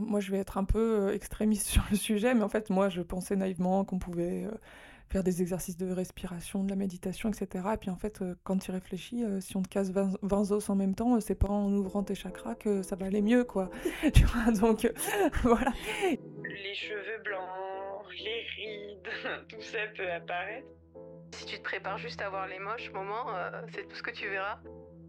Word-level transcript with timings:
moi, 0.00 0.20
je 0.20 0.30
vais 0.30 0.38
être 0.38 0.58
un 0.58 0.64
peu 0.64 1.12
extrémiste 1.12 1.66
sur 1.68 1.84
le 1.90 1.96
sujet, 1.96 2.34
mais 2.34 2.42
en 2.42 2.48
fait, 2.48 2.70
moi, 2.70 2.88
je 2.88 3.02
pensais 3.02 3.36
naïvement 3.36 3.84
qu'on 3.84 3.98
pouvait 3.98 4.46
faire 5.08 5.22
des 5.22 5.40
exercices 5.40 5.76
de 5.76 5.90
respiration, 5.92 6.64
de 6.64 6.70
la 6.70 6.76
méditation, 6.76 7.28
etc. 7.28 7.64
Et 7.74 7.76
puis 7.76 7.90
en 7.90 7.96
fait, 7.96 8.24
quand 8.42 8.58
tu 8.58 8.72
réfléchis, 8.72 9.24
si 9.40 9.56
on 9.56 9.62
te 9.62 9.68
casse 9.68 9.90
20, 9.90 10.18
20 10.22 10.50
os 10.50 10.68
en 10.68 10.74
même 10.74 10.96
temps, 10.96 11.20
c'est 11.20 11.36
pas 11.36 11.48
en 11.48 11.72
ouvrant 11.72 12.02
tes 12.02 12.16
chakras 12.16 12.56
que 12.56 12.82
ça 12.82 12.96
va 12.96 13.06
aller 13.06 13.22
mieux, 13.22 13.44
quoi. 13.44 13.70
tu 14.14 14.24
vois, 14.24 14.52
donc 14.52 14.90
voilà. 15.44 15.72
Les 16.10 16.74
cheveux 16.74 17.22
blancs, 17.24 18.10
les 18.18 18.42
rides, 18.56 19.46
tout 19.48 19.62
ça 19.62 19.78
peut 19.96 20.10
apparaître. 20.10 20.66
Si 21.32 21.46
tu 21.46 21.58
te 21.58 21.62
prépares 21.62 21.98
juste 21.98 22.20
à 22.20 22.28
voir 22.28 22.48
les 22.48 22.58
moches 22.58 22.90
moments, 22.92 23.26
c'est 23.72 23.86
tout 23.88 23.94
ce 23.94 24.02
que 24.02 24.10
tu 24.10 24.28
verras. 24.28 24.58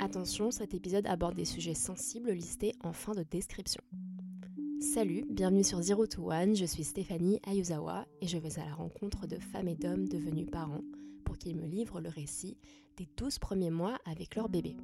Attention, 0.00 0.52
cet 0.52 0.74
épisode 0.74 1.08
aborde 1.08 1.34
des 1.34 1.44
sujets 1.44 1.74
sensibles 1.74 2.30
listés 2.30 2.72
en 2.84 2.92
fin 2.92 3.14
de 3.14 3.24
description. 3.24 3.82
Salut, 4.80 5.24
bienvenue 5.28 5.64
sur 5.64 5.82
Zero 5.82 6.06
to 6.06 6.30
One, 6.30 6.54
je 6.54 6.64
suis 6.66 6.84
Stéphanie 6.84 7.40
Ayuzawa 7.44 8.06
et 8.20 8.28
je 8.28 8.38
vais 8.38 8.60
à 8.60 8.64
la 8.64 8.74
rencontre 8.74 9.26
de 9.26 9.40
femmes 9.40 9.66
et 9.66 9.74
d'hommes 9.74 10.08
devenus 10.08 10.48
parents 10.48 10.84
pour 11.24 11.36
qu'ils 11.36 11.56
me 11.56 11.66
livrent 11.66 12.00
le 12.00 12.10
récit 12.10 12.56
des 12.96 13.08
12 13.16 13.40
premiers 13.40 13.72
mois 13.72 13.98
avec 14.04 14.36
leur 14.36 14.48
bébé. 14.48 14.76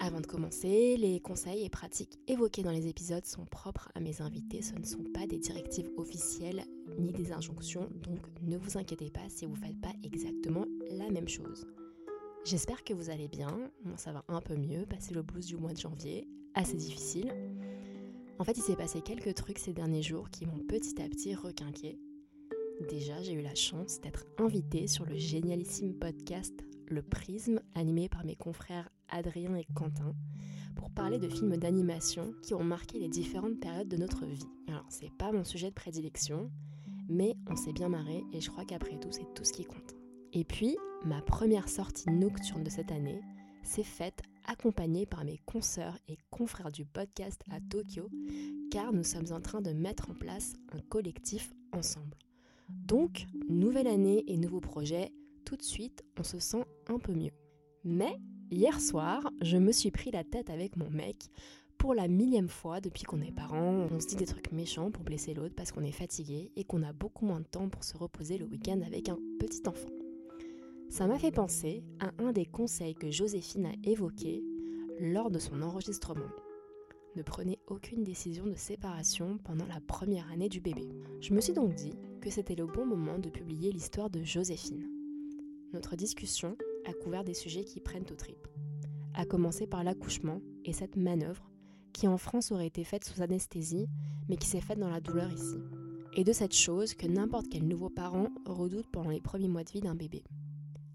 Avant 0.00 0.20
de 0.20 0.26
commencer, 0.26 0.96
les 0.96 1.20
conseils 1.20 1.64
et 1.64 1.70
pratiques 1.70 2.18
évoqués 2.26 2.64
dans 2.64 2.72
les 2.72 2.88
épisodes 2.88 3.24
sont 3.24 3.44
propres 3.44 3.92
à 3.94 4.00
mes 4.00 4.20
invités, 4.20 4.62
ce 4.62 4.74
ne 4.74 4.84
sont 4.84 5.04
pas 5.14 5.28
des 5.28 5.38
directives 5.38 5.90
officielles 5.96 6.64
ni 6.98 7.12
des 7.12 7.30
injonctions, 7.30 7.88
donc 8.02 8.18
ne 8.42 8.56
vous 8.56 8.76
inquiétez 8.76 9.10
pas 9.10 9.28
si 9.28 9.46
vous 9.46 9.54
ne 9.54 9.60
faites 9.60 9.80
pas 9.80 9.92
exactement 10.02 10.64
la 10.90 11.08
même 11.08 11.28
chose. 11.28 11.66
J'espère 12.46 12.84
que 12.84 12.94
vous 12.94 13.10
allez 13.10 13.26
bien. 13.26 13.50
Moi, 13.84 13.96
ça 13.96 14.12
va 14.12 14.24
un 14.28 14.40
peu 14.40 14.54
mieux. 14.54 14.86
Passer 14.86 15.12
le 15.12 15.22
blues 15.22 15.46
du 15.46 15.56
mois 15.56 15.72
de 15.72 15.80
janvier, 15.80 16.28
assez 16.54 16.76
difficile. 16.76 17.34
En 18.38 18.44
fait, 18.44 18.56
il 18.56 18.62
s'est 18.62 18.76
passé 18.76 19.00
quelques 19.00 19.34
trucs 19.34 19.58
ces 19.58 19.72
derniers 19.72 20.02
jours 20.02 20.30
qui 20.30 20.46
m'ont 20.46 20.60
petit 20.68 21.02
à 21.02 21.08
petit 21.08 21.34
requinqué. 21.34 21.98
Déjà, 22.88 23.20
j'ai 23.20 23.32
eu 23.32 23.42
la 23.42 23.56
chance 23.56 24.00
d'être 24.00 24.26
invitée 24.38 24.86
sur 24.86 25.04
le 25.06 25.16
génialissime 25.16 25.98
podcast 25.98 26.54
Le 26.86 27.02
Prisme, 27.02 27.60
animé 27.74 28.08
par 28.08 28.24
mes 28.24 28.36
confrères 28.36 28.90
Adrien 29.08 29.56
et 29.56 29.66
Quentin, 29.74 30.14
pour 30.76 30.90
parler 30.90 31.18
de 31.18 31.28
films 31.28 31.56
d'animation 31.56 32.32
qui 32.42 32.54
ont 32.54 32.62
marqué 32.62 33.00
les 33.00 33.08
différentes 33.08 33.58
périodes 33.58 33.88
de 33.88 33.96
notre 33.96 34.24
vie. 34.24 34.46
Alors, 34.68 34.86
c'est 34.88 35.10
pas 35.18 35.32
mon 35.32 35.42
sujet 35.42 35.70
de 35.70 35.74
prédilection, 35.74 36.52
mais 37.08 37.34
on 37.50 37.56
s'est 37.56 37.72
bien 37.72 37.88
marré 37.88 38.22
et 38.32 38.40
je 38.40 38.50
crois 38.50 38.64
qu'après 38.64 39.00
tout, 39.00 39.10
c'est 39.10 39.34
tout 39.34 39.42
ce 39.42 39.52
qui 39.52 39.64
compte. 39.64 39.96
Et 40.32 40.44
puis, 40.44 40.76
ma 41.04 41.22
première 41.22 41.68
sortie 41.68 42.10
nocturne 42.10 42.64
de 42.64 42.70
cette 42.70 42.92
année 42.92 43.20
s'est 43.62 43.82
faite 43.82 44.22
accompagnée 44.46 45.06
par 45.06 45.24
mes 45.24 45.38
consoeurs 45.44 45.98
et 46.08 46.16
confrères 46.30 46.70
du 46.70 46.84
podcast 46.84 47.42
à 47.50 47.60
Tokyo, 47.60 48.08
car 48.70 48.92
nous 48.92 49.04
sommes 49.04 49.32
en 49.32 49.40
train 49.40 49.60
de 49.60 49.72
mettre 49.72 50.10
en 50.10 50.14
place 50.14 50.54
un 50.72 50.80
collectif 50.80 51.52
ensemble. 51.72 52.16
Donc, 52.68 53.26
nouvelle 53.48 53.86
année 53.86 54.24
et 54.26 54.36
nouveau 54.36 54.60
projet, 54.60 55.12
tout 55.44 55.56
de 55.56 55.62
suite, 55.62 56.04
on 56.18 56.22
se 56.22 56.38
sent 56.38 56.64
un 56.88 56.98
peu 56.98 57.12
mieux. 57.12 57.32
Mais, 57.84 58.18
hier 58.50 58.80
soir, 58.80 59.30
je 59.42 59.56
me 59.56 59.72
suis 59.72 59.90
pris 59.90 60.10
la 60.10 60.24
tête 60.24 60.50
avec 60.50 60.76
mon 60.76 60.90
mec. 60.90 61.28
Pour 61.78 61.94
la 61.94 62.08
millième 62.08 62.48
fois 62.48 62.80
depuis 62.80 63.04
qu'on 63.04 63.20
est 63.20 63.32
parents, 63.32 63.86
on 63.90 64.00
se 64.00 64.06
dit 64.06 64.16
des 64.16 64.26
trucs 64.26 64.50
méchants 64.50 64.90
pour 64.90 65.04
blesser 65.04 65.34
l'autre 65.34 65.54
parce 65.54 65.72
qu'on 65.72 65.84
est 65.84 65.92
fatigué 65.92 66.50
et 66.56 66.64
qu'on 66.64 66.82
a 66.82 66.92
beaucoup 66.92 67.26
moins 67.26 67.40
de 67.40 67.46
temps 67.46 67.68
pour 67.68 67.84
se 67.84 67.96
reposer 67.96 68.38
le 68.38 68.46
week-end 68.46 68.80
avec 68.84 69.08
un 69.08 69.18
petit 69.38 69.62
enfant. 69.68 70.05
Ça 70.88 71.06
m'a 71.06 71.18
fait 71.18 71.32
penser 71.32 71.82
à 72.00 72.10
un 72.22 72.32
des 72.32 72.46
conseils 72.46 72.94
que 72.94 73.10
Joséphine 73.10 73.66
a 73.66 73.72
évoqué 73.84 74.42
lors 75.00 75.30
de 75.30 75.38
son 75.38 75.60
enregistrement. 75.60 76.30
Ne 77.16 77.22
prenez 77.22 77.58
aucune 77.66 78.04
décision 78.04 78.46
de 78.46 78.54
séparation 78.54 79.38
pendant 79.44 79.66
la 79.66 79.80
première 79.80 80.30
année 80.30 80.48
du 80.48 80.60
bébé. 80.60 80.88
Je 81.20 81.34
me 81.34 81.40
suis 81.40 81.52
donc 81.52 81.74
dit 81.74 81.94
que 82.20 82.30
c'était 82.30 82.54
le 82.54 82.66
bon 82.66 82.86
moment 82.86 83.18
de 83.18 83.28
publier 83.28 83.72
l'histoire 83.72 84.10
de 84.10 84.22
Joséphine. 84.22 84.88
Notre 85.72 85.96
discussion 85.96 86.56
a 86.86 86.92
couvert 86.92 87.24
des 87.24 87.34
sujets 87.34 87.64
qui 87.64 87.80
prennent 87.80 88.06
aux 88.10 88.16
tripes, 88.16 88.48
à 89.14 89.26
commencer 89.26 89.66
par 89.66 89.82
l'accouchement 89.82 90.40
et 90.64 90.72
cette 90.72 90.96
manœuvre 90.96 91.50
qui 91.92 92.06
en 92.06 92.16
France 92.16 92.52
aurait 92.52 92.66
été 92.66 92.84
faite 92.84 93.04
sous 93.04 93.22
anesthésie, 93.22 93.88
mais 94.28 94.36
qui 94.36 94.46
s'est 94.46 94.60
faite 94.60 94.78
dans 94.78 94.90
la 94.90 95.00
douleur 95.00 95.32
ici. 95.32 95.58
Et 96.14 96.24
de 96.24 96.32
cette 96.32 96.54
chose 96.54 96.94
que 96.94 97.06
n'importe 97.06 97.48
quel 97.50 97.66
nouveau 97.66 97.90
parent 97.90 98.28
redoute 98.46 98.86
pendant 98.92 99.10
les 99.10 99.20
premiers 99.20 99.48
mois 99.48 99.64
de 99.64 99.70
vie 99.70 99.80
d'un 99.80 99.94
bébé 99.94 100.22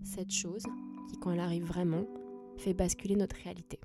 cette 0.04 0.32
chose 0.32 0.64
qui, 1.10 1.18
quand 1.18 1.32
elle 1.32 1.40
arrive 1.40 1.66
vraiment, 1.66 2.06
fait 2.58 2.74
basculer 2.74 3.16
notre 3.16 3.36
réalité. 3.38 3.80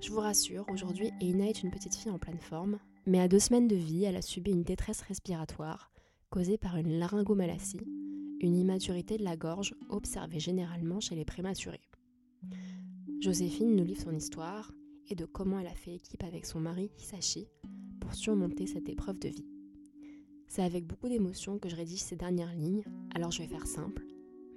Je 0.00 0.10
vous 0.10 0.20
rassure, 0.20 0.64
aujourd'hui, 0.72 1.10
Eina 1.20 1.48
est 1.48 1.62
une 1.62 1.70
petite 1.70 1.94
fille 1.94 2.10
en 2.10 2.18
pleine 2.18 2.38
forme, 2.38 2.78
mais 3.06 3.20
à 3.20 3.28
deux 3.28 3.38
semaines 3.38 3.68
de 3.68 3.76
vie, 3.76 4.04
elle 4.04 4.16
a 4.16 4.22
subi 4.22 4.52
une 4.52 4.62
détresse 4.62 5.00
respiratoire 5.02 5.90
causée 6.30 6.58
par 6.58 6.76
une 6.76 6.98
laryngomalacie, 6.98 7.80
une 8.40 8.56
immaturité 8.56 9.16
de 9.16 9.24
la 9.24 9.36
gorge 9.36 9.74
observée 9.88 10.38
généralement 10.38 11.00
chez 11.00 11.16
les 11.16 11.24
prématurés. 11.24 11.80
Joséphine 13.20 13.74
nous 13.74 13.84
livre 13.84 14.02
son 14.02 14.14
histoire 14.14 14.70
et 15.08 15.16
de 15.16 15.24
comment 15.24 15.58
elle 15.58 15.66
a 15.66 15.74
fait 15.74 15.94
équipe 15.94 16.22
avec 16.22 16.46
son 16.46 16.60
mari 16.60 16.90
Hisashi 16.98 17.48
pour 18.00 18.14
surmonter 18.14 18.66
cette 18.66 18.88
épreuve 18.88 19.18
de 19.18 19.28
vie. 19.28 19.46
C'est 20.46 20.62
avec 20.62 20.86
beaucoup 20.86 21.08
d'émotion 21.08 21.58
que 21.58 21.68
je 21.68 21.76
rédige 21.76 22.02
ces 22.02 22.16
dernières 22.16 22.54
lignes, 22.54 22.84
alors 23.14 23.32
je 23.32 23.42
vais 23.42 23.48
faire 23.48 23.66
simple 23.66 24.06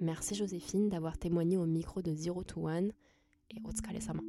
Merci 0.02 0.34
Joséphine 0.34 0.88
d'avoir 0.88 1.16
témoigné 1.16 1.56
au 1.56 1.64
micro 1.64 2.02
de 2.02 2.12
Zero 2.12 2.42
to 2.42 2.66
One 2.66 2.92
et 3.50 3.58
Otsukare-sama. 3.64 4.20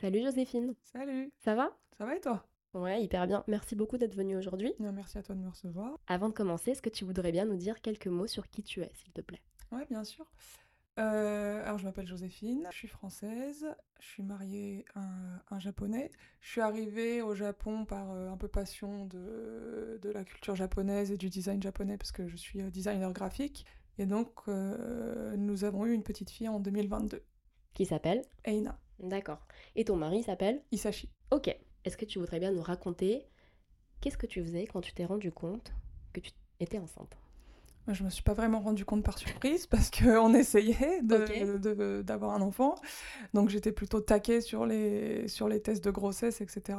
Salut 0.00 0.22
Joséphine. 0.22 0.74
Salut. 0.82 1.30
Ça 1.38 1.54
va? 1.54 1.78
Ça 1.96 2.04
va 2.04 2.16
et 2.16 2.20
toi? 2.20 2.44
Ouais, 2.74 3.00
hyper 3.00 3.28
bien. 3.28 3.44
Merci 3.46 3.76
beaucoup 3.76 3.96
d'être 3.96 4.16
venue 4.16 4.36
aujourd'hui. 4.36 4.74
Merci 4.80 5.18
à 5.18 5.22
toi 5.22 5.36
de 5.36 5.40
me 5.40 5.48
recevoir. 5.48 6.00
Avant 6.08 6.28
de 6.28 6.34
commencer, 6.34 6.72
est-ce 6.72 6.82
que 6.82 6.90
tu 6.90 7.04
voudrais 7.04 7.30
bien 7.30 7.44
nous 7.44 7.56
dire 7.56 7.80
quelques 7.80 8.08
mots 8.08 8.26
sur 8.26 8.50
qui 8.50 8.64
tu 8.64 8.82
es, 8.82 8.90
s'il 8.94 9.12
te 9.12 9.20
plaît? 9.20 9.40
Ouais, 9.70 9.86
bien 9.88 10.02
sûr. 10.02 10.28
Euh, 10.98 11.62
alors, 11.64 11.78
je 11.78 11.84
m'appelle 11.84 12.06
Joséphine, 12.06 12.66
je 12.70 12.76
suis 12.76 12.88
française, 12.88 13.66
je 14.00 14.06
suis 14.06 14.22
mariée 14.22 14.84
à 14.94 15.02
un, 15.50 15.58
japonais. 15.58 16.10
Je 16.40 16.50
suis 16.50 16.60
arrivée 16.60 17.20
au 17.20 17.34
Japon 17.34 17.84
par 17.84 18.12
euh, 18.12 18.30
un 18.30 18.36
peu 18.36 18.48
passion 18.48 19.04
de, 19.04 19.98
de, 20.00 20.10
la 20.10 20.24
culture 20.24 20.56
japonaise 20.56 21.12
et 21.12 21.18
du 21.18 21.28
design 21.28 21.62
japonais 21.62 21.98
parce 21.98 22.12
que 22.12 22.26
je 22.28 22.36
suis 22.36 22.62
euh, 22.62 22.70
designer 22.70 23.12
graphique. 23.12 23.66
Et 23.98 24.04
donc, 24.04 24.46
nous 24.46 25.64
avons 25.64 25.86
eu 25.86 25.94
une 25.94 26.02
petite 26.02 26.28
fille 26.28 26.48
en 26.48 26.60
2022. 26.60 27.22
Qui 27.72 27.86
s'appelle? 27.86 28.20
Eina. 28.44 28.78
D'accord. 28.98 29.46
Et 29.74 29.86
ton 29.86 29.96
mari 29.96 30.22
s'appelle? 30.22 30.62
Isashi. 30.70 31.08
Ok. 31.30 31.48
Est-ce 31.84 31.96
que 31.96 32.04
tu 32.04 32.18
voudrais 32.18 32.38
bien 32.38 32.52
nous 32.52 32.60
raconter 32.60 33.26
qu'est-ce 34.02 34.18
que 34.18 34.26
tu 34.26 34.42
faisais 34.42 34.66
quand 34.66 34.82
tu 34.82 34.92
t'es 34.92 35.06
rendu 35.06 35.32
compte 35.32 35.72
que 36.12 36.20
tu 36.20 36.30
étais 36.60 36.78
enceinte? 36.78 37.16
Je 37.88 38.02
me 38.04 38.10
suis 38.10 38.22
pas 38.22 38.34
vraiment 38.34 38.60
rendu 38.60 38.84
compte 38.84 39.04
par 39.04 39.18
surprise 39.18 39.66
parce 39.68 39.90
qu'on 39.90 40.34
essayait 40.34 41.00
d'avoir 41.02 42.34
un 42.34 42.40
enfant. 42.40 42.76
Donc 43.34 43.48
j'étais 43.48 43.72
plutôt 43.72 44.00
taquée 44.00 44.40
sur 44.40 44.66
les, 44.66 45.28
sur 45.28 45.48
les 45.48 45.60
tests 45.60 45.84
de 45.84 45.90
grossesse, 45.90 46.40
etc. 46.40 46.78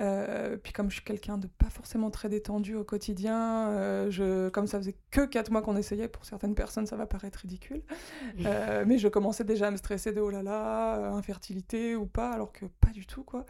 Euh, 0.00 0.56
puis 0.56 0.72
comme 0.72 0.90
je 0.90 0.96
suis 0.96 1.04
quelqu'un 1.04 1.38
de 1.38 1.46
pas 1.46 1.70
forcément 1.70 2.10
très 2.10 2.28
détendu 2.28 2.74
au 2.74 2.82
quotidien, 2.82 3.68
euh, 3.68 4.10
je, 4.10 4.48
comme 4.48 4.66
ça 4.66 4.78
faisait 4.78 4.96
que 5.10 5.24
4 5.24 5.52
mois 5.52 5.62
qu'on 5.62 5.76
essayait, 5.76 6.08
pour 6.08 6.24
certaines 6.24 6.56
personnes 6.56 6.86
ça 6.86 6.96
va 6.96 7.06
paraître 7.06 7.38
ridicule, 7.40 7.82
euh, 8.44 8.84
mais 8.86 8.98
je 8.98 9.06
commençais 9.06 9.44
déjà 9.44 9.68
à 9.68 9.70
me 9.70 9.76
stresser 9.76 10.12
de 10.12 10.20
oh 10.20 10.30
là 10.30 10.42
là, 10.42 11.12
infertilité 11.12 11.94
ou 11.94 12.06
pas, 12.06 12.30
alors 12.32 12.52
que 12.52 12.66
pas 12.66 12.90
du 12.90 13.06
tout 13.06 13.22
quoi. 13.22 13.46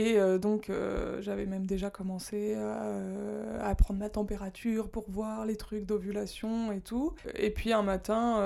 Et 0.00 0.16
donc 0.38 0.70
j'avais 1.18 1.46
même 1.46 1.66
déjà 1.66 1.90
commencé 1.90 2.54
à, 2.54 3.74
prendre 3.74 3.98
ma 3.98 4.08
température 4.08 4.90
pour 4.90 5.10
voir 5.10 5.44
les 5.44 5.56
trucs 5.56 5.84
d'ovulation 5.86 6.70
et 6.70 6.80
tout. 6.80 7.16
Et 7.34 7.50
puis 7.50 7.72
un 7.72 7.82
matin, 7.82 8.36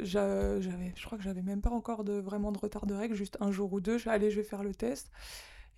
j'avais, 0.00 0.92
je 0.94 1.06
crois 1.06 1.16
que 1.16 1.24
j'avais 1.24 1.40
même 1.40 1.62
pas 1.62 1.70
encore 1.70 2.04
de, 2.04 2.14
vraiment 2.14 2.52
de 2.52 2.58
retard 2.58 2.84
de 2.84 2.92
règles, 2.92 3.14
juste 3.14 3.38
un 3.40 3.50
jour 3.50 3.72
ou 3.72 3.80
deux, 3.80 3.94
je 3.94 4.02
suis 4.02 4.10
allée, 4.10 4.30
je 4.30 4.36
vais 4.36 4.46
faire 4.46 4.62
le 4.62 4.74
test. 4.74 5.10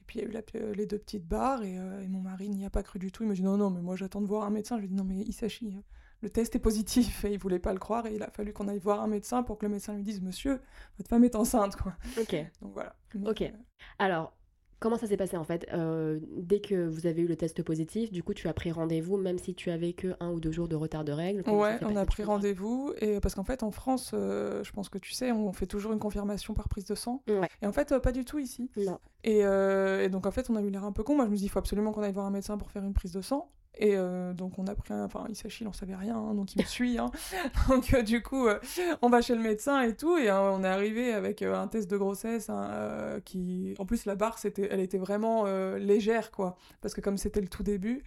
Puis 0.08 0.18
il 0.18 0.22
y 0.22 0.36
a 0.36 0.40
eu 0.40 0.42
euh, 0.56 0.74
les 0.74 0.86
deux 0.86 0.98
petites 0.98 1.26
barres 1.28 1.60
euh, 1.62 2.00
et, 2.00 2.08
mon 2.08 2.20
mari 2.20 2.48
n'y 2.48 2.64
a 2.64 2.70
pas 2.70 2.82
cru 2.82 2.98
du 2.98 3.12
tout. 3.12 3.22
Il 3.22 3.28
me 3.28 3.34
dit 3.34 3.42
non, 3.42 3.58
non, 3.58 3.70
mais 3.70 3.82
moi 3.82 3.94
j'attends 3.94 4.22
de 4.22 4.26
voir 4.26 4.44
un 4.44 4.50
médecin. 4.50 4.76
Je 4.76 4.80
lui 4.80 4.88
dis 4.88 4.94
non, 4.94 5.04
mais 5.04 5.16
Isachi, 5.16 5.76
le 6.22 6.30
test 6.30 6.56
est 6.56 6.60
positif 6.60 7.24
et 7.26 7.32
il 7.32 7.38
voulait 7.38 7.58
pas 7.58 7.74
le 7.74 7.78
croire 7.78 8.06
et 8.06 8.14
il 8.14 8.22
a 8.22 8.30
fallu 8.30 8.54
qu'on 8.54 8.66
aille 8.68 8.78
voir 8.78 9.02
un 9.02 9.06
médecin 9.06 9.42
pour 9.42 9.58
que 9.58 9.66
le 9.66 9.70
médecin 9.70 9.94
lui 9.94 10.02
dise 10.02 10.22
monsieur 10.22 10.60
votre 10.96 11.10
femme 11.10 11.24
est 11.24 11.36
enceinte 11.36 11.76
quoi. 11.76 11.94
Ok. 12.18 12.34
Donc 12.62 12.72
voilà. 12.72 12.96
ok. 13.26 13.52
Alors 13.98 14.32
Comment 14.80 14.96
ça 14.96 15.06
s'est 15.06 15.16
passé 15.16 15.36
en 15.36 15.44
fait 15.44 15.66
euh, 15.72 16.20
Dès 16.36 16.60
que 16.60 16.86
vous 16.86 17.06
avez 17.06 17.22
eu 17.22 17.26
le 17.26 17.36
test 17.36 17.62
positif, 17.62 18.12
du 18.12 18.22
coup 18.22 18.32
tu 18.32 18.48
as 18.48 18.52
pris 18.52 18.70
rendez-vous 18.70 19.16
même 19.16 19.38
si 19.38 19.54
tu 19.54 19.70
avais 19.70 19.92
que 19.92 20.14
un 20.20 20.30
ou 20.30 20.40
deux 20.40 20.52
jours 20.52 20.68
de 20.68 20.76
retard 20.76 21.04
de 21.04 21.12
règles 21.12 21.42
Ouais, 21.48 21.78
on 21.82 21.96
a 21.96 22.04
pris 22.04 22.22
rendez-vous 22.22 22.92
et 23.00 23.18
parce 23.20 23.34
qu'en 23.34 23.44
fait 23.44 23.62
en 23.62 23.70
France, 23.70 24.12
euh, 24.14 24.62
je 24.62 24.70
pense 24.72 24.88
que 24.88 24.98
tu 24.98 25.12
sais, 25.12 25.32
on 25.32 25.52
fait 25.52 25.66
toujours 25.66 25.92
une 25.92 25.98
confirmation 25.98 26.54
par 26.54 26.68
prise 26.68 26.84
de 26.84 26.94
sang. 26.94 27.22
Ouais. 27.28 27.48
Et 27.62 27.66
en 27.66 27.72
fait 27.72 27.90
euh, 27.92 27.98
pas 27.98 28.12
du 28.12 28.24
tout 28.24 28.38
ici. 28.38 28.70
Non. 28.76 28.98
Et, 29.24 29.40
et, 29.40 30.08
donc 30.08 30.26
en 30.26 30.30
fait 30.30 30.48
on 30.48 30.56
a 30.56 30.62
eu 30.62 30.70
l'air 30.70 30.84
un 30.84 30.92
peu 30.92 31.02
con. 31.02 31.16
Moi 31.16 31.26
je 31.26 31.30
me 31.30 31.36
dis 31.36 31.44
il 31.44 31.48
faut 31.48 31.58
absolument 31.58 31.92
qu'on 31.92 32.02
aille 32.02 32.12
voir 32.12 32.26
un 32.26 32.30
médecin 32.30 32.56
pour 32.56 32.70
faire 32.70 32.84
une 32.84 32.94
prise 32.94 33.12
de 33.12 33.20
sang. 33.20 33.50
Et 33.78 33.92
euh, 33.94 34.32
donc 34.32 34.58
on 34.58 34.66
a 34.66 34.74
pris 34.74 34.92
un... 34.92 35.04
Enfin, 35.04 35.24
Isachi, 35.30 35.64
il 35.64 35.68
en 35.68 35.72
savait 35.72 35.94
rien, 35.94 36.16
hein, 36.16 36.34
donc 36.34 36.54
il 36.54 36.62
me 36.62 36.66
suit. 36.66 36.98
Hein. 36.98 37.10
donc 37.68 37.94
euh, 37.94 38.02
du 38.02 38.22
coup, 38.22 38.48
euh, 38.48 38.58
on 39.02 39.08
va 39.08 39.22
chez 39.22 39.34
le 39.34 39.40
médecin 39.40 39.82
et 39.82 39.94
tout, 39.94 40.16
et 40.16 40.30
on 40.30 40.64
est 40.64 40.68
arrivé 40.68 41.12
avec 41.12 41.42
un 41.42 41.68
test 41.68 41.90
de 41.90 41.96
grossesse 41.96 42.50
hein, 42.50 43.20
qui... 43.24 43.74
En 43.78 43.86
plus, 43.86 44.04
la 44.04 44.16
barre, 44.16 44.38
c'était... 44.38 44.68
elle 44.70 44.80
était 44.80 44.98
vraiment 44.98 45.44
légère, 45.76 46.30
quoi. 46.30 46.56
Parce 46.80 46.94
que 46.94 47.00
comme 47.00 47.16
c'était 47.16 47.40
le 47.40 47.48
tout 47.48 47.62
début, 47.62 48.02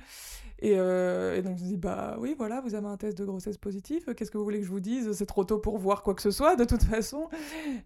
euh, 0.63 1.35
et, 1.35 1.41
donc 1.41 1.57
je 1.57 1.63
me 1.63 1.69
dis, 1.69 1.77
bah 1.77 2.15
oui, 2.19 2.35
voilà, 2.37 2.61
vous 2.61 2.75
avez 2.75 2.87
un 2.87 2.97
test 2.97 3.17
de 3.17 3.25
grossesse 3.25 3.57
positif, 3.57 4.05
qu'est-ce 4.15 4.29
que 4.29 4.37
vous 4.37 4.43
voulez 4.43 4.59
que 4.59 4.65
je 4.65 4.71
vous 4.71 4.79
dise? 4.79 5.11
C'est 5.13 5.25
trop 5.25 5.43
tôt 5.43 5.57
pour 5.57 5.77
voir 5.77 6.03
quoi 6.03 6.13
que 6.13 6.21
ce 6.21 6.31
soit, 6.31 6.55
de 6.55 6.65
toute 6.65 6.83
façon. 6.83 7.29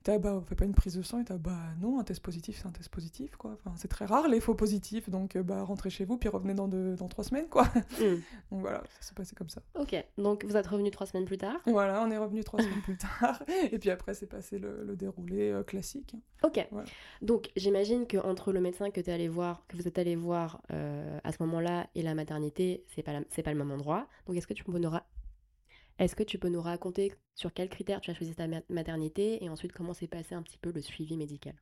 T'as, 0.03 0.17
bah, 0.17 0.33
on 0.35 0.41
fait 0.41 0.55
pas 0.55 0.65
une 0.65 0.73
prise 0.73 0.95
de 0.95 1.01
sang, 1.01 1.21
et 1.21 1.25
t'as, 1.25 1.37
bah 1.37 1.57
non, 1.81 1.99
un 1.99 2.03
test 2.03 2.21
positif, 2.21 2.59
c'est 2.61 2.67
un 2.67 2.71
test 2.71 2.89
positif, 2.89 3.35
quoi. 3.37 3.51
Enfin, 3.53 3.73
c'est 3.77 3.87
très 3.87 4.05
rare 4.05 4.27
les 4.27 4.39
faux 4.39 4.55
positifs, 4.55 5.09
donc 5.09 5.35
euh, 5.35 5.43
bah 5.43 5.63
rentrez 5.63 5.89
chez 5.89 6.05
vous, 6.05 6.17
puis 6.17 6.29
revenez 6.29 6.53
dans, 6.53 6.67
dans 6.67 7.07
trois 7.07 7.23
semaines, 7.23 7.47
quoi. 7.47 7.65
Hmm. 7.95 8.19
donc 8.51 8.61
voilà, 8.61 8.83
ça 8.99 9.07
s'est 9.07 9.13
passé 9.13 9.35
comme 9.35 9.47
ça. 9.47 9.61
Ok, 9.79 9.95
donc 10.17 10.43
vous 10.43 10.57
êtes 10.57 10.67
revenu 10.67 10.91
trois 10.91 11.05
semaines 11.05 11.25
plus 11.25 11.37
tard? 11.37 11.55
Voilà, 11.65 12.03
on 12.03 12.11
est 12.11 12.17
revenu 12.17 12.43
trois 12.43 12.59
semaines 12.61 12.81
plus 12.81 12.97
tard, 12.97 13.41
et 13.71 13.77
puis 13.77 13.89
après, 13.89 14.13
c'est 14.13 14.25
passé 14.25 14.57
le, 14.59 14.95
déroulé 14.95 15.51
euh, 15.51 15.63
classique. 15.63 16.15
Ok, 16.43 16.67
donc 17.21 17.51
j'imagine 17.55 18.05
qu'entre 18.07 18.51
le 18.51 18.59
médecin 18.59 18.89
que, 18.89 18.99
es 18.99 19.09
allé 19.09 19.29
voir, 19.29 19.63
que 19.67 19.77
vous 19.77 19.87
êtes 19.87 19.97
allé 19.97 20.15
voir 20.15 20.61
à 20.69 21.31
ce 21.31 21.41
moment-là 21.43 21.87
et 21.95 22.01
la 22.01 22.15
maternité, 22.15 22.64
c'est 22.93 23.03
pas, 23.03 23.13
pas 23.21 23.51
le 23.51 23.57
même 23.57 23.71
endroit. 23.71 24.07
Donc, 24.25 24.35
est-ce 24.37 24.47
que 24.47 24.53
tu 24.53 24.63
peux 24.63 24.77
nous 24.77 24.91
est-ce 25.97 26.15
que 26.15 26.23
tu 26.23 26.37
peux 26.37 26.49
nous 26.49 26.61
raconter 26.61 27.13
sur 27.35 27.53
quels 27.53 27.69
critères 27.69 28.01
tu 28.01 28.11
as 28.11 28.13
choisi 28.13 28.35
ta 28.35 28.47
maternité 28.69 29.43
et 29.43 29.49
ensuite 29.49 29.71
comment 29.71 29.93
s'est 29.93 30.07
passé 30.07 30.35
un 30.35 30.41
petit 30.41 30.57
peu 30.57 30.71
le 30.71 30.81
suivi 30.81 31.15
médical? 31.15 31.53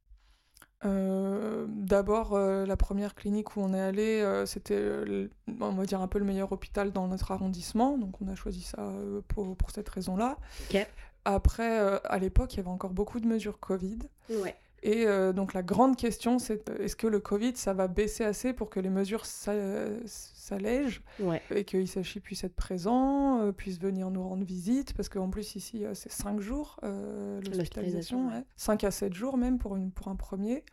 Euh, 0.85 1.65
D'abord, 1.69 2.33
euh, 2.33 2.65
la 2.65 2.75
première 2.75 3.15
clinique 3.15 3.55
où 3.55 3.61
on 3.61 3.73
est 3.73 3.79
allé, 3.79 4.21
euh, 4.21 4.45
c'était, 4.45 4.81
on 5.59 5.71
va 5.71 5.85
dire, 5.85 6.01
un 6.01 6.07
peu 6.07 6.19
le 6.19 6.25
meilleur 6.25 6.51
hôpital 6.51 6.91
dans 6.91 7.07
notre 7.07 7.31
arrondissement. 7.31 7.97
Donc, 7.97 8.21
on 8.21 8.27
a 8.27 8.35
choisi 8.35 8.61
ça 8.61 8.91
pour, 9.27 9.55
pour, 9.55 9.71
cette 9.71 9.87
raison-là. 9.87 10.37
Après, 11.25 11.77
à 12.03 12.17
l'époque, 12.17 12.53
il 12.53 12.57
y 12.57 12.59
avait 12.59 12.69
encore 12.69 12.91
beaucoup 12.91 13.19
de 13.19 13.27
mesures 13.27 13.59
Covid. 13.59 13.99
Ouais. 14.29 14.55
Et 14.85 15.05
donc, 15.33 15.53
la 15.53 15.63
grande 15.63 15.95
question, 15.95 16.39
c'est 16.39 16.69
est-ce 16.79 16.97
que 16.97 17.07
le 17.07 17.21
Covid, 17.21 17.55
ça 17.55 17.73
va 17.73 17.87
baisser 17.87 18.25
assez 18.25 18.51
pour 18.51 18.69
que 18.69 18.81
les 18.81 18.89
mesures 18.89 19.25
s'allège 19.25 21.01
et 21.51 21.63
que 21.63 21.77
Isachi 21.77 22.19
puisse 22.19 22.43
être 22.43 22.55
présent, 22.55 23.41
euh, 23.41 23.51
puisse 23.51 23.79
venir 23.79 24.09
nous 24.11 24.27
rendre 24.27 24.43
visite, 24.43 24.93
parce 24.93 25.09
qu'en 25.09 25.29
plus 25.29 25.55
ici 25.55 25.85
euh, 25.85 25.93
c'est 25.93 26.11
5 26.11 26.39
jours 26.39 26.79
euh, 26.83 27.41
l'hospitalisation, 27.41 28.29
5 28.55 28.83
à 28.83 28.91
7 28.91 29.13
jours 29.13 29.37
même 29.37 29.57
pour, 29.57 29.75
une, 29.75 29.91
pour 29.91 30.09
un 30.09 30.15
premier. 30.15 30.63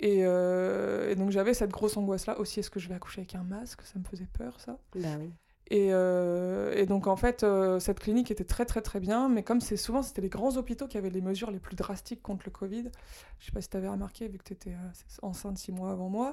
Et, 0.00 0.20
et 0.20 1.14
donc 1.14 1.30
j'avais 1.30 1.54
cette 1.54 1.70
grosse 1.70 1.96
angoisse 1.96 2.26
là 2.26 2.38
aussi, 2.40 2.60
est-ce 2.60 2.70
que 2.70 2.80
je 2.80 2.88
vais 2.88 2.94
accoucher 2.94 3.20
avec 3.20 3.34
un 3.36 3.44
masque? 3.44 3.82
Ça 3.82 3.98
me 3.98 4.04
faisait 4.04 4.28
peur 4.32 4.60
ça. 4.60 4.78
Bah 4.94 5.08
oui. 5.20 5.30
Et, 5.70 5.88
euh, 5.92 6.74
et, 6.76 6.84
donc 6.84 7.06
en 7.06 7.16
fait, 7.16 7.42
euh, 7.42 7.80
cette 7.80 7.98
clinique 7.98 8.30
était 8.30 8.44
très 8.44 8.66
très 8.66 8.82
très 8.82 9.00
bien, 9.00 9.30
mais 9.30 9.42
comme 9.42 9.62
c'est 9.62 9.78
souvent 9.78 10.02
c'était 10.02 10.20
les 10.20 10.28
grands 10.28 10.58
hôpitaux 10.58 10.86
qui 10.86 10.98
avaient 10.98 11.08
les 11.08 11.22
mesures 11.22 11.50
les 11.50 11.58
plus 11.58 11.74
drastiques 11.74 12.20
contre 12.20 12.42
le 12.44 12.50
Covid, 12.50 12.90
je 13.38 13.46
sais 13.46 13.52
pas 13.52 13.62
si 13.62 13.70
tu 13.70 13.76
avais 13.78 13.88
remarqué 13.88 14.28
vu 14.28 14.36
que 14.36 14.44
tu 14.44 14.52
étais 14.52 14.72
euh, 14.72 15.22
enceinte 15.22 15.56
six 15.56 15.72
mois 15.72 15.90
avant 15.90 16.10
moi, 16.10 16.32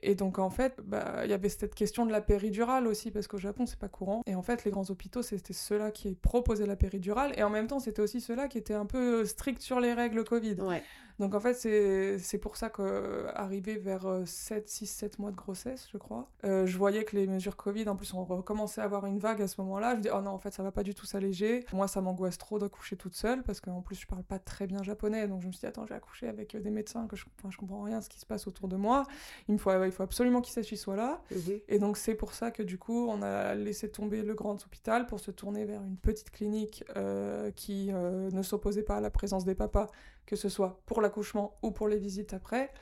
et 0.00 0.14
donc 0.14 0.38
en 0.38 0.48
fait, 0.48 0.76
bah, 0.84 1.22
il 1.24 1.30
y 1.30 1.34
avait 1.34 1.48
cette 1.48 1.74
question 1.74 2.06
de 2.06 2.12
la 2.12 2.20
péridurale 2.20 2.86
aussi, 2.86 3.10
parce 3.10 3.26
qu'au 3.26 3.38
Japon 3.38 3.66
c'est 3.66 3.80
pas 3.80 3.88
courant, 3.88 4.22
et 4.26 4.36
en 4.36 4.42
fait 4.42 4.64
les 4.64 4.70
grands 4.70 4.88
hôpitaux 4.88 5.22
c'était 5.22 5.54
ceux-là 5.54 5.90
qui 5.90 6.14
proposaient 6.14 6.66
la 6.66 6.76
péridurale, 6.76 7.32
et 7.36 7.42
en 7.42 7.50
même 7.50 7.66
temps 7.66 7.80
c'était 7.80 8.02
aussi 8.02 8.20
ceux-là 8.20 8.46
qui 8.46 8.58
étaient 8.58 8.74
un 8.74 8.86
peu 8.86 9.24
stricts 9.24 9.62
sur 9.62 9.80
les 9.80 9.92
règles 9.92 10.22
Covid. 10.22 10.60
Ouais. 10.60 10.84
Donc 11.18 11.34
en 11.34 11.40
fait, 11.40 11.54
c'est 11.54 12.38
pour 12.38 12.56
ça 12.56 12.70
qu'arrivé 12.70 13.76
vers 13.76 14.06
7, 14.24 14.68
6, 14.68 14.86
7 14.86 15.18
mois 15.18 15.30
de 15.30 15.36
grossesse, 15.36 15.88
je 15.92 15.98
crois, 15.98 16.28
euh, 16.44 16.66
je 16.66 16.78
voyais 16.78 17.04
que 17.04 17.16
les 17.16 17.26
mesures 17.26 17.56
Covid, 17.56 17.88
en 17.88 17.96
plus, 17.96 18.14
on 18.14 18.24
recommençait 18.24 18.80
à 18.80 18.84
avoir 18.84 19.06
une 19.06 19.18
vague 19.18 19.42
à 19.42 19.48
ce 19.48 19.60
moment-là. 19.60 19.92
Je 19.92 19.96
me 19.96 20.02
dis, 20.02 20.08
oh 20.14 20.20
non, 20.20 20.30
en 20.30 20.38
fait, 20.38 20.52
ça 20.52 20.62
va 20.62 20.72
pas 20.72 20.82
du 20.82 20.94
tout 20.94 21.06
s'alléger. 21.06 21.64
Moi, 21.72 21.88
ça 21.88 22.00
m'angoisse 22.00 22.38
trop 22.38 22.58
d'accoucher 22.58 22.96
toute 22.96 23.14
seule, 23.14 23.42
parce 23.42 23.60
qu'en 23.60 23.82
plus, 23.82 23.96
je 24.00 24.06
parle 24.06 24.24
pas 24.24 24.38
très 24.38 24.66
bien 24.66 24.82
japonais. 24.82 25.28
Donc 25.28 25.42
je 25.42 25.46
me 25.46 25.52
suis 25.52 25.60
dit, 25.60 25.66
attends, 25.66 25.86
j'ai 25.86 25.94
accouché 25.94 26.28
avec 26.28 26.56
des 26.56 26.70
médecins 26.70 27.06
que 27.06 27.16
je, 27.16 27.24
je 27.48 27.56
comprends 27.56 27.82
rien 27.82 27.98
de 27.98 28.04
ce 28.04 28.08
qui 28.08 28.18
se 28.18 28.26
passe 28.26 28.46
autour 28.46 28.68
de 28.68 28.76
moi. 28.76 29.04
Il, 29.48 29.54
me 29.54 29.58
faut, 29.58 29.70
il 29.84 29.92
faut 29.92 30.02
absolument 30.02 30.40
soit 30.76 30.96
là. 30.96 31.20
Mhm. 31.30 31.60
Et 31.68 31.78
donc 31.78 31.96
c'est 31.96 32.14
pour 32.14 32.32
ça 32.34 32.50
que 32.50 32.62
du 32.62 32.78
coup, 32.78 33.06
on 33.08 33.22
a 33.22 33.54
laissé 33.54 33.90
tomber 33.90 34.22
le 34.22 34.34
grand 34.34 34.54
hôpital 34.64 35.06
pour 35.06 35.20
se 35.20 35.30
tourner 35.30 35.64
vers 35.64 35.82
une 35.82 35.96
petite 35.96 36.30
clinique 36.30 36.84
euh, 36.96 37.50
qui 37.52 37.90
euh, 37.92 38.30
ne 38.30 38.42
s'opposait 38.42 38.82
pas 38.82 38.96
à 38.96 39.00
la 39.00 39.10
présence 39.10 39.44
des 39.44 39.54
papas 39.54 39.88
que 40.26 40.36
ce 40.36 40.48
soit 40.48 40.80
pour 40.86 41.00
l'accouchement 41.00 41.58
ou 41.62 41.70
pour 41.70 41.88
les 41.88 41.98
visites 41.98 42.34
après, 42.34 42.72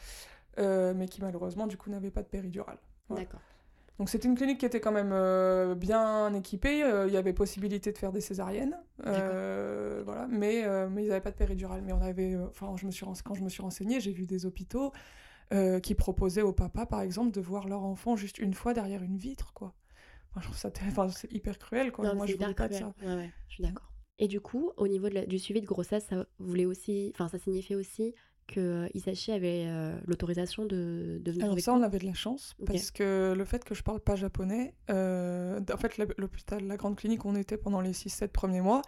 euh, 0.59 0.95
mais 0.95 1.09
qui 1.09 1.23
malheureusement 1.23 1.67
du 1.67 1.77
coup 1.77 1.91
n'avait 1.91 2.11
pas 2.11 2.23
de 2.23 2.29
péridurale. 2.29 2.79
D'accord. 3.09 3.41
Donc 3.99 4.09
c'était 4.09 4.29
une 4.29 4.35
clinique 4.35 4.59
qui 4.59 4.67
était 4.67 4.81
quand 4.81 4.93
même 4.93 5.11
euh, 5.13 5.75
bien 5.75 6.33
équipée, 6.33 6.83
euh, 6.83 7.07
il 7.07 7.13
y 7.13 7.19
avait 7.19 7.35
possibilité 7.35 7.93
de 7.93 7.99
faire 7.99 8.13
des 8.13 8.23
césariennes, 8.23 8.79
voilà, 9.05 10.27
mais, 10.29 10.65
mais 10.89 11.05
ils 11.05 11.09
n'avaient 11.09 11.21
pas 11.21 11.31
de 11.31 11.37
péridurale. 11.37 11.83
Mais 11.83 11.93
on 11.93 12.01
avait, 12.01 12.37
enfin, 12.49 12.75
je 12.77 12.87
me 12.87 12.91
suis 12.91 13.05
quand 13.25 13.35
je 13.35 13.43
me 13.43 13.49
suis 13.49 13.63
renseignée, 13.63 14.01
j'ai 14.01 14.13
vu 14.13 14.27
des 14.27 14.47
hôpitaux 14.47 14.93
qui 15.83 15.95
proposaient 15.95 16.43
aux 16.43 16.53
papas, 16.53 16.87
par 16.87 17.01
exemple, 17.01 17.33
de 17.33 17.41
voir 17.41 17.69
leur 17.69 17.83
enfant 17.83 18.17
juste 18.17 18.39
une 18.39 18.55
fois 18.55 18.73
derrière 18.73 19.03
une 19.03 19.17
vitre, 19.17 19.53
quoi. 19.53 19.75
Enfin, 20.31 20.41
je 20.43 20.47
trouve 20.47 20.59
ça, 20.59 20.71
enfin, 20.87 21.09
c'est 21.09 21.33
hyper 21.33 21.59
cruel, 21.59 21.91
quoi. 21.91 22.15
Moi, 22.15 22.25
je 22.27 22.37
voulais 22.37 22.55
pas 22.55 22.69
de 22.69 22.75
ça. 22.75 22.93
Ouais, 23.03 23.15
ouais, 23.15 23.31
je 23.49 23.55
suis 23.55 23.63
d'accord. 23.65 23.90
Et 24.21 24.29
du 24.29 24.41
coup, 24.41 24.71
au 24.77 24.87
niveau 24.87 25.09
du 25.09 25.39
suivi 25.39 25.63
de 25.63 25.67
grossesse, 25.67 26.05
ça 26.09 26.27
voulait 26.39 26.67
aussi, 26.67 27.11
enfin, 27.15 27.27
ça 27.29 27.39
signifiait 27.39 27.75
aussi 27.75 28.15
que 28.47 28.61
euh, 28.61 28.89
Isachi 28.95 29.33
avait 29.33 29.65
euh, 29.67 29.99
l'autorisation 30.07 30.67
de, 30.67 31.19
de 31.23 31.31
venir 31.33 31.47
Alors 31.47 31.59
ça, 31.59 31.73
on 31.73 31.83
avait 31.83 31.99
de 31.99 32.05
la 32.05 32.13
chance, 32.13 32.55
parce 32.67 32.91
que 32.91 33.33
le 33.35 33.45
fait 33.47 33.65
que 33.65 33.75
je 33.75 33.83
parle 33.83 34.01
pas 34.01 34.17
japonais, 34.17 34.75
euh, 34.91 35.59
en 35.73 35.77
fait, 35.79 35.97
l'hôpital, 36.19 36.67
la 36.67 36.77
grande 36.77 36.97
clinique 36.97 37.25
où 37.25 37.29
on 37.29 37.35
était 37.35 37.57
pendant 37.57 37.81
les 37.81 37.93
6-7 37.93 38.29
premiers 38.29 38.61
mois, 38.61 38.83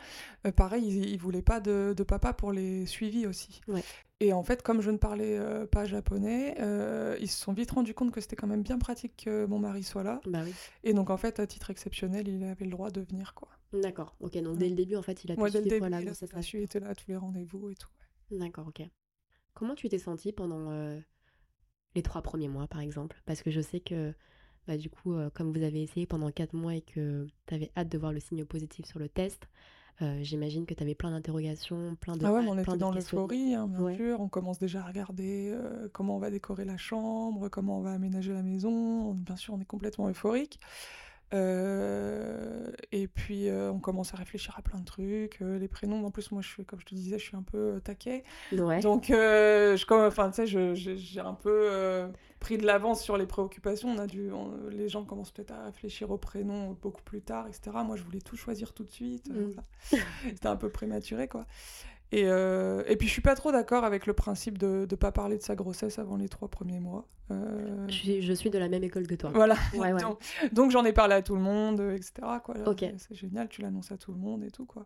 pareil, 0.54 0.86
ils, 0.86 1.14
ne 1.14 1.18
voulaient 1.18 1.42
pas 1.42 1.60
de, 1.60 1.94
de, 1.96 2.02
papa 2.02 2.34
pour 2.34 2.52
les 2.52 2.84
suivis 2.84 3.26
aussi. 3.26 3.62
Et 4.20 4.34
en 4.34 4.42
fait, 4.42 4.62
comme 4.62 4.82
je 4.82 4.90
ne 4.90 4.98
parlais 4.98 5.40
pas 5.70 5.86
japonais, 5.86 6.56
ils 7.20 7.30
se 7.30 7.38
sont 7.38 7.54
vite 7.54 7.70
rendus 7.70 7.94
compte 7.94 8.12
que 8.12 8.20
c'était 8.20 8.36
quand 8.36 8.46
même 8.46 8.62
bien 8.62 8.78
pratique 8.78 9.24
que 9.24 9.46
mon 9.46 9.58
mari 9.58 9.82
soit 9.82 10.02
là. 10.02 10.20
Bah 10.26 10.40
oui. 10.44 10.52
Et 10.84 10.92
donc, 10.92 11.08
en 11.08 11.16
fait, 11.16 11.40
à 11.40 11.46
titre 11.46 11.70
exceptionnel, 11.70 12.28
il 12.28 12.44
avait 12.44 12.66
le 12.66 12.70
droit 12.70 12.90
de 12.90 13.00
venir, 13.00 13.32
quoi. 13.34 13.48
D'accord, 13.72 14.14
ok, 14.20 14.36
donc 14.42 14.58
dès 14.58 14.68
le 14.68 14.74
début, 14.74 14.96
en 14.96 15.02
fait, 15.02 15.24
il 15.24 15.32
a 15.32 15.36
tout 15.36 15.48
suivi. 15.48 15.78
Voilà, 15.78 16.02
il 16.02 16.08
a 16.08 16.12
était 16.62 16.80
là 16.80 16.88
à 16.88 16.94
tous 16.94 17.08
les 17.08 17.16
rendez-vous 17.16 17.70
et 17.70 17.74
tout. 17.74 17.88
D'accord, 18.30 18.68
ok. 18.68 18.82
Comment 19.54 19.74
tu 19.74 19.88
t'es 19.88 19.98
sentie 19.98 20.32
pendant 20.32 20.70
euh, 20.70 20.98
les 21.94 22.02
trois 22.02 22.22
premiers 22.22 22.48
mois, 22.48 22.66
par 22.66 22.80
exemple? 22.80 23.22
Parce 23.26 23.42
que 23.42 23.50
je 23.50 23.60
sais 23.60 23.80
que, 23.80 24.14
bah, 24.66 24.76
du 24.76 24.90
coup, 24.90 25.14
euh, 25.14 25.30
comme 25.30 25.52
vous 25.52 25.62
avez 25.62 25.82
essayé 25.82 26.06
pendant 26.06 26.30
quatre 26.30 26.54
mois 26.54 26.74
et 26.74 26.80
que 26.80 27.26
tu 27.46 27.54
avais 27.54 27.70
hâte 27.76 27.88
de 27.88 27.98
voir 27.98 28.12
le 28.12 28.20
signe 28.20 28.44
positif 28.44 28.86
sur 28.86 28.98
le 28.98 29.08
test, 29.08 29.48
euh, 30.00 30.22
j'imagine 30.22 30.64
que 30.64 30.72
tu 30.74 30.82
avais 30.82 30.94
plein 30.94 31.10
d'interrogations, 31.10 31.96
plein 31.96 32.16
de. 32.16 32.24
Ah 32.24 32.32
ouais, 32.32 32.44
on 32.46 32.58
était 32.58 32.76
dans 32.78 32.92
l'euphorie, 32.92 33.54
hein, 33.54 33.68
bien 33.68 33.96
sûr. 33.96 34.20
On 34.20 34.28
commence 34.28 34.58
déjà 34.58 34.80
à 34.82 34.86
regarder 34.86 35.54
comment 35.92 36.16
on 36.16 36.18
va 36.18 36.30
décorer 36.30 36.64
la 36.64 36.78
chambre, 36.78 37.48
comment 37.48 37.78
on 37.78 37.82
va 37.82 37.92
aménager 37.92 38.32
la 38.32 38.42
maison. 38.42 39.12
Bien 39.12 39.36
sûr, 39.36 39.54
on 39.54 39.60
est 39.60 39.66
complètement 39.66 40.08
euphorique. 40.08 40.58
Euh, 41.32 42.70
et 42.90 43.08
puis 43.08 43.48
euh, 43.48 43.70
on 43.70 43.78
commence 43.78 44.12
à 44.12 44.16
réfléchir 44.16 44.54
à 44.58 44.62
plein 44.62 44.78
de 44.78 44.84
trucs, 44.84 45.40
euh, 45.40 45.58
les 45.58 45.68
prénoms. 45.68 46.04
En 46.04 46.10
plus, 46.10 46.30
moi, 46.30 46.42
je 46.42 46.48
suis, 46.48 46.64
comme 46.64 46.80
je 46.80 46.86
te 46.86 46.94
disais, 46.94 47.18
je 47.18 47.24
suis 47.24 47.36
un 47.36 47.42
peu 47.42 47.80
taquet. 47.82 48.22
Donc, 48.80 49.06
je, 49.08 49.84
comme, 49.86 50.02
enfin, 50.02 50.30
tu 50.30 50.46
sais, 50.46 50.96
j'ai 50.96 51.20
un 51.20 51.34
peu 51.34 52.10
pris 52.40 52.58
de 52.58 52.66
l'avance 52.66 53.02
sur 53.02 53.16
les 53.16 53.26
préoccupations. 53.26 53.88
On 53.88 53.98
a 53.98 54.06
dû, 54.06 54.30
les 54.70 54.88
gens 54.88 55.04
commencent 55.04 55.32
peut-être 55.32 55.52
à 55.52 55.64
réfléchir 55.64 56.10
aux 56.10 56.18
prénoms 56.18 56.76
beaucoup 56.82 57.02
plus 57.02 57.22
tard, 57.22 57.46
etc. 57.48 57.76
Moi, 57.84 57.96
je 57.96 58.02
voulais 58.02 58.20
tout 58.20 58.36
choisir 58.36 58.72
tout 58.72 58.84
de 58.84 58.90
suite. 58.90 59.30
Mm. 59.30 59.52
C'était 60.28 60.48
un 60.48 60.56
peu 60.56 60.68
prématuré, 60.68 61.28
quoi. 61.28 61.46
Et, 62.12 62.24
euh, 62.26 62.82
et, 62.86 62.96
puis 62.96 63.08
je 63.08 63.12
suis 63.12 63.22
pas 63.22 63.34
trop 63.34 63.52
d'accord 63.52 63.84
avec 63.84 64.06
le 64.06 64.12
principe 64.12 64.58
de 64.58 64.86
ne 64.88 64.96
pas 64.96 65.12
parler 65.12 65.38
de 65.38 65.42
sa 65.42 65.54
grossesse 65.54 65.98
avant 65.98 66.16
les 66.16 66.28
trois 66.28 66.48
premiers 66.48 66.78
mois. 66.78 67.08
Euh, 67.30 67.88
je, 67.88 68.32
suis, 68.34 68.50
de 68.50 68.58
la 68.58 68.68
même 68.68 68.84
école 68.84 69.06
que 69.06 69.14
toi. 69.14 69.30
Voilà. 69.34 69.56
Donc, 70.52 70.70
j'en 70.70 70.84
ai 70.84 70.92
parlé 70.92 71.14
à 71.14 71.22
tout 71.22 71.34
le 71.34 71.40
monde, 71.40 71.80
etc. 71.80 72.12
Quoi. 72.44 72.54
C'est 72.98 73.14
génial, 73.14 73.48
tu 73.48 73.62
l'annonces 73.62 73.90
à 73.92 73.96
tout 73.96 74.12
le 74.12 74.18
monde 74.18 74.44
et 74.44 74.50
tout. 74.50 74.66
quoi. 74.66 74.84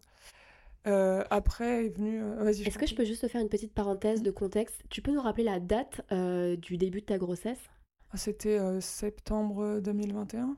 Euh, 0.87 1.25
après 1.31 1.87
est 1.87 1.89
venu. 1.89 2.23
Est-ce 2.47 2.79
que 2.79 2.87
je 2.87 2.95
peux 2.95 3.05
juste 3.05 3.23
te 3.23 3.29
faire 3.29 3.41
une 3.41 3.49
petite 3.49 3.75
parenthèse 3.75 4.23
de 4.23 4.31
contexte? 4.31 4.83
Tu 4.89 5.03
peux 5.03 5.11
nous 5.11 5.21
rappeler 5.21 5.45
la 5.45 5.59
date 5.59 6.03
du 6.61 6.77
début 6.77 7.01
de 7.01 7.07
ta 7.07 7.19
grossesse? 7.19 7.59
Ah, 8.13 8.17
C'était 8.19 8.61
septembre 8.81 9.81
2021. 9.81 10.57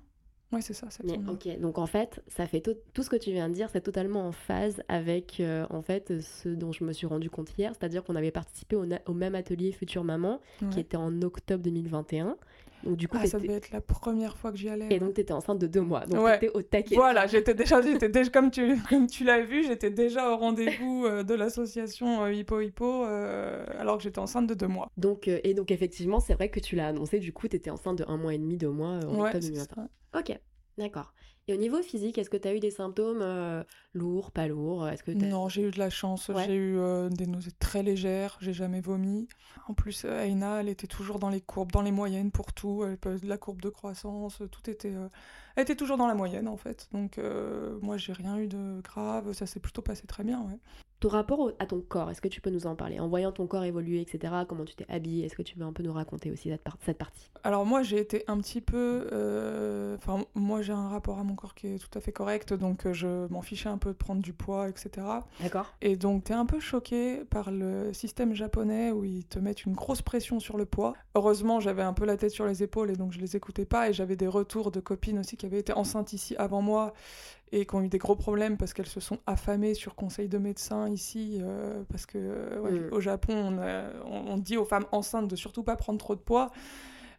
Ouais, 0.51 0.63
c'est 0.63 0.73
ça, 0.73 0.89
septembre. 0.89 1.33
ok, 1.33 1.61
donc 1.61 1.77
en 1.77 1.87
fait, 1.87 2.23
ça 2.27 2.47
fait 2.47 2.63
tout, 2.63 3.03
ce 3.03 3.11
que 3.11 3.17
tu 3.17 3.33
viens 3.33 3.51
de 3.51 3.55
dire, 3.55 3.69
c'est 3.71 3.83
totalement 3.83 4.27
en 4.27 4.33
phase 4.33 4.83
avec 4.89 5.41
euh, 5.41 5.67
en 5.69 5.83
fait 5.83 6.21
ce 6.21 6.49
dont 6.49 6.73
je 6.73 6.85
me 6.85 6.95
suis 6.95 7.07
rendu 7.07 7.29
compte 7.29 7.51
hier, 7.59 7.73
c'est-à-dire 7.79 8.03
qu'on 8.03 8.17
avait 8.17 8.31
participé 8.31 8.77
au, 8.77 9.13
même 9.13 9.35
atelier 9.35 9.73
Future 9.73 10.05
Maman, 10.05 10.41
qui 10.71 10.81
était 10.81 10.97
en 10.97 11.21
octobre 11.21 11.63
2021. 11.63 12.37
Donc, 12.85 12.97
du 12.97 13.09
coup, 13.09 13.19
ah, 13.21 13.27
ça 13.27 13.41
devait 13.41 13.55
être 13.55 13.73
la 13.73 13.81
première 13.81 14.37
fois 14.37 14.53
que 14.53 14.57
j'y 14.57 14.69
allais. 14.69 14.87
Et 14.91 15.01
donc, 15.01 15.15
tu 15.15 15.21
étais 15.21 15.33
enceinte 15.33 15.59
de 15.59 15.67
deux 15.67 15.81
mois. 15.81 16.07
Donc, 16.07 16.25
tu 16.25 16.35
étais 16.47 16.57
au 16.57 16.63
taquet. 16.63 16.95
Voilà, 16.95 17.27
j'étais 17.27 17.53
déjà, 17.53 17.83
j'étais 17.83 18.09
déjà 18.09 18.31
comme 18.31 18.53
tu, 18.53 18.81
comme 18.89 19.09
tu 19.09 19.25
l'as 19.25 19.41
vu, 19.41 19.65
j'étais 19.65 19.91
déjà 19.91 20.33
au 20.33 20.37
rendez-vous 20.37 21.05
euh, 21.05 21.25
de 21.25 21.35
l'association 21.35 22.23
euh, 22.23 22.33
Hippo 22.33 22.61
Hippo, 22.61 23.03
alors 23.03 23.99
que 23.99 24.05
j'étais 24.05 24.21
enceinte 24.21 24.47
de 24.47 24.55
deux 24.55 24.69
mois. 24.69 24.91
Donc, 24.97 25.29
et 25.29 25.53
donc, 25.55 25.73
effectivement, 25.73 26.21
c'est 26.21 26.35
vrai 26.35 26.49
que 26.49 26.61
tu 26.61 26.77
l'as 26.77 26.87
annoncé, 26.87 27.19
du 27.19 27.33
coup, 27.33 27.49
tu 27.49 27.57
étais 27.57 27.71
enceinte 27.71 27.99
de 27.99 28.05
un 28.07 28.17
mois 28.17 28.33
et 28.33 28.39
demi, 28.39 28.57
deux 28.57 28.71
mois 28.71 29.01
en 29.05 29.21
octobre 29.21 29.41
2021. 29.41 29.89
Ok, 30.15 30.39
d'accord. 30.77 31.13
Et 31.49 31.55
au 31.55 31.57
niveau 31.57 31.81
physique, 31.83 32.19
est-ce 32.19 32.29
que 32.29 32.37
tu 32.37 32.47
as 32.47 32.55
eu 32.55 32.61
des 32.61 32.71
symptômes 32.71 33.23
euh, 33.23 33.65
lourds, 33.95 34.33
pas 34.33 34.47
lourds 34.47 34.87
est-ce 34.87 35.03
que 35.03 35.13
Non, 35.13 35.49
j'ai 35.49 35.63
eu 35.63 35.71
de 35.71 35.79
la 35.79 35.89
chance. 35.89 36.31
J'ai 36.47 36.55
eu 36.55 36.77
euh, 36.79 37.09
des 37.09 37.27
nausées 37.27 37.53
très 37.59 37.83
légères, 37.83 38.37
j'ai 38.43 38.53
jamais 38.53 38.83
vomi. 38.83 39.29
En 39.67 39.73
plus, 39.73 40.05
euh, 40.05 40.25
Aina, 40.25 40.61
elle 40.61 40.69
était 40.69 40.87
toujours 40.87 41.19
dans 41.19 41.31
les 41.31 41.41
courbes, 41.41 41.73
dans 41.73 41.81
les 41.81 41.91
moyennes 41.91 42.31
pour 42.31 42.53
tout. 42.53 42.85
la 43.23 43.39
courbe 43.39 43.63
de 43.63 43.71
croissance, 43.71 44.43
tout 44.53 44.69
était. 44.69 44.93
Elle 45.57 45.63
était 45.63 45.75
toujours 45.75 45.97
dans 45.97 46.07
la 46.07 46.15
moyenne 46.15 46.49
en 46.49 46.59
fait. 46.59 46.87
Donc, 46.93 47.19
moi, 47.81 47.97
j'ai 47.97 48.13
rien 48.13 48.37
eu 48.37 48.47
de 48.47 48.83
grave. 48.83 49.33
Ça 49.33 49.47
s'est 49.47 49.61
plutôt 49.61 49.81
passé 49.81 50.07
très 50.07 50.25
bien. 50.25 50.43
Ouais. 50.43 50.59
Ton 51.01 51.09
rapport 51.09 51.53
à 51.61 51.67
ton 51.67 51.81
corps, 51.81 52.11
est-ce 52.11 52.21
que 52.21 52.27
tu 52.27 52.41
peux 52.41 52.51
nous 52.51 52.67
en 52.67 52.75
parler? 52.75 52.99
En 52.99 53.07
voyant 53.07 53.31
ton 53.31 53.47
corps 53.47 53.63
évoluer, 53.63 54.01
etc., 54.01 54.33
comment 54.49 54.65
tu 54.65 54.75
t'es 54.75 54.87
habillée, 54.89 55.27
est-ce 55.27 55.37
que 55.37 55.43
tu 55.43 55.57
veux 55.57 55.65
un 55.65 55.73
peu 55.73 55.85
nous 55.85 55.93
raconter 55.93 56.33
aussi 56.33 56.51
cette, 56.85 56.99
partie? 56.99 57.31
Alors 57.45 57.65
moi, 57.65 57.83
j'ai 57.83 57.99
été 57.99 58.25
un 58.27 58.37
petit 58.39 58.61
peu... 58.61 59.09
Euh, 59.13 59.97
enfin, 59.97 60.25
moi, 60.35 60.61
j'ai 60.61 60.73
un 60.73 60.89
rapport 60.89 61.21
à 61.21 61.25
mon 61.25 61.37
corps 61.37 61.55
qui 61.55 61.69
est 61.69 61.79
tout 61.79 61.97
à 61.97 62.01
fait 62.01 62.11
correct, 62.11 62.53
donc 62.53 62.85
euh, 62.85 62.93
je 62.93 63.29
m'en 63.29 63.43
fichais 63.43 63.69
un 63.69 63.79
peu 63.79 63.91
de 63.91 63.97
prendre 63.97 64.23
du 64.23 64.33
poids, 64.33 64.69
etc. 64.69 65.07
D'accord. 65.41 65.73
Et 65.83 65.95
donc, 65.95 66.25
tu 66.25 66.33
es 66.33 66.35
un 66.35 66.47
peu 66.47 66.59
choqué 66.59 67.23
par 67.31 67.53
le 67.53 67.93
système 67.93 68.35
japonais 68.35 68.91
où 68.91 69.05
ils 69.05 69.25
te 69.25 69.39
mettent 69.39 69.67
une 69.67 69.75
grosse 69.75 70.03
pression 70.03 70.41
sur 70.41 70.57
le 70.57 70.67
poids. 70.67 70.95
Heureusement, 71.15 71.61
j'avais 71.61 71.83
un 71.83 71.93
peu 71.93 72.07
la 72.07 72.17
tête 72.17 72.33
sur 72.33 72.47
les 72.47 72.65
épaules 72.65 72.91
et 72.91 72.97
donc 72.97 73.13
je 73.13 73.21
les 73.21 73.37
écoutais 73.37 73.67
pas, 73.67 73.89
et 73.89 73.93
j'avais 73.93 74.17
des 74.17 74.27
retours 74.27 74.73
de 74.73 74.81
copines 74.81 75.21
aussi 75.21 75.37
qui 75.37 75.47
avaient 75.47 75.61
été 75.61 75.73
enceintes 75.73 76.13
ici 76.13 76.35
avant 76.37 76.61
moi 76.61 76.93
et 77.53 77.67
qui 77.67 77.75
ont 77.75 77.83
eu 77.83 77.89
des 77.89 77.99
gros 77.99 78.17
problèmes 78.17 78.57
parce 78.57 78.73
qu'elles 78.73 78.87
se 78.87 79.01
sont 79.01 79.19
affamées 79.27 79.75
sur 79.75 79.95
conseil 79.95 80.29
de 80.29 80.39
médecin 80.39 80.89
ici, 80.89 81.39
euh, 81.41 81.83
parce 81.91 82.07
que 82.07 82.19
euh, 82.19 82.89
mm. 82.89 82.93
au 82.93 83.01
Japon, 83.01 83.59
on, 84.05 84.37
dit 84.39 84.57
aux 84.57 84.65
femmes 84.65 84.87
enceintes 84.93 85.29
de 85.29 85.37
surtout 85.37 85.63
pas 85.63 85.77
prendre 85.77 85.99
trop 85.99 86.15
de 86.15 86.21
poids. 86.21 86.51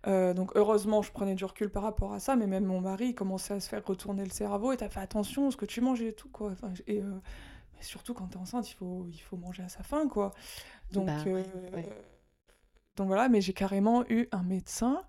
Euh, 0.08 0.34
donc 0.34 0.52
heureusement, 0.56 1.02
je 1.02 1.12
prenais 1.12 1.36
du 1.36 1.44
recul 1.44 1.70
par 1.70 1.84
rapport 1.84 2.14
à 2.14 2.20
ça, 2.20 2.36
mais 2.36 2.48
même 2.48 2.66
mon 2.66 2.80
mari 2.82 3.14
commençait 3.14 3.56
à 3.56 3.60
se 3.60 3.68
faire 3.68 3.86
retourner 3.86 4.24
le 4.24 4.30
cerveau 4.30 4.72
et 4.72 4.78
t'as 4.78 4.90
fait 4.90 5.02
attention 5.02 5.48
à 5.48 5.52
ce 5.52 5.58
que 5.58 5.66
tu 5.66 5.82
manges 5.82 6.02
et 6.02 6.14
tout 6.14 6.30
quoi. 6.30 6.54
et 6.88 7.04
surtout 7.82 8.14
quand 8.14 8.28
t'es 8.28 8.38
enceinte, 8.38 8.70
il 8.70 8.76
faut 8.76 9.08
il 9.10 9.20
faut 9.20 9.38
manger 9.38 9.64
à 9.64 9.70
sa 9.70 9.84
faim 9.84 10.08
quoi. 10.08 10.32
Donc 10.92 11.08
bah 11.08 11.18
donc 12.96 13.08
voilà, 13.08 13.30
mais 13.30 13.40
j'ai 13.40 13.54
carrément 13.54 14.04
eu 14.10 14.28
un 14.34 14.44
médecin 14.44 15.02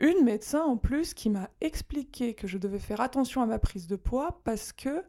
une 0.00 0.24
médecin 0.24 0.62
en 0.62 0.76
plus 0.76 1.14
qui 1.14 1.30
m'a 1.30 1.50
expliqué 1.60 2.34
que 2.34 2.46
je 2.46 2.58
devais 2.58 2.78
faire 2.78 3.00
attention 3.00 3.42
à 3.42 3.46
ma 3.46 3.58
prise 3.58 3.86
de 3.86 3.96
poids 3.96 4.40
parce 4.44 4.72
que 4.72 5.02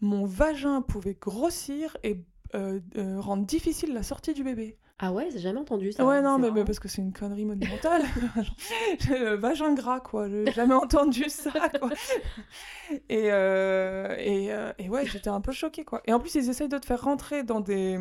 mon 0.00 0.26
vagin 0.26 0.82
pouvait 0.82 1.16
grossir 1.20 1.96
et 2.02 2.18
euh, 2.54 2.80
euh, 2.96 3.20
rendre 3.20 3.46
difficile 3.46 3.94
la 3.94 4.02
sortie 4.02 4.34
du 4.34 4.44
bébé. 4.44 4.76
Ah 4.98 5.12
ouais, 5.12 5.28
j'ai 5.32 5.40
jamais 5.40 5.58
entendu 5.58 5.90
ça. 5.90 6.04
Ouais, 6.04 6.20
non, 6.20 6.38
mais, 6.38 6.64
parce 6.64 6.78
que 6.78 6.86
c'est 6.86 7.02
une 7.02 7.12
connerie 7.12 7.44
monumentale. 7.44 8.02
le 9.10 9.34
vagin 9.34 9.74
gras, 9.74 9.98
quoi. 9.98 10.28
J'ai 10.28 10.52
jamais 10.52 10.74
entendu 10.74 11.28
ça, 11.28 11.50
quoi. 11.50 11.90
Et, 13.08 13.32
euh, 13.32 14.14
et, 14.18 14.50
et 14.78 14.88
ouais, 14.90 15.06
j'étais 15.06 15.30
un 15.30 15.40
peu 15.40 15.50
choquée, 15.50 15.84
quoi. 15.84 16.02
Et 16.04 16.12
en 16.12 16.20
plus, 16.20 16.34
ils 16.34 16.50
essayent 16.50 16.68
de 16.68 16.78
te 16.78 16.84
faire 16.86 17.02
rentrer 17.02 17.42
dans 17.42 17.60
des 17.60 17.98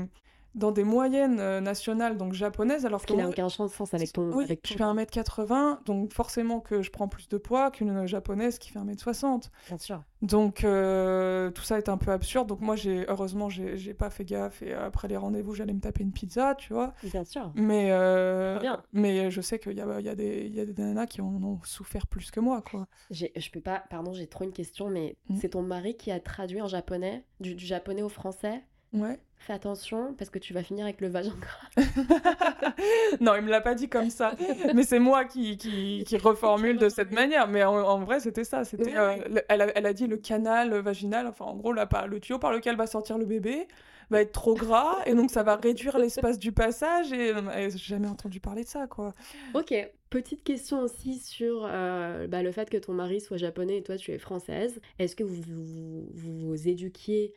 dans 0.53 0.71
des 0.71 0.83
moyennes 0.83 1.39
euh, 1.39 1.61
nationales, 1.61 2.17
donc 2.17 2.33
japonaises, 2.33 2.85
alors 2.85 3.05
qu'il 3.05 3.15
n'a 3.15 3.29
aucun 3.29 3.49
sens 3.49 3.93
avec 3.93 4.11
ton... 4.11 4.31
Oui, 4.31 4.45
je 4.47 4.73
fais 4.73 4.83
1m80, 4.83 5.83
donc 5.85 6.13
forcément 6.13 6.59
que 6.59 6.81
je 6.81 6.91
prends 6.91 7.07
plus 7.07 7.29
de 7.29 7.37
poids 7.37 7.71
qu'une 7.71 8.05
japonaise 8.05 8.59
qui 8.59 8.71
fait 8.71 8.79
1m60. 8.79 9.49
Bien 9.67 9.77
sûr. 9.77 10.03
Donc 10.21 10.63
euh, 10.63 11.49
tout 11.51 11.63
ça 11.63 11.77
est 11.77 11.89
un 11.89 11.97
peu 11.97 12.11
absurde, 12.11 12.47
donc 12.47 12.61
moi, 12.61 12.75
j'ai 12.75 13.05
heureusement, 13.07 13.49
j'ai 13.49 13.93
pas 13.93 14.09
fait 14.09 14.25
gaffe, 14.25 14.61
et 14.61 14.73
après 14.73 15.07
les 15.07 15.17
rendez-vous, 15.17 15.55
j'allais 15.55 15.73
me 15.73 15.79
taper 15.79 16.03
une 16.03 16.11
pizza, 16.11 16.55
tu 16.55 16.73
vois. 16.73 16.93
Bien 17.03 17.23
sûr. 17.23 17.51
Mais, 17.55 17.89
euh, 17.91 18.59
Bien. 18.59 18.83
mais 18.93 19.31
je 19.31 19.41
sais 19.41 19.57
qu'il 19.57 19.77
y 19.77 19.81
a, 19.81 19.99
y, 20.01 20.09
a 20.09 20.15
des, 20.15 20.47
y 20.47 20.59
a 20.59 20.65
des 20.65 20.81
nanas 20.81 21.07
qui 21.07 21.21
en 21.21 21.41
ont 21.43 21.59
souffert 21.63 22.07
plus 22.07 22.29
que 22.29 22.39
moi, 22.39 22.61
quoi. 22.61 22.87
Je 23.09 23.49
peux 23.51 23.61
pas... 23.61 23.83
Pardon, 23.89 24.13
j'ai 24.13 24.27
trop 24.27 24.43
une 24.43 24.53
question, 24.53 24.89
mais 24.89 25.15
mm. 25.29 25.37
c'est 25.39 25.49
ton 25.49 25.61
mari 25.61 25.95
qui 25.95 26.11
a 26.11 26.19
traduit 26.19 26.61
en 26.61 26.67
japonais, 26.67 27.23
du, 27.39 27.55
du 27.55 27.65
japonais 27.65 28.01
au 28.01 28.09
français 28.09 28.63
Ouais. 28.93 29.19
Fais 29.37 29.53
attention 29.53 30.13
parce 30.19 30.29
que 30.29 30.37
tu 30.37 30.53
vas 30.53 30.61
finir 30.61 30.85
avec 30.85 31.01
le 31.01 31.07
vagin 31.07 31.33
gras. 31.39 31.83
non, 33.21 33.35
il 33.35 33.41
me 33.41 33.49
l'a 33.49 33.61
pas 33.61 33.73
dit 33.73 33.89
comme 33.89 34.11
ça. 34.11 34.33
Mais 34.75 34.83
c'est 34.83 34.99
moi 34.99 35.25
qui, 35.25 35.57
qui, 35.57 36.03
qui, 36.05 36.17
reformule 36.19 36.77
de 36.77 36.89
cette 36.89 37.11
manière. 37.11 37.47
Mais 37.47 37.63
en, 37.63 37.99
vrai, 38.01 38.19
c'était 38.19 38.43
ça. 38.43 38.65
C'était, 38.65 38.95
euh, 38.95 39.17
elle, 39.49 39.61
a, 39.61 39.67
elle, 39.75 39.85
a, 39.87 39.93
dit 39.93 40.05
le 40.05 40.17
canal 40.17 40.75
vaginal, 40.81 41.25
enfin 41.25 41.45
en 41.45 41.55
gros, 41.55 41.73
là, 41.73 41.89
le 42.07 42.19
tuyau 42.19 42.37
par 42.37 42.51
lequel 42.51 42.75
va 42.75 42.85
sortir 42.85 43.17
le 43.17 43.25
bébé 43.25 43.67
va 44.11 44.21
être 44.21 44.33
trop 44.33 44.53
gras 44.53 44.97
et 45.05 45.15
donc 45.15 45.31
ça 45.31 45.41
va 45.41 45.55
réduire 45.55 45.97
l'espace 45.97 46.37
du 46.37 46.51
passage 46.51 47.11
et, 47.13 47.33
j'ai 47.55 47.77
jamais 47.77 48.07
entendu 48.07 48.39
parler 48.39 48.63
de 48.63 48.67
ça 48.67 48.85
quoi. 48.85 49.13
Ok, 49.53 49.73
petite 50.09 50.43
question 50.43 50.81
aussi 50.81 51.17
sur 51.17 51.65
euh, 51.65 52.27
bah, 52.27 52.43
le 52.43 52.51
fait 52.51 52.69
que 52.69 52.77
ton 52.77 52.93
mari 52.93 53.21
soit 53.21 53.37
japonais 53.37 53.77
et 53.77 53.83
toi 53.83 53.95
tu 53.95 54.11
es 54.11 54.17
française. 54.17 54.79
Est-ce 54.99 55.15
que 55.15 55.23
vous 55.23 55.41
vous, 55.41 56.09
vous, 56.13 56.39
vous 56.49 56.67
éduquiez 56.67 57.33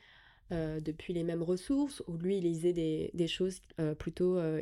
euh, 0.52 0.78
depuis 0.78 1.14
les 1.14 1.22
mêmes 1.22 1.42
ressources, 1.42 2.02
où 2.06 2.18
lui, 2.18 2.36
il 2.36 2.44
lisait 2.44 2.74
des, 2.74 3.10
des 3.14 3.26
choses 3.26 3.60
euh, 3.80 3.94
plutôt, 3.94 4.36
euh, 4.36 4.60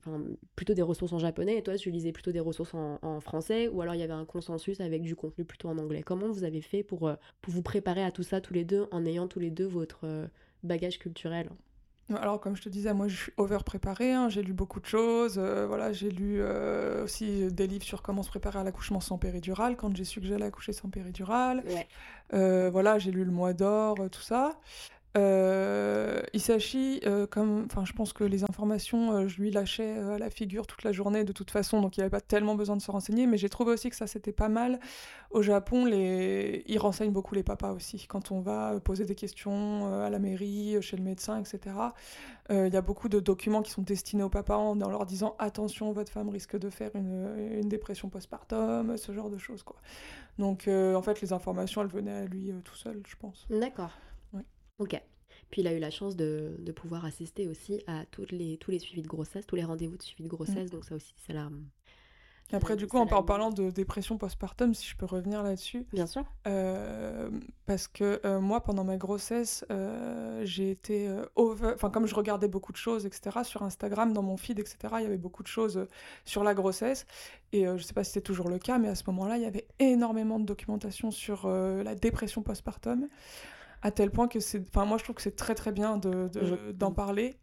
enfin, 0.00 0.22
plutôt 0.56 0.72
des 0.72 0.80
ressources 0.80 1.12
en 1.12 1.18
japonais, 1.18 1.58
et 1.58 1.62
toi, 1.62 1.76
tu 1.76 1.90
lisais 1.90 2.12
plutôt 2.12 2.32
des 2.32 2.40
ressources 2.40 2.72
en, 2.72 3.20
français, 3.20 3.68
ou 3.68 3.82
alors 3.82 3.94
il 3.94 4.00
y 4.00 4.02
avait 4.02 4.14
un 4.14 4.24
consensus 4.24 4.80
avec 4.80 5.02
du 5.02 5.14
contenu 5.14 5.44
plutôt 5.44 5.68
en 5.68 5.76
anglais. 5.76 6.02
Comment 6.02 6.28
vous 6.28 6.44
avez 6.44 6.62
fait 6.62 6.82
pour, 6.82 7.12
pour 7.42 7.52
vous 7.52 7.62
préparer 7.62 8.02
à 8.02 8.10
tout 8.10 8.22
ça 8.22 8.40
tous 8.40 8.54
les 8.54 8.64
deux, 8.64 8.86
en 8.90 9.04
ayant 9.04 9.28
tous 9.28 9.38
les 9.38 9.50
deux 9.50 9.66
votre 9.66 10.06
bagage 10.62 10.98
culturel? 10.98 11.50
Alors, 12.16 12.40
comme 12.40 12.56
je 12.56 12.62
te 12.62 12.70
disais, 12.70 12.94
moi, 12.94 13.06
je 13.06 13.16
suis 13.16 13.32
over 13.36 13.58
préparée. 13.66 14.14
Hein. 14.14 14.30
J'ai 14.30 14.42
lu 14.42 14.54
beaucoup 14.54 14.80
de 14.80 14.86
choses. 14.86 15.38
voilà, 15.38 15.92
j'ai 15.92 16.10
lu 16.10 16.42
aussi 17.02 17.52
des 17.52 17.66
livres 17.66 17.84
sur 17.84 18.00
comment 18.00 18.22
se 18.22 18.30
préparer 18.30 18.60
à 18.60 18.64
l'accouchement 18.64 19.00
sans 19.00 19.18
péridurale 19.18 19.76
quand 19.76 19.94
j'ai 19.94 20.04
su 20.04 20.22
que 20.22 20.26
j'allais 20.26 20.46
accoucher 20.46 20.72
sans 20.72 20.88
péridurale. 20.88 21.62
voilà, 22.32 22.98
j'ai 22.98 23.10
lu 23.10 23.24
Le 23.24 23.30
Mois 23.30 23.52
d'or, 23.52 24.08
tout 24.10 24.22
ça. 24.22 24.58
Euh, 25.16 26.22
Isashi, 26.34 27.00
euh, 27.06 27.26
comme, 27.26 27.64
enfin, 27.64 27.84
je 27.84 27.92
pense 27.92 28.12
que 28.12 28.24
les 28.24 28.44
informations, 28.44 29.12
euh, 29.12 29.28
je 29.28 29.40
lui 29.40 29.50
lâchais 29.50 29.96
euh, 29.96 30.14
à 30.14 30.18
la 30.18 30.30
figure 30.30 30.66
toute 30.66 30.84
la 30.84 30.92
journée 30.92 31.24
de 31.24 31.32
toute 31.32 31.50
façon, 31.50 31.80
donc 31.80 31.96
il 31.96 32.00
avait 32.02 32.10
pas 32.10 32.20
tellement 32.20 32.54
besoin 32.54 32.76
de 32.76 32.82
se 32.82 32.90
renseigner. 32.90 33.26
Mais 33.26 33.38
j'ai 33.38 33.48
trouvé 33.48 33.72
aussi 33.72 33.90
que 33.90 33.96
ça 33.96 34.06
c'était 34.06 34.32
pas 34.32 34.48
mal. 34.48 34.78
Au 35.30 35.42
Japon, 35.42 35.84
les... 35.84 36.62
ils 36.66 36.78
renseignent 36.78 37.12
beaucoup 37.12 37.34
les 37.34 37.42
papas 37.42 37.72
aussi. 37.72 38.06
Quand 38.06 38.30
on 38.30 38.40
va 38.40 38.78
poser 38.80 39.04
des 39.04 39.14
questions 39.14 40.02
à 40.02 40.10
la 40.10 40.18
mairie, 40.18 40.76
chez 40.80 40.96
le 40.96 41.02
médecin, 41.02 41.38
etc. 41.38 41.76
Il 42.50 42.72
y 42.72 42.76
a 42.76 42.80
beaucoup 42.80 43.08
de 43.10 43.20
documents 43.20 43.60
qui 43.60 43.70
sont 43.70 43.82
destinés 43.82 44.22
aux 44.22 44.30
papas 44.30 44.56
en, 44.56 44.74
leur 44.74 45.04
disant 45.04 45.36
attention, 45.38 45.92
votre 45.92 46.10
femme 46.10 46.30
risque 46.30 46.58
de 46.58 46.70
faire 46.70 46.90
une, 46.94 47.58
une 47.60 47.68
dépression 47.68 48.08
postpartum, 48.08 48.96
ce 48.96 49.12
genre 49.12 49.28
de 49.28 49.36
choses. 49.36 49.64
Donc 50.38 50.66
en 50.68 51.02
fait, 51.02 51.20
les 51.20 51.32
informations, 51.32 51.82
elles 51.82 51.88
venaient 51.88 52.16
à 52.16 52.24
lui 52.24 52.52
tout 52.64 52.76
seul, 52.76 53.02
je 53.06 53.16
pense. 53.16 53.46
D'accord. 53.50 53.90
Ok. 54.78 55.00
Puis 55.50 55.62
il 55.62 55.66
a 55.66 55.72
eu 55.72 55.78
la 55.78 55.90
chance 55.90 56.16
de, 56.16 56.56
de 56.58 56.72
pouvoir 56.72 57.04
assister 57.04 57.48
aussi 57.48 57.82
à 57.86 58.04
toutes 58.10 58.32
les, 58.32 58.58
tous 58.58 58.70
les 58.70 58.78
suivis 58.78 59.02
de 59.02 59.08
grossesse, 59.08 59.46
tous 59.46 59.56
les 59.56 59.64
rendez-vous 59.64 59.96
de 59.96 60.02
suivi 60.02 60.24
de 60.24 60.28
grossesse. 60.28 60.68
Mm. 60.68 60.74
Donc 60.74 60.84
ça 60.84 60.94
aussi, 60.94 61.14
c'est 61.26 61.32
la... 61.32 61.48
Après, 62.50 62.76
du 62.76 62.86
coup, 62.86 62.96
en, 62.96 63.22
parlant 63.22 63.50
de 63.50 63.68
dépression 63.68 64.16
postpartum, 64.16 64.72
si 64.72 64.86
je 64.86 64.96
peux 64.96 65.04
revenir 65.04 65.42
là-dessus. 65.42 65.86
Bien 65.92 66.06
sûr. 66.06 66.24
Euh, 66.46 67.28
parce 67.66 67.88
que 67.88 68.22
euh, 68.24 68.40
moi, 68.40 68.62
pendant 68.62 68.84
ma 68.84 68.96
grossesse, 68.96 69.66
euh, 69.70 70.40
j'ai 70.46 70.70
été 70.70 71.14
over... 71.36 71.72
Enfin, 71.74 71.90
comme 71.90 72.06
je 72.06 72.14
regardais 72.14 72.48
beaucoup 72.48 72.72
de 72.72 72.78
choses, 72.78 73.04
etc., 73.04 73.40
sur 73.42 73.62
Instagram, 73.62 74.14
dans 74.14 74.22
mon 74.22 74.38
feed, 74.38 74.58
etc., 74.58 74.78
il 74.94 75.02
y 75.02 75.06
avait 75.06 75.18
beaucoup 75.18 75.42
de 75.42 75.48
choses 75.48 75.86
sur 76.24 76.42
la 76.42 76.54
grossesse. 76.54 77.04
Et 77.52 77.66
je 77.66 77.82
sais 77.82 77.92
pas 77.92 78.02
si 78.02 78.12
c'est 78.12 78.22
toujours 78.22 78.48
le 78.48 78.58
cas, 78.58 78.78
mais 78.78 78.88
à 78.88 78.94
ce 78.94 79.04
moment-là, 79.08 79.36
il 79.36 79.42
y 79.42 79.46
avait 79.46 79.66
énormément 79.78 80.38
de 80.38 80.46
documentation 80.46 81.10
sur 81.10 81.46
la 81.48 81.94
dépression 81.94 82.40
postpartum 82.40 83.08
à 83.82 83.90
tel 83.90 84.10
point 84.10 84.28
que 84.28 84.40
c'est. 84.40 84.62
Enfin, 84.68 84.84
moi, 84.84 84.98
je 84.98 85.04
trouve 85.04 85.16
que 85.16 85.22
c'est 85.22 85.36
très 85.36 85.54
très 85.54 85.72
bien 85.72 85.96
d'en 85.96 86.26
de, 86.26 86.72
d'en 86.72 86.92
parler. 86.92 87.38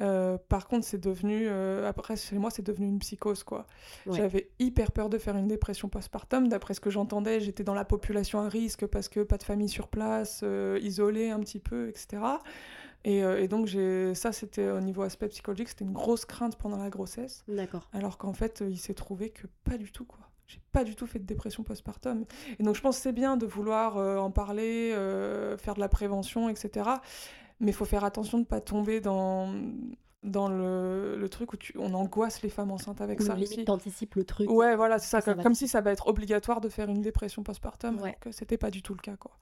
Euh, 0.00 0.38
par 0.48 0.66
contre, 0.66 0.84
c'est 0.86 1.00
devenu. 1.00 1.46
Euh, 1.46 1.88
après, 1.88 2.16
chez 2.16 2.36
moi, 2.36 2.50
c'est 2.50 2.62
devenu 2.62 2.86
une 2.86 2.98
psychose, 2.98 3.44
quoi. 3.44 3.66
J'avais 4.10 4.50
hyper 4.58 4.90
peur 4.92 5.08
de 5.08 5.18
faire 5.18 5.36
une 5.36 5.48
dépression 5.48 5.88
postpartum. 5.88 6.48
D'après 6.48 6.74
ce 6.74 6.80
que 6.80 6.90
j'entendais, 6.90 7.40
j'étais 7.40 7.64
dans 7.64 7.74
la 7.74 7.84
population 7.84 8.40
à 8.40 8.48
risque 8.48 8.86
parce 8.86 9.08
que 9.08 9.20
pas 9.20 9.38
de 9.38 9.42
famille 9.42 9.68
sur 9.68 9.88
place, 9.88 10.40
euh, 10.42 10.78
isolée 10.82 11.30
un 11.30 11.40
petit 11.40 11.60
peu, 11.60 11.88
etc. 11.88 12.22
Et, 13.04 13.18
et 13.18 13.48
donc, 13.48 13.68
ça, 14.14 14.32
c'était 14.32 14.70
au 14.70 14.80
niveau 14.80 15.02
aspect 15.02 15.28
psychologique, 15.28 15.68
c'était 15.68 15.84
une 15.84 15.92
grosse 15.92 16.24
crainte 16.24 16.56
pendant 16.56 16.76
la 16.78 16.88
grossesse. 16.88 17.44
D'accord. 17.48 17.88
Alors 17.92 18.16
qu'en 18.16 18.32
fait, 18.32 18.62
il 18.66 18.78
s'est 18.78 18.94
trouvé 18.94 19.30
que 19.30 19.48
pas 19.64 19.76
du 19.76 19.90
tout, 19.90 20.04
quoi. 20.04 20.20
J'ai 20.52 20.60
pas 20.72 20.84
du 20.84 20.94
tout 20.94 21.06
fait 21.06 21.18
de 21.18 21.24
dépression 21.24 21.62
postpartum. 21.62 22.24
Et 22.58 22.62
donc 22.62 22.76
je 22.76 22.80
pense 22.80 22.96
que 22.96 23.02
c'est 23.02 23.12
bien 23.12 23.36
de 23.36 23.46
vouloir 23.46 23.96
en 23.96 24.30
parler, 24.30 24.90
faire 25.58 25.74
de 25.74 25.80
la 25.80 25.88
prévention, 25.88 26.48
etc. 26.48 26.90
Mais 27.60 27.70
il 27.70 27.74
faut 27.74 27.84
faire 27.84 28.04
attention 28.04 28.38
de 28.38 28.42
ne 28.42 28.46
pas 28.46 28.60
tomber 28.60 29.00
dans 29.00 29.52
dans 30.22 30.48
le, 30.48 31.16
le, 31.16 31.28
truc 31.28 31.52
où 31.52 31.56
tu, 31.56 31.74
on 31.78 31.94
angoisse 31.94 32.42
les 32.42 32.48
femmes 32.48 32.70
enceintes 32.70 33.00
avec 33.00 33.20
ça. 33.20 33.34
Limite, 33.34 33.64
t'anticipes 33.64 34.14
le 34.14 34.24
truc. 34.24 34.48
Ouais, 34.48 34.76
voilà, 34.76 34.98
c'est 34.98 35.20
ça. 35.20 35.34
comme, 35.34 35.54
si 35.54 35.66
ça 35.66 35.80
va 35.80 35.90
être 35.90 36.06
obligatoire 36.06 36.60
de 36.60 36.68
faire 36.68 36.88
une 36.88 37.02
dépression 37.02 37.42
postpartum, 37.42 37.96
ouais. 37.96 38.02
alors 38.02 38.20
que 38.20 38.32
c'était 38.32 38.56
pas 38.56 38.70
du 38.70 38.82
tout 38.82 38.94
le 38.94 39.00
cas, 39.00 39.16
quoi. 39.16 39.32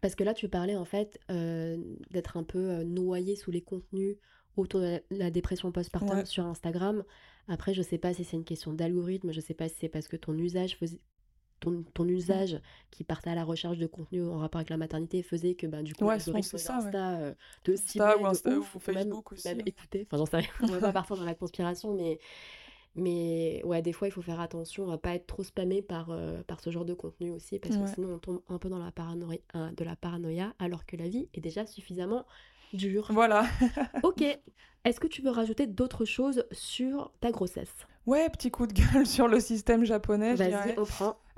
Parce 0.00 0.14
que 0.14 0.24
là, 0.24 0.34
tu 0.34 0.48
parlais 0.48 0.76
en 0.76 0.84
fait 0.84 1.20
euh, 1.30 1.76
d'être 2.10 2.36
un 2.36 2.42
peu 2.42 2.58
euh, 2.58 2.84
noyé 2.84 3.36
sous 3.36 3.50
les 3.50 3.60
contenus 3.60 4.16
autour 4.56 4.80
de 4.80 5.00
la, 5.10 5.30
dépression 5.30 5.70
postpartum 5.70 6.24
sur 6.24 6.46
Instagram. 6.46 7.04
Après, 7.50 7.74
je 7.74 7.82
sais 7.82 7.98
pas 7.98 8.14
si 8.14 8.22
c'est 8.22 8.36
une 8.36 8.44
question 8.44 8.72
d'algorithme, 8.72 9.32
je 9.32 9.40
sais 9.40 9.54
pas 9.54 9.68
si 9.68 9.74
c'est 9.80 9.88
parce 9.88 10.06
que 10.06 10.16
ton 10.16 10.38
usage 10.38 10.76
faisait, 10.76 11.00
ton, 11.58 11.82
ton, 11.94 12.04
mmh. 12.04 12.10
usage 12.10 12.60
qui 12.92 13.02
partait 13.02 13.30
à 13.30 13.34
la 13.34 13.42
recherche 13.42 13.76
de 13.76 13.88
contenu 13.88 14.24
en 14.24 14.38
rapport 14.38 14.60
avec 14.60 14.70
la 14.70 14.76
maternité 14.76 15.22
faisait 15.24 15.54
que 15.54 15.66
ben, 15.66 15.82
du 15.82 15.92
coup, 15.94 16.04
ouais, 16.04 16.20
c'est 16.20 16.30
ça, 16.58 16.76
Insta 16.76 16.88
ouais. 16.90 17.22
euh, 17.22 17.34
te 17.64 17.72
Insta 17.72 18.16
ou, 18.18 18.26
Insta, 18.26 18.56
ouf, 18.56 18.76
ou 18.76 18.78
Facebook 18.78 19.32
aussi. 19.32 19.48
Même 19.48 19.62
écouter. 19.66 20.06
Enfin, 20.06 20.16
j'en 20.16 20.26
sais 20.26 20.36
rien. 20.38 20.48
On 20.62 20.66
va 20.68 20.80
pas 20.80 20.92
partir 20.92 21.16
dans 21.16 21.24
la 21.24 21.34
conspiration, 21.34 21.92
mais, 21.92 22.20
mais 22.94 23.62
ouais, 23.64 23.82
des 23.82 23.92
fois, 23.92 24.06
il 24.06 24.12
faut 24.12 24.22
faire 24.22 24.38
attention 24.38 24.88
à 24.88 24.96
pas 24.96 25.16
être 25.16 25.26
trop 25.26 25.42
spammé 25.42 25.82
par, 25.82 26.10
euh, 26.10 26.44
par 26.44 26.60
ce 26.60 26.70
genre 26.70 26.84
de 26.84 26.94
contenu 26.94 27.32
aussi, 27.32 27.58
parce 27.58 27.76
que 27.76 27.86
sinon, 27.86 28.14
on 28.14 28.18
tombe 28.20 28.42
un 28.48 28.58
peu 28.58 28.68
dans 28.68 28.78
la 28.78 28.92
paranoïa, 28.92 29.40
euh, 29.56 29.72
de 29.72 29.84
la 29.84 29.96
paranoïa, 29.96 30.54
alors 30.60 30.86
que 30.86 30.96
la 30.96 31.08
vie 31.08 31.28
est 31.34 31.40
déjà 31.40 31.66
suffisamment 31.66 32.26
dure. 32.76 33.08
Voilà. 33.10 33.44
ok. 34.02 34.22
Est-ce 34.84 34.98
que 34.98 35.06
tu 35.06 35.20
veux 35.20 35.30
rajouter 35.30 35.66
d'autres 35.66 36.06
choses 36.06 36.44
sur 36.52 37.12
ta 37.20 37.30
grossesse? 37.30 37.74
Ouais, 38.06 38.28
petit 38.30 38.50
coup 38.50 38.66
de 38.66 38.72
gueule 38.72 39.06
sur 39.06 39.28
le 39.28 39.38
système 39.38 39.84
japonais. 39.84 40.34
Vas-y. 40.34 40.74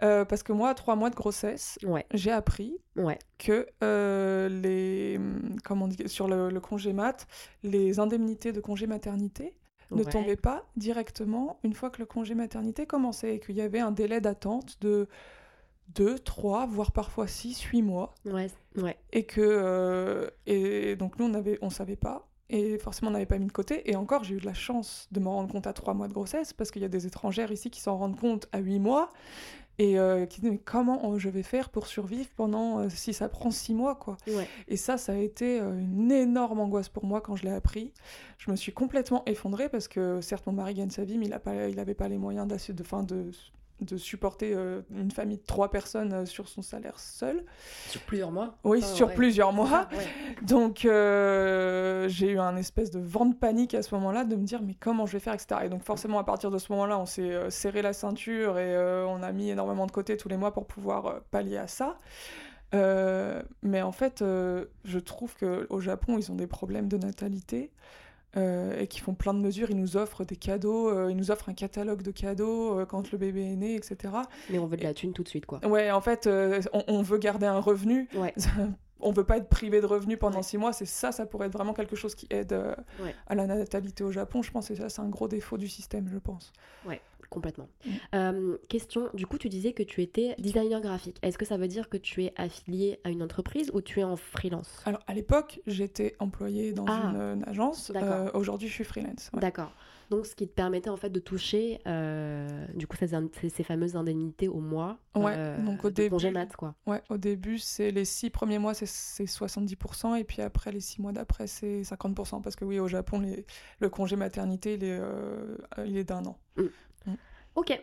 Euh, 0.03 0.25
parce 0.25 0.43
que 0.43 0.53
moi, 0.53 0.71
à 0.71 0.75
trois 0.75 0.97
mois 0.97 1.11
de 1.11 1.15
grossesse, 1.15 1.79
ouais. 1.85 2.07
j'ai 2.13 2.31
appris 2.31 2.77
ouais. 2.97 3.19
que 3.39 3.67
euh, 3.85 4.49
les, 4.49 5.21
comment 5.65 5.85
on 5.85 5.89
dit, 5.89 6.09
sur 6.09 6.29
le, 6.29 6.51
le, 6.51 6.61
congé 6.61 6.93
mat, 6.93 7.27
les 7.63 8.01
indemnités 8.01 8.53
de 8.53 8.61
congé 8.61 8.87
maternité 8.87 9.55
ne 9.93 10.03
Ouais. 10.03 10.11
tombaient 10.11 10.37
pas 10.37 10.65
directement 10.77 11.61
une 11.63 11.75
fois 11.75 11.91
que 11.91 11.99
le 11.99 12.07
congé 12.07 12.35
maternité 12.35 12.87
commençait 12.87 13.37
et 13.37 13.41
qu'il 13.41 13.57
y 13.57 13.61
avait 13.61 13.81
un 13.81 13.93
délai 13.93 14.21
d'attente 14.21 14.81
de 14.81 15.07
2, 15.95 16.19
3, 16.19 16.67
voire 16.67 16.93
parfois 16.93 17.27
6, 17.27 17.61
8 17.63 17.83
mois. 17.83 18.15
Ouais, 18.25 18.49
ouais. 18.77 18.97
Et 19.13 19.25
que 19.25 19.41
euh, 19.41 20.29
et 20.47 20.97
donc 20.97 21.19
nous 21.19 21.27
on 21.27 21.35
avait 21.35 21.59
on 21.63 21.71
savait 21.71 21.97
pas 21.97 22.29
et 22.51 22.79
forcément 22.79 23.11
on 23.11 23.15
n'avait 23.15 23.27
pas 23.27 23.39
mis 23.39 23.47
de 23.47 23.53
côté 23.53 23.91
et 23.91 23.97
encore 23.97 24.25
j'ai 24.25 24.35
eu 24.35 24.41
de 24.41 24.47
la 24.47 24.55
chance 24.55 25.09
de 25.11 25.21
m'en 25.21 25.33
rendre 25.33 25.51
compte 25.51 25.67
à 25.67 25.73
3 25.73 25.95
mois 25.95 26.09
de 26.09 26.13
grossesse 26.13 26.53
parce 26.53 26.71
qu'il 26.71 26.83
y 26.83 26.85
a 26.85 26.89
des 26.89 27.07
étrangères 27.07 27.51
ici 27.51 27.71
qui 27.71 27.81
s'en 27.81 27.97
rendent 27.97 28.19
compte 28.19 28.49
à 28.53 28.59
8 28.59 28.79
mois 28.79 29.11
et 29.79 29.99
euh, 29.99 30.27
qui 30.27 30.41
disent 30.41 30.51
mais 30.51 30.59
comment 30.59 31.13
euh, 31.13 31.19
je 31.19 31.29
vais 31.31 31.43
faire 31.43 31.71
pour 31.71 31.87
survivre 31.87 32.29
pendant 32.37 32.81
euh, 32.81 32.89
si 32.91 33.15
ça 33.15 33.29
prend 33.29 33.51
6 33.51 33.75
mois 33.75 33.95
quoi. 33.95 34.17
Ouais. 34.29 34.47
Et 34.69 34.77
ça 34.77 34.99
ça 34.99 35.13
a 35.13 35.17
été 35.17 35.59
une 35.59 36.13
énorme 36.13 36.61
angoisse 36.61 36.89
pour 36.89 37.05
moi 37.05 37.21
quand 37.21 37.37
je 37.37 37.45
l'ai 37.45 37.53
appris. 37.53 37.93
Je 38.39 38.51
me 38.51 38.57
suis 38.57 38.73
complètement 38.73 39.23
effondrée 39.27 39.69
parce 39.69 39.89
que 39.89 40.21
certes 40.21 40.47
mon 40.47 40.53
mari 40.53 40.75
gagne 40.75 40.91
sa 40.91 41.05
vie 41.05 41.17
mais 41.17 41.27
il 41.27 41.33
a 41.33 41.41
pas 41.41 41.69
il 41.69 41.79
avait 41.81 41.95
pas 41.95 42.09
les 42.09 42.19
moyens 42.19 42.47
de 42.47 42.83
fin 42.83 43.03
de 43.03 43.31
de 43.83 43.97
supporter 43.97 44.53
euh, 44.55 44.83
une 44.91 45.11
famille 45.11 45.37
de 45.39 45.43
trois 45.47 45.71
personnes 45.71 46.13
euh, 46.13 46.27
sur 46.27 46.49
son 46.49 46.63
salaire 46.63 46.99
seul. 46.99 47.45
Sur 47.89 48.01
plusieurs 48.03 48.31
mois 48.31 48.57
Oui, 48.65 48.81
Ah, 48.83 48.87
sur 48.87 49.09
ouais. 49.09 49.15
plusieurs 49.15 49.53
mois. 49.53 49.89
Ouais. 49.93 50.07
Donc 50.43 50.85
euh, 50.85 52.09
j'ai 52.09 52.31
eu 52.31 52.39
un 52.39 52.57
espèce 52.57 52.91
de 52.91 53.01
vent 53.01 53.27
de 53.27 53.35
panique 53.35 53.75
à 53.75 53.83
ce 53.83 53.95
moment-là 53.95 54.25
de 54.25 54.37
me 54.37 54.45
dire 54.45 54.63
mais 54.63 54.75
comment 54.75 55.07
je 55.07 55.13
vais 55.13 55.21
faire, 55.21 55.35
etc. 55.35 55.63
Et 55.65 55.69
donc 55.69 55.83
forcément 55.83 56.19
à 56.19 56.25
partir 56.25 56.51
de 56.51 56.59
ce 56.59 56.73
moment-là, 56.73 56.99
on 56.99 57.07
s'est 57.07 57.51
serré 57.51 57.83
la 57.83 57.93
ceinture 57.93 58.59
et 58.59 58.77
on 59.07 59.23
a 59.23 59.33
mis 59.33 59.51
énormément 59.51 59.87
de 59.87 59.93
côté 59.93 60.17
tous 60.17 60.29
les 60.29 60.37
mois 60.37 60.53
pour 60.53 60.67
pouvoir 60.67 61.21
pallier 61.31 61.59
à 61.59 61.67
ça. 61.67 61.99
Mais 62.73 63.83
en 63.83 63.93
fait, 63.93 64.21
je 64.23 64.99
trouve 64.99 65.35
qu'au 65.37 65.81
Japon, 65.81 66.17
ils 66.19 66.31
ont 66.33 66.35
des 66.37 66.47
problèmes 66.47 66.89
de 66.89 66.97
natalité 66.97 67.71
euh, 68.37 68.79
et 68.81 68.87
qu'ils 68.87 69.03
font 69.03 69.15
plein 69.15 69.35
de 69.35 69.41
mesures. 69.41 69.71
Ils 69.71 69.77
nous 69.77 69.97
offrent 69.97 70.25
des 70.25 70.37
cadeaux, 70.37 70.89
euh, 70.89 71.11
ils 71.11 71.17
nous 71.17 71.31
offrent 71.31 71.49
un 71.49 71.55
catalogue 71.55 72.03
de 72.03 72.11
cadeaux 72.11 72.79
euh, 72.81 72.87
quand 72.87 73.13
le 73.13 73.19
bébé 73.19 73.45
est 73.53 73.57
né, 73.57 73.75
etc. 73.75 74.15
Mais 74.51 74.59
on 74.59 74.67
veut 74.67 74.77
de 74.77 74.83
la 74.85 74.95
thune 74.95 75.13
tout 75.13 75.23
de 75.23 75.29
suite, 75.29 75.47
quoi. 75.47 75.65
Ouais, 75.67 75.91
en 75.91 76.01
fait, 76.01 76.29
on, 76.73 76.85
on 76.89 77.03
veut 77.03 77.19
garder 77.19 77.47
un 77.47 77.59
revenu. 77.61 78.09
Ouais. 78.15 78.33
on 79.05 79.11
veut 79.11 79.25
pas 79.25 79.37
être 79.37 79.49
privé 79.49 79.81
de 79.81 79.87
revenus 79.87 80.19
pendant 80.19 80.37
Ouais. 80.39 80.43
six 80.45 80.59
mois. 80.59 80.73
C'est 80.73 80.87
ça, 80.87 81.11
ça 81.13 81.27
pourrait 81.27 81.49
être 81.49 81.53
vraiment 81.53 81.75
quelque 81.75 81.97
chose 81.97 82.15
qui 82.15 82.27
aide 82.31 82.53
Ouais. 83.01 83.15
à 83.27 83.35
la 83.35 83.47
natalité 83.47 84.05
au 84.05 84.13
Japon. 84.13 84.43
Je 84.43 84.51
pense 84.53 84.69
que 84.69 84.75
ça, 84.77 84.89
c'est 84.89 85.01
un 85.03 85.09
gros 85.09 85.27
défaut 85.29 85.59
du 85.59 85.69
système, 85.69 86.09
je 86.09 86.19
pense. 86.19 86.53
Complètement. 87.33 87.69
Mm. 87.85 87.91
Euh, 88.15 88.59
question, 88.69 89.09
du 89.15 89.27
coup, 89.27 89.39
tu 89.39 89.49
disais 89.49 89.73
que 89.73 89.83
tu 89.83 90.03
étais 90.03 90.35
designer 90.39 90.81
graphique. 90.81 91.19
Est-ce 91.23 91.39
que 91.39 91.45
ça 91.45 91.57
veut 91.57 91.69
dire 91.69 91.89
que 91.89 91.97
tu 91.97 92.25
es 92.25 92.33
affilié 92.37 93.01
à 93.05 93.11
une 93.11 93.23
entreprise 93.23 93.71
ou 93.75 93.81
tu 93.81 94.01
es 94.01 94.05
en 94.05 94.17
freelance? 94.17 94.83
Alors, 94.87 95.01
à 95.07 95.15
l'époque, 95.15 95.61
j'étais 95.67 96.15
employée 96.19 96.73
dans 96.73 96.85
Ah. 96.89 97.11
une, 97.13 97.17
euh, 97.21 97.35
une 97.35 97.45
agence. 97.49 97.91
Euh, 97.95 98.31
Aujourd'hui, 98.35 98.69
je 98.69 98.75
suis 98.75 98.85
freelance. 98.85 99.31
ouais. 99.33 99.41
D'accord. 99.41 99.73
Donc, 100.11 100.27
ce 100.27 100.35
qui 100.35 100.47
te 100.47 100.53
permettait 100.53 100.91
en 100.91 100.99
fait 100.99 101.09
de 101.09 101.21
toucher, 101.21 101.79
euh, 101.87 102.47
du 102.75 102.87
coup, 102.87 102.99
ces, 102.99 103.63
fameuses 103.65 103.97
indemnités 103.97 104.47
au 104.47 104.61
mois. 104.61 104.99
Ouais, 105.15 105.33
euh, 105.35 105.65
donc 105.65 105.85
au 105.87 105.89
de 105.91 105.95
début- 105.95 106.31
mat, 106.31 106.55
quoi. 106.55 106.75
Ouais, 106.87 107.01
au 107.09 107.17
début, 107.17 107.59
c'est 107.59 107.91
les 107.91 108.05
six 108.05 108.29
premiers 108.29 108.59
mois, 108.59 108.75
c'est- 108.75 108.85
c'est 108.87 109.25
70%, 109.27 110.15
et 110.15 110.25
puis 110.25 110.43
après, 110.43 110.71
les 110.71 110.81
six 110.81 111.01
mois 111.01 111.13
d'après, 111.13 111.47
c'est 111.47 111.83
50%. 111.85 112.43
Parce 112.43 112.57
que 112.57 112.67
oui, 112.67 112.79
au 112.79 112.89
Japon, 112.89 113.21
les- 113.21 113.47
le 113.79 113.89
congé 113.89 114.17
maternité, 114.17 114.75
il 114.75 114.85
est, 114.85 114.99
euh, 115.01 115.57
il 115.87 115.97
est 115.97 116.05
d'un 116.05 116.27
an. 116.27 116.39
Ok. 117.55 117.79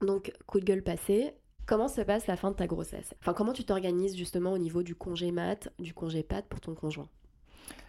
Donc, 0.00 0.32
coup 0.46 0.60
de 0.60 0.64
gueule 0.64 0.82
passé. 0.82 1.34
Comment 1.66 1.88
se 1.88 2.00
passe 2.00 2.28
la 2.28 2.36
fin 2.36 2.52
de 2.52 2.56
ta 2.56 2.66
grossesse? 2.68 3.12
Enfin, 3.20 3.34
comment 3.34 3.52
tu 3.52 3.64
t'organises 3.64 4.16
justement 4.16 4.52
au 4.52 4.58
niveau 4.58 4.84
du 4.84 4.94
congé 4.94 5.32
mat, 5.32 5.68
du 5.80 5.92
congé 5.94 6.22
pat 6.22 6.46
pour 6.46 6.60
ton 6.60 6.74
conjoint? 6.74 7.08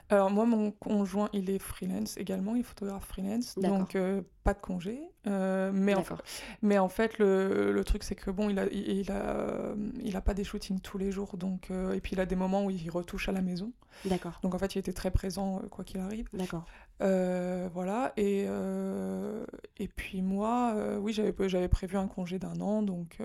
Alors 0.09 0.31
moi, 0.31 0.45
mon 0.45 0.71
conjoint, 0.71 1.29
il 1.33 1.49
est 1.49 1.59
freelance 1.59 2.15
également, 2.17 2.55
il 2.55 2.61
est 2.61 2.63
photographe 2.63 3.05
freelance, 3.05 3.55
donc 3.55 3.95
euh, 3.95 4.21
pas 4.43 4.53
de 4.53 4.59
congé. 4.59 5.01
Euh, 5.25 5.71
mais, 5.73 5.95
en, 5.95 6.03
mais 6.61 6.77
en 6.77 6.87
fait, 6.87 7.19
le, 7.19 7.73
le 7.73 7.83
truc, 7.83 8.03
c'est 8.03 8.15
que 8.15 8.31
bon, 8.31 8.49
il 8.49 8.57
a, 8.57 8.67
il, 8.67 8.99
il 8.99 9.11
a, 9.11 9.73
il 10.01 10.15
a 10.15 10.21
pas 10.21 10.33
des 10.33 10.45
shootings 10.45 10.79
tous 10.79 10.97
les 10.97 11.11
jours, 11.11 11.35
donc 11.35 11.71
euh, 11.71 11.91
et 11.93 11.99
puis 11.99 12.13
il 12.13 12.21
a 12.21 12.25
des 12.25 12.37
moments 12.37 12.63
où 12.63 12.69
il 12.69 12.89
retouche 12.89 13.27
à 13.27 13.33
la 13.33 13.41
maison. 13.41 13.73
D'accord. 14.05 14.39
Donc 14.43 14.55
en 14.55 14.59
fait, 14.59 14.75
il 14.75 14.79
était 14.79 14.93
très 14.93 15.11
présent 15.11 15.61
quoi 15.69 15.83
qu'il 15.83 15.99
arrive. 15.99 16.29
D'accord. 16.31 16.65
Voilà. 16.99 18.13
Et 18.15 18.47
et 19.77 19.87
puis 19.89 20.21
moi, 20.21 20.73
oui, 20.99 21.11
j'avais 21.11 21.33
j'avais 21.49 21.67
prévu 21.67 21.97
un 21.97 22.07
congé 22.07 22.39
d'un 22.39 22.61
an, 22.61 22.81
donc 22.81 23.19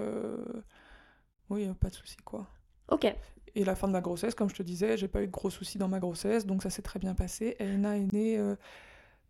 oui, 1.49 1.69
pas 1.81 1.91
de 1.91 1.95
souci 1.95 2.17
quoi. 2.25 2.49
Ok. 2.91 3.15
Et 3.55 3.65
la 3.65 3.75
fin 3.75 3.87
de 3.87 3.93
ma 3.93 4.01
grossesse, 4.01 4.35
comme 4.35 4.49
je 4.49 4.55
te 4.55 4.63
disais, 4.63 4.97
j'ai 4.97 5.09
pas 5.09 5.23
eu 5.23 5.27
de 5.27 5.33
gros 5.33 5.51
soucis 5.51 5.77
dans 5.79 5.89
ma 5.89 5.99
grossesse, 6.01 6.47
donc 6.47 6.63
ça 6.63 6.71
s'est 6.71 6.83
très 6.83 6.99
bien 6.99 7.15
passé. 7.15 7.57
Elena 7.59 7.97
est 7.99 8.11
née, 8.13 8.39
euh, 8.39 8.57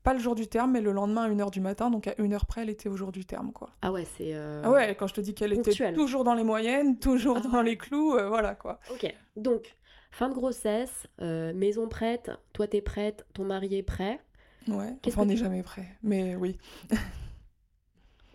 pas 0.04 0.14
le 0.14 0.20
jour 0.20 0.34
du 0.36 0.46
terme, 0.46 0.72
mais 0.72 0.80
le 0.80 0.92
lendemain 0.92 1.22
à 1.24 1.28
1h 1.28 1.50
du 1.50 1.60
matin, 1.60 1.90
donc 1.90 2.06
à 2.06 2.12
1h 2.12 2.46
près, 2.46 2.62
elle 2.62 2.70
était 2.70 2.88
au 2.88 2.96
jour 2.96 3.10
du 3.12 3.24
terme, 3.24 3.52
quoi. 3.52 3.70
Ah 3.82 3.90
ouais, 3.92 4.04
c'est. 4.16 4.34
euh, 4.34 4.62
Ah 4.64 4.70
ouais, 4.70 4.94
quand 4.96 5.06
je 5.08 5.14
te 5.14 5.20
dis 5.20 5.34
qu'elle 5.34 5.52
était 5.52 5.72
toujours 5.94 6.22
dans 6.24 6.34
les 6.34 6.44
moyennes, 6.44 6.98
toujours 6.98 7.38
Ah 7.44 7.48
dans 7.48 7.62
les 7.62 7.76
clous, 7.76 8.14
euh, 8.14 8.28
voilà, 8.28 8.54
quoi. 8.54 8.78
Ok. 8.92 9.12
Donc, 9.36 9.74
fin 10.12 10.28
de 10.28 10.34
grossesse, 10.34 11.06
maison 11.20 11.88
prête, 11.88 12.30
toi 12.52 12.66
t'es 12.68 12.80
prête, 12.80 13.26
ton 13.34 13.44
mari 13.44 13.76
est 13.76 13.82
prêt. 13.82 14.20
Ouais, 14.68 14.94
enfin, 15.08 15.22
on 15.22 15.24
n'est 15.24 15.34
tu- 15.34 15.40
jamais 15.40 15.62
prêt, 15.64 15.88
mais 16.04 16.36
oui. 16.36 16.56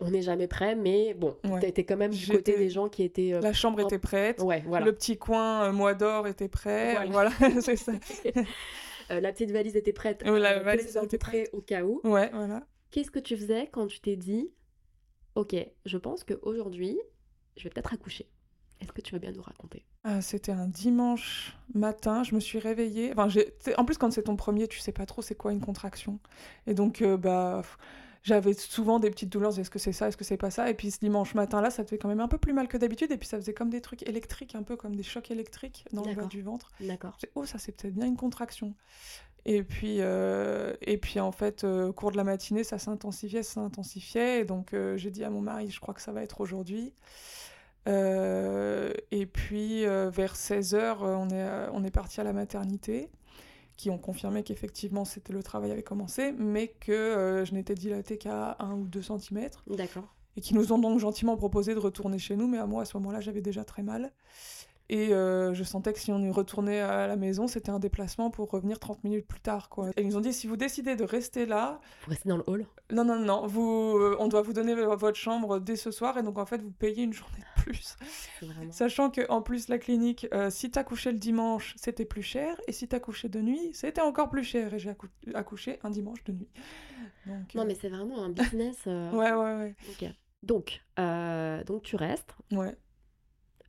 On 0.00 0.10
n'est 0.10 0.22
jamais 0.22 0.46
prêt, 0.46 0.76
mais 0.76 1.12
bon, 1.14 1.36
Ouais. 1.44 1.58
t'étais 1.60 1.84
quand 1.84 1.96
même 1.96 2.12
du 2.12 2.26
côté 2.28 2.56
des 2.56 2.70
gens 2.70 2.88
qui 2.88 3.02
étaient. 3.02 3.32
euh, 3.34 3.40
La 3.40 3.52
chambre 3.52 3.80
était 3.80 3.98
prête, 3.98 4.40
Ouais, 4.40 4.62
voilà. 4.66 4.86
le 4.86 4.92
petit 4.94 5.18
coin 5.18 5.64
euh, 5.64 5.72
mois 5.72 5.94
d'or 5.94 6.26
était 6.28 6.48
prêt, 6.48 6.94
Voilà. 7.10 7.30
voilà, 7.40 7.60
c'est 7.60 7.76
ça. 7.76 7.92
Euh, 9.10 9.20
la 9.20 9.32
petite 9.32 9.50
valise 9.52 9.74
était 9.74 9.94
prête. 9.94 10.22
La 10.22 10.58
euh, 10.58 10.62
valise 10.62 10.94
était 11.02 11.16
prêts 11.16 11.48
au 11.54 11.62
cas 11.62 11.82
où. 11.82 11.98
Ouais, 12.04 12.28
voilà. 12.30 12.66
Qu'est-ce 12.90 13.10
que 13.10 13.18
tu 13.18 13.38
faisais 13.38 13.66
quand 13.72 13.86
tu 13.86 14.00
t'es 14.00 14.16
dit, 14.16 14.50
ok, 15.34 15.56
je 15.86 15.96
pense 15.96 16.24
qu'aujourd'hui, 16.24 17.00
je 17.56 17.64
vais 17.64 17.70
peut-être 17.70 17.94
accoucher 17.94 18.28
Est-ce 18.82 18.92
que 18.92 19.00
tu 19.00 19.14
veux 19.14 19.18
bien 19.18 19.32
nous 19.32 19.40
raconter? 19.40 19.86
Ah, 20.04 20.20
c'était 20.20 20.52
un 20.52 20.66
dimanche 20.68 21.56
matin, 21.72 22.22
je 22.22 22.34
me 22.34 22.40
suis 22.40 22.58
réveillée. 22.58 23.10
Enfin, 23.16 23.28
en 23.78 23.84
plus, 23.86 23.96
quand 23.96 24.10
c'est 24.10 24.24
ton 24.24 24.36
premier, 24.36 24.68
tu 24.68 24.78
sais 24.78 24.92
pas 24.92 25.06
trop 25.06 25.22
c'est 25.22 25.34
quoi 25.34 25.52
une 25.52 25.60
contraction. 25.62 26.20
Et 26.66 26.74
donc, 26.74 27.02
bah, 27.02 27.62
j'avais 28.22 28.52
souvent 28.52 28.98
des 28.98 29.10
petites 29.10 29.30
douleurs. 29.30 29.58
Est-ce 29.58 29.70
que 29.70 29.78
c'est 29.78 29.92
ça 29.92 30.08
Est-ce 30.08 30.16
que 30.16 30.24
c'est 30.24 30.36
pas 30.36 30.50
ça? 30.50 30.70
Et 30.70 30.74
puis 30.74 30.90
ce 30.90 30.98
dimanche 30.98 31.34
matin-là, 31.34 31.70
ça 31.70 31.84
te 31.84 31.90
fait 31.90 31.98
quand 31.98 32.08
même 32.08 32.20
un 32.20 32.28
peu 32.28 32.38
plus 32.38 32.52
mal 32.52 32.68
que 32.68 32.76
d'habitude. 32.76 33.10
Et 33.10 33.16
puis 33.16 33.28
ça 33.28 33.38
faisait 33.38 33.54
comme 33.54 33.70
des 33.70 33.80
trucs 33.80 34.02
électriques, 34.02 34.54
un 34.54 34.62
peu 34.62 34.76
comme 34.76 34.94
des 34.94 35.02
chocs 35.02 35.30
électriques 35.30 35.84
dans 35.92 36.04
le 36.04 36.14
bas 36.14 36.26
du 36.26 36.42
ventre. 36.42 36.70
D'accord. 36.80 37.16
Oh, 37.34 37.44
ça 37.44 37.58
c'est 37.58 37.72
peut-être 37.72 37.94
bien 37.94 38.06
une 38.06 38.16
contraction. 38.16 38.74
Et 39.44 39.62
puis, 39.62 39.96
euh, 40.00 40.74
et 40.82 40.98
puis 40.98 41.20
en 41.20 41.32
fait, 41.32 41.64
euh, 41.64 41.88
au 41.88 41.92
cours 41.92 42.12
de 42.12 42.16
la 42.16 42.24
matinée, 42.24 42.64
ça 42.64 42.78
s'intensifiait, 42.78 43.42
ça 43.42 43.54
s'intensifiait. 43.54 44.40
Et 44.40 44.44
donc, 44.44 44.74
euh, 44.74 44.96
j'ai 44.96 45.10
dit 45.10 45.24
à 45.24 45.30
mon 45.30 45.40
mari, 45.40 45.70
je 45.70 45.80
crois 45.80 45.94
que 45.94 46.02
ça 46.02 46.12
va 46.12 46.22
être 46.22 46.40
aujourd'hui. 46.40 46.92
Euh, 47.88 48.92
et 49.10 49.24
puis, 49.26 49.86
euh, 49.86 50.10
vers 50.10 50.34
16h, 50.34 50.98
on 51.00 51.30
est, 51.30 51.68
on 51.72 51.82
est 51.84 51.90
parti 51.90 52.20
à 52.20 52.24
la 52.24 52.32
maternité, 52.34 53.08
qui 53.78 53.90
ont 53.90 53.96
confirmé 53.96 54.42
qu'effectivement, 54.42 55.06
c'était 55.06 55.32
le 55.32 55.42
travail 55.42 55.70
avait 55.70 55.84
commencé, 55.84 56.32
mais 56.32 56.66
que 56.80 56.92
euh, 56.92 57.44
je 57.44 57.54
n'étais 57.54 57.76
dilatée 57.76 58.18
qu'à 58.18 58.56
1 58.58 58.74
ou 58.74 58.86
2 58.88 59.00
cm. 59.00 59.48
D'accord. 59.68 60.14
et 60.36 60.40
qui 60.40 60.54
nous 60.54 60.72
ont 60.72 60.78
donc 60.78 60.98
gentiment 60.98 61.36
proposé 61.36 61.74
de 61.74 61.78
retourner 61.78 62.18
chez 62.18 62.36
nous, 62.36 62.48
mais 62.48 62.58
à 62.58 62.66
moi, 62.66 62.82
à 62.82 62.84
ce 62.84 62.96
moment-là, 62.98 63.20
j'avais 63.20 63.40
déjà 63.40 63.64
très 63.64 63.82
mal. 63.82 64.12
Et 64.90 65.12
euh, 65.12 65.52
je 65.52 65.64
sentais 65.64 65.92
que 65.92 65.98
si 65.98 66.10
on 66.12 66.18
y 66.18 66.30
retournait 66.30 66.80
à 66.80 67.06
la 67.06 67.16
maison, 67.16 67.46
c'était 67.46 67.70
un 67.70 67.78
déplacement 67.78 68.30
pour 68.30 68.50
revenir 68.50 68.78
30 68.78 69.04
minutes 69.04 69.26
plus 69.26 69.40
tard. 69.40 69.68
Quoi. 69.68 69.90
Et 69.96 70.00
ils 70.00 70.08
nous 70.08 70.16
ont 70.16 70.20
dit, 70.20 70.32
si 70.32 70.46
vous 70.46 70.56
décidez 70.56 70.96
de 70.96 71.04
rester 71.04 71.44
là... 71.44 71.80
Vous 72.04 72.10
restez 72.10 72.28
dans 72.28 72.38
le 72.38 72.44
hall? 72.46 72.66
Non, 72.90 73.04
non, 73.04 73.18
non. 73.18 73.46
Vous, 73.46 73.98
euh, 73.98 74.16
on 74.18 74.28
doit 74.28 74.40
vous 74.40 74.54
donner 74.54 74.74
votre 74.74 75.18
chambre 75.18 75.58
dès 75.58 75.76
ce 75.76 75.90
soir. 75.90 76.16
Et 76.16 76.22
donc, 76.22 76.38
en 76.38 76.46
fait, 76.46 76.62
vous 76.62 76.70
payez 76.70 77.02
une 77.02 77.12
journée 77.12 77.36
de 77.38 77.62
plus. 77.62 77.96
Sachant 78.70 79.10
qu'en 79.10 79.42
plus, 79.42 79.68
la 79.68 79.76
clinique, 79.76 80.26
euh, 80.32 80.48
si 80.48 80.70
t'as 80.70 80.84
couché 80.84 81.12
le 81.12 81.18
dimanche, 81.18 81.74
c'était 81.76 82.06
plus 82.06 82.22
cher. 82.22 82.58
Et 82.66 82.72
si 82.72 82.88
t'as 82.88 83.00
couché 83.00 83.28
de 83.28 83.42
nuit, 83.42 83.70
c'était 83.74 84.00
encore 84.00 84.30
plus 84.30 84.44
cher. 84.44 84.72
Et 84.72 84.78
j'ai 84.78 84.94
accouché 85.34 85.80
un 85.82 85.90
dimanche 85.90 86.24
de 86.24 86.32
nuit. 86.32 86.48
Donc, 87.26 87.54
non, 87.54 87.66
mais 87.66 87.74
c'est 87.74 87.90
vraiment 87.90 88.22
un 88.22 88.30
business. 88.30 88.76
ouais, 88.86 89.32
ouais, 89.32 89.34
ouais. 89.34 89.74
Donc, 90.42 90.80
donc 91.66 91.82
tu 91.82 91.96
restes. 91.96 92.34
Ouais 92.52 92.74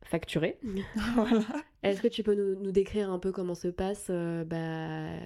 facturé. 0.09 0.59
Est-ce 1.83 2.01
que 2.01 2.07
tu 2.07 2.23
peux 2.23 2.35
nous, 2.35 2.71
décrire 2.71 3.11
un 3.11 3.19
peu 3.19 3.31
comment 3.31 3.55
se 3.55 3.67
passe 3.67 4.07
euh, 4.09 4.43
bah, 4.43 5.23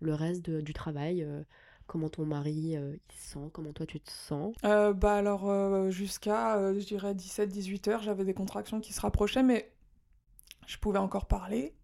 le 0.00 0.14
reste 0.14 0.50
du 0.50 0.72
travail 0.72 1.22
euh, 1.22 1.42
Comment 1.86 2.08
ton 2.08 2.24
mari 2.24 2.76
euh, 2.76 2.94
il 2.94 3.16
se 3.16 3.32
sent 3.32 3.50
Comment 3.52 3.72
toi 3.72 3.84
tu 3.84 4.00
te 4.00 4.10
sens? 4.10 4.54
Bah 4.62 5.14
alors 5.14 5.90
jusqu'à 5.90 6.72
je 6.72 6.84
dirais 6.84 7.14
17-18 7.14 7.90
heures, 7.90 8.02
j'avais 8.02 8.24
des 8.24 8.34
contractions 8.34 8.80
qui 8.80 8.92
se 8.92 9.00
rapprochaient, 9.00 9.42
mais 9.42 9.72
je 10.66 10.78
pouvais 10.78 11.00
encore 11.00 11.26
parler. 11.26 11.74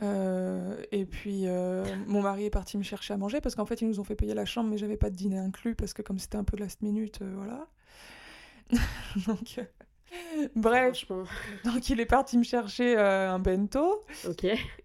et 0.00 1.06
puis 1.10 1.46
mon 2.06 2.22
mari 2.22 2.44
est 2.44 2.50
parti 2.50 2.78
me 2.78 2.84
chercher 2.84 3.14
à 3.14 3.16
manger 3.16 3.40
parce 3.40 3.56
qu'en 3.56 3.66
fait 3.66 3.80
ils 3.80 3.88
nous 3.88 3.98
ont 3.98 4.04
fait 4.04 4.14
payer 4.14 4.34
la 4.34 4.44
chambre 4.44 4.70
mais 4.70 4.78
j'avais 4.78 4.96
pas 4.96 5.10
de 5.10 5.16
dîner 5.16 5.38
inclus 5.38 5.74
parce 5.74 5.92
que 5.92 6.02
comme 6.02 6.20
c'était 6.20 6.38
un 6.38 6.44
peu 6.44 6.56
last 6.56 6.80
minute 6.82 7.20
voilà 7.22 7.66
donc 9.26 9.58
Bref, 10.56 11.06
donc 11.64 11.88
il 11.88 12.00
est 12.00 12.06
parti 12.06 12.38
me 12.38 12.42
chercher 12.42 12.96
euh, 12.96 13.30
un 13.30 13.38
bento 13.38 14.04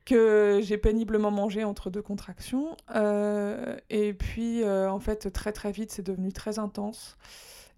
que 0.05 0.59
j'ai 0.61 0.77
péniblement 0.77 1.31
mangé 1.31 1.63
entre 1.63 1.89
deux 1.89 2.01
contractions. 2.01 2.75
Euh, 2.95 3.77
et 3.89 4.13
puis, 4.13 4.63
euh, 4.63 4.89
en 4.89 4.99
fait, 4.99 5.31
très 5.31 5.51
très 5.51 5.71
vite, 5.71 5.91
c'est 5.91 6.05
devenu 6.05 6.31
très 6.31 6.59
intense. 6.59 7.17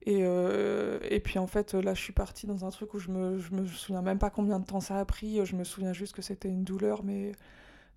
Et, 0.05 0.21
et 0.21 1.19
puis, 1.19 1.37
en 1.39 1.45
fait, 1.45 1.73
là, 1.73 1.93
je 1.93 2.01
suis 2.01 2.13
partie 2.13 2.47
dans 2.47 2.65
un 2.65 2.69
truc 2.69 2.93
où 2.93 2.99
je 2.99 3.09
me, 3.09 3.37
je 3.37 3.53
me 3.53 3.65
souviens 3.65 4.01
même 4.01 4.17
pas 4.17 4.29
combien 4.29 4.59
de 4.59 4.65
temps 4.65 4.79
ça 4.79 4.97
a 4.97 5.05
pris. 5.05 5.45
Je 5.45 5.55
me 5.55 5.63
souviens 5.63 5.93
juste 5.93 6.15
que 6.15 6.21
c'était 6.21 6.47
une 6.47 6.63
douleur, 6.63 7.03
mais 7.03 7.33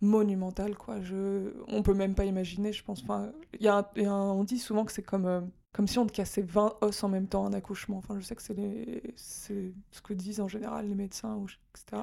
monumentale, 0.01 0.77
quoi. 0.77 1.01
Je... 1.01 1.55
On 1.69 1.83
peut 1.83 1.95
même 1.95 2.15
pas 2.15 2.25
imaginer, 2.25 2.73
je 2.73 2.85
pense. 2.85 3.03
Enfin, 3.03 3.33
y 3.61 3.69
a, 3.69 3.89
y 3.97 4.05
a 4.05 4.13
on 4.13 4.45
dit 4.45 4.59
souvent 4.59 4.85
que 4.85 4.93
c'est 4.93 5.03
comme 5.03 5.49
comme 5.73 5.87
si 5.87 5.99
on 5.99 6.07
te 6.07 6.13
cassait 6.13 6.43
20 6.43 6.77
os 6.83 7.05
en 7.05 7.09
même 7.09 7.29
temps 7.29 7.45
en 7.45 7.53
accouchement. 7.53 7.97
Enfin, 7.97 8.19
je 8.19 8.25
sais 8.25 8.37
que 8.37 8.43
c'est, 8.43 9.73
ce 9.91 10.03
que 10.03 10.13
disent 10.13 10.41
en 10.41 10.49
général 10.49 10.89
les 10.89 10.95
médecins, 10.95 11.45
etc. 11.75 12.03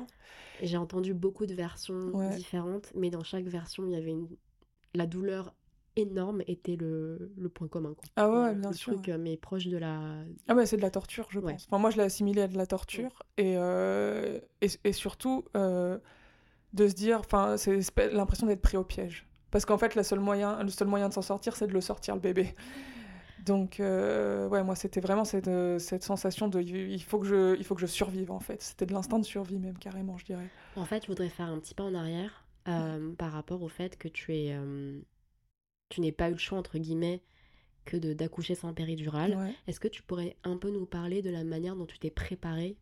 J'ai 0.61 0.77
entendu 0.77 1.13
beaucoup 1.13 1.45
de 1.45 1.53
versions 1.53 2.29
différentes, 2.35 2.91
mais 2.95 3.09
dans 3.09 3.23
chaque 3.23 3.45
version, 3.45 3.85
il 3.85 3.93
y 3.93 3.95
avait 3.95 4.11
une... 4.11 4.27
la 4.95 5.05
douleur 5.05 5.53
énorme 5.95 6.41
était 6.47 6.75
le, 6.75 7.31
le 7.37 7.49
point 7.49 7.67
commun. 7.67 7.93
Quoi. 7.93 8.05
Ah 8.15 8.29
ouais, 8.29 8.55
bien 8.55 8.69
le 8.69 8.75
sûr. 8.75 8.93
Truc, 8.93 9.09
mais 9.19 9.37
proche 9.37 9.67
de 9.67 9.77
la. 9.77 10.23
Ah 10.47 10.55
ouais, 10.55 10.65
c'est 10.65 10.77
de 10.77 10.81
la 10.81 10.91
torture, 10.91 11.27
je 11.29 11.39
pense. 11.39 11.67
Enfin, 11.67 11.77
moi, 11.77 11.89
je 11.91 11.97
l'ai 11.97 12.03
assimilé 12.03 12.43
à 12.43 12.47
de 12.47 12.57
la 12.57 12.65
torture. 12.65 13.23
Et, 13.37 13.55
euh, 13.57 14.39
et, 14.61 14.69
et, 14.83 14.93
surtout, 14.93 15.45
euh, 15.55 15.97
de 16.73 16.87
se 16.87 16.93
dire, 16.93 17.19
enfin, 17.19 17.57
c'est 17.57 17.79
l'impression 18.13 18.47
d'être 18.47 18.61
pris 18.61 18.77
au 18.77 18.83
piège. 18.83 19.27
Parce 19.51 19.65
qu'en 19.65 19.77
fait, 19.77 19.95
la 19.95 20.03
seule 20.03 20.19
moyen, 20.19 20.61
le 20.63 20.69
seul 20.69 20.87
moyen 20.87 21.09
de 21.09 21.13
s'en 21.13 21.21
sortir, 21.23 21.55
c'est 21.55 21.67
de 21.67 21.73
le 21.73 21.81
sortir, 21.81 22.15
le 22.15 22.21
bébé. 22.21 22.55
Donc, 23.45 23.79
euh, 23.79 24.47
ouais, 24.47 24.63
moi, 24.63 24.75
c'était 24.75 24.99
vraiment 24.99 25.25
cette, 25.25 25.47
euh, 25.47 25.79
cette, 25.79 26.03
sensation 26.03 26.47
de 26.47 26.61
il 26.61 27.01
faut, 27.03 27.19
que 27.19 27.27
je, 27.27 27.57
il 27.57 27.63
faut 27.63 27.75
que 27.75 27.81
je 27.81 27.87
survive, 27.87 28.31
en 28.31 28.39
fait. 28.39 28.61
C'était 28.61 28.85
de 28.85 28.93
l'instinct 28.93 29.19
de 29.19 29.25
survie, 29.25 29.59
même, 29.59 29.77
carrément, 29.77 30.17
je 30.17 30.25
dirais. 30.25 30.49
En 30.75 30.85
fait, 30.85 31.03
je 31.03 31.07
voudrais 31.07 31.29
faire 31.29 31.47
un 31.47 31.59
petit 31.59 31.73
pas 31.73 31.83
en 31.83 31.93
arrière 31.93 32.45
euh, 32.67 33.13
par 33.15 33.31
rapport 33.31 33.61
au 33.61 33.69
fait 33.69 33.97
que 33.97 34.07
tu 34.07 34.35
es. 34.35 34.57
tu 35.89 36.01
n'aies 36.01 36.11
pas 36.11 36.29
eu 36.29 36.33
le 36.33 36.37
choix, 36.37 36.57
entre 36.57 36.77
guillemets, 36.77 37.21
que 37.85 37.97
d'accoucher 37.97 38.55
sans 38.55 38.73
péridurale. 38.73 39.55
Est-ce 39.67 39.79
que 39.79 39.87
tu 39.87 40.03
pourrais 40.03 40.37
un 40.43 40.57
peu 40.57 40.69
nous 40.69 40.85
parler 40.85 41.21
de 41.21 41.29
la 41.29 41.43
manière 41.43 41.75
dont 41.75 41.85
tu 41.85 41.99
t'es 41.99 42.11
préparée 42.11 42.77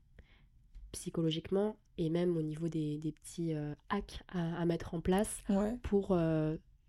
psychologiquement 0.91 1.77
et 1.97 2.09
même 2.09 2.37
au 2.37 2.41
niveau 2.41 2.69
des, 2.69 2.97
des 2.97 3.11
petits 3.11 3.53
hacks 3.89 4.23
à, 4.29 4.61
à, 4.61 4.65
mettre 4.65 4.93
en 4.93 5.01
place 5.01 5.43
pour 5.83 6.17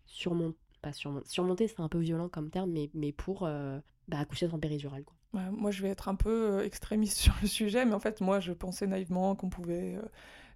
surmonter 0.07 0.57
pas 0.79 0.93
surmonter, 0.93 1.69
c'est 1.69 1.81
un 1.81 1.89
peu 1.89 1.99
violent 1.99 2.29
comme 2.29 2.51
terme, 2.51 2.71
mais, 2.71 2.91
mais 2.95 3.13
pour 3.13 3.45
euh, 3.45 3.79
bah, 4.09 4.19
accoucher 4.19 4.49
sans 4.49 4.59
péridurale. 4.59 5.05
Quoi. 5.05 5.43
moi, 5.51 5.71
je 5.71 5.83
vais 5.83 5.89
être 5.89 6.09
un 6.09 6.15
peu 6.15 6.59
euh, 6.59 6.65
extrémiste 6.65 7.19
sur 7.19 7.35
le 7.43 7.49
sujet, 7.49 7.85
mais 7.85 7.95
en 7.95 8.01
fait, 8.01 8.21
moi, 8.21 8.41
je 8.41 8.53
pensais 8.53 8.87
naïvement 8.87 9.35
qu'on 9.35 9.51
pouvait 9.51 9.97
euh, 9.97 10.03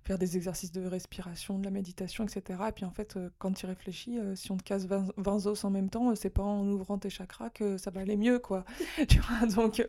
faire 0.04 0.18
des 0.18 0.36
exercices 0.36 0.72
de 0.72 0.84
respiration, 0.84 1.58
de 1.58 1.64
la 1.64 1.70
méditation, 1.70 2.24
etc. 2.24 2.60
Et 2.68 2.72
puis, 2.72 2.84
en 2.84 2.90
fait, 2.90 3.16
quand 3.38 3.52
tu 3.52 3.66
réfléchis, 3.66 4.18
si 4.34 4.50
on 4.50 4.56
te 4.56 4.64
casse 4.64 4.86
20, 4.86 5.12
20 5.16 5.46
os 5.46 5.64
en 5.64 5.70
même 5.70 5.90
temps, 5.90 6.12
c'est 6.16 6.30
pas 6.30 6.42
en 6.42 6.66
ouvrant 6.66 6.98
tes 6.98 7.08
chakras 7.10 7.50
que 7.50 7.76
ça 7.76 7.92
va 7.92 8.00
aller 8.00 8.16
mieux, 8.16 8.40
quoi. 8.40 8.64
tu 9.08 9.20
vois, 9.20 9.46
donc, 9.46 9.86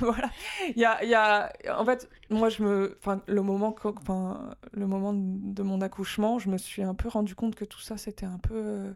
voilà. 0.00 0.28
Il 0.68 0.78
y 0.78 0.84
a, 0.84 1.02
y 1.04 1.14
a... 1.14 1.50
En 1.78 1.84
fait, 1.86 2.10
moi, 2.28 2.50
je 2.50 2.62
me... 2.62 2.98
Enfin, 3.00 3.22
le 3.26 3.40
moment, 3.40 3.74
enfin, 3.82 4.54
le 4.72 4.86
moment 4.86 5.14
de 5.14 5.62
mon 5.62 5.80
accouchement, 5.80 6.38
je 6.38 6.50
me 6.50 6.58
suis 6.58 6.82
un 6.82 6.94
peu 6.94 7.08
rendu 7.08 7.34
compte 7.34 7.54
que 7.54 7.64
tout 7.64 7.80
ça, 7.80 7.96
c'était 7.96 8.26
un 8.26 8.38
peu 8.38 8.94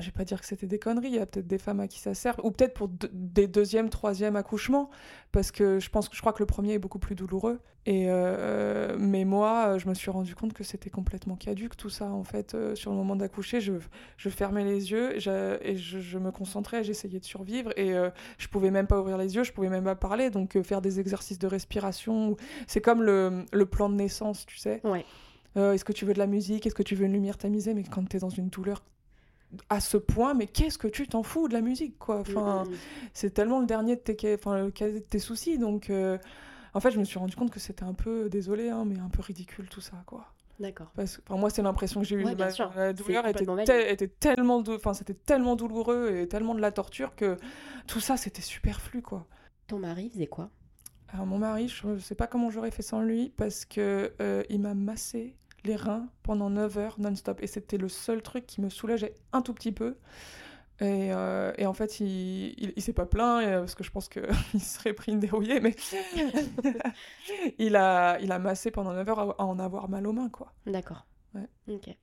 je 0.00 0.06
vais 0.06 0.12
pas 0.12 0.24
dire 0.24 0.40
que 0.40 0.46
c'était 0.46 0.66
des 0.66 0.78
conneries, 0.78 1.08
il 1.08 1.14
y 1.14 1.18
a 1.18 1.26
peut-être 1.26 1.46
des 1.46 1.58
femmes 1.58 1.80
à 1.80 1.88
qui 1.88 2.00
ça 2.00 2.14
sert, 2.14 2.42
ou 2.44 2.50
peut-être 2.50 2.74
pour 2.74 2.88
des 3.12 3.46
deuxième, 3.46 3.90
troisième 3.90 4.36
accouchements, 4.36 4.90
parce 5.32 5.50
que 5.50 5.78
je 5.78 5.90
pense 5.90 6.08
que 6.08 6.16
je 6.16 6.20
crois 6.20 6.32
que 6.32 6.42
le 6.42 6.46
premier 6.46 6.74
est 6.74 6.78
beaucoup 6.78 6.98
plus 6.98 7.14
douloureux. 7.14 7.60
Et 7.86 8.06
euh, 8.08 8.96
mais 8.98 9.24
moi, 9.24 9.76
je 9.76 9.88
me 9.88 9.94
suis 9.94 10.10
rendu 10.10 10.34
compte 10.34 10.54
que 10.54 10.64
c'était 10.64 10.88
complètement 10.88 11.36
caduque 11.36 11.76
tout 11.76 11.90
ça. 11.90 12.06
En 12.06 12.24
fait, 12.24 12.54
euh, 12.54 12.74
sur 12.74 12.90
le 12.90 12.96
moment 12.96 13.14
d'accoucher, 13.14 13.60
je, 13.60 13.74
je, 14.16 14.28
fermais 14.30 14.64
les 14.64 14.90
yeux 14.90 15.16
et 15.16 15.20
je, 15.20 16.00
je, 16.00 16.18
me 16.18 16.30
concentrais, 16.30 16.82
j'essayais 16.82 17.20
de 17.20 17.24
survivre 17.24 17.72
et 17.76 17.92
euh, 17.92 18.08
je 18.38 18.48
pouvais 18.48 18.70
même 18.70 18.86
pas 18.86 18.98
ouvrir 18.98 19.18
les 19.18 19.36
yeux, 19.36 19.44
je 19.44 19.52
pouvais 19.52 19.68
même 19.68 19.84
pas 19.84 19.96
parler. 19.96 20.30
Donc 20.30 20.60
faire 20.62 20.80
des 20.80 20.98
exercices 20.98 21.38
de 21.38 21.46
respiration, 21.46 22.36
c'est 22.66 22.80
comme 22.80 23.02
le, 23.02 23.44
le, 23.52 23.66
plan 23.66 23.90
de 23.90 23.96
naissance, 23.96 24.46
tu 24.46 24.56
sais. 24.56 24.80
Ouais. 24.84 25.04
Est-ce 25.56 25.84
que 25.84 25.92
tu 25.92 26.04
veux 26.04 26.14
de 26.14 26.18
la 26.18 26.26
musique 26.26 26.66
Est-ce 26.66 26.74
que 26.74 26.82
tu 26.82 26.96
veux 26.96 27.04
une 27.04 27.12
lumière 27.12 27.38
tamisée 27.38 27.74
Mais 27.74 27.84
quand 27.84 28.08
tu 28.08 28.16
es 28.16 28.20
dans 28.20 28.30
une 28.30 28.48
douleur 28.48 28.82
à 29.68 29.80
ce 29.80 29.96
point, 29.96 30.34
mais 30.34 30.46
qu'est-ce 30.46 30.78
que 30.78 30.88
tu 30.88 31.06
t'en 31.06 31.22
fous 31.22 31.48
de 31.48 31.54
la 31.54 31.60
musique, 31.60 31.98
quoi? 31.98 32.20
Enfin, 32.20 32.64
mm, 32.64 32.68
mm, 32.68 32.72
mm. 32.72 32.76
c'est 33.12 33.30
tellement 33.30 33.60
le 33.60 33.66
dernier 33.66 33.96
de 33.96 34.00
tes, 34.00 34.34
enfin, 34.34 34.58
le 34.58 34.70
de 34.70 34.98
tes 34.98 35.18
soucis, 35.18 35.58
donc 35.58 35.90
euh, 35.90 36.18
en 36.74 36.80
fait, 36.80 36.90
je 36.90 36.98
me 36.98 37.04
suis 37.04 37.18
rendu 37.18 37.36
compte 37.36 37.50
que 37.50 37.60
c'était 37.60 37.84
un 37.84 37.94
peu, 37.94 38.28
désolé, 38.28 38.70
hein, 38.70 38.84
mais 38.86 38.98
un 38.98 39.08
peu 39.08 39.22
ridicule 39.22 39.68
tout 39.68 39.80
ça, 39.80 40.02
quoi. 40.06 40.26
D'accord. 40.60 40.92
Parce 40.94 41.16
que 41.16 41.32
moi, 41.32 41.50
c'est 41.50 41.62
l'impression 41.62 42.00
que 42.00 42.06
j'ai 42.06 42.16
eue. 42.16 42.24
la 42.24 42.92
douleur 42.92 43.26
était, 43.26 43.92
était, 43.92 44.08
tellement, 44.08 44.62
enfin, 44.68 44.94
c'était 44.94 45.14
tellement 45.14 45.56
douloureux 45.56 46.16
et 46.16 46.28
tellement 46.28 46.54
de 46.54 46.60
la 46.60 46.70
torture 46.70 47.16
que 47.16 47.36
tout 47.86 48.00
ça, 48.00 48.16
c'était 48.16 48.42
superflu, 48.42 49.02
quoi. 49.02 49.26
Ton 49.66 49.78
mari 49.78 50.10
faisait 50.10 50.26
quoi? 50.26 50.50
Alors 51.14 51.26
mon 51.26 51.38
mari, 51.38 51.68
je 51.68 51.86
ne 51.86 51.98
sais 52.00 52.16
pas 52.16 52.26
comment 52.26 52.50
j'aurais 52.50 52.72
fait 52.72 52.82
sans 52.82 53.00
lui 53.00 53.32
parce 53.36 53.64
que 53.64 54.12
euh, 54.20 54.42
il 54.50 54.60
m'a 54.60 54.74
massé 54.74 55.36
les 55.64 55.76
reins 55.76 56.08
pendant 56.22 56.50
9 56.50 56.78
heures 56.78 56.96
non-stop. 56.98 57.42
Et 57.42 57.46
c'était 57.46 57.78
le 57.78 57.88
seul 57.88 58.22
truc 58.22 58.46
qui 58.46 58.60
me 58.60 58.68
soulageait 58.68 59.14
un 59.32 59.42
tout 59.42 59.54
petit 59.54 59.72
peu. 59.72 59.96
Et, 60.80 61.12
euh, 61.12 61.52
et 61.56 61.66
en 61.66 61.72
fait, 61.72 62.00
il, 62.00 62.72
il, 62.76 62.82
s'est 62.82 62.92
pas 62.92 63.06
plaint, 63.06 63.46
euh, 63.46 63.60
parce 63.60 63.76
que 63.76 63.84
je 63.84 63.92
pense 63.92 64.08
qu'il 64.08 64.24
serait 64.60 64.92
pris 64.92 65.12
une 65.12 65.20
dérouillée, 65.20 65.60
mais 65.60 65.76
il, 67.58 67.76
a, 67.76 68.18
il 68.20 68.32
a 68.32 68.38
massé 68.40 68.72
pendant 68.72 68.92
9 68.92 69.08
heures 69.08 69.40
à, 69.40 69.44
en 69.44 69.58
avoir 69.60 69.88
mal 69.88 70.06
aux 70.06 70.12
mains, 70.12 70.30
quoi. 70.30 70.52
D'accord. 70.66 71.06
Ouais. 71.34 71.48
Ok. 71.68 71.96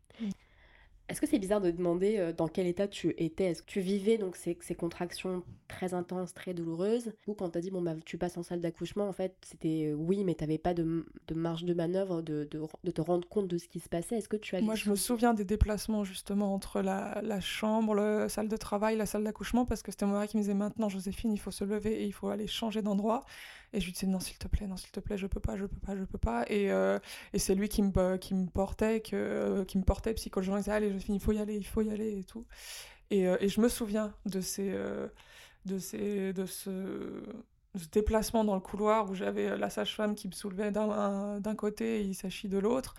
Est-ce 1.12 1.20
que 1.20 1.28
c'est 1.28 1.40
bizarre 1.40 1.60
de 1.60 1.72
demander 1.72 2.18
euh, 2.18 2.32
dans 2.32 2.48
quel 2.48 2.68
état 2.68 2.88
tu 2.88 3.14
étais? 3.18 3.44
Est-ce 3.46 3.62
que 3.62 3.68
tu 3.68 3.82
vivais 3.82 4.18
donc 4.18 4.38
ces, 4.38 4.58
ces, 4.62 4.76
contractions 4.76 5.44
très 5.68 5.94
intenses, 5.94 6.34
très 6.34 6.54
douloureuses? 6.54 7.12
Ou 7.28 7.34
quand 7.34 7.50
tu 7.50 7.58
as 7.58 7.62
dit, 7.62 7.70
bon, 7.70 7.82
bah, 7.82 7.96
tu 8.06 8.18
passes 8.18 8.38
en 8.38 8.44
salle 8.44 8.62
d'accouchement, 8.62 9.10
en 9.10 9.12
fait, 9.12 9.36
c'était 9.42 9.90
euh, 9.90 9.94
oui, 9.94 10.24
mais 10.24 10.36
tu 10.36 10.44
n'avais 10.44 10.58
pas 10.58 10.74
de, 10.74 11.06
de, 11.28 11.36
marge 11.36 11.66
de 11.66 11.74
manœuvre, 11.74 12.22
de, 12.22 12.48
de, 12.50 12.62
de, 12.86 12.92
te 12.92 13.02
rendre 13.02 13.28
compte 13.28 13.50
de 13.50 13.58
ce 13.58 13.68
qui 13.68 13.82
se 13.82 13.90
passait 13.90 14.16
Est-ce 14.16 14.30
que 14.30 14.38
tu 14.38 14.56
as. 14.56 14.62
Moi, 14.62 14.76
je 14.76 14.90
me 14.90 14.96
souviens 14.96 15.34
des 15.34 15.44
déplacements 15.44 16.06
justement 16.06 16.54
entre 16.54 16.82
la, 16.82 17.22
la 17.22 17.42
chambre, 17.42 17.94
la 17.94 18.30
salle 18.30 18.48
de 18.48 18.58
travail, 18.58 18.96
la 18.96 19.06
salle 19.06 19.26
d'accouchement, 19.26 19.66
parce 19.66 19.84
que 19.84 19.92
c'était 19.92 20.06
mon 20.06 20.14
mari 20.14 20.30
qui 20.30 20.38
me 20.38 20.42
disait 20.42 20.54
maintenant, 20.54 20.88
Joséphine, 20.88 21.34
il 21.34 21.40
faut 21.40 21.52
se 21.52 21.66
lever 21.66 22.04
et 22.04 22.06
il 22.06 22.14
faut 22.14 22.30
aller 22.30 22.48
changer 22.48 22.82
d'endroit. 22.82 23.26
Et 23.74 23.80
je 23.80 23.86
lui 23.86 23.94
disais 23.94 24.08
non, 24.08 24.20
s'il 24.20 24.38
te 24.38 24.48
plaît, 24.48 24.68
non, 24.68 24.76
s'il 24.76 24.92
te 24.92 25.00
plaît, 25.00 25.18
je 25.18 25.28
peux 25.28 25.40
pas, 25.40 25.56
je 25.56 25.66
peux 25.66 25.80
pas, 25.80 25.96
je 25.96 26.04
peux 26.04 26.18
pas. 26.18 26.44
Et, 26.48 26.72
euh, 26.72 27.00
et 27.34 27.40
c'est 27.40 27.56
lui 27.56 27.70
qui 27.70 27.82
me, 27.82 28.18
qui 28.18 28.34
me 28.34 28.48
portait, 28.48 29.00
que, 29.02 29.16
euh, 29.16 29.66
qui 29.66 29.78
me 29.78 29.84
portait 29.84 30.14
psychologiquement. 30.14 30.58
Il 30.58 30.62
disait 30.62 30.72
allez, 30.72 30.94
il 31.08 31.20
faut 31.20 31.32
y 31.32 31.40
aller, 31.40 31.56
il 31.56 31.66
faut 31.66 31.82
y 31.82 31.90
aller 31.90 32.20
et 32.20 32.24
tout. 32.24 32.46
Et, 33.12 33.28
euh, 33.28 33.38
et 33.40 33.48
je 33.50 33.62
me 33.62 33.70
souviens 33.70 34.14
de 34.26 34.42
ces, 34.42 34.76
de 35.66 35.80
ces, 35.80 36.34
de 36.34 36.46
ce, 36.46 37.24
ce, 37.76 37.88
déplacement 37.92 38.44
dans 38.44 38.56
le 38.56 38.62
couloir 38.62 39.10
où 39.10 39.16
j'avais 39.16 39.58
la 39.58 39.70
sage-femme 39.70 40.16
qui 40.16 40.28
me 40.28 40.34
soulevait 40.34 40.72
d'un 40.72 41.56
côté 41.56 42.02
et 42.02 42.04
il 42.04 42.16
s'achit 42.16 42.50
de 42.50 42.58
l'autre. 42.58 42.96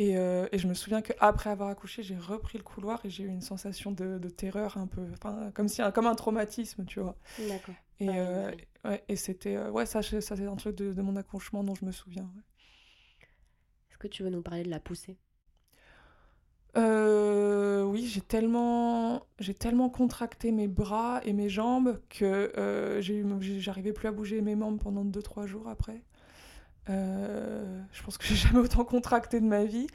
Et, 0.00 0.12
et, 0.12 0.58
je 0.58 0.68
me 0.68 0.74
souviens 0.74 1.02
qu'après 1.02 1.50
avoir 1.50 1.70
accouché, 1.70 2.02
j'ai 2.04 2.16
repris 2.16 2.56
le 2.58 2.64
couloir 2.64 3.04
et 3.04 3.10
j'ai 3.10 3.24
eu 3.24 3.28
une 3.28 3.40
sensation 3.40 3.90
de, 3.90 4.18
de 4.18 4.28
terreur 4.28 4.78
un 4.78 4.86
peu, 4.86 5.06
comme, 5.54 5.68
si, 5.68 5.82
comme 5.92 6.06
un 6.06 6.14
traumatisme, 6.14 6.84
tu 6.84 7.00
vois. 7.00 7.16
D'accord. 8.00 8.50
Et, 8.84 8.88
ouais, 8.88 9.04
et 9.08 9.16
c'était, 9.16 9.58
ouais, 9.58 9.86
ça, 9.86 10.02
ça 10.02 10.20
c'est 10.20 10.46
un 10.46 10.56
truc 10.56 10.76
de, 10.76 10.92
de, 10.92 11.02
mon 11.02 11.16
accouchement 11.16 11.64
dont 11.64 11.74
je 11.74 11.84
me 11.84 11.92
souviens. 11.92 12.30
Est-ce 13.90 13.98
que 13.98 14.08
tu 14.08 14.22
veux 14.22 14.30
nous 14.30 14.42
parler 14.42 14.62
de 14.62 14.70
la 14.70 14.80
poussée? 14.80 15.18
Euh, 16.76 17.82
oui, 17.84 18.06
j'ai 18.06 18.20
tellement, 18.20 19.26
j'ai 19.40 19.54
tellement 19.54 19.88
contracté 19.90 20.52
mes 20.52 20.68
bras 20.68 21.20
et 21.24 21.32
mes 21.32 21.48
jambes 21.48 22.00
que 22.08 22.52
euh, 22.56 23.00
j'arrivais 23.58 23.92
plus 23.92 24.06
à 24.08 24.12
bouger 24.12 24.40
mes 24.42 24.54
membres 24.54 24.78
pendant 24.78 25.04
2-3 25.04 25.46
jours 25.46 25.68
après. 25.68 26.02
Euh, 26.90 27.82
je 27.92 28.02
pense 28.02 28.18
que 28.18 28.26
j'ai 28.26 28.34
jamais 28.48 28.60
autant 28.60 28.84
contracté 28.84 29.40
de 29.40 29.46
ma 29.46 29.64
vie. 29.64 29.86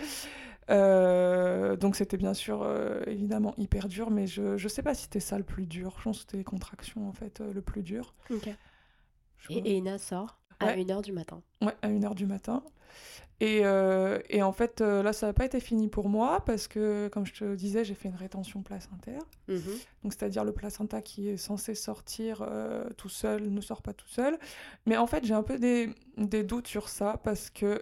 Euh, 0.69 1.75
donc 1.75 1.95
c'était 1.95 2.17
bien 2.17 2.33
sûr 2.33 2.67
évidemment 3.07 3.53
hyper 3.57 3.87
dur, 3.87 4.09
mais 4.11 4.27
je, 4.27 4.57
je 4.57 4.67
sais 4.67 4.83
pas 4.83 4.93
si 4.93 5.03
c'était 5.03 5.19
ça 5.19 5.37
le 5.37 5.43
plus 5.43 5.65
dur. 5.65 5.95
Je 5.97 6.03
pense 6.03 6.17
que 6.17 6.21
c'était 6.21 6.37
les 6.37 6.43
contractions 6.43 7.07
en 7.07 7.13
fait 7.13 7.39
le 7.39 7.61
plus 7.61 7.83
dur. 7.83 8.13
Et, 9.49 9.77
Ina 9.77 9.97
sort 9.97 10.39
à 10.59 10.75
1h 10.75 11.03
du 11.03 11.11
matin. 11.11 11.41
Ouais, 11.61 11.75
à 11.81 11.89
1h 11.89 12.15
du 12.15 12.25
matin. 12.25 12.63
Euh, 13.41 14.19
et, 14.29 14.41
en 14.41 14.51
fait, 14.51 14.81
euh, 14.81 15.03
là, 15.03 15.13
ça 15.13 15.27
n'a 15.27 15.33
pas 15.33 15.45
été 15.45 15.59
fini 15.59 15.89
pour 15.89 16.07
moi 16.07 16.43
parce 16.45 16.67
que, 16.67 17.09
comme 17.09 17.25
je 17.25 17.33
te 17.33 17.55
disais, 17.55 17.83
j'ai 17.83 17.93
fait 17.93 18.07
une 18.07 18.15
rétention 18.15 18.61
placentaire. 18.61 19.21
Mhm. 19.47 19.61
Donc, 20.03 20.13
c'est-à-dire 20.13 20.43
le 20.43 20.53
placenta 20.53 21.01
qui 21.01 21.29
est 21.29 21.37
censé 21.37 21.75
sortir 21.75 22.41
euh, 22.41 22.89
tout 22.97 23.09
seul 23.09 23.49
ne 23.49 23.61
sort 23.61 23.81
pas 23.81 23.93
tout 23.93 24.07
seul. 24.07 24.37
Mais 24.85 24.97
en 24.97 25.07
fait, 25.07 25.25
j'ai 25.25 25.33
un 25.33 25.43
peu 25.43 25.57
des, 25.59 25.93
doutes 26.43 26.67
sur 26.67 26.89
ça 26.89 27.19
parce 27.23 27.49
que 27.49 27.81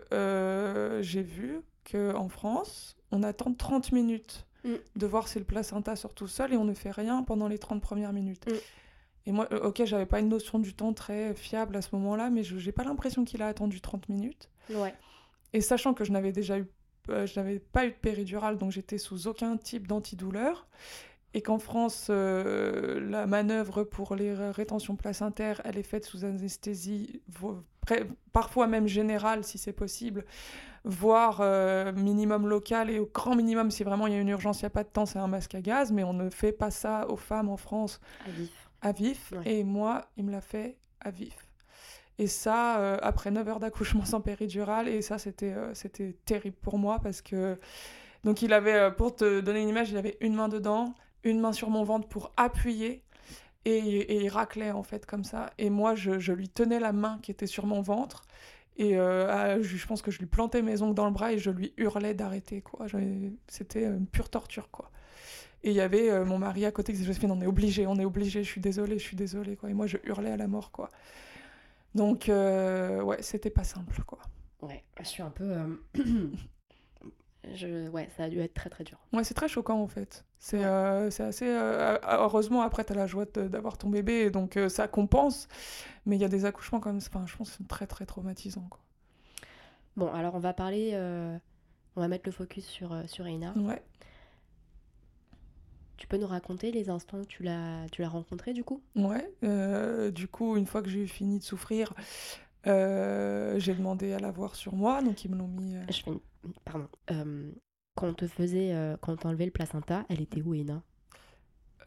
j'ai 1.01 1.23
vu 1.23 1.61
qu'en 1.89 2.29
France, 2.29 2.95
on 3.11 3.23
attend 3.23 3.53
30 3.53 3.91
minutes 3.91 4.45
mm. 4.63 4.75
de 4.95 5.07
voir 5.07 5.27
si 5.27 5.39
le 5.39 5.45
placenta 5.45 5.95
sort 5.95 6.13
tout 6.13 6.27
seul 6.27 6.53
et 6.53 6.57
on 6.57 6.65
ne 6.65 6.73
fait 6.73 6.91
rien 6.91 7.23
pendant 7.23 7.47
les 7.47 7.57
30 7.57 7.81
premières 7.81 8.13
minutes. 8.13 8.47
Mm. 8.47 8.55
Et 9.27 9.31
moi, 9.31 9.47
ok, 9.53 9.83
j'avais 9.85 10.05
pas 10.05 10.19
une 10.19 10.29
notion 10.29 10.57
du 10.57 10.73
temps 10.73 10.93
très 10.93 11.35
fiable 11.35 11.75
à 11.75 11.81
ce 11.81 11.89
moment-là, 11.93 12.29
mais 12.29 12.43
je 12.43 12.55
n'ai 12.55 12.71
pas 12.71 12.83
l'impression 12.83 13.23
qu'il 13.23 13.41
a 13.41 13.47
attendu 13.47 13.79
30 13.79 14.09
minutes. 14.09 14.49
Ouais. 14.71 14.93
Et 15.53 15.61
sachant 15.61 15.93
que 15.93 16.03
je 16.03 16.11
n'avais 16.11 16.31
déjà 16.31 16.57
eu, 16.57 16.65
euh, 17.09 17.27
je 17.27 17.39
n'avais 17.39 17.59
pas 17.59 17.85
eu 17.85 17.89
de 17.89 17.95
péridurale, 17.95 18.57
donc 18.57 18.71
j'étais 18.71 18.97
sous 18.97 19.27
aucun 19.27 19.57
type 19.57 19.87
d'antidouleur, 19.87 20.67
et 21.33 21.41
qu'en 21.41 21.59
France, 21.59 22.07
euh, 22.09 22.99
la 23.09 23.25
manœuvre 23.25 23.83
pour 23.83 24.15
les 24.15 24.33
rétentions 24.33 24.95
placentaires, 24.95 25.61
elle 25.63 25.77
est 25.77 25.83
faite 25.83 26.05
sous 26.05 26.25
anesthésie, 26.25 27.21
parfois 28.33 28.67
même 28.67 28.87
générale 28.87 29.43
si 29.43 29.57
c'est 29.57 29.73
possible, 29.73 30.25
voire 30.83 31.39
euh, 31.41 31.93
minimum 31.93 32.47
local, 32.47 32.89
et 32.89 32.99
au 32.99 33.09
grand 33.11 33.35
minimum, 33.35 33.71
si 33.71 33.83
vraiment 33.83 34.07
il 34.07 34.13
y 34.13 34.15
a 34.17 34.19
une 34.19 34.29
urgence, 34.29 34.61
il 34.61 34.65
n'y 34.65 34.67
a 34.67 34.71
pas 34.71 34.83
de 34.83 34.89
temps, 34.89 35.05
c'est 35.05 35.19
un 35.19 35.27
masque 35.27 35.55
à 35.55 35.61
gaz, 35.61 35.91
mais 35.91 36.03
on 36.03 36.13
ne 36.13 36.29
fait 36.29 36.51
pas 36.51 36.71
ça 36.71 37.07
aux 37.09 37.17
femmes 37.17 37.49
en 37.49 37.57
France 37.57 38.01
à 38.27 38.31
vif. 38.31 38.69
À 38.81 38.91
vif. 38.91 39.33
Et 39.45 39.63
moi, 39.63 40.05
il 40.17 40.25
me 40.25 40.31
l'a 40.31 40.41
fait 40.41 40.77
à 40.99 41.11
vif. 41.11 41.47
Et 42.17 42.27
ça, 42.27 42.79
euh, 42.79 42.97
après 43.01 43.31
9 43.31 43.47
heures 43.47 43.59
d'accouchement 43.59 44.05
sans 44.05 44.19
péridurale, 44.19 44.89
et 44.89 45.01
ça, 45.01 45.17
c'était 45.17 45.55
c'était 45.73 46.15
terrible 46.25 46.57
pour 46.61 46.77
moi 46.77 46.99
parce 47.01 47.21
que. 47.21 47.57
Donc, 48.23 48.43
il 48.43 48.53
avait, 48.53 48.91
pour 48.91 49.15
te 49.15 49.39
donner 49.39 49.63
une 49.63 49.69
image, 49.69 49.89
il 49.89 49.97
avait 49.97 50.15
une 50.21 50.35
main 50.35 50.47
dedans, 50.47 50.93
une 51.23 51.39
main 51.39 51.53
sur 51.53 51.69
mon 51.69 51.83
ventre 51.83 52.07
pour 52.07 52.31
appuyer, 52.37 53.03
et, 53.65 53.77
et 53.77 54.23
il 54.23 54.29
raclait 54.29 54.71
en 54.71 54.83
fait 54.83 55.05
comme 55.05 55.23
ça. 55.23 55.51
Et 55.57 55.69
moi, 55.69 55.95
je, 55.95 56.19
je, 56.19 56.33
lui 56.33 56.49
tenais 56.49 56.79
la 56.79 56.93
main 56.93 57.19
qui 57.21 57.31
était 57.31 57.47
sur 57.47 57.65
mon 57.65 57.81
ventre, 57.81 58.23
et 58.77 58.93
je, 58.93 59.87
pense 59.87 60.01
que 60.01 60.11
je 60.11 60.19
lui 60.19 60.25
plantais 60.25 60.61
mes 60.61 60.81
ongles 60.81 60.95
dans 60.95 61.05
le 61.05 61.11
bras 61.11 61.33
et 61.33 61.37
je 61.37 61.51
lui 61.51 61.73
hurlais 61.77 62.13
d'arrêter, 62.13 62.61
quoi. 62.61 62.87
C'était 63.47 63.83
une 63.85 64.07
pure 64.07 64.29
torture, 64.29 64.69
quoi. 64.71 64.89
Et 65.63 65.69
il 65.69 65.75
y 65.75 65.81
avait 65.81 66.25
mon 66.25 66.39
mari 66.39 66.65
à 66.65 66.71
côté 66.71 66.91
qui 66.91 66.97
disait 66.97 67.07
Joséphine, 67.07 67.31
on 67.31 67.41
est 67.41 67.45
obligé, 67.45 67.85
on 67.85 67.99
est 67.99 68.05
obligé, 68.05 68.43
je 68.43 68.49
suis 68.49 68.61
désolée, 68.61 68.97
je 68.97 69.03
suis 69.03 69.17
désolée, 69.17 69.55
quoi. 69.55 69.69
Et 69.69 69.73
moi, 69.73 69.85
je 69.85 69.97
hurlais 70.03 70.31
à 70.31 70.37
la 70.37 70.47
mort, 70.47 70.71
quoi. 70.71 70.89
Donc, 71.93 72.29
euh, 72.29 73.01
ouais, 73.01 73.21
c'était 73.21 73.49
pas 73.49 73.63
simple, 73.63 74.01
quoi. 74.05 74.19
Ouais, 74.61 74.83
je 74.99 75.07
suis 75.07 75.21
un 75.21 75.29
peu. 75.29 75.79
Euh, 77.45 77.49
je... 77.55 77.89
Ouais, 77.89 78.09
ça 78.17 78.25
a 78.25 78.29
dû 78.29 78.39
être 78.39 78.53
très 78.53 78.69
très 78.69 78.83
dur. 78.83 78.97
Ouais, 79.13 79.23
c'est 79.23 79.33
très 79.33 79.47
choquant 79.47 79.81
en 79.81 79.87
fait. 79.87 80.25
C'est 80.39 80.63
euh, 80.63 81.09
assez. 81.19 81.47
heureusement, 81.47 82.61
après, 82.61 82.83
tu 82.83 82.93
as 82.93 82.95
la 82.95 83.07
joie 83.07 83.25
d'avoir 83.25 83.77
ton 83.77 83.89
bébé, 83.89 84.31
donc 84.31 84.57
ça 84.69 84.87
compense. 84.87 85.47
Mais 86.05 86.15
il 86.15 86.21
y 86.21 86.25
a 86.25 86.29
des 86.29 86.45
accouchements 86.45 86.79
comme 86.79 86.99
ça, 86.99 87.09
enfin, 87.13 87.25
je 87.27 87.35
pense 87.35 87.51
c'est 87.57 87.67
très 87.67 87.87
très 87.87 88.05
traumatisant. 88.05 88.65
Quoi. 88.69 88.79
Bon, 89.97 90.11
alors 90.11 90.35
on 90.35 90.39
va 90.39 90.53
parler. 90.53 90.95
On 91.95 92.01
va 92.01 92.07
mettre 92.07 92.23
le 92.25 92.31
focus 92.31 92.65
sur, 92.65 92.95
sur 93.07 93.27
Eina. 93.27 93.53
Ouais. 93.57 93.83
Tu 96.01 96.07
peux 96.07 96.17
nous 96.17 96.25
raconter 96.25 96.71
les 96.71 96.89
instants 96.89 97.19
où 97.19 97.25
tu 97.25 97.43
l'as, 97.43 97.85
tu 97.91 98.01
l'as 98.01 98.09
rencontré 98.09 98.53
du 98.53 98.63
coup? 98.63 98.81
Ouais, 98.95 99.31
euh, 99.43 100.09
du 100.09 100.27
coup, 100.27 100.57
une 100.57 100.65
fois 100.65 100.81
que 100.81 100.89
j'ai 100.89 101.05
fini 101.05 101.37
de 101.37 101.43
souffrir, 101.43 101.93
euh, 102.65 103.59
j'ai 103.59 103.75
demandé 103.75 104.11
à 104.11 104.17
la 104.17 104.31
voir 104.31 104.55
sur 104.55 104.73
moi, 104.73 105.03
donc 105.03 105.23
ils 105.23 105.29
me 105.29 105.37
l'ont 105.37 105.47
mis. 105.47 105.75
Euh, 105.75 105.83
Je 105.89 106.01
fais 106.01 106.11
Pardon. 106.65 106.87
quand 107.95 108.07
on 108.07 108.13
te 108.13 108.27
faisait, 108.27 108.73
quand 109.01 109.13
on 109.13 109.17
t'enlevait 109.17 109.45
le 109.45 109.51
placenta, 109.51 110.05
elle 110.09 110.21
était 110.21 110.41
où, 110.41 110.53
Ena 110.53 110.83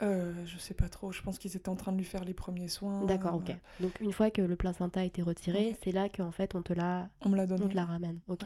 je 0.00 0.58
sais 0.58 0.74
pas 0.74 0.88
trop, 0.88 1.12
je 1.12 1.22
pense 1.22 1.38
qu'ils 1.38 1.56
étaient 1.56 1.68
en 1.68 1.76
train 1.76 1.92
de 1.92 1.96
lui 1.96 2.04
faire 2.04 2.24
les 2.24 2.34
premiers 2.34 2.68
soins. 2.68 3.04
D'accord, 3.06 3.34
ok. 3.36 3.54
Donc 3.80 3.98
une 4.00 4.12
fois 4.12 4.30
que 4.30 4.42
le 4.42 4.56
placenta 4.56 5.00
a 5.00 5.04
été 5.04 5.22
retiré, 5.22 5.76
c'est 5.82 5.92
là 5.92 6.08
qu'en 6.08 6.30
fait 6.30 6.54
on 6.54 6.62
te 6.62 6.72
l'a, 6.72 7.08
on 7.20 7.28
me 7.28 7.36
l'a 7.36 7.46
donné. 7.46 7.64
On 7.64 7.68
te 7.68 7.74
la 7.74 7.84
ramène, 7.84 8.20
ok. 8.28 8.42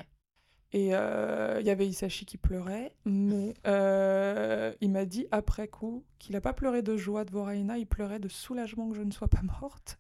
Et 0.73 0.89
il 0.89 0.95
euh, 0.95 1.63
y 1.63 1.71
avait 1.71 1.87
Isashi 1.87 2.27
qui 2.27 2.37
pleurait, 2.37 2.93
mais 3.07 3.55
euh, 3.67 4.75
il 4.83 4.91
m'a 4.91 5.07
dit 5.07 5.27
après 5.31 5.67
coup 5.67 6.05
qu'il 6.19 6.35
n'a 6.35 6.43
pas 6.43 6.53
pleuré 6.53 6.83
de 6.83 6.95
joie 6.99 7.25
de 7.25 7.31
voir 7.31 7.51
Aina, 7.53 7.79
il 7.79 7.87
pleurait 7.87 8.19
de 8.19 8.29
soulagement 8.29 8.91
que 8.91 8.97
je 8.97 9.01
ne 9.01 9.11
sois 9.11 9.29
pas 9.29 9.41
morte. 9.63 9.99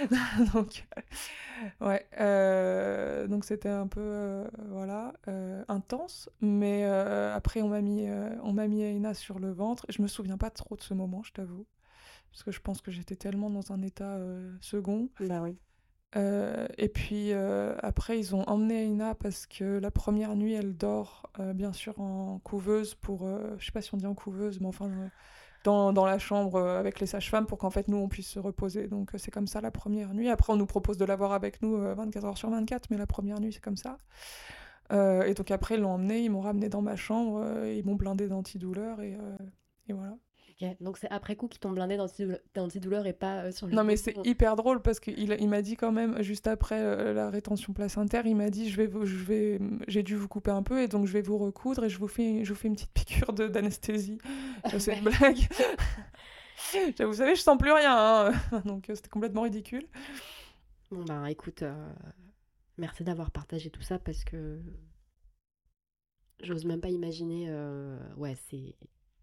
donc, 0.52 0.88
ouais, 1.80 2.04
euh, 2.18 3.28
donc 3.28 3.44
c'était 3.44 3.68
un 3.68 3.86
peu 3.86 4.44
voilà 4.70 5.12
intense, 5.68 6.28
mais 6.40 6.84
après 6.84 7.62
on 7.62 7.68
m'a 7.68 7.80
mis 7.80 8.08
on 8.42 8.54
mis 8.54 8.82
Aina 8.82 9.14
sur 9.14 9.38
le 9.38 9.52
ventre. 9.52 9.86
Je 9.88 10.02
me 10.02 10.08
souviens 10.08 10.36
pas 10.36 10.50
trop 10.50 10.74
de 10.74 10.82
ce 10.82 10.94
moment, 10.94 11.22
je 11.22 11.32
t'avoue, 11.32 11.66
parce 12.32 12.42
que 12.42 12.50
je 12.50 12.60
pense 12.60 12.80
que 12.80 12.90
j'étais 12.90 13.16
tellement 13.16 13.50
dans 13.50 13.70
un 13.70 13.82
état 13.82 14.18
second. 14.60 15.10
Bah 15.20 15.42
oui. 15.42 15.56
Euh, 16.16 16.66
et 16.78 16.88
puis 16.88 17.32
euh, 17.32 17.74
après, 17.82 18.18
ils 18.18 18.34
ont 18.34 18.42
emmené 18.44 18.84
Aina 18.84 19.14
parce 19.14 19.46
que 19.46 19.78
la 19.78 19.90
première 19.90 20.34
nuit, 20.36 20.54
elle 20.54 20.76
dort 20.76 21.30
euh, 21.38 21.52
bien 21.52 21.72
sûr 21.72 22.00
en 22.00 22.38
couveuse 22.38 22.94
pour, 22.94 23.26
je 23.58 23.64
sais 23.64 23.72
pas 23.72 23.82
si 23.82 23.94
on 23.94 23.98
dit 23.98 24.06
en 24.06 24.14
couveuse, 24.14 24.60
mais 24.60 24.66
enfin 24.66 24.90
dans, 25.64 25.92
la 25.92 26.18
chambre 26.18 26.58
avec 26.58 26.98
les 26.98 27.06
sages-femmes 27.06 27.44
pour 27.44 27.58
qu'en 27.58 27.68
fait 27.68 27.88
nous 27.88 27.98
on 27.98 28.08
puisse 28.08 28.28
se 28.28 28.38
reposer. 28.38 28.88
Donc 28.88 29.10
c'est 29.18 29.30
comme 29.30 29.46
ça 29.46 29.60
la 29.60 29.70
première 29.70 30.14
nuit. 30.14 30.28
Après, 30.30 30.52
on 30.52 30.56
nous 30.56 30.66
propose 30.66 30.96
de 30.96 31.04
l'avoir 31.04 31.32
avec 31.32 31.60
nous 31.62 31.76
24 31.76 32.24
heures 32.24 32.38
sur 32.38 32.50
24, 32.50 32.90
mais 32.90 32.96
la 32.96 33.06
première 33.06 33.40
nuit 33.40 33.52
c'est 33.52 33.62
comme 33.62 33.76
ça. 33.76 33.98
et 34.90 35.34
donc 35.34 35.50
après, 35.50 35.74
ils 35.74 35.80
l'ont 35.80 35.92
emmené, 35.92 36.20
ils 36.24 36.30
m'ont 36.30 36.40
ramené 36.40 36.68
dans 36.70 36.82
ma 36.82 36.96
chambre, 36.96 37.66
ils 37.66 37.84
m'ont 37.84 37.96
blindé 37.96 38.28
d'antidouleur 38.28 39.00
et, 39.02 39.18
et 39.88 39.92
voilà. 39.92 40.16
Donc 40.80 40.98
c'est 40.98 41.08
après 41.10 41.36
coup 41.36 41.46
qu'ils 41.46 41.60
t'ont 41.60 41.70
blindé 41.70 41.96
d'antidouleur 42.54 43.06
et 43.06 43.12
pas 43.12 43.44
euh, 43.44 43.52
sur 43.52 43.68
le 43.68 43.74
Non 43.74 43.84
mais 43.84 43.96
c'est 43.96 44.16
hyper 44.26 44.56
drôle 44.56 44.82
parce 44.82 44.98
qu'il 44.98 45.16
il, 45.18 45.48
m'a 45.48 45.62
dit 45.62 45.76
quand 45.76 45.92
même 45.92 46.20
juste 46.20 46.48
après 46.48 46.80
euh, 46.80 47.12
la 47.14 47.30
rétention 47.30 47.72
placentaire, 47.72 48.26
il 48.26 48.34
m'a 48.34 48.50
dit 48.50 48.68
je 48.68 48.76
vais 48.76 48.90
je 49.04 49.16
vais 49.16 49.60
j'ai 49.86 50.02
dû 50.02 50.16
vous 50.16 50.26
couper 50.26 50.50
un 50.50 50.64
peu 50.64 50.82
et 50.82 50.88
donc 50.88 51.06
je 51.06 51.12
vais 51.12 51.20
vous 51.20 51.38
recoudre 51.38 51.84
et 51.84 51.88
je 51.88 51.98
vous 51.98 52.08
fais 52.08 52.44
je 52.44 52.52
vous 52.52 52.58
fais 52.58 52.66
une 52.66 52.74
petite 52.74 52.90
piqûre 52.90 53.32
d'anesthésie. 53.32 54.18
c'est 54.78 54.98
une 54.98 55.04
blague. 55.04 55.38
vous 57.00 57.14
savez, 57.14 57.36
je 57.36 57.40
sens 57.40 57.56
plus 57.56 57.72
rien 57.72 57.96
hein. 57.96 58.32
donc 58.64 58.90
euh, 58.90 58.96
c'était 58.96 59.10
complètement 59.10 59.42
ridicule. 59.42 59.86
Bon 60.90 61.04
bah 61.04 61.30
écoute 61.30 61.62
merci 62.78 63.04
d'avoir 63.04 63.30
partagé 63.30 63.70
tout 63.70 63.82
ça 63.82 64.00
parce 64.00 64.24
que 64.24 64.58
j'ose 66.42 66.64
même 66.64 66.80
pas 66.80 66.88
imaginer 66.88 67.48
ouais, 68.16 68.36
c'est 68.50 68.74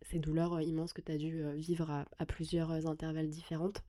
ces 0.09 0.19
douleurs 0.19 0.53
euh, 0.53 0.63
immenses 0.63 0.93
que 0.93 1.01
tu 1.01 1.11
as 1.11 1.17
dû 1.17 1.43
euh, 1.43 1.53
vivre 1.53 1.89
à, 1.91 2.25
plusieurs 2.25 2.71
euh, 2.71 2.85
intervalles 2.85 3.29
différentes. 3.29 3.83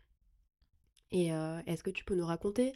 Et 1.12 1.28
est-ce 1.66 1.84
que 1.84 1.90
tu 1.90 2.04
peux 2.04 2.16
nous 2.16 2.26
raconter 2.26 2.72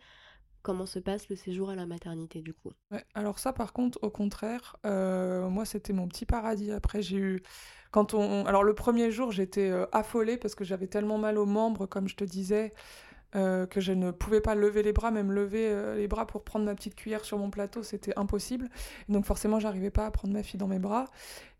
comment 0.62 0.86
se 0.86 1.00
passe 1.00 1.28
le 1.28 1.34
séjour 1.34 1.68
à 1.68 1.74
la 1.74 1.84
maternité 1.84 2.42
du 2.42 2.54
coup? 2.54 2.70
Alors 3.12 3.40
ça 3.40 3.52
par 3.52 3.72
contre, 3.72 3.98
au 4.02 4.08
contraire, 4.08 4.76
moi 4.84 5.64
c'était 5.64 5.92
mon 5.92 6.06
petit 6.06 6.26
paradis. 6.26 6.70
Après 6.70 7.02
j'ai 7.02 7.16
eu... 7.16 7.42
Quand 7.90 8.14
on... 8.14 8.46
Alors 8.46 8.62
le 8.62 8.72
premier 8.72 9.10
jour 9.10 9.32
j'étais 9.32 9.72
affolée 9.90 10.36
parce 10.36 10.54
que 10.54 10.62
j'avais 10.62 10.86
tellement 10.86 11.18
mal 11.18 11.38
aux 11.38 11.44
membres, 11.44 11.86
comme 11.86 12.06
je 12.06 12.14
te 12.14 12.22
disais. 12.22 12.72
Euh, 13.36 13.64
que 13.64 13.80
je 13.80 13.92
ne 13.92 14.10
pouvais 14.10 14.40
pas 14.40 14.56
lever 14.56 14.82
les 14.82 14.92
bras, 14.92 15.12
même 15.12 15.30
lever 15.30 15.68
euh, 15.68 15.94
les 15.94 16.08
bras 16.08 16.26
pour 16.26 16.42
prendre 16.42 16.64
ma 16.64 16.74
petite 16.74 16.96
cuillère 16.96 17.24
sur 17.24 17.38
mon 17.38 17.48
plateau, 17.48 17.84
c'était 17.84 18.12
impossible. 18.16 18.68
donc 19.08 19.24
forcément, 19.24 19.60
j'arrivais 19.60 19.92
pas 19.92 20.06
à 20.06 20.10
prendre 20.10 20.34
ma 20.34 20.42
fille 20.42 20.58
dans 20.58 20.66
mes 20.66 20.80
bras. 20.80 21.04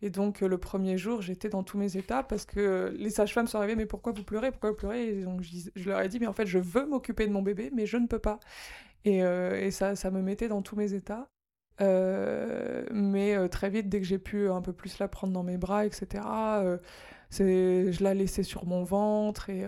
Et 0.03 0.11
donc 0.11 0.43
euh, 0.43 0.49
le 0.49 0.59
premier 0.59 0.99
jour, 0.99 1.23
j'étais 1.23 1.49
dans 1.49 1.63
tous 1.63 1.79
mes 1.79 1.97
états 1.97 2.25
parce 2.25 2.45
que 2.45 2.93
les 2.99 3.11
sages-femmes 3.11 3.47
sont 3.47 3.59
arrivées, 3.59 3.77
mais 3.77 3.87
pourquoi 3.87 4.13
vous 4.13 4.25
pleurez? 4.25 4.51
Pourquoi 4.51 4.71
vous 4.71 4.77
pleurez? 4.77 5.21
Et 5.21 5.23
donc 5.23 5.43
je, 5.43 5.89
leur 5.89 6.01
ai 6.01 6.09
dit, 6.09 6.19
mais 6.19 6.27
en 6.27 6.33
fait, 6.33 6.47
je 6.47 6.59
veux 6.59 6.87
m'occuper 6.87 7.29
de 7.29 7.33
mon 7.33 7.43
bébé, 7.43 7.71
mais 7.73 7.87
je 7.87 7.99
ne 7.99 8.09
peux 8.09 8.19
pas. 8.19 8.41
Et, 9.05 9.19
et 9.19 9.71
ça, 9.71 9.97
ça 9.97 10.11
me 10.11 10.21
mettait 10.23 10.49
dans 10.49 10.63
tous 10.63 10.77
mes 10.77 10.93
états. 10.95 11.29
mais 11.79 13.49
très 13.49 13.71
vite, 13.71 13.89
dès 13.89 14.01
que 14.01 14.07
j'ai 14.07 14.19
pu 14.19 14.49
un 14.51 14.61
peu 14.61 14.73
plus 14.73 14.99
la 14.99 15.09
prendre 15.09 15.33
dans 15.33 15.45
mes 15.45 15.57
bras, 15.57 15.87
etc., 15.87 16.23
je 17.31 18.03
la 18.03 18.15
laissais 18.15 18.43
sur 18.43 18.67
mon 18.67 18.83
ventre 18.85 19.51
et, 19.51 19.67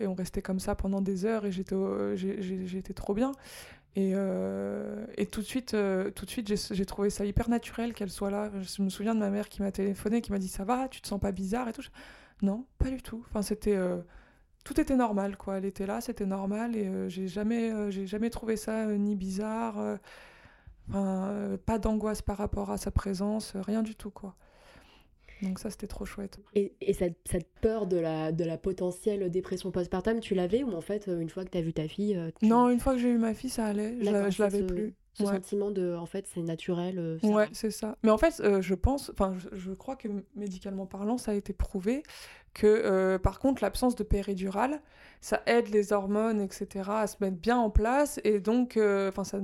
et, 0.00 0.06
on 0.06 0.14
restait 0.14 0.42
comme 0.42 0.60
ça 0.60 0.74
pendant 0.74 1.00
des 1.00 1.24
heures 1.24 1.44
et 1.44 1.52
j'étais 1.52 2.94
trop 2.94 3.14
bien. 3.14 3.32
Et, 3.94 4.12
euh, 4.14 5.04
et, 5.18 5.26
tout 5.26 5.42
de 5.42 5.46
suite, 5.46 5.74
euh, 5.74 6.10
tout 6.10 6.24
de 6.24 6.30
suite 6.30 6.54
j'ai 6.72 6.86
trouvé 6.86 7.10
ça 7.10 7.26
hyper 7.26 7.50
naturel 7.50 7.92
qu'elle 7.92 8.10
soit 8.10 8.30
là. 8.30 8.50
Je 8.60 8.82
me 8.82 8.88
souviens 8.88 9.14
de 9.14 9.20
ma 9.20 9.28
mère 9.28 9.48
qui 9.50 9.60
m'a 9.60 9.70
téléphoné, 9.70 10.22
qui 10.22 10.32
m'a 10.32 10.38
dit 10.38 10.48
ça 10.48 10.64
va, 10.64 10.88
tu 10.88 11.02
te 11.02 11.08
sens 11.08 11.20
pas 11.20 11.32
bizarre 11.32 11.68
et 11.68 11.72
tout. 11.72 11.82
Non, 12.40 12.64
pas 12.78 12.88
du 12.88 13.02
tout. 13.02 13.22
Enfin, 13.28 13.42
c'était 13.42 13.76
euh, 13.76 13.98
tout 14.64 14.80
était 14.80 14.96
normal 14.96 15.36
quoi. 15.36 15.58
Elle 15.58 15.66
était 15.66 15.86
là, 15.86 16.00
c'était 16.00 16.26
normal 16.26 16.74
et 16.76 17.10
j'ai 17.10 17.28
jamais, 17.28 17.90
j'ai 17.90 18.06
jamais 18.06 18.30
trouvé 18.30 18.56
ça 18.56 18.86
ni 18.86 19.14
bizarre. 19.16 19.98
pas 20.90 21.78
d'angoisse 21.78 22.22
par 22.22 22.38
rapport 22.38 22.70
à 22.70 22.78
sa 22.78 22.90
présence, 22.90 23.52
rien 23.56 23.82
du 23.82 23.94
tout 23.94 24.10
quoi. 24.10 24.36
Donc 25.42 25.58
ça, 25.58 25.70
c'était 25.70 25.86
trop 25.86 26.04
chouette. 26.04 26.38
Et, 26.54 26.72
cette, 26.92 27.48
peur 27.60 27.86
de 27.86 27.96
la, 27.96 28.32
de 28.32 28.44
la 28.44 28.56
potentielle 28.56 29.30
dépression 29.30 29.70
postpartum, 29.70 30.20
tu 30.20 30.34
l'avais 30.34 30.62
ou 30.62 30.72
en 30.72 30.80
fait, 30.80 31.08
une 31.08 31.28
fois 31.28 31.44
que 31.44 31.50
tu 31.50 31.58
as 31.58 31.62
vu 31.62 31.72
ta 31.72 31.88
fille... 31.88 32.16
Euh, 32.16 32.30
non, 32.42 32.68
une 32.68 32.80
fois 32.80 32.94
que 32.94 33.00
j'ai 33.00 33.10
eu 33.10 33.18
ma 33.18 33.34
fille, 33.34 33.50
ça 33.50 33.66
allait. 33.66 33.96
Je 34.00 34.42
l'avais 34.42 34.62
plus. 34.62 34.94
Ce 35.14 35.26
sentiment 35.26 35.70
de, 35.70 35.94
en 35.94 36.06
fait, 36.06 36.26
c'est 36.32 36.40
naturel. 36.40 36.98
Euh, 36.98 37.18
ouais, 37.22 37.46
c'est 37.52 37.70
ça. 37.70 37.98
Mais 38.02 38.08
en 38.08 38.16
fait, 38.16 38.40
euh, 38.40 38.62
je 38.62 38.74
pense, 38.74 39.10
enfin, 39.10 39.34
je, 39.52 39.72
crois 39.72 39.94
que 39.94 40.08
médicalement 40.34 40.86
parlant, 40.86 41.18
ça 41.18 41.32
a 41.32 41.34
été 41.34 41.52
prouvé 41.52 42.02
que, 42.54 43.18
par 43.18 43.38
contre, 43.38 43.62
l'absence 43.62 43.94
de 43.94 44.04
péridurale, 44.04 44.80
ça 45.20 45.42
aide 45.44 45.68
les 45.68 45.92
hormones, 45.92 46.40
etc., 46.40 46.88
à 46.88 47.06
se 47.06 47.16
mettre 47.20 47.36
bien 47.36 47.58
en 47.58 47.68
place 47.68 48.20
et 48.24 48.40
donc, 48.40 48.78
enfin, 48.78 49.24
ça, 49.24 49.38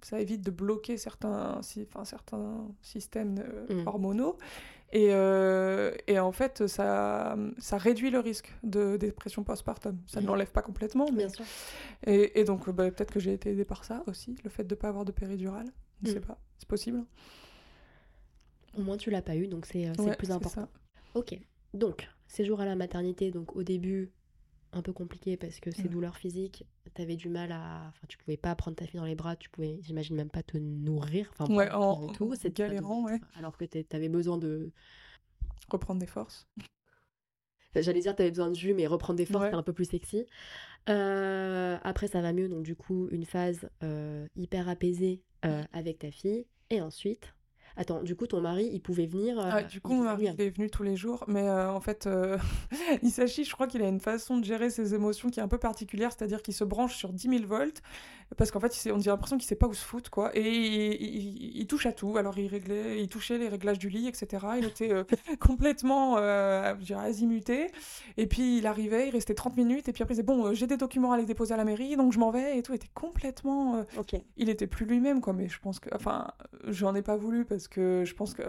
ça, 0.00 0.20
évite 0.20 0.40
de 0.40 0.50
bloquer 0.50 0.96
certains, 0.96 1.60
certains 2.04 2.66
systèmes 2.80 3.44
mmh. 3.68 3.86
hormonaux. 3.86 4.38
Et, 4.92 5.08
euh, 5.10 5.92
et, 6.06 6.20
en 6.20 6.30
fait, 6.30 6.66
ça, 6.68 7.36
ça 7.58 7.78
réduit 7.78 8.10
le 8.10 8.20
risque 8.20 8.52
de 8.62 8.96
dépression 8.96 9.42
postpartum. 9.42 9.98
Ça 10.06 10.20
ne 10.20 10.26
l'enlève 10.26 10.52
pas 10.52 10.62
complètement. 10.62 11.06
Mais... 11.10 11.18
Bien 11.18 11.28
sûr. 11.28 11.44
Et, 12.06 12.40
et 12.40 12.44
donc, 12.44 12.70
bah, 12.70 12.90
peut-être 12.90 13.12
que 13.12 13.20
j'ai 13.20 13.32
été 13.32 13.50
aidée 13.50 13.64
par 13.64 13.84
ça 13.84 14.04
aussi, 14.06 14.36
le 14.44 14.50
fait 14.50 14.64
de 14.64 14.74
ne 14.74 14.78
pas 14.78 14.88
avoir 14.88 15.04
de 15.04 15.12
péridurale. 15.12 15.66
Je 16.02 16.08
ne 16.08 16.14
sais 16.14 16.20
mm. 16.20 16.26
pas, 16.26 16.38
c'est 16.58 16.68
possible. 16.68 17.04
Au 18.76 18.82
moins, 18.82 18.96
tu 18.96 19.10
l'as 19.10 19.22
pas 19.22 19.36
eu, 19.36 19.46
donc 19.46 19.66
c'est 19.66 19.88
euh, 19.88 20.14
plus 20.16 20.30
important. 20.30 20.62
Ça. 20.62 20.68
Ok. 21.14 21.38
Donc, 21.72 22.08
séjour 22.26 22.60
à 22.60 22.64
la 22.66 22.76
maternité, 22.76 23.30
donc 23.30 23.56
au 23.56 23.62
début, 23.62 24.10
un 24.76 24.82
peu 24.82 24.92
compliqué 24.92 25.36
parce 25.36 25.60
que 25.60 25.70
ces 25.70 25.88
douleurs 25.88 26.16
physiques, 26.16 26.66
tu 26.94 27.02
avais 27.02 27.16
du 27.16 27.28
mal 27.28 27.52
à. 27.52 27.86
Enfin, 27.88 28.06
tu 28.08 28.18
pouvais 28.18 28.36
pas 28.36 28.54
prendre 28.54 28.76
ta 28.76 28.86
fille 28.86 29.00
dans 29.00 29.06
les 29.06 29.14
bras, 29.14 29.36
tu 29.36 29.50
pouvais, 29.50 29.78
j'imagine, 29.82 30.16
même 30.16 30.30
pas 30.30 30.42
te 30.42 30.58
nourrir. 30.58 31.32
Enfin, 31.32 31.52
ouais, 31.54 31.70
en, 31.70 32.08
tout. 32.08 32.34
C'est 32.34 32.54
galérant, 32.54 33.04
ouais. 33.04 33.20
Alors 33.36 33.56
que 33.56 33.64
tu 33.64 33.84
avais 33.92 34.08
besoin 34.08 34.38
de. 34.38 34.70
Reprendre 35.70 36.00
des 36.00 36.06
forces. 36.06 36.46
J'allais 37.74 38.00
dire, 38.00 38.14
tu 38.14 38.22
avais 38.22 38.30
besoin 38.30 38.50
de 38.50 38.56
jus, 38.56 38.74
mais 38.74 38.86
reprendre 38.86 39.16
des 39.16 39.26
forces, 39.26 39.46
c'est 39.48 39.54
un 39.54 39.62
peu 39.62 39.72
plus 39.72 39.86
sexy. 39.86 40.26
Euh, 40.88 41.76
après, 41.82 42.08
ça 42.08 42.20
va 42.20 42.32
mieux, 42.32 42.48
donc 42.48 42.62
du 42.62 42.76
coup, 42.76 43.08
une 43.10 43.24
phase 43.24 43.68
euh, 43.82 44.26
hyper 44.36 44.68
apaisée 44.68 45.22
euh, 45.44 45.62
avec 45.72 45.98
ta 45.98 46.10
fille. 46.10 46.46
Et 46.70 46.80
ensuite, 46.80 47.34
Attends, 47.76 48.02
du 48.02 48.14
coup, 48.14 48.28
ton 48.28 48.40
mari, 48.40 48.70
il 48.72 48.80
pouvait 48.80 49.06
venir. 49.06 49.38
Euh, 49.38 49.50
ah, 49.52 49.62
du 49.64 49.80
coup, 49.80 49.94
mon 49.94 50.04
mari, 50.04 50.28
il 50.32 50.40
est 50.40 50.50
venu 50.50 50.70
tous 50.70 50.84
les 50.84 50.94
jours. 50.94 51.24
Mais 51.26 51.48
euh, 51.48 51.72
en 51.72 51.80
fait, 51.80 52.06
euh, 52.06 52.38
Isashi, 53.02 53.44
je 53.44 53.52
crois 53.52 53.66
qu'il 53.66 53.82
a 53.82 53.88
une 53.88 53.98
façon 53.98 54.38
de 54.38 54.44
gérer 54.44 54.70
ses 54.70 54.94
émotions 54.94 55.28
qui 55.28 55.40
est 55.40 55.42
un 55.42 55.48
peu 55.48 55.58
particulière. 55.58 56.12
C'est-à-dire 56.16 56.40
qu'il 56.40 56.54
se 56.54 56.62
branche 56.62 56.94
sur 56.94 57.12
10 57.12 57.28
000 57.28 57.46
volts. 57.46 57.82
Parce 58.36 58.50
qu'en 58.50 58.60
fait, 58.60 58.72
on 58.92 59.00
a 59.00 59.04
l'impression 59.04 59.38
qu'il 59.38 59.46
sait 59.46 59.56
pas 59.56 59.66
où 59.66 59.74
se 59.74 59.84
foutre, 59.84 60.10
quoi. 60.10 60.30
Et 60.34 61.58
il, 61.60 61.66
touche 61.66 61.86
à 61.86 61.92
tout. 61.92 62.16
Alors, 62.16 62.38
il 62.38 62.46
réglait, 62.46 63.00
il 63.02 63.08
touchait 63.08 63.38
les 63.38 63.48
réglages 63.48 63.78
du 63.78 63.88
lit, 63.88 64.08
etc. 64.08 64.46
Il 64.58 64.64
était 64.64 64.90
complètement, 65.40 66.16
je 66.16 66.84
dirais, 66.84 67.06
azimuté. 67.06 67.70
Et 68.16 68.26
puis, 68.26 68.58
il 68.58 68.66
arrivait, 68.66 69.08
il 69.08 69.10
restait 69.10 69.34
30 69.34 69.56
minutes. 69.56 69.88
Et 69.88 69.92
puis 69.92 70.02
après, 70.02 70.14
il 70.14 70.22
disait 70.22 70.26
Bon, 70.26 70.54
j'ai 70.54 70.66
des 70.66 70.76
documents 70.76 71.12
à 71.12 71.18
les 71.18 71.26
déposer 71.26 71.54
à 71.54 71.56
la 71.56 71.64
mairie, 71.64 71.96
donc 71.96 72.12
je 72.12 72.18
m'en 72.18 72.30
vais. 72.30 72.56
Et 72.58 72.62
tout. 72.62 72.72
Il 72.72 72.76
était 72.76 72.88
complètement. 72.94 73.84
ok. 73.98 74.16
Il 74.36 74.48
était 74.48 74.66
plus 74.66 74.86
lui-même, 74.86 75.20
quoi. 75.20 75.32
Mais 75.32 75.48
je 75.48 75.58
pense 75.60 75.80
que. 75.80 75.90
Enfin, 75.94 76.28
j'en 76.66 76.94
ai 76.94 77.02
pas 77.02 77.16
voulu 77.16 77.44
parce 77.44 77.63
parce 77.64 77.68
que 77.68 78.04
je 78.04 78.14
pense 78.14 78.34
que 78.34 78.42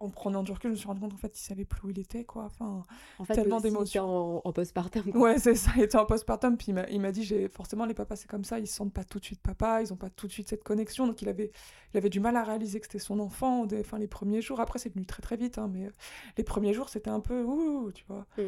en 0.00 0.08
prenant 0.08 0.42
du 0.42 0.50
recul, 0.50 0.70
je 0.70 0.72
me 0.72 0.76
suis 0.76 0.86
rendu 0.86 1.00
compte 1.00 1.12
en 1.12 1.18
fait 1.18 1.28
qu'il 1.28 1.44
savait 1.44 1.66
plus 1.66 1.86
où 1.86 1.90
il 1.90 1.98
était 1.98 2.24
quoi. 2.24 2.44
Enfin, 2.44 2.82
en 3.18 3.24
fait, 3.24 3.34
tellement 3.34 3.60
d'émotions. 3.60 4.38
En, 4.38 4.42
en, 4.44 4.52
postpartum. 4.52 5.14
Ouais, 5.14 5.38
c'est 5.38 5.54
ça. 5.54 5.70
Il 5.76 5.82
était 5.82 5.98
en 5.98 6.06
postpartum. 6.06 6.56
Puis 6.56 6.72
il 6.90 7.00
m'a 7.00 7.12
dit, 7.12 7.22
j'ai 7.22 7.48
forcément 7.48 7.84
les 7.84 7.92
papas 7.92 8.16
c'est 8.16 8.28
comme 8.28 8.44
ça, 8.44 8.58
ils 8.58 8.66
se 8.66 8.74
sentent 8.74 8.94
pas 8.94 9.04
tout 9.04 9.20
de 9.20 9.24
suite 9.24 9.40
papa, 9.40 9.82
ils 9.82 9.92
ont 9.92 9.96
pas 9.96 10.08
tout 10.08 10.26
de 10.26 10.32
suite 10.32 10.48
cette 10.48 10.64
connexion. 10.64 11.06
Donc 11.06 11.20
il 11.20 11.28
avait, 11.28 11.52
il 11.92 11.98
avait 11.98 12.08
du 12.08 12.18
mal 12.18 12.34
à 12.36 12.44
réaliser 12.44 12.80
que 12.80 12.86
c'était 12.86 12.98
son 12.98 13.20
enfant. 13.20 13.66
Des, 13.66 13.80
enfin 13.80 13.98
les 13.98 14.08
premiers 14.08 14.40
jours. 14.40 14.58
Après 14.58 14.78
c'est 14.78 14.92
venu 14.92 15.04
très 15.04 15.22
très 15.22 15.36
vite, 15.36 15.58
hein, 15.58 15.70
mais 15.70 15.90
les 16.38 16.44
premiers 16.44 16.72
jours 16.72 16.88
c'était 16.88 17.10
un 17.10 17.20
peu 17.20 17.42
ouh, 17.42 17.92
tu 17.92 18.04
vois. 18.08 18.26
Mmh. 18.38 18.42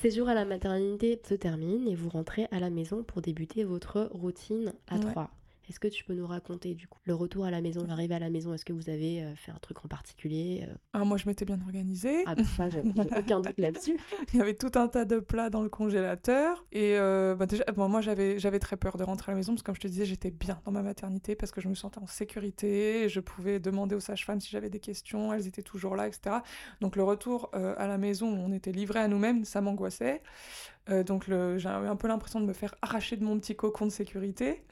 Ces 0.00 0.12
jours 0.12 0.28
à 0.28 0.34
la 0.34 0.44
maternité 0.44 1.20
se 1.28 1.34
terminent 1.34 1.90
et 1.90 1.96
vous 1.96 2.10
rentrez 2.10 2.46
à 2.52 2.60
la 2.60 2.70
maison 2.70 3.02
pour 3.02 3.22
débuter 3.22 3.64
votre 3.64 4.08
routine 4.12 4.72
à 4.86 5.00
trois. 5.00 5.30
Est-ce 5.68 5.80
que 5.80 5.88
tu 5.88 6.04
peux 6.04 6.14
nous 6.14 6.26
raconter 6.26 6.74
du 6.74 6.86
coup 6.86 6.98
le 7.04 7.14
retour 7.14 7.44
à 7.44 7.50
la 7.50 7.60
maison, 7.60 7.84
l'arrivée 7.86 8.14
à 8.14 8.18
la 8.18 8.28
maison? 8.28 8.52
Est-ce 8.52 8.64
que 8.64 8.72
vous 8.72 8.90
avez 8.90 9.22
euh, 9.22 9.34
fait 9.34 9.50
un 9.50 9.58
truc 9.58 9.82
en 9.84 9.88
particulier 9.88 10.66
euh? 10.68 10.74
ah, 10.92 11.04
Moi, 11.04 11.16
je 11.16 11.26
m'étais 11.26 11.44
bien 11.44 11.58
organisée. 11.60 12.22
Ah, 12.26 12.34
ça, 12.56 12.68
j'ai 12.70 12.80
aucun 12.80 13.40
doute 13.40 13.58
là-dessus. 13.58 13.98
Il 14.34 14.38
y 14.38 14.42
avait 14.42 14.54
tout 14.54 14.72
un 14.74 14.88
tas 14.88 15.04
de 15.06 15.20
plats 15.20 15.48
dans 15.48 15.62
le 15.62 15.70
congélateur. 15.70 16.64
Et 16.72 16.98
euh, 16.98 17.34
bah, 17.34 17.46
déjà, 17.46 17.64
moi, 17.76 18.02
j'avais, 18.02 18.38
j'avais 18.38 18.58
très 18.58 18.76
peur 18.76 18.96
de 18.96 19.04
rentrer 19.04 19.32
à 19.32 19.34
la 19.34 19.36
maison 19.36 19.52
parce 19.52 19.62
que, 19.62 19.66
comme 19.66 19.74
je 19.74 19.80
te 19.80 19.88
disais, 19.88 20.04
j'étais 20.04 20.30
bien 20.30 20.60
dans 20.66 20.72
ma 20.72 20.82
maternité 20.82 21.34
parce 21.34 21.50
que 21.50 21.60
je 21.62 21.68
me 21.68 21.74
sentais 21.74 21.98
en 21.98 22.06
sécurité. 22.06 23.08
Je 23.08 23.20
pouvais 23.20 23.58
demander 23.58 23.94
aux 23.94 24.00
sages-femmes 24.00 24.40
si 24.40 24.50
j'avais 24.50 24.70
des 24.70 24.80
questions. 24.80 25.32
Elles 25.32 25.46
étaient 25.46 25.62
toujours 25.62 25.96
là, 25.96 26.06
etc. 26.06 26.36
Donc, 26.82 26.96
le 26.96 27.04
retour 27.04 27.50
à 27.54 27.86
la 27.86 27.96
maison 27.96 28.28
où 28.28 28.36
on 28.36 28.52
était 28.52 28.72
livré 28.72 28.98
à 28.98 29.08
nous-mêmes, 29.08 29.44
ça 29.44 29.60
m'angoissait. 29.62 30.22
Donc, 30.88 31.24
j'avais 31.28 31.88
un 31.88 31.96
peu 31.96 32.08
l'impression 32.08 32.40
de 32.40 32.46
me 32.46 32.52
faire 32.52 32.74
arracher 32.82 33.16
de 33.16 33.24
mon 33.24 33.38
petit 33.38 33.56
cocon 33.56 33.86
de 33.86 33.90
sécurité. 33.90 34.62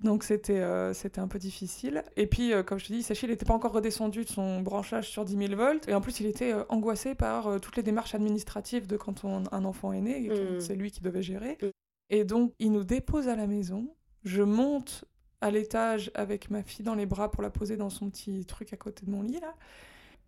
Donc 0.00 0.24
c'était 0.24 0.60
euh, 0.60 0.92
c'était 0.92 1.20
un 1.20 1.28
peu 1.28 1.38
difficile. 1.38 2.04
Et 2.16 2.26
puis, 2.26 2.52
euh, 2.52 2.62
comme 2.62 2.78
je 2.78 2.86
te 2.86 2.92
dis, 2.92 3.02
Sachi, 3.02 3.26
il 3.26 3.30
n'était 3.30 3.46
pas 3.46 3.54
encore 3.54 3.72
redescendu 3.72 4.24
de 4.24 4.28
son 4.28 4.60
branchage 4.60 5.08
sur 5.08 5.24
10 5.24 5.36
000 5.48 5.56
volts. 5.56 5.88
Et 5.88 5.94
en 5.94 6.00
plus, 6.00 6.20
il 6.20 6.26
était 6.26 6.52
euh, 6.52 6.64
angoissé 6.68 7.14
par 7.14 7.60
toutes 7.60 7.76
les 7.76 7.82
démarches 7.82 8.14
administratives 8.14 8.86
de 8.86 8.96
quand 8.96 9.24
un 9.24 9.64
enfant 9.64 9.92
est 9.92 10.00
né. 10.00 10.28
Mm. 10.28 10.60
C'est 10.60 10.74
lui 10.74 10.90
qui 10.90 11.00
devait 11.00 11.22
gérer. 11.22 11.58
Mm. 11.62 11.66
Et 12.10 12.24
donc, 12.24 12.52
il 12.58 12.72
nous 12.72 12.84
dépose 12.84 13.28
à 13.28 13.36
la 13.36 13.46
maison. 13.46 13.88
Je 14.24 14.42
monte 14.42 15.04
à 15.40 15.50
l'étage 15.50 16.10
avec 16.14 16.50
ma 16.50 16.62
fille 16.62 16.84
dans 16.84 16.94
les 16.94 17.06
bras 17.06 17.30
pour 17.30 17.42
la 17.42 17.50
poser 17.50 17.76
dans 17.76 17.90
son 17.90 18.10
petit 18.10 18.44
truc 18.44 18.72
à 18.72 18.76
côté 18.76 19.06
de 19.06 19.10
mon 19.10 19.22
lit, 19.22 19.40
là. 19.40 19.54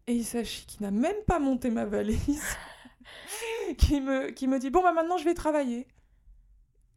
Et 0.07 0.15
Isachi, 0.15 0.67
qui 0.67 0.83
n'a 0.83 0.93
même 0.93 1.17
pas 1.27 1.41
monté 1.41 1.69
ma 1.69 1.85
valise, 1.85 2.45
qui, 3.79 4.01
me, 4.01 4.31
qui 4.31 4.49
me 4.49 4.59
dit 4.59 4.71
Bon, 4.71 4.83
bah 4.83 4.93
maintenant, 4.93 5.19
je 5.19 5.25
vais 5.25 5.35
travailler. 5.35 5.87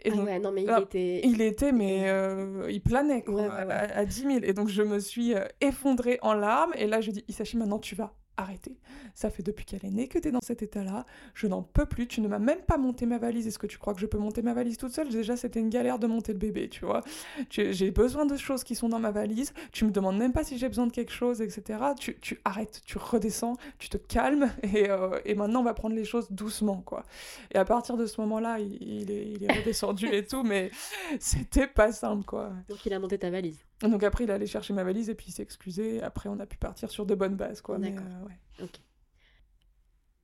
Et 0.02 0.12
ah 0.14 0.16
ouais, 0.16 0.40
non, 0.40 0.52
mais 0.52 0.64
il 0.64 0.70
était. 0.70 1.22
Il 1.26 1.42
était, 1.42 1.72
mais 1.74 2.10
euh, 2.10 2.68
il 2.70 2.82
planait 2.82 3.22
quoi, 3.22 3.52
à, 3.54 4.06
10 4.06 4.22
000. 4.22 4.30
Et 4.44 4.54
donc, 4.54 4.70
je 4.70 4.82
me 4.82 5.00
suis 5.00 5.34
euh, 5.34 5.46
effondrée 5.60 6.20
en 6.22 6.34
larmes. 6.34 6.72
Et 6.76 6.88
là, 6.88 7.02
je 7.02 7.12
dis 7.12 7.26
Isachi, 7.28 7.58
maintenant, 7.58 7.80
tu 7.80 7.96
vas 7.96 8.14
arrêtez. 8.40 8.78
Ça 9.14 9.30
fait 9.30 9.44
depuis 9.44 9.66
qu'elle 9.66 9.86
est 9.86 9.92
née 9.92 10.08
que 10.08 10.18
tu 10.18 10.28
es 10.28 10.32
dans 10.32 10.42
cet 10.42 10.62
état-là. 10.62 11.06
Je 11.34 11.48
n'en 11.48 11.62
peux 11.62 11.86
plus. 11.86 12.08
Tu 12.08 12.22
ne 12.22 12.28
m'as 12.28 12.40
même 12.40 12.62
pas 12.62 12.78
monté 12.78 13.06
ma 13.06 13.18
valise. 13.18 13.48
Est-ce 13.48 13.60
que 13.60 13.68
tu 13.68 13.78
crois 13.78 13.94
que 13.94 14.00
je 14.00 14.06
peux 14.06 14.18
monter 14.18 14.42
ma 14.42 14.54
valise 14.54 14.78
toute 14.78 14.94
seule? 14.94 15.10
Déjà, 15.10 15.36
c'était 15.36 15.60
une 15.60 15.70
galère 15.70 16.00
de 16.00 16.08
monter 16.08 16.34
le 16.34 16.40
bébé, 16.40 16.70
tu 16.70 16.86
vois. 16.86 17.04
J'ai 17.50 17.92
besoin 17.92 18.26
de 18.26 18.38
choses 18.38 18.64
qui 18.64 18.76
sont 18.76 18.90
dans 18.90 19.00
ma 19.00 19.12
valise. 19.12 19.54
Tu 19.72 19.86
me 19.86 19.92
demandes 19.92 20.18
même 20.18 20.34
pas 20.34 20.44
si 20.44 20.58
j'ai 20.58 20.68
besoin 20.68 20.88
de 20.88 20.92
quelque 20.92 21.12
chose, 21.12 21.42
etc. 21.42 21.80
Tu, 22.00 22.18
tu, 22.20 22.40
arrêtes, 22.46 22.82
tu 22.86 22.98
redescends, 22.98 23.58
tu 23.78 23.90
te 23.90 23.98
calmes. 23.98 24.50
Et, 24.64 24.90
euh, 24.90 25.20
et, 25.26 25.34
maintenant, 25.34 25.62
on 25.62 25.64
va 25.64 25.74
prendre 25.74 25.96
les 25.96 26.06
choses 26.06 26.32
doucement, 26.32 26.82
quoi. 26.86 27.04
Et 27.52 27.58
à 27.58 27.66
partir 27.66 27.98
de 27.98 28.06
ce 28.06 28.22
moment-là, 28.22 28.60
il, 28.60 29.10
est, 29.10 29.32
il 29.32 29.44
est 29.44 29.52
redescendu 29.52 30.08
et 30.08 30.24
tout, 30.26 30.44
mais 30.44 30.70
c'était 31.20 31.68
pas 31.68 31.92
simple, 31.92 32.24
quoi. 32.24 32.52
Donc, 32.70 32.86
il 32.86 32.94
a 32.94 33.00
monté 33.00 33.18
ta 33.18 33.30
valise 33.30 33.69
donc 33.82 34.04
après, 34.04 34.26
il 34.26 34.30
est 34.30 34.34
allé 34.34 34.48
chercher 34.48 34.74
ma 34.74 34.84
valise 34.84 35.10
et 35.10 35.16
puis 35.16 35.28
il 35.30 35.32
s'est 35.32 35.44
excusé. 35.44 36.02
Après, 36.02 36.30
on 36.30 36.40
a 36.40 36.46
pu 36.46 36.58
partir 36.58 36.90
sur 36.90 37.06
de 37.06 37.16
bonnes 37.16 37.36
bases, 37.36 37.62
quoi. 37.62 37.78
Mais, 37.78 37.96
euh, 37.98 38.66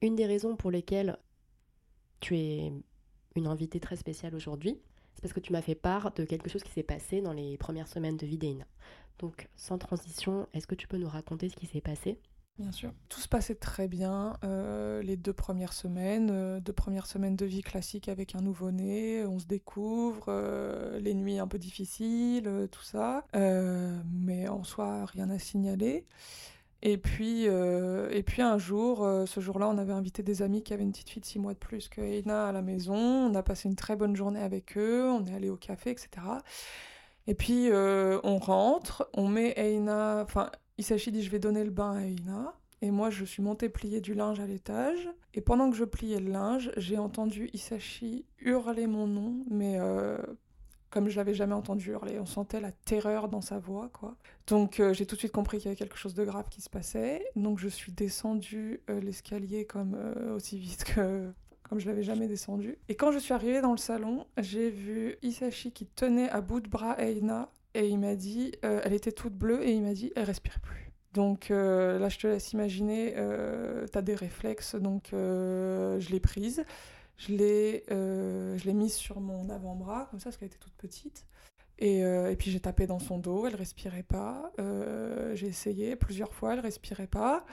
Une 0.02 0.16
des 0.16 0.26
raisons 0.26 0.56
pour 0.56 0.72
lesquelles 0.72 1.18
tu 2.20 2.38
es 2.38 2.74
une 3.36 3.48
invitée 3.48 3.80
très 3.80 3.96
spéciale 3.96 4.36
aujourd'hui, 4.36 4.80
c'est 5.14 5.22
parce 5.22 5.34
que 5.34 5.40
tu 5.40 5.54
m'as 5.54 5.62
fait 5.62 5.76
part 5.76 6.14
de 6.14 6.26
quelque 6.26 6.50
chose 6.50 6.64
qui 6.64 6.72
s'est 6.72 6.84
passé 6.84 7.22
dans 7.22 7.34
les 7.34 7.58
premières 7.58 7.88
semaines 7.88 8.18
de 8.18 8.26
vie 8.26 8.38
d'Eina. 8.38 8.66
Donc, 9.20 9.48
sans 9.56 9.78
transition, 9.78 10.48
est-ce 10.54 10.68
que 10.68 10.76
tu 10.76 10.88
peux 10.88 10.98
nous 10.98 11.08
raconter 11.08 11.50
ce 11.50 11.56
qui 11.56 11.66
s'est 11.66 11.82
passé? 11.82 12.20
Bien 12.58 12.72
sûr. 12.72 12.94
Tout 13.10 13.20
se 13.20 13.28
passait 13.28 13.56
très 13.56 13.90
bien 13.90 14.38
euh, 14.46 15.02
les 15.02 15.18
deux 15.18 15.34
premières 15.34 15.74
semaines, 15.74 16.30
euh, 16.32 16.62
deux 16.62 16.72
premières 16.72 17.06
semaines 17.06 17.36
de 17.36 17.46
vie 17.46 17.62
classique 17.62 18.08
avec 18.08 18.34
un 18.34 18.40
nouveau-né, 18.40 19.26
on 19.26 19.40
se 19.40 19.46
découvre, 19.46 20.28
euh, 20.30 20.98
les 21.02 21.14
nuits 21.16 21.38
un 21.38 21.48
peu 21.48 21.58
difficiles, 21.58 22.70
tout 22.72 22.84
ça, 22.84 23.26
mais 23.34 24.48
en 24.48 24.64
soi 24.64 25.06
rien 25.06 25.30
à 25.30 25.38
signaler. 25.38 26.06
Et 26.82 26.98
puis, 26.98 27.46
et 27.46 28.24
puis 28.24 28.42
un 28.42 28.58
jour, 28.58 29.08
ce 29.26 29.40
jour-là, 29.40 29.68
on 29.68 29.78
avait 29.78 29.94
invité 29.94 30.22
des 30.22 30.42
amis 30.44 30.62
qui 30.62 30.74
avaient 30.74 30.84
une 30.84 30.92
petite 30.92 31.10
fille 31.10 31.22
de 31.22 31.26
six 31.26 31.40
mois 31.40 31.54
de 31.54 31.60
plus 31.60 31.90
que 31.90 32.00
Eina 32.02 32.48
à 32.48 32.52
la 32.52 32.62
maison. 32.62 32.96
On 32.96 33.34
a 33.34 33.42
passé 33.42 33.68
une 33.68 33.76
très 33.76 33.96
bonne 33.96 34.16
journée 34.16 34.42
avec 34.42 34.78
eux, 34.78 35.10
on 35.10 35.26
est 35.26 35.34
allé 35.34 35.50
au 35.50 35.58
café, 35.58 35.90
etc. 35.90 36.10
Et 37.28 37.34
puis 37.34 37.70
on 37.72 38.38
rentre, 38.38 39.10
on 39.14 39.28
met 39.28 39.54
Eina, 39.58 40.22
enfin 40.24 40.52
Isashi 40.78 41.12
dit 41.12 41.24
je 41.24 41.30
vais 41.30 41.40
donner 41.40 41.64
le 41.64 41.72
bain 41.72 41.94
à 41.94 42.06
Ina. 42.06 42.54
Et 42.82 42.92
moi, 42.92 43.10
je 43.10 43.24
suis 43.26 43.42
montée 43.42 43.70
plier 43.70 44.02
du 44.02 44.14
linge 44.14 44.40
à 44.40 44.46
l'étage. 44.46 45.10
Et 45.34 45.42
pendant 45.42 45.72
que 45.72 45.78
je 45.78 45.86
pliais 45.86 46.20
le 46.20 46.32
linge, 46.32 46.72
j'ai 46.78 46.98
entendu 46.98 47.50
Isashi 47.54 48.26
hurler 48.40 48.86
mon 48.86 49.08
nom, 49.08 49.44
mais 49.50 49.80
euh, 49.80 50.18
comme 50.90 51.10
je 51.10 51.16
l'avais 51.16 51.34
jamais 51.34 51.54
entendu 51.54 51.92
hurler. 51.92 52.20
On 52.20 52.26
sentait 52.26 52.60
la 52.60 52.72
terreur 52.72 53.30
dans 53.30 53.42
sa 53.42 53.60
voix, 53.60 53.90
quoi. 53.94 54.16
Donc 54.48 54.80
euh, 54.80 54.94
j'ai 54.94 55.06
tout 55.06 55.16
de 55.16 55.20
suite 55.20 55.32
compris 55.32 55.58
qu'il 55.58 55.66
y 55.66 55.70
avait 55.70 55.78
quelque 55.78 55.98
chose 55.98 56.14
de 56.14 56.26
grave 56.26 56.50
qui 56.50 56.62
se 56.62 56.70
passait. 56.70 57.26
Donc 57.36 57.60
je 57.60 57.70
suis 57.70 57.92
descendue 57.92 58.82
euh, 58.90 59.00
l'escalier 59.00 59.66
comme 59.66 59.98
aussi 60.36 60.60
vite 60.60 60.84
que 60.84 61.32
comme 61.64 61.80
je 61.80 61.88
l'avais 61.88 62.04
jamais 62.04 62.28
descendu. 62.28 62.78
Et 62.90 62.96
quand 62.96 63.12
je 63.12 63.18
suis 63.18 63.34
arrivée 63.34 63.62
dans 63.62 63.72
le 63.72 63.78
salon, 63.78 64.28
j'ai 64.38 64.70
vu 64.70 65.18
Isashi 65.24 65.72
qui 65.72 65.88
tenait 65.88 66.30
à 66.30 66.42
bout 66.42 66.60
de 66.60 66.70
bras 66.70 66.96
Eina 67.00 67.50
et 67.76 67.88
il 67.88 68.00
m'a 68.00 68.16
dit, 68.16 68.54
elle 68.62 68.94
était 68.94 69.12
toute 69.12 69.34
bleue 69.34 69.64
et 69.64 69.72
il 69.72 69.84
m'a 69.84 69.94
dit, 69.94 70.12
elle 70.16 70.24
respire 70.26 70.60
plus. 70.62 70.86
Donc 71.16 71.50
euh, 71.50 71.98
là, 71.98 72.10
je 72.10 72.20
te 72.20 72.28
laisse 72.28 72.52
imaginer, 72.52 73.14
euh, 73.16 73.88
tu 73.90 73.98
as 73.98 74.02
des 74.02 74.16
réflexes, 74.16 74.76
donc 74.76 75.14
euh, 75.14 75.98
je 76.02 76.10
l'ai 76.12 76.20
prise, 76.20 76.66
je 77.18 77.32
l'ai 77.32 78.74
mise 78.74 78.94
sur 78.94 79.22
mon 79.22 79.50
avant-bras, 79.50 80.10
comme 80.12 80.20
ça, 80.20 80.26
parce 80.26 80.38
qu'elle 80.38 80.50
était 80.50 80.58
toute 80.60 80.74
petite. 80.74 81.26
Et, 81.80 82.00
et 82.00 82.36
puis 82.38 82.52
j'ai 82.52 82.62
tapé 82.62 82.88
dans 82.88 83.00
son 83.00 83.18
dos, 83.18 83.48
elle 83.48 83.56
respirait 83.56 84.04
pas. 84.04 84.52
j'ai 85.34 85.48
essayé 85.48 85.96
plusieurs 85.96 86.34
fois, 86.34 86.54
elle 86.54 86.60
respirait 86.60 87.08
pas. 87.08 87.46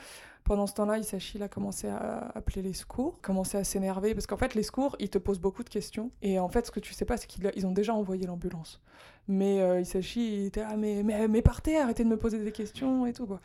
Pendant 0.45 0.67
ce 0.67 0.75
temps-là, 0.75 0.99
Isashi 0.99 1.41
a 1.43 1.49
commencé 1.49 1.89
à 1.89 2.33
appeler 2.35 2.63
les 2.63 2.73
secours, 2.73 3.21
commencé 3.21 3.57
à 3.57 3.65
s'énerver, 3.65 4.13
parce 4.13 4.27
qu'en 4.27 4.37
fait, 4.37 4.55
les 4.55 4.65
secours, 4.65 4.97
ils 4.99 5.09
te 5.09 5.19
posent 5.19 5.39
beaucoup 5.39 5.63
de 5.63 5.69
questions. 5.69 6.11
Et 6.21 6.39
en 6.41 6.49
fait, 6.49 6.67
ce 6.67 6.73
que 6.73 6.81
tu 6.81 6.93
sais 6.95 7.05
pas, 7.05 7.17
c'est 7.17 7.29
qu'ils 7.29 7.67
ont 7.67 7.73
déjà 7.73 7.95
envoyé 7.95 8.27
l'ambulance. 8.27 8.81
Mais 9.29 9.61
euh, 9.61 9.81
Isashi, 9.81 10.41
il 10.41 10.47
était 10.47 10.63
ah, 10.63 10.77
mais, 10.77 11.05
mais, 11.05 11.43
partez, 11.43 11.79
arrêtez 11.79 12.03
de 12.03 12.09
me 12.09 12.17
poser 12.17 12.43
des 12.43 12.51
questions 12.51 13.07
et 13.07 13.13
tout, 13.13 13.27
quoi. 13.27 13.41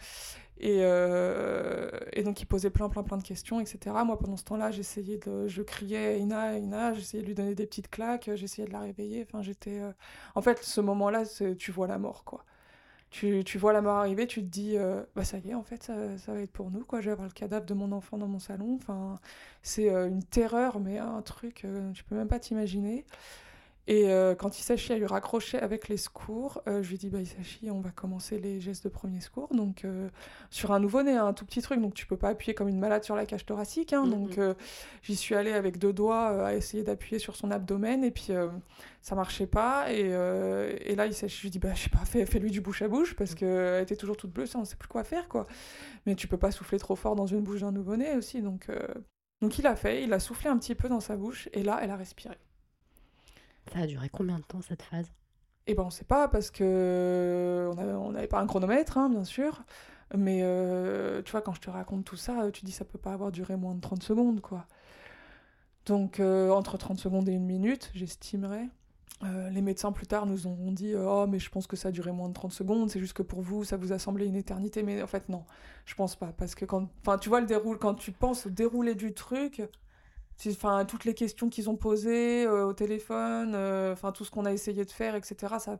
Et, 0.59 0.79
euh, 0.81 1.91
donc, 2.25 2.41
il 2.41 2.45
posait 2.47 2.71
plein, 2.71 2.89
plein, 2.89 3.03
plein 3.03 3.17
de 3.17 3.23
questions, 3.23 3.59
etc. 3.59 3.95
Moi, 4.03 4.17
pendant 4.17 4.37
ce 4.37 4.43
temps-là, 4.45 4.71
j'essayais 4.71 5.17
de. 5.19 5.47
Je 5.47 5.61
criais 5.61 6.19
Ina, 6.19 6.57
Ina, 6.57 6.95
j'essayais 6.95 7.21
de 7.21 7.27
lui 7.27 7.35
donner 7.35 7.53
des 7.53 7.67
petites 7.67 7.89
claques, 7.89 8.31
j'essayais 8.33 8.67
de 8.67 8.73
la 8.73 8.79
réveiller. 8.79 9.23
Enfin, 9.27 9.43
j'étais. 9.43 9.79
Euh, 9.79 9.91
en 10.33 10.41
fait, 10.41 10.63
ce 10.63 10.81
moment-là, 10.81 11.23
tu 11.57 11.71
vois 11.71 11.85
la 11.85 11.99
mort, 11.99 12.23
quoi 12.23 12.43
tu, 13.09 13.57
vois 13.57 13.73
la 13.73 13.81
mort 13.81 13.97
arriver, 13.97 14.27
tu 14.27 14.41
te 14.41 14.47
dis, 14.47 14.77
euh, 14.77 15.03
bah 15.15 15.23
ça 15.23 15.37
y 15.37 15.49
est, 15.49 15.53
en 15.53 15.63
fait, 15.63 15.81
ça, 15.83 16.17
ça, 16.17 16.33
va 16.33 16.41
être 16.41 16.51
pour 16.51 16.71
nous, 16.71 16.83
quoi. 16.83 16.99
Je 17.01 17.05
vais 17.05 17.11
avoir 17.13 17.27
le 17.27 17.33
cadavre 17.33 17.65
de 17.65 17.73
mon 17.73 17.91
enfant 17.91 18.17
dans 18.17 18.27
mon 18.27 18.39
salon. 18.39 18.75
Enfin, 18.75 19.19
c'est 19.61 19.89
euh, 19.89 20.07
une 20.07 20.23
terreur, 20.23 20.79
mais 20.79 20.97
un 20.97 21.21
truc, 21.21 21.63
euh, 21.65 21.91
tu 21.93 22.03
peux 22.03 22.15
même 22.15 22.27
pas 22.27 22.39
t'imaginer. 22.39 23.05
Et 23.89 24.09
euh, 24.09 24.35
quand 24.35 24.59
Isashi 24.59 24.91
a 24.91 24.97
eu 24.97 25.05
raccroché 25.05 25.57
avec 25.57 25.87
les 25.87 25.95
secours, 25.95 26.61
euh, 26.67 26.83
je 26.83 26.89
lui 26.89 26.95
ai 26.95 26.97
dit 26.97 27.09
bah, 27.09 27.21
Isashi, 27.21 27.71
on 27.71 27.79
va 27.79 27.89
commencer 27.89 28.37
les 28.37 28.59
gestes 28.59 28.83
de 28.83 28.89
premier 28.89 29.21
secours. 29.21 29.47
Donc, 29.55 29.85
euh, 29.85 30.09
sur 30.49 30.73
un 30.73 30.81
nouveau-né, 30.81 31.13
un 31.13 31.31
tout 31.31 31.45
petit 31.45 31.61
truc, 31.61 31.79
donc 31.79 31.93
tu 31.93 32.05
peux 32.05 32.17
pas 32.17 32.27
appuyer 32.29 32.53
comme 32.53 32.67
une 32.67 32.79
malade 32.79 33.05
sur 33.05 33.15
la 33.15 33.25
cage 33.25 33.45
thoracique. 33.45 33.93
Hein, 33.93 34.05
Donc, 34.05 34.39
j'y 35.03 35.15
suis 35.15 35.35
allée 35.35 35.53
avec 35.53 35.77
deux 35.77 35.93
doigts 35.93 36.45
à 36.47 36.53
essayer 36.53 36.83
d'appuyer 36.83 37.17
sur 37.17 37.37
son 37.37 37.49
abdomen, 37.49 38.03
et 38.03 38.11
puis 38.11 38.31
ça 39.01 39.15
marchait 39.15 39.47
pas. 39.47 39.91
Et, 39.93 40.01
et 40.01 40.95
là, 40.95 41.07
Isashi, 41.07 41.37
je 41.37 41.41
lui 41.43 41.47
ai 41.47 41.51
dit 41.51 41.59
bah, 41.59 41.73
je 41.73 41.83
sais 41.83 41.89
pas, 41.89 42.03
fais, 42.03 42.25
fais-lui 42.25 42.51
du 42.51 42.59
bouche 42.59 42.81
à 42.81 42.89
bouche, 42.89 43.15
parce 43.15 43.35
qu'elle 43.35 43.83
était 43.83 43.95
toujours 43.95 44.17
toute 44.17 44.31
bleue, 44.33 44.47
ça, 44.47 44.59
on 44.59 44.65
sait 44.65 44.75
plus 44.75 44.89
quoi 44.89 45.05
faire, 45.05 45.29
quoi. 45.29 45.47
Mais 46.05 46.15
tu 46.15 46.27
peux 46.27 46.37
pas 46.37 46.51
souffler 46.51 46.77
trop 46.77 46.97
fort 46.97 47.15
dans 47.15 47.27
une 47.27 47.41
bouche 47.41 47.61
d'un 47.61 47.71
nouveau-né 47.71 48.15
aussi. 48.17 48.41
Donc, 48.41 48.69
donc, 49.41 49.57
il 49.59 49.67
a 49.67 49.77
fait, 49.77 50.03
il 50.03 50.11
a 50.11 50.19
soufflé 50.19 50.49
un 50.49 50.57
petit 50.57 50.75
peu 50.75 50.89
dans 50.89 50.99
sa 50.99 51.15
bouche, 51.15 51.47
et 51.53 51.63
là, 51.63 51.79
elle 51.81 51.91
a 51.91 51.95
respiré. 51.95 52.37
Ça 53.73 53.79
a 53.79 53.87
duré 53.87 54.09
combien 54.09 54.37
de 54.39 54.43
temps 54.43 54.61
cette 54.61 54.81
phase? 54.81 55.11
Eh 55.67 55.73
ben 55.73 55.83
on 55.83 55.89
sait 55.89 56.05
pas 56.05 56.29
parce 56.29 56.49
que 56.49 57.69
on 57.75 58.11
n'avait 58.11 58.27
pas 58.27 58.39
un 58.39 58.47
chronomètre, 58.47 58.97
hein, 58.97 59.09
bien 59.09 59.25
sûr. 59.25 59.63
Mais 60.15 60.39
euh, 60.41 61.21
tu 61.23 61.31
vois, 61.31 61.41
quand 61.41 61.53
je 61.53 61.59
te 61.61 61.69
raconte 61.69 62.05
tout 62.05 62.15
ça, 62.15 62.49
tu 62.51 62.63
dis 62.63 62.71
ça 62.71 62.85
peut 62.85 62.97
pas 62.97 63.11
avoir 63.11 63.31
duré 63.31 63.57
moins 63.57 63.75
de 63.75 63.81
30 63.81 64.01
secondes, 64.03 64.41
quoi. 64.41 64.65
Donc 65.85 66.19
euh, 66.19 66.49
entre 66.51 66.77
30 66.77 66.99
secondes 66.99 67.27
et 67.27 67.33
une 67.33 67.45
minute, 67.45 67.91
j'estimerais. 67.93 68.67
Euh, 69.23 69.49
les 69.49 69.61
médecins 69.61 69.91
plus 69.91 70.05
tard 70.07 70.25
nous 70.25 70.47
ont 70.47 70.71
dit 70.71 70.93
Oh, 70.95 71.25
mais 71.27 71.39
je 71.39 71.49
pense 71.49 71.67
que 71.67 71.75
ça 71.75 71.89
a 71.89 71.91
duré 71.91 72.11
moins 72.13 72.29
de 72.29 72.33
30 72.33 72.53
secondes, 72.53 72.89
c'est 72.89 72.99
juste 72.99 73.13
que 73.13 73.23
pour 73.23 73.41
vous, 73.41 73.65
ça 73.65 73.75
vous 73.75 73.91
a 73.91 73.99
semblé 73.99 74.25
une 74.25 74.35
éternité. 74.35 74.83
Mais 74.83 75.01
en 75.01 75.07
fait, 75.07 75.27
non, 75.27 75.43
je 75.85 75.95
pense 75.95 76.15
pas. 76.15 76.27
Parce 76.37 76.55
que 76.55 76.63
quand, 76.63 76.87
tu 77.19 77.27
vois, 77.29 77.41
le 77.41 77.47
déroule, 77.47 77.77
quand 77.77 77.95
tu 77.95 78.13
penses 78.13 78.45
au 78.45 78.49
déroulé 78.49 78.95
du 78.95 79.13
truc, 79.13 79.61
enfin 80.47 80.85
toutes 80.85 81.05
les 81.05 81.13
questions 81.13 81.49
qu'ils 81.49 81.69
ont 81.69 81.75
posées 81.75 82.45
euh, 82.45 82.67
au 82.67 82.73
téléphone, 82.73 83.53
euh, 83.55 83.93
enfin 83.93 84.11
tout 84.11 84.23
ce 84.23 84.31
qu'on 84.31 84.45
a 84.45 84.53
essayé 84.53 84.85
de 84.85 84.91
faire, 84.91 85.15
etc. 85.15 85.55
Ça, 85.59 85.79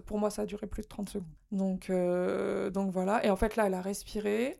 pour 0.00 0.18
moi, 0.18 0.30
ça 0.30 0.42
a 0.42 0.46
duré 0.46 0.66
plus 0.66 0.82
de 0.82 0.88
30 0.88 1.10
secondes. 1.10 1.28
Donc, 1.52 1.90
euh, 1.90 2.70
donc 2.70 2.90
voilà. 2.92 3.24
Et 3.24 3.30
en 3.30 3.36
fait, 3.36 3.56
là, 3.56 3.66
elle 3.66 3.74
a 3.74 3.80
respiré. 3.80 4.58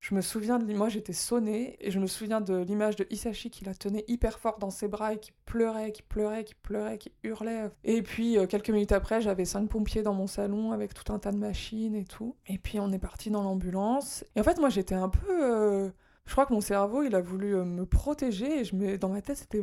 je 0.00 0.14
me 0.14 0.20
souviens 0.20 0.58
de 0.58 0.74
moi, 0.74 0.88
j'étais 0.88 1.12
sonnée 1.12 1.76
et 1.80 1.90
je 1.90 1.98
me 1.98 2.06
souviens 2.06 2.40
de 2.40 2.56
l'image 2.56 2.96
de 2.96 3.06
Isashi 3.10 3.50
qui 3.50 3.64
la 3.64 3.74
tenait 3.74 4.04
hyper 4.06 4.38
fort 4.38 4.58
dans 4.58 4.70
ses 4.70 4.88
bras 4.88 5.12
et 5.12 5.18
qui 5.18 5.32
pleurait, 5.44 5.92
qui 5.92 6.02
pleurait, 6.02 6.44
qui 6.44 6.54
pleurait, 6.54 6.98
qui 6.98 7.12
hurlait. 7.24 7.70
Et 7.84 8.02
puis 8.02 8.38
quelques 8.48 8.70
minutes 8.70 8.92
après, 8.92 9.20
j'avais 9.20 9.44
cinq 9.44 9.68
pompiers 9.68 10.02
dans 10.02 10.14
mon 10.14 10.28
salon 10.28 10.72
avec 10.72 10.94
tout 10.94 11.12
un 11.12 11.18
tas 11.18 11.32
de 11.32 11.38
machines 11.38 11.96
et 11.96 12.04
tout. 12.04 12.36
Et 12.46 12.58
puis 12.58 12.78
on 12.80 12.90
est 12.92 12.98
parti 12.98 13.30
dans 13.30 13.42
l'ambulance. 13.42 14.24
Et 14.36 14.40
en 14.40 14.44
fait, 14.44 14.58
moi, 14.58 14.70
j'étais 14.70 14.94
un 14.94 15.08
peu 15.08 15.90
je 16.28 16.32
crois 16.32 16.46
que 16.46 16.52
mon 16.52 16.60
cerveau, 16.60 17.02
il 17.02 17.16
a 17.16 17.20
voulu 17.20 17.56
euh, 17.56 17.64
me 17.64 17.84
protéger 17.84 18.60
et 18.60 18.64
je 18.64 18.76
me... 18.76 18.96
dans 18.96 19.08
ma 19.08 19.22
tête, 19.22 19.38
c'était 19.38 19.60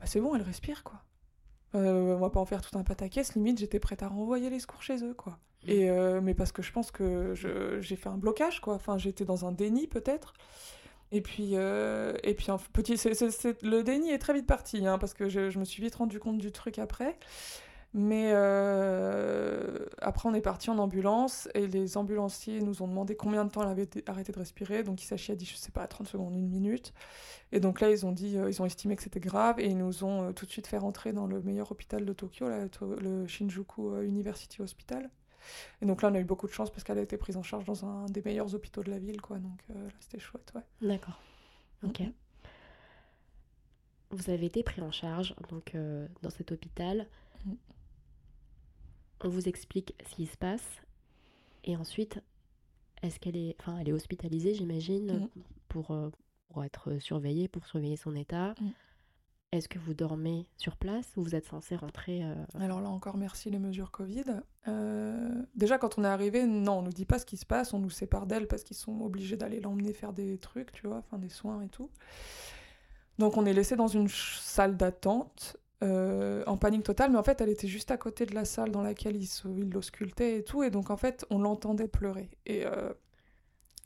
bah, 0.00 0.06
c'est 0.06 0.20
bon, 0.20 0.34
elle 0.34 0.42
respire 0.42 0.82
quoi. 0.82 1.02
Euh, 1.76 2.16
on 2.16 2.18
va 2.18 2.30
pas 2.30 2.40
en 2.40 2.46
faire 2.46 2.62
tout 2.62 2.76
un 2.76 2.82
pataquès, 2.82 3.34
limite 3.36 3.60
j'étais 3.60 3.78
prête 3.78 4.02
à 4.02 4.08
renvoyer 4.08 4.50
les 4.50 4.58
secours 4.58 4.82
chez 4.82 5.04
eux 5.04 5.14
quoi. 5.14 5.38
Mmh. 5.64 5.70
Et 5.70 5.90
euh, 5.90 6.20
mais 6.20 6.34
parce 6.34 6.50
que 6.50 6.62
je 6.62 6.72
pense 6.72 6.90
que 6.90 7.34
j'ai 7.80 7.96
fait 7.96 8.08
un 8.08 8.16
blocage 8.16 8.60
quoi. 8.60 8.74
Enfin 8.74 8.98
j'étais 8.98 9.24
dans 9.24 9.44
un 9.46 9.52
déni 9.52 9.86
peut-être. 9.86 10.32
Et 11.12 11.20
puis 11.20 11.50
euh, 11.54 12.14
et 12.24 12.34
puis 12.34 12.50
en 12.50 12.58
petit, 12.72 12.94
le 13.62 13.82
déni 13.82 14.10
est 14.10 14.18
très 14.18 14.32
vite 14.32 14.46
parti 14.46 14.86
hein, 14.86 14.98
parce 14.98 15.14
que 15.14 15.28
je, 15.28 15.50
je, 15.50 15.58
me 15.58 15.64
suis 15.64 15.82
vite 15.82 15.94
rendu 15.94 16.18
compte 16.18 16.38
du 16.38 16.50
truc 16.50 16.78
après. 16.78 17.18
Mais 17.92 18.30
euh, 18.32 19.86
après, 19.98 20.28
on 20.28 20.34
est 20.34 20.40
parti 20.40 20.70
en 20.70 20.78
ambulance 20.78 21.48
et 21.54 21.66
les 21.66 21.96
ambulanciers 21.96 22.60
nous 22.60 22.82
ont 22.82 22.88
demandé 22.88 23.16
combien 23.16 23.44
de 23.44 23.50
temps 23.50 23.62
elle 23.62 23.68
avait 23.68 23.88
arrêté 24.08 24.32
de 24.32 24.38
respirer. 24.38 24.84
Donc, 24.84 25.02
Isashi 25.02 25.32
a 25.32 25.34
dit, 25.34 25.44
je 25.44 25.56
sais 25.56 25.72
pas, 25.72 25.86
30 25.88 26.06
secondes, 26.06 26.34
une 26.34 26.48
minute. 26.48 26.92
Et 27.50 27.58
donc 27.58 27.80
là, 27.80 27.90
ils 27.90 28.06
ont 28.06 28.12
dit, 28.12 28.38
euh, 28.38 28.48
ils 28.48 28.62
ont 28.62 28.66
estimé 28.66 28.94
que 28.94 29.02
c'était 29.02 29.18
grave 29.18 29.58
et 29.58 29.66
ils 29.66 29.76
nous 29.76 30.04
ont 30.04 30.28
euh, 30.28 30.32
tout 30.32 30.46
de 30.46 30.52
suite 30.52 30.68
fait 30.68 30.78
rentrer 30.78 31.12
dans 31.12 31.26
le 31.26 31.42
meilleur 31.42 31.72
hôpital 31.72 32.04
de 32.04 32.12
Tokyo, 32.12 32.46
le 32.80 33.26
Shinjuku 33.26 34.04
University 34.04 34.62
Hospital. 34.62 35.10
Et 35.82 35.86
donc 35.86 36.02
là, 36.02 36.10
on 36.12 36.14
a 36.14 36.20
eu 36.20 36.24
beaucoup 36.24 36.46
de 36.46 36.52
chance 36.52 36.70
parce 36.70 36.84
qu'elle 36.84 36.98
a 36.98 37.02
été 37.02 37.16
prise 37.16 37.36
en 37.36 37.42
charge 37.42 37.64
dans 37.64 37.84
un 37.84 38.06
des 38.06 38.22
meilleurs 38.22 38.54
hôpitaux 38.54 38.84
de 38.84 38.90
la 38.90 39.00
ville, 39.00 39.20
quoi. 39.20 39.38
Donc 39.38 39.58
là, 39.68 39.80
c'était 39.98 40.20
chouette, 40.20 40.52
ouais. 40.54 40.88
D'accord. 40.88 41.18
Ok. 41.82 42.02
Vous 44.10 44.30
avez 44.30 44.46
été 44.46 44.62
pris 44.62 44.80
en 44.80 44.92
charge 44.92 45.34
donc 45.48 45.76
dans 46.22 46.30
cet 46.30 46.52
hôpital. 46.52 47.08
Mm 47.46 47.54
on 49.24 49.28
vous 49.28 49.48
explique 49.48 49.94
ce 50.08 50.16
qui 50.16 50.26
se 50.26 50.36
passe, 50.36 50.80
et 51.64 51.76
ensuite, 51.76 52.20
est-ce 53.02 53.18
qu'elle 53.18 53.36
est, 53.36 53.56
enfin, 53.60 53.78
elle 53.78 53.88
est 53.88 53.92
hospitalisée, 53.92 54.54
j'imagine, 54.54 55.12
mm. 55.12 55.28
pour, 55.68 55.90
euh, 55.90 56.10
pour, 56.48 56.64
être 56.64 56.98
surveillée, 56.98 57.48
pour 57.48 57.66
surveiller 57.66 57.96
son 57.96 58.14
état. 58.14 58.54
Mm. 58.60 58.70
Est-ce 59.52 59.68
que 59.68 59.80
vous 59.80 59.94
dormez 59.94 60.46
sur 60.56 60.76
place 60.76 61.08
ou 61.16 61.24
vous 61.24 61.34
êtes 61.34 61.46
censé 61.46 61.74
rentrer 61.74 62.22
euh, 62.22 62.34
Alors 62.54 62.80
là 62.80 62.88
encore, 62.88 63.16
merci 63.16 63.50
les 63.50 63.58
mesures 63.58 63.90
Covid. 63.90 64.24
Euh, 64.68 65.42
déjà, 65.56 65.76
quand 65.76 65.98
on 65.98 66.04
est 66.04 66.08
arrivé, 66.08 66.46
non, 66.46 66.78
on 66.78 66.82
nous 66.82 66.92
dit 66.92 67.04
pas 67.04 67.18
ce 67.18 67.26
qui 67.26 67.36
se 67.36 67.46
passe, 67.46 67.74
on 67.74 67.80
nous 67.80 67.90
sépare 67.90 68.26
d'elle 68.26 68.46
parce 68.46 68.62
qu'ils 68.62 68.76
sont 68.76 69.00
obligés 69.00 69.36
d'aller 69.36 69.58
l'emmener 69.58 69.92
faire 69.92 70.12
des 70.12 70.38
trucs, 70.38 70.70
tu 70.70 70.86
vois, 70.86 70.98
enfin 70.98 71.18
des 71.18 71.28
soins 71.28 71.62
et 71.62 71.68
tout. 71.68 71.90
Donc 73.18 73.36
on 73.36 73.44
est 73.44 73.52
laissé 73.52 73.74
dans 73.74 73.88
une 73.88 74.08
salle 74.08 74.76
d'attente 74.76 75.56
euh, 75.82 76.44
en 76.46 76.58
panique 76.58 76.82
totale, 76.82 77.10
mais 77.10 77.16
en 77.16 77.22
fait, 77.22 77.40
elle 77.40 77.48
était 77.48 77.68
juste 77.68 77.90
à 77.90 77.96
côté 77.96 78.26
de 78.26 78.34
la 78.34 78.44
salle 78.44 78.70
dans 78.70 78.82
laquelle 78.82 79.16
il, 79.16 79.70
l'auscultait 79.70 80.36
et 80.38 80.44
tout, 80.44 80.62
et 80.62 80.68
donc 80.68 80.90
en 80.90 80.98
fait, 80.98 81.24
on 81.30 81.38
l'entendait 81.38 81.88
pleurer. 81.88 82.28
Et, 82.44 82.66
euh, 82.66 82.92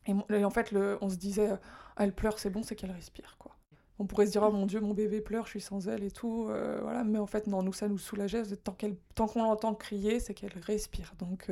en 0.08 0.50
fait, 0.50 0.74
on 1.00 1.08
se 1.08 1.16
disait, 1.16 1.52
euh, 1.52 1.56
elle 1.96 2.12
pleure, 2.12 2.40
c'est 2.40 2.50
bon, 2.50 2.64
c'est 2.64 2.74
qu'elle 2.74 2.90
respire, 2.90 3.36
quoi. 3.38 3.52
On 4.00 4.06
pourrait 4.06 4.26
se 4.26 4.32
dire, 4.32 4.42
oh 4.42 4.50
mon 4.50 4.66
Dieu, 4.66 4.80
mon 4.80 4.92
bébé 4.92 5.20
pleure, 5.20 5.44
je 5.44 5.50
suis 5.50 5.60
sans 5.60 5.88
elle 5.88 6.02
et 6.02 6.10
tout, 6.10 6.46
voilà, 6.82 7.04
mais 7.04 7.18
en 7.20 7.26
fait, 7.26 7.46
non, 7.46 7.62
nous, 7.62 7.72
ça 7.72 7.86
nous 7.86 7.96
soulageait. 7.96 8.42
Tant, 8.56 8.76
tant 9.14 9.28
qu'on 9.28 9.44
l'entend 9.44 9.72
crier, 9.72 10.18
c'est 10.18 10.34
qu'elle 10.34 10.58
respire, 10.62 11.14
donc 11.20 11.48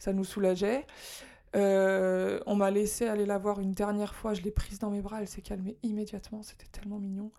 ça 0.00 0.12
nous 0.12 0.24
soulageait. 0.24 0.84
on 1.54 2.56
m'a 2.56 2.72
laissé 2.72 3.06
aller 3.06 3.24
la 3.24 3.38
voir 3.38 3.60
une 3.60 3.70
dernière 3.70 4.16
fois, 4.16 4.34
je 4.34 4.42
l'ai 4.42 4.50
prise 4.50 4.80
dans 4.80 4.90
mes 4.90 5.00
bras, 5.00 5.20
elle 5.20 5.28
s'est 5.28 5.42
calmée 5.42 5.76
immédiatement, 5.84 6.42
c'était 6.42 6.66
tellement 6.66 6.98
mignon. 6.98 7.30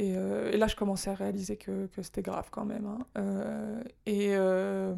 Euh, 0.00 0.50
et, 0.50 0.56
là, 0.56 0.66
je 0.66 0.76
commençais 0.76 1.10
à 1.10 1.14
réaliser 1.14 1.56
que, 1.56 1.88
c'était 2.02 2.22
grave 2.22 2.48
quand 2.50 2.64
même. 2.64 2.86
Hein. 2.86 2.98
Euh, 3.18 3.82
et 4.06 4.30
euh, 4.34 4.94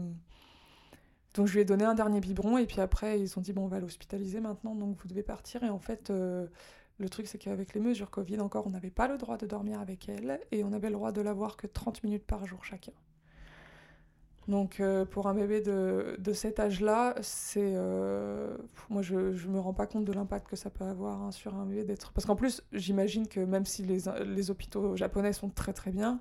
donc, 1.35 1.47
je 1.47 1.55
lui 1.55 1.61
ai 1.61 1.65
donné 1.65 1.85
un 1.85 1.95
dernier 1.95 2.21
biberon. 2.21 2.59
Et 2.59 2.67
puis 2.67 2.81
après, 2.81 3.21
ils 3.21 3.39
ont 3.39 3.43
dit 3.43 3.53
Bon, 3.53 3.65
on 3.65 3.69
va 3.69 3.81
l'hospitaliser 3.81 4.41
maintenant, 4.41 4.75
donc 4.75 4.97
vous 4.97 5.09
devez 5.09 5.23
partir. 5.23 5.63
Et 5.65 5.69
en 5.69 5.79
fait, 5.79 6.11
le 6.11 7.09
truc, 7.11 7.27
c'est 7.27 7.39
qu'avec 7.39 7.75
les 7.75 7.81
mesures 7.81 8.11
Covid, 8.11 8.41
encore, 8.41 8.67
on 8.67 8.71
n'avait 8.71 8.91
pas 8.91 9.09
le 9.09 9.19
droit 9.19 9.37
de 9.37 9.47
dormir 9.47 9.81
avec 9.81 10.09
elle. 10.09 10.41
Et 10.53 10.65
on 10.65 10.73
avait 10.73 10.89
le 10.89 10.95
droit 10.95 11.13
de 11.13 11.21
la 11.21 11.33
voir 11.33 11.57
que 11.57 11.67
30 11.67 12.03
minutes 12.03 12.25
par 12.25 12.47
jour 12.47 12.65
chacun. 12.65 12.93
Donc 14.49 14.79
euh, 14.79 15.05
pour 15.05 15.27
un 15.27 15.35
bébé 15.35 15.61
de, 15.61 16.17
de 16.19 16.33
cet 16.33 16.61
âge-là, 16.61 17.17
c'est 17.21 17.73
euh, 17.75 18.57
moi 18.91 19.03
je 19.03 19.17
ne 19.17 19.53
me 19.53 19.59
rends 19.59 19.75
pas 19.75 19.87
compte 19.87 20.05
de 20.05 20.13
l'impact 20.13 20.49
que 20.49 20.57
ça 20.57 20.71
peut 20.71 20.85
avoir 20.85 21.21
hein, 21.21 21.33
sur 21.33 21.55
un 21.57 21.67
bébé 21.67 21.83
d'être 21.83 22.13
parce 22.13 22.27
qu'en 22.27 22.37
plus 22.37 22.63
j'imagine 22.73 23.27
que 23.27 23.41
même 23.41 23.65
si 23.65 23.83
les, 23.83 24.05
les, 24.25 24.51
hôpitaux 24.51 24.95
japonais 24.95 25.33
sont 25.33 25.49
très 25.49 25.73
très 25.73 25.91
bien, 25.91 26.21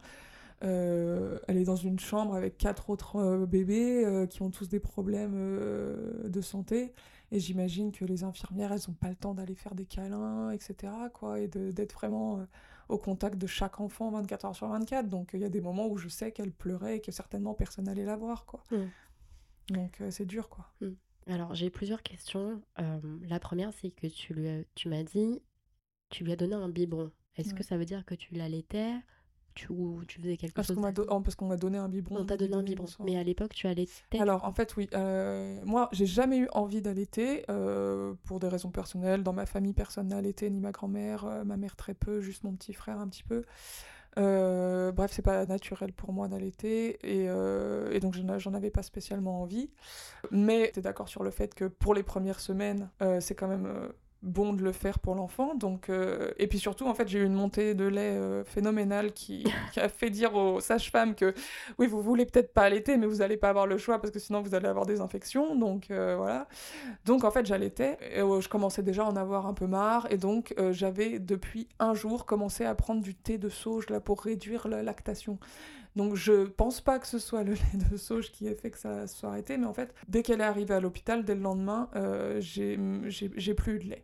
euh, 0.63 1.37
elle 1.47 1.57
est 1.57 1.65
dans 1.65 1.75
une 1.75 1.99
chambre 1.99 2.33
avec 2.33 2.57
quatre 2.57 2.89
autres 2.89 3.45
bébés 3.45 4.25
qui 4.31 4.41
ont 4.41 4.49
tous 4.49 4.69
des 4.69 4.79
problèmes 4.79 5.59
de 6.23 6.41
santé. 6.41 6.93
Et 7.31 7.39
j'imagine 7.39 7.91
que 7.91 8.05
les 8.05 8.23
infirmières 8.23 8.71
elles 8.71 8.81
n'ont 8.87 8.93
pas 8.93 9.09
le 9.09 9.15
temps 9.15 9.33
d'aller 9.33 9.55
faire 9.55 9.75
des 9.75 9.85
câlins 9.85 10.51
etc 10.51 10.93
quoi 11.13 11.39
et 11.39 11.47
d'être 11.47 11.93
vraiment 11.93 12.45
au 12.89 12.97
contact 12.97 13.37
de 13.37 13.47
chaque 13.47 13.79
enfant 13.79 14.11
24 14.11 14.45
heures 14.45 14.55
sur 14.55 14.67
24. 14.67 15.09
Donc 15.09 15.31
il 15.33 15.39
y 15.39 15.45
a 15.45 15.49
des 15.49 15.61
moments 15.61 15.87
où 15.87 15.97
je 15.97 16.07
sais 16.07 16.31
qu'elle 16.31 16.51
pleurait 16.51 16.97
et 16.97 17.01
que 17.01 17.11
certainement 17.11 17.53
personne 17.53 17.85
n'allait 17.85 18.05
la 18.05 18.15
voir. 18.15 18.45
Quoi. 18.45 18.63
Mm. 18.71 19.73
Donc 19.73 20.01
euh, 20.01 20.11
c'est 20.11 20.25
dur. 20.25 20.49
quoi. 20.49 20.71
Mm. 20.81 20.91
Alors 21.27 21.55
j'ai 21.55 21.69
plusieurs 21.69 22.03
questions. 22.03 22.61
Euh, 22.79 22.99
la 23.27 23.39
première, 23.39 23.73
c'est 23.73 23.91
que 23.91 24.07
tu, 24.07 24.33
lui 24.33 24.65
tu 24.75 24.89
m'as 24.89 25.03
dit, 25.03 25.41
tu 26.09 26.23
lui 26.23 26.31
as 26.31 26.35
donné 26.35 26.55
un 26.55 26.69
biberon. 26.69 27.11
Est-ce 27.35 27.53
que 27.53 27.63
ça 27.63 27.77
veut 27.77 27.85
dire 27.85 28.05
que 28.05 28.15
tu 28.15 28.33
l'allaitais 28.33 28.93
tu, 29.55 29.67
tu 30.07 30.21
faisais 30.21 30.37
quelque 30.37 30.53
parce 30.53 30.67
chose 30.67 30.75
qu'on 30.75 30.93
oh, 31.07 31.19
Parce 31.21 31.35
qu'on 31.35 31.47
m'a 31.47 31.55
donné 31.57 31.77
un 31.77 31.87
biberon. 31.89 32.17
On 32.19 32.25
t'a 32.25 32.37
donné 32.37 32.53
un 32.53 32.61
biberon. 32.61 32.85
Mais 33.03 33.17
à 33.17 33.23
l'époque, 33.23 33.53
tu 33.53 33.67
allaitais 33.67 34.19
Alors, 34.19 34.43
en 34.43 34.51
fait, 34.51 34.75
oui. 34.75 34.89
Euh, 34.93 35.59
moi, 35.63 35.89
j'ai 35.93 36.05
jamais 36.05 36.37
eu 36.39 36.47
envie 36.51 36.81
d'allaiter 36.81 37.45
euh, 37.49 38.13
pour 38.25 38.39
des 38.39 38.49
raisons 38.49 38.69
personnelles. 38.69 39.23
Dans 39.23 39.33
ma 39.33 39.45
famille, 39.45 39.73
personne 39.73 40.09
n'a 40.09 40.17
allaité, 40.17 40.49
ni 40.49 40.59
ma 40.59 40.71
grand-mère, 40.71 41.25
euh, 41.25 41.43
ma 41.45 41.55
mère 41.55 41.75
très 41.75 41.93
peu, 41.93 42.19
juste 42.19 42.43
mon 42.43 42.53
petit 42.53 42.73
frère 42.73 42.99
un 42.99 43.07
petit 43.07 43.23
peu. 43.23 43.45
Euh, 44.17 44.91
bref, 44.91 45.11
c'est 45.13 45.21
pas 45.21 45.45
naturel 45.45 45.91
pour 45.91 46.13
moi 46.13 46.29
d'allaiter 46.29 46.97
et, 47.03 47.25
et, 47.25 47.99
donc 47.99 48.15
j'en 48.37 48.53
avais 48.53 48.69
pas 48.71 48.83
spécialement 48.83 49.41
envie. 49.41 49.69
Mais 50.31 50.71
tu 50.73 50.79
es 50.79 50.81
d'accord 50.81 51.09
sur 51.09 51.23
le 51.23 51.31
fait 51.31 51.53
que 51.53 51.65
pour 51.65 51.93
les 51.93 52.03
premières 52.03 52.39
semaines, 52.39 52.89
c'est 53.19 53.35
quand 53.35 53.49
même 53.49 53.91
bon 54.25 54.53
de 54.53 54.63
le 54.63 54.71
faire 54.71 54.99
pour 54.99 55.15
l'enfant. 55.15 55.55
Donc, 55.55 55.89
euh, 55.89 56.31
Et 56.37 56.47
puis 56.47 56.59
surtout, 56.59 56.87
en 56.87 56.93
fait, 56.93 57.07
j'ai 57.07 57.19
eu 57.19 57.25
une 57.25 57.33
montée 57.33 57.75
de 57.75 57.85
lait 57.85 58.01
euh, 58.01 58.43
phénoménale 58.43 59.13
qui, 59.13 59.45
a 59.77 59.87
fait 59.87 60.09
dire 60.09 60.35
aux 60.35 60.59
sages-femmes 60.59 61.15
que 61.15 61.33
oui, 61.77 61.87
vous 61.87 62.01
voulez 62.01 62.25
peut-être 62.25 62.53
pas 62.53 62.63
allaiter, 62.63 62.97
mais 62.97 63.05
vous 63.05 63.17
n'allez 63.17 63.37
pas 63.37 63.49
avoir 63.49 63.67
le 63.67 63.77
choix 63.77 63.99
parce 63.99 64.11
que 64.11 64.19
sinon 64.19 64.41
vous 64.41 64.55
allez 64.55 64.67
avoir 64.67 64.85
des 64.85 64.99
infections. 64.99 65.55
Donc 65.55 65.91
euh, 65.91 66.15
voilà. 66.17 66.47
Donc 67.05 67.23
en 67.23 67.31
fait, 67.31 67.45
j'allaitais. 67.45 67.97
Et, 68.11 68.19
je 68.19 68.49
commençais 68.49 68.83
déjà 68.83 69.03
à 69.03 69.09
en 69.09 69.15
avoir 69.15 69.45
un 69.45 69.53
peu 69.53 69.67
marre. 69.67 70.07
Et 70.11 70.17
donc 70.17 70.53
j'avais 70.71 71.19
depuis 71.19 71.67
un 71.79 71.93
jour 71.93 72.25
commencé 72.25 72.65
à 72.65 72.73
prendre 72.75 73.01
du 73.01 73.15
thé 73.15 73.37
de 73.37 73.49
sauge 73.49 73.89
là, 73.89 73.99
pour 73.99 74.21
réduire 74.21 74.67
la 74.67 74.83
lactation. 74.83 75.39
Donc 75.95 76.15
je 76.15 76.45
pense 76.45 76.81
pas 76.81 76.99
que 76.99 77.07
ce 77.07 77.19
soit 77.19 77.43
le 77.43 77.53
lait 77.73 77.89
de 77.91 77.97
sauge 77.97 78.31
qui 78.31 78.47
ait 78.47 78.55
fait 78.55 78.71
que 78.71 78.79
ça 78.79 79.07
soit 79.07 79.29
arrêté, 79.29 79.57
mais 79.57 79.67
en 79.67 79.73
fait, 79.73 79.93
dès 80.07 80.23
qu'elle 80.23 80.41
est 80.41 80.45
arrivée 80.45 80.73
à 80.73 80.79
l'hôpital, 80.79 81.23
dès 81.23 81.35
le 81.35 81.41
lendemain, 81.41 81.89
j'ai 82.39 82.75
plus 83.53 83.75
eu 83.75 83.79
de 83.79 83.89
lait. 83.89 84.03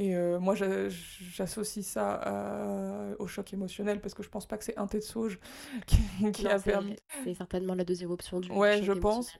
Et 0.00 0.16
euh, 0.16 0.40
moi, 0.40 0.54
j'associe 0.54 1.84
ça 1.84 3.14
au 3.18 3.26
choc 3.26 3.52
émotionnel 3.52 4.00
parce 4.00 4.14
que 4.14 4.22
je 4.22 4.30
pense 4.30 4.46
pas 4.46 4.56
que 4.56 4.64
c'est 4.64 4.78
un 4.78 4.86
thé 4.86 4.96
de 4.96 5.04
sauge 5.04 5.38
qui, 6.32 6.48
a 6.48 6.58
permis. 6.58 6.96
C'est 7.22 7.34
certainement 7.34 7.74
la 7.74 7.84
deuxième 7.84 8.10
option 8.10 8.40
du. 8.40 8.50
Ouais, 8.50 8.82
je 8.82 8.92
pense. 8.92 9.38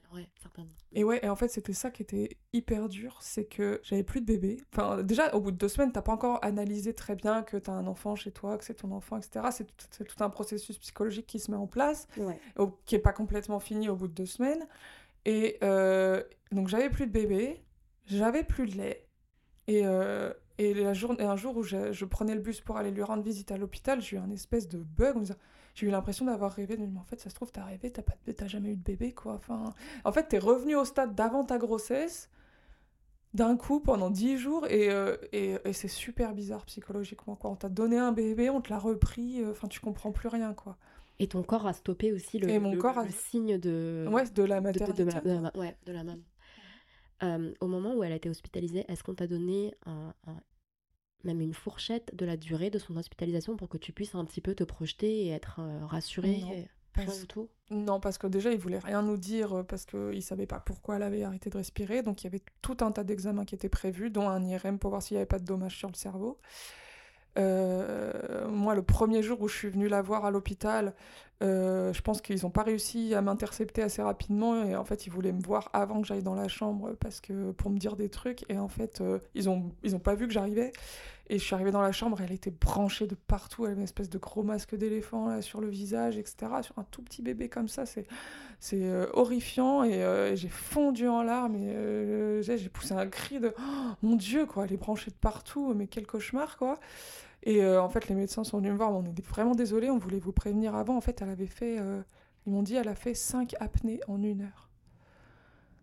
Et 0.93 1.03
ouais, 1.03 1.19
et 1.23 1.29
en 1.29 1.35
fait, 1.35 1.47
c'était 1.47 1.73
ça 1.73 1.89
qui 1.89 2.03
était 2.03 2.37
hyper 2.53 2.89
dur, 2.89 3.17
c'est 3.21 3.45
que 3.45 3.81
j'avais 3.81 4.03
plus 4.03 4.21
de 4.21 4.27
bébé. 4.27 4.61
Enfin, 4.71 5.01
déjà, 5.01 5.33
au 5.33 5.41
bout 5.41 5.49
de 5.49 5.57
deux 5.57 5.67
semaines, 5.67 5.91
t'as 5.91 6.03
pas 6.03 6.11
encore 6.11 6.37
analysé 6.43 6.93
très 6.93 7.15
bien 7.15 7.41
que 7.41 7.57
t'as 7.57 7.71
un 7.71 7.87
enfant 7.87 8.15
chez 8.15 8.31
toi, 8.31 8.59
que 8.59 8.63
c'est 8.63 8.75
ton 8.75 8.91
enfant, 8.91 9.17
etc. 9.17 9.47
C'est 9.51 9.65
tout, 9.65 10.03
tout, 10.03 10.23
un 10.23 10.29
processus 10.29 10.77
psychologique 10.77 11.25
qui 11.25 11.39
se 11.39 11.49
met 11.49 11.57
en 11.57 11.65
place, 11.65 12.07
qui 12.85 12.93
est 12.93 12.99
pas 12.99 13.13
complètement 13.13 13.59
fini 13.59 13.89
au 13.89 13.95
bout 13.95 14.07
de 14.07 14.13
deux 14.13 14.27
semaines. 14.27 14.67
Et 15.25 15.57
euh, 15.63 16.21
donc, 16.51 16.67
j'avais 16.67 16.91
plus 16.91 17.07
de 17.07 17.11
bébé, 17.11 17.63
j'avais 18.05 18.43
plus 18.43 18.67
de 18.67 18.77
lait. 18.77 19.07
Et, 19.67 19.87
euh, 19.87 20.31
et, 20.61 20.73
la 20.73 20.93
journée, 20.93 21.23
un 21.23 21.35
jour 21.35 21.57
où 21.57 21.63
je, 21.63 22.05
prenais 22.05 22.35
le 22.35 22.41
bus 22.41 22.61
pour 22.61 22.77
aller 22.77 22.91
lui 22.91 23.03
rendre 23.03 23.23
visite 23.23 23.51
à 23.51 23.57
l'hôpital, 23.57 24.01
j'ai 24.01 24.17
eu 24.17 24.19
un 24.19 24.29
espèce 24.29 24.67
de 24.67 24.77
bug. 24.77 25.23
J'ai 25.73 25.87
eu 25.87 25.89
l'impression 25.89 26.25
d'avoir 26.25 26.51
rêvé. 26.51 26.77
Mais 26.77 26.87
en 26.99 27.03
fait, 27.03 27.19
ça 27.19 27.29
se 27.29 27.35
trouve, 27.35 27.51
t'as 27.51 27.65
rêvé, 27.65 27.91
t'as, 27.91 28.03
pas, 28.03 28.15
jamais 28.47 28.69
eu 28.69 28.75
de 28.75 28.83
bébé, 28.83 29.13
quoi. 29.13 29.33
Enfin, 29.33 29.73
en 30.03 30.11
fait, 30.11 30.27
t'es 30.27 30.37
revenu 30.39 30.75
au 30.75 30.85
stade 30.85 31.15
d'avant 31.15 31.43
ta 31.43 31.57
grossesse, 31.57 32.29
d'un 33.33 33.55
coup, 33.55 33.79
pendant 33.79 34.09
dix 34.09 34.37
jours, 34.37 34.67
euh, 34.69 35.17
et, 35.31 35.55
et, 35.63 35.73
c'est 35.73 35.87
super 35.87 36.33
bizarre 36.33 36.65
psychologiquement, 36.65 37.35
quoi. 37.35 37.49
On 37.51 37.55
t'a 37.55 37.69
donné 37.69 37.97
un 37.97 38.11
bébé, 38.11 38.49
on 38.49 38.61
te 38.61 38.69
l'a 38.69 38.79
repris, 38.79 39.41
euh, 39.41 39.51
enfin, 39.51 39.67
tu 39.67 39.79
comprends 39.79 40.11
plus 40.11 40.27
rien, 40.27 40.53
quoi. 40.53 40.77
Et 41.19 41.27
ton 41.27 41.43
corps 41.43 41.67
a 41.67 41.73
stoppé 41.73 42.11
aussi 42.11 42.39
le, 42.39 42.59
mon 42.59 42.75
corps 42.77 42.97
a... 42.97 43.07
signe 43.07 43.57
de... 43.57 44.07
Ouais, 44.11 44.23
de 44.29 44.43
la 44.43 44.59
maternité. 44.59 45.05
De, 45.05 45.11
de, 45.11 45.57
ouais, 45.57 45.77
de 45.85 45.91
la 45.93 46.03
maman. 46.03 46.23
Euh, 47.23 47.53
au 47.61 47.67
moment 47.67 47.93
où 47.93 48.03
elle 48.03 48.11
a 48.11 48.15
été 48.15 48.29
hospitalisée, 48.29 48.83
est-ce 48.87 49.03
qu'on 49.03 49.13
t'a 49.13 49.27
donné 49.27 49.75
même 51.23 51.41
une 51.41 51.53
fourchette 51.53 52.15
de 52.15 52.25
la 52.25 52.37
durée 52.37 52.69
de 52.69 52.79
son 52.79 52.97
hospitalisation 52.97 53.55
pour 53.55 53.69
que 53.69 53.77
tu 53.77 53.91
puisses 53.91 54.15
un 54.15 54.25
petit 54.25 54.41
peu 54.41 54.55
te 54.55 54.63
projeter 54.63 55.25
et 55.25 55.29
être 55.29 55.59
euh. 55.59 55.79
Pas 56.93 57.03
tout 57.29 57.47
Non, 57.69 58.01
parce 58.01 58.17
que 58.17 58.27
déjà, 58.27 58.51
il 58.51 58.59
voulait 58.59 58.79
rien 58.79 59.01
nous 59.01 59.15
dire 59.15 59.59
euh, 59.59 59.63
parce 59.63 59.85
qu'il 59.85 59.99
ne 59.99 60.19
savait 60.19 60.45
pas 60.45 60.59
pourquoi 60.59 60.97
elle 60.97 61.03
avait 61.03 61.23
arrêté 61.23 61.49
de 61.49 61.57
respirer. 61.57 62.03
Donc, 62.03 62.21
il 62.21 62.25
y 62.25 62.27
avait 62.27 62.41
tout 62.61 62.75
un 62.81 62.91
tas 62.91 63.05
d'examens 63.05 63.45
qui 63.45 63.55
étaient 63.55 63.69
prévus, 63.69 64.09
dont 64.09 64.27
un 64.27 64.43
IRM 64.43 64.77
pour 64.77 64.89
voir 64.89 65.01
s'il 65.01 65.15
n'y 65.15 65.19
avait 65.19 65.25
pas 65.25 65.39
de 65.39 65.45
dommages 65.45 65.77
sur 65.77 65.87
le 65.87 65.95
cerveau. 65.95 66.37
moi, 67.37 68.75
le 68.75 68.81
premier 68.81 69.23
jour 69.23 69.39
où 69.41 69.47
je 69.47 69.55
suis 69.55 69.69
venue 69.69 69.87
la 69.87 70.01
voir 70.01 70.25
à 70.25 70.31
l'hôpital, 70.31 70.93
euh, 71.41 71.91
je 71.91 72.01
pense 72.01 72.21
qu'ils 72.21 72.43
n'ont 72.43 72.51
pas 72.51 72.61
réussi 72.61 73.15
à 73.15 73.21
m'intercepter 73.21 73.81
assez 73.81 74.01
rapidement 74.01 74.63
et 74.63 74.75
en 74.75 74.83
fait 74.83 75.07
ils 75.07 75.09
voulaient 75.09 75.31
me 75.31 75.41
voir 75.41 75.69
avant 75.73 76.01
que 76.01 76.07
j'aille 76.07 76.21
dans 76.21 76.35
la 76.35 76.47
chambre 76.47 76.93
parce 76.99 77.19
que 77.19 77.51
pour 77.51 77.71
me 77.71 77.77
dire 77.77 77.95
des 77.95 78.09
trucs 78.09 78.45
et 78.49 78.59
en 78.59 78.67
fait 78.67 79.01
euh, 79.01 79.17
ils 79.33 79.49
ont 79.49 79.71
ils 79.83 79.95
ont 79.95 79.99
pas 79.99 80.15
vu 80.15 80.27
que 80.27 80.33
j'arrivais. 80.33 80.71
Et 81.27 81.39
je 81.39 81.43
suis 81.45 81.55
arrivée 81.55 81.71
dans 81.71 81.81
la 81.81 81.93
chambre 81.93 82.19
elle 82.21 82.33
était 82.33 82.51
branchée 82.51 83.07
de 83.07 83.15
partout. 83.15 83.65
Elle 83.65 83.71
avait 83.71 83.79
une 83.79 83.85
espèce 83.85 84.09
de 84.09 84.17
gros 84.17 84.43
masque 84.43 84.75
d'éléphant 84.75 85.29
là 85.29 85.41
sur 85.41 85.61
le 85.61 85.69
visage 85.69 86.17
etc 86.17 86.51
sur 86.61 86.77
un 86.77 86.85
tout 86.91 87.01
petit 87.01 87.23
bébé 87.23 87.49
comme 87.49 87.67
ça. 87.67 87.85
C'est 87.85 88.05
c'est 88.59 88.83
euh, 88.83 89.07
horrifiant 89.13 89.83
et 89.83 90.35
j'ai 90.35 90.49
fondu 90.49 91.07
en 91.07 91.23
larmes 91.23 91.55
et 91.55 92.41
j'ai 92.43 92.69
poussé 92.69 92.93
un 92.93 93.07
cri 93.07 93.39
de 93.39 93.53
oh, 93.57 93.93
mon 94.03 94.15
dieu 94.15 94.45
quoi. 94.45 94.65
Elle 94.65 94.73
est 94.73 94.77
branchée 94.77 95.09
de 95.09 95.15
partout 95.15 95.73
mais 95.73 95.87
quel 95.87 96.05
cauchemar 96.05 96.57
quoi 96.57 96.77
et 97.43 97.63
euh, 97.63 97.81
en 97.81 97.89
fait, 97.89 98.07
les 98.07 98.15
médecins 98.15 98.43
sont 98.43 98.57
venus 98.57 98.71
me 98.71 98.77
voir, 98.77 98.91
on 98.91 99.03
est 99.03 99.25
vraiment 99.25 99.55
désolé, 99.55 99.89
on 99.89 99.97
voulait 99.97 100.19
vous 100.19 100.31
prévenir 100.31 100.75
avant. 100.75 100.95
En 100.95 101.01
fait, 101.01 101.21
elle 101.21 101.29
avait 101.29 101.47
fait, 101.47 101.79
euh, 101.79 102.01
ils 102.45 102.53
m'ont 102.53 102.61
dit, 102.63 102.75
elle 102.75 102.87
a 102.87 102.95
fait 102.95 103.13
5 103.13 103.55
apnées 103.59 103.99
en 104.07 104.21
une 104.21 104.41
heure. 104.41 104.69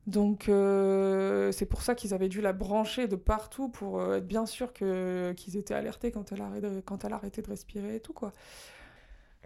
Donc 0.06 0.48
euh, 0.48 1.52
c'est 1.52 1.66
pour 1.66 1.82
ça 1.82 1.94
qu'ils 1.94 2.14
avaient 2.14 2.30
dû 2.30 2.40
la 2.40 2.54
brancher 2.54 3.08
de 3.08 3.16
partout 3.16 3.68
pour 3.68 4.02
être 4.14 4.26
bien 4.26 4.46
sûr 4.46 4.72
qu'ils 4.72 5.56
étaient 5.58 5.74
alertés 5.74 6.10
quand 6.10 6.32
elle, 6.32 6.40
a, 6.40 6.50
quand 6.86 7.04
elle 7.04 7.12
a 7.12 7.16
arrêté 7.16 7.42
de 7.42 7.48
respirer 7.48 7.96
et 7.96 8.00
tout 8.00 8.14
quoi. 8.14 8.32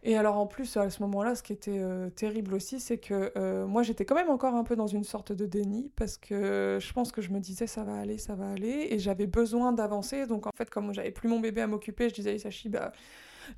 Et 0.04 0.16
alors 0.16 0.36
en 0.36 0.46
plus, 0.46 0.76
à 0.76 0.90
ce 0.90 1.00
moment-là, 1.02 1.36
ce 1.36 1.44
qui 1.44 1.52
était 1.52 1.78
euh, 1.78 2.10
terrible 2.10 2.54
aussi, 2.54 2.80
c'est 2.80 2.98
que 2.98 3.32
euh, 3.36 3.66
moi 3.66 3.84
j'étais 3.84 4.04
quand 4.04 4.16
même 4.16 4.30
encore 4.30 4.54
un 4.54 4.64
peu 4.64 4.74
dans 4.74 4.88
une 4.88 5.04
sorte 5.04 5.32
de 5.32 5.46
déni 5.46 5.92
parce 5.94 6.16
que 6.16 6.78
je 6.80 6.92
pense 6.92 7.12
que 7.12 7.22
je 7.22 7.30
me 7.30 7.38
disais 7.38 7.68
ça 7.68 7.84
va 7.84 7.94
aller, 7.94 8.18
ça 8.18 8.34
va 8.34 8.50
aller, 8.50 8.88
et 8.90 8.98
j'avais 8.98 9.28
besoin 9.28 9.72
d'avancer. 9.72 10.26
Donc 10.26 10.48
en 10.48 10.52
fait, 10.56 10.70
comme 10.70 10.92
j'avais 10.92 11.12
plus 11.12 11.28
mon 11.28 11.38
bébé 11.38 11.60
à 11.60 11.68
m'occuper, 11.68 12.08
je 12.08 12.14
disais 12.14 12.30
à 12.30 12.34
Isachi, 12.34 12.68
bah 12.68 12.90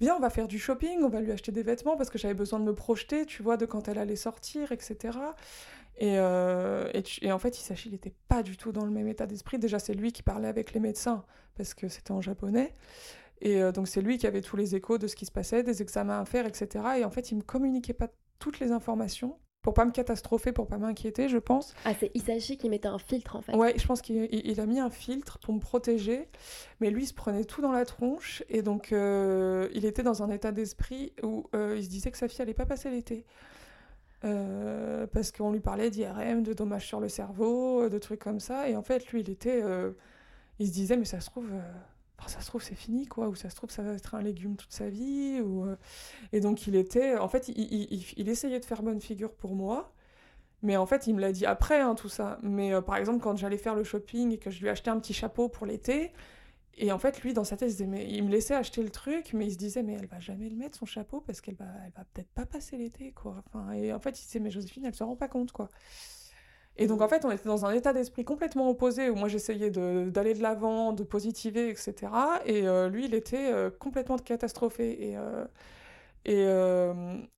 viens, 0.00 0.16
on 0.16 0.20
va 0.20 0.30
faire 0.30 0.48
du 0.48 0.58
shopping, 0.58 1.02
on 1.02 1.08
va 1.08 1.20
lui 1.20 1.32
acheter 1.32 1.52
des 1.52 1.62
vêtements 1.62 1.96
parce 1.96 2.10
que 2.10 2.18
j'avais 2.18 2.34
besoin 2.34 2.60
de 2.60 2.64
me 2.64 2.74
projeter, 2.74 3.24
tu 3.26 3.42
vois, 3.42 3.56
de 3.56 3.66
quand 3.66 3.88
elle 3.88 3.98
allait 3.98 4.16
sortir, 4.16 4.72
etc. 4.72 5.18
Et, 5.98 6.18
euh, 6.18 6.90
et, 7.22 7.32
en 7.32 7.38
fait, 7.38 7.58
Isachi, 7.58 7.88
il 7.88 7.92
n'était 7.92 8.14
pas 8.28 8.42
du 8.42 8.56
tout 8.56 8.72
dans 8.72 8.84
le 8.84 8.90
même 8.90 9.08
état 9.08 9.26
d'esprit. 9.26 9.58
Déjà, 9.58 9.78
c'est 9.78 9.94
lui 9.94 10.12
qui 10.12 10.22
parlait 10.22 10.48
avec 10.48 10.72
les 10.72 10.80
médecins 10.80 11.24
parce 11.56 11.74
que 11.74 11.88
c'était 11.88 12.12
en 12.12 12.20
japonais. 12.20 12.74
Et 13.44 13.62
euh, 13.62 13.72
donc 13.72 13.86
c'est 13.86 14.00
lui 14.00 14.18
qui 14.18 14.26
avait 14.26 14.40
tous 14.40 14.56
les 14.56 14.74
échos 14.74 14.98
de 14.98 15.06
ce 15.06 15.14
qui 15.14 15.26
se 15.26 15.30
passait, 15.30 15.62
des 15.62 15.82
examens 15.82 16.20
à 16.20 16.24
faire, 16.24 16.46
etc. 16.46 16.84
Et 16.98 17.04
en 17.04 17.10
fait, 17.10 17.30
il 17.30 17.36
me 17.36 17.42
communiquait 17.42 17.92
pas 17.92 18.08
toutes 18.38 18.58
les 18.58 18.72
informations 18.72 19.38
pour 19.62 19.72
pas 19.72 19.86
me 19.86 19.92
catastropher, 19.92 20.52
pour 20.52 20.66
pas 20.66 20.76
m'inquiéter, 20.76 21.30
je 21.30 21.38
pense. 21.38 21.74
Ah, 21.86 21.92
c'est 21.98 22.10
Isashi 22.14 22.58
qui 22.58 22.68
mettait 22.68 22.88
un 22.88 22.98
filtre 22.98 23.36
en 23.36 23.40
fait. 23.40 23.54
Ouais, 23.56 23.74
je 23.78 23.86
pense 23.86 24.02
qu'il 24.02 24.60
a 24.60 24.66
mis 24.66 24.78
un 24.78 24.90
filtre 24.90 25.38
pour 25.38 25.54
me 25.54 25.60
protéger, 25.60 26.28
mais 26.80 26.90
lui 26.90 27.04
il 27.04 27.06
se 27.06 27.14
prenait 27.14 27.44
tout 27.44 27.62
dans 27.62 27.72
la 27.72 27.86
tronche 27.86 28.42
et 28.50 28.60
donc 28.60 28.92
euh, 28.92 29.68
il 29.72 29.86
était 29.86 30.02
dans 30.02 30.22
un 30.22 30.28
état 30.28 30.52
d'esprit 30.52 31.14
où 31.22 31.46
euh, 31.54 31.76
il 31.78 31.84
se 31.84 31.88
disait 31.88 32.10
que 32.10 32.18
sa 32.18 32.28
fille 32.28 32.42
allait 32.42 32.52
pas 32.52 32.66
passer 32.66 32.90
l'été. 32.90 33.24
parce 34.20 35.32
qu'on 35.32 35.50
lui 35.50 35.60
parlait 35.60 35.88
d'IRM, 35.88 36.42
de 36.42 36.52
dommages 36.52 36.86
sur 36.86 37.00
le 37.00 37.08
cerveau, 37.08 37.88
de 37.88 37.98
trucs 37.98 38.20
comme 38.20 38.40
ça, 38.40 38.68
et 38.68 38.76
en 38.76 38.82
fait 38.82 39.06
lui 39.12 39.20
il 39.22 39.30
était, 39.30 39.62
il 40.58 40.66
se 40.66 40.72
disait 40.72 40.98
mais 40.98 41.06
ça 41.06 41.20
se 41.20 41.30
trouve 41.30 41.48
ça 42.26 42.40
se 42.40 42.46
trouve 42.46 42.62
c'est 42.62 42.74
fini 42.74 43.06
quoi 43.06 43.28
ou 43.28 43.34
ça 43.34 43.50
se 43.50 43.56
trouve 43.56 43.70
ça 43.70 43.82
va 43.82 43.92
être 43.92 44.14
un 44.14 44.22
légume 44.22 44.56
toute 44.56 44.72
sa 44.72 44.88
vie 44.88 45.40
ou 45.40 45.64
euh, 45.64 45.76
et 46.32 46.40
donc 46.40 46.66
il 46.66 46.76
était 46.76 47.16
en 47.16 47.28
fait 47.28 47.48
il, 47.48 48.28
essayait 48.28 48.60
de 48.60 48.64
faire 48.64 48.82
bonne 48.82 49.00
figure 49.00 49.34
pour 49.34 49.54
moi 49.54 49.92
mais 50.62 50.76
en 50.76 50.86
fait 50.86 51.06
il 51.06 51.14
me 51.14 51.20
l'a 51.20 51.32
dit 51.32 51.44
après 51.44 51.80
hein, 51.80 51.94
tout 51.94 52.08
ça 52.08 52.38
mais 52.42 52.72
euh, 52.72 52.80
par 52.80 52.96
exemple 52.96 53.20
quand 53.20 53.36
j'allais 53.36 53.58
faire 53.58 53.74
le 53.74 53.84
shopping 53.84 54.32
et 54.32 54.38
que 54.38 54.50
je 54.50 54.60
lui 54.60 54.68
achetais 54.68 54.90
un 54.90 54.98
petit 54.98 55.12
chapeau 55.12 55.48
pour 55.48 55.66
l'été 55.66 56.12
et 56.76 56.90
en 56.92 56.98
fait, 56.98 57.22
lui, 57.22 57.34
dans 57.34 57.44
sa 57.44 57.56
tête, 57.56 57.78
il, 57.78 57.94
il 57.94 58.24
me 58.24 58.30
laissait 58.30 58.54
acheter 58.54 58.82
le 58.82 58.90
truc, 58.90 59.32
mais 59.32 59.46
il 59.46 59.52
se 59.52 59.56
disait, 59.56 59.82
mais 59.82 59.92
elle 59.94 60.06
va 60.06 60.18
jamais 60.18 60.48
le 60.48 60.56
mettre, 60.56 60.76
son 60.76 60.86
chapeau, 60.86 61.20
parce 61.20 61.40
qu'elle 61.40 61.54
va, 61.54 61.66
elle 61.86 61.92
va 61.96 62.04
peut-être 62.12 62.30
pas 62.30 62.46
passer 62.46 62.76
l'été, 62.76 63.12
quoi. 63.12 63.42
Enfin, 63.46 63.72
et 63.72 63.92
en 63.92 64.00
fait, 64.00 64.20
il 64.20 64.24
disait, 64.24 64.40
mais 64.40 64.50
Joséphine, 64.50 64.84
elle 64.84 64.94
se 64.94 65.04
rend 65.04 65.16
pas 65.16 65.28
compte, 65.28 65.52
quoi. 65.52 65.68
Et 66.76 66.86
donc, 66.88 67.00
en 67.02 67.08
fait, 67.08 67.24
on 67.24 67.30
était 67.30 67.48
dans 67.48 67.64
un 67.66 67.72
état 67.72 67.92
d'esprit 67.92 68.24
complètement 68.24 68.68
opposé, 68.68 69.08
où 69.08 69.14
moi, 69.14 69.28
j'essayais 69.28 69.70
d'aller 69.70 70.34
de 70.34 70.42
l'avant, 70.42 70.92
de 70.92 71.04
positiver, 71.04 71.70
etc. 71.70 71.94
Et 72.46 72.66
euh, 72.66 72.88
lui, 72.88 73.04
il 73.04 73.14
était 73.14 73.52
euh, 73.52 73.70
complètement 73.70 74.18
catastrophé. 74.18 75.10
Et, 75.10 75.16
euh, 75.16 75.44
et 76.24 76.46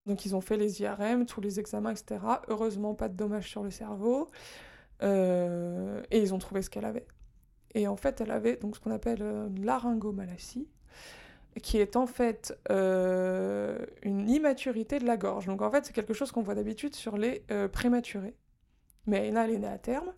donc, 0.06 0.24
ils 0.24 0.34
ont 0.34 0.40
fait 0.40 0.56
les 0.56 0.80
IRM, 0.80 1.26
tous 1.26 1.40
les 1.40 1.60
examens, 1.60 1.90
etc. 1.90 2.20
Heureusement, 2.48 2.94
pas 2.94 3.08
de 3.08 3.16
dommages 3.16 3.48
sur 3.48 3.62
le 3.62 3.70
cerveau. 3.70 4.28
et 5.02 6.18
ils 6.18 6.34
ont 6.34 6.38
trouvé 6.38 6.62
ce 6.62 6.70
qu'elle 6.70 6.84
avait. 6.86 7.06
Et 7.74 7.88
en 7.88 7.96
fait, 7.96 8.20
elle 8.22 8.30
avait 8.30 8.56
donc 8.56 8.76
ce 8.76 8.80
qu'on 8.80 8.90
appelle 8.92 9.22
une 9.22 9.64
laryngomalacie, 9.66 10.68
qui 11.62 11.78
est 11.78 11.96
en 11.96 12.06
fait 12.06 12.56
une 12.70 14.30
immaturité 14.30 14.98
de 14.98 15.04
la 15.04 15.16
gorge. 15.18 15.46
Donc 15.46 15.62
en 15.62 15.70
fait, 15.70 15.84
c'est 15.84 15.92
quelque 15.92 16.14
chose 16.14 16.32
qu'on 16.32 16.42
voit 16.42 16.54
d'habitude 16.54 16.94
sur 16.94 17.18
les 17.18 17.44
prématurés. 17.72 18.34
Mais 19.06 19.30
là, 19.30 19.44
elle 19.44 19.52
est 19.54 19.58
née 19.58 19.66
à 19.68 19.78
terme. 19.78 20.12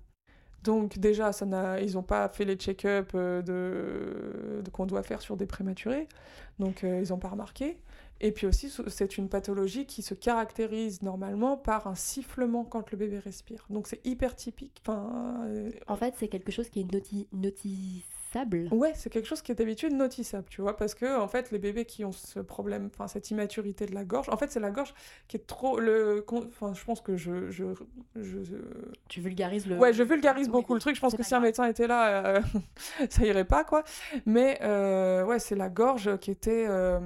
Donc 0.64 0.98
déjà, 0.98 1.32
ça 1.32 1.46
ils 1.80 1.94
n'ont 1.94 2.02
pas 2.02 2.28
fait 2.28 2.44
les 2.44 2.56
check-up 2.56 3.12
euh, 3.14 3.42
de... 3.42 4.70
qu'on 4.70 4.86
doit 4.86 5.02
faire 5.02 5.20
sur 5.22 5.36
des 5.36 5.46
prématurés. 5.46 6.08
Donc 6.58 6.84
euh, 6.84 7.02
ils 7.04 7.10
n'ont 7.10 7.18
pas 7.18 7.28
remarqué. 7.28 7.78
Et 8.20 8.32
puis 8.32 8.46
aussi, 8.46 8.72
c'est 8.88 9.16
une 9.16 9.28
pathologie 9.28 9.86
qui 9.86 10.02
se 10.02 10.14
caractérise 10.14 11.02
normalement 11.02 11.56
par 11.56 11.86
un 11.86 11.94
sifflement 11.94 12.64
quand 12.64 12.90
le 12.90 12.98
bébé 12.98 13.20
respire. 13.20 13.64
Donc 13.70 13.86
c'est 13.86 14.04
hyper 14.04 14.34
typique. 14.34 14.82
Euh, 14.88 15.70
En 15.86 15.96
fait, 15.96 16.14
c'est 16.18 16.28
quelque 16.28 16.50
chose 16.50 16.68
qui 16.68 16.80
est 16.80 17.28
noti 17.32 18.04
Ouais, 18.70 18.92
c'est 18.94 19.10
quelque 19.10 19.26
chose 19.26 19.42
qui 19.42 19.52
est 19.52 19.54
d'habitude 19.54 19.92
notissable, 19.92 20.46
tu 20.48 20.60
vois, 20.60 20.76
parce 20.76 20.94
que 20.94 21.18
en 21.18 21.28
fait, 21.28 21.50
les 21.50 21.58
bébés 21.58 21.84
qui 21.84 22.04
ont 22.04 22.12
ce 22.12 22.40
problème, 22.40 22.90
enfin 22.92 23.08
cette 23.08 23.30
immaturité 23.30 23.86
de 23.86 23.94
la 23.94 24.04
gorge, 24.04 24.28
en 24.28 24.36
fait, 24.36 24.50
c'est 24.50 24.60
la 24.60 24.70
gorge 24.70 24.94
qui 25.28 25.36
est 25.36 25.46
trop 25.46 25.78
le, 25.78 26.24
enfin, 26.30 26.74
je 26.74 26.84
pense 26.84 27.00
que 27.00 27.16
je, 27.16 27.50
je, 27.50 27.64
je, 28.16 28.56
tu 29.08 29.20
vulgarises 29.20 29.66
le. 29.66 29.76
Ouais, 29.76 29.92
je 29.92 30.02
vulgarise 30.02 30.48
beaucoup 30.48 30.74
le 30.74 30.80
truc. 30.80 30.94
Je 30.94 31.00
pense 31.00 31.14
que 31.14 31.22
si 31.22 31.34
un 31.34 31.40
médecin 31.40 31.64
était 31.64 31.86
là, 31.86 32.26
euh, 32.36 32.40
ça 33.10 33.24
irait 33.24 33.44
pas, 33.44 33.64
quoi. 33.64 33.84
Mais 34.26 34.58
euh, 34.62 35.24
ouais, 35.24 35.38
c'est 35.38 35.56
la 35.56 35.68
gorge 35.68 36.16
qui 36.18 36.30
était 36.30 36.66
euh, 36.68 37.00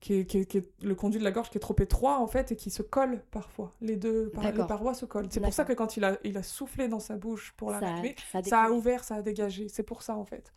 qui 0.00 0.14
est, 0.14 0.82
le 0.82 0.94
conduit 0.94 1.18
de 1.18 1.24
la 1.24 1.30
gorge 1.30 1.50
qui 1.50 1.58
est 1.58 1.60
trop 1.60 1.76
étroit 1.78 2.18
en 2.18 2.26
fait 2.26 2.52
et 2.52 2.56
qui 2.56 2.70
se 2.70 2.82
colle 2.82 3.22
parfois. 3.30 3.74
Les 3.82 3.96
deux 3.96 4.32
les 4.42 4.52
parois 4.64 4.94
se 4.94 5.04
collent. 5.04 5.28
C'est 5.30 5.40
pour 5.40 5.52
ça 5.52 5.64
que 5.64 5.74
quand 5.74 5.96
il 5.96 6.04
a, 6.04 6.18
il 6.24 6.38
a 6.38 6.42
soufflé 6.42 6.88
dans 6.88 7.00
sa 7.00 7.16
bouche 7.16 7.52
pour 7.56 7.70
la 7.70 7.80
ça, 7.80 8.42
ça, 8.42 8.62
a 8.62 8.70
ouvert, 8.70 9.04
ça 9.04 9.16
a 9.16 9.22
dégagé. 9.22 9.68
C'est 9.68 9.82
pour 9.82 10.02
ça 10.02 10.16
en 10.16 10.24
fait. 10.24 10.52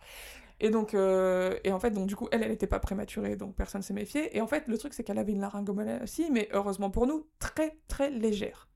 Et 0.61 0.69
donc, 0.69 0.93
euh, 0.93 1.57
et 1.65 1.73
en 1.73 1.79
fait, 1.79 1.91
donc 1.91 2.07
du 2.07 2.15
coup, 2.15 2.29
elle, 2.31 2.43
elle 2.43 2.51
n'était 2.51 2.67
pas 2.67 2.79
prématurée, 2.79 3.35
donc 3.35 3.53
personne 3.55 3.81
s'est 3.81 3.93
méfié. 3.93 4.35
Et 4.37 4.39
en 4.39 4.47
fait, 4.47 4.67
le 4.67 4.77
truc, 4.77 4.93
c'est 4.93 5.03
qu'elle 5.03 5.17
avait 5.17 5.33
une 5.33 5.41
laryngomalacie, 5.41 6.29
mais 6.31 6.47
heureusement 6.53 6.89
pour 6.89 7.05
nous, 7.05 7.27
très 7.39 7.77
très 7.89 8.09
légère. 8.09 8.69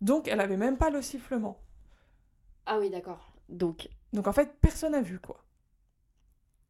Donc, 0.00 0.26
elle 0.26 0.40
avait 0.40 0.56
même 0.56 0.76
pas 0.76 0.90
le 0.90 1.02
sifflement. 1.02 1.60
Ah 2.66 2.78
oui, 2.80 2.90
d'accord. 2.90 3.32
Donc. 3.48 3.88
Donc 4.12 4.26
en 4.26 4.32
fait, 4.32 4.56
personne 4.60 4.92
n'a 4.92 5.02
vu 5.02 5.18
quoi. 5.18 5.43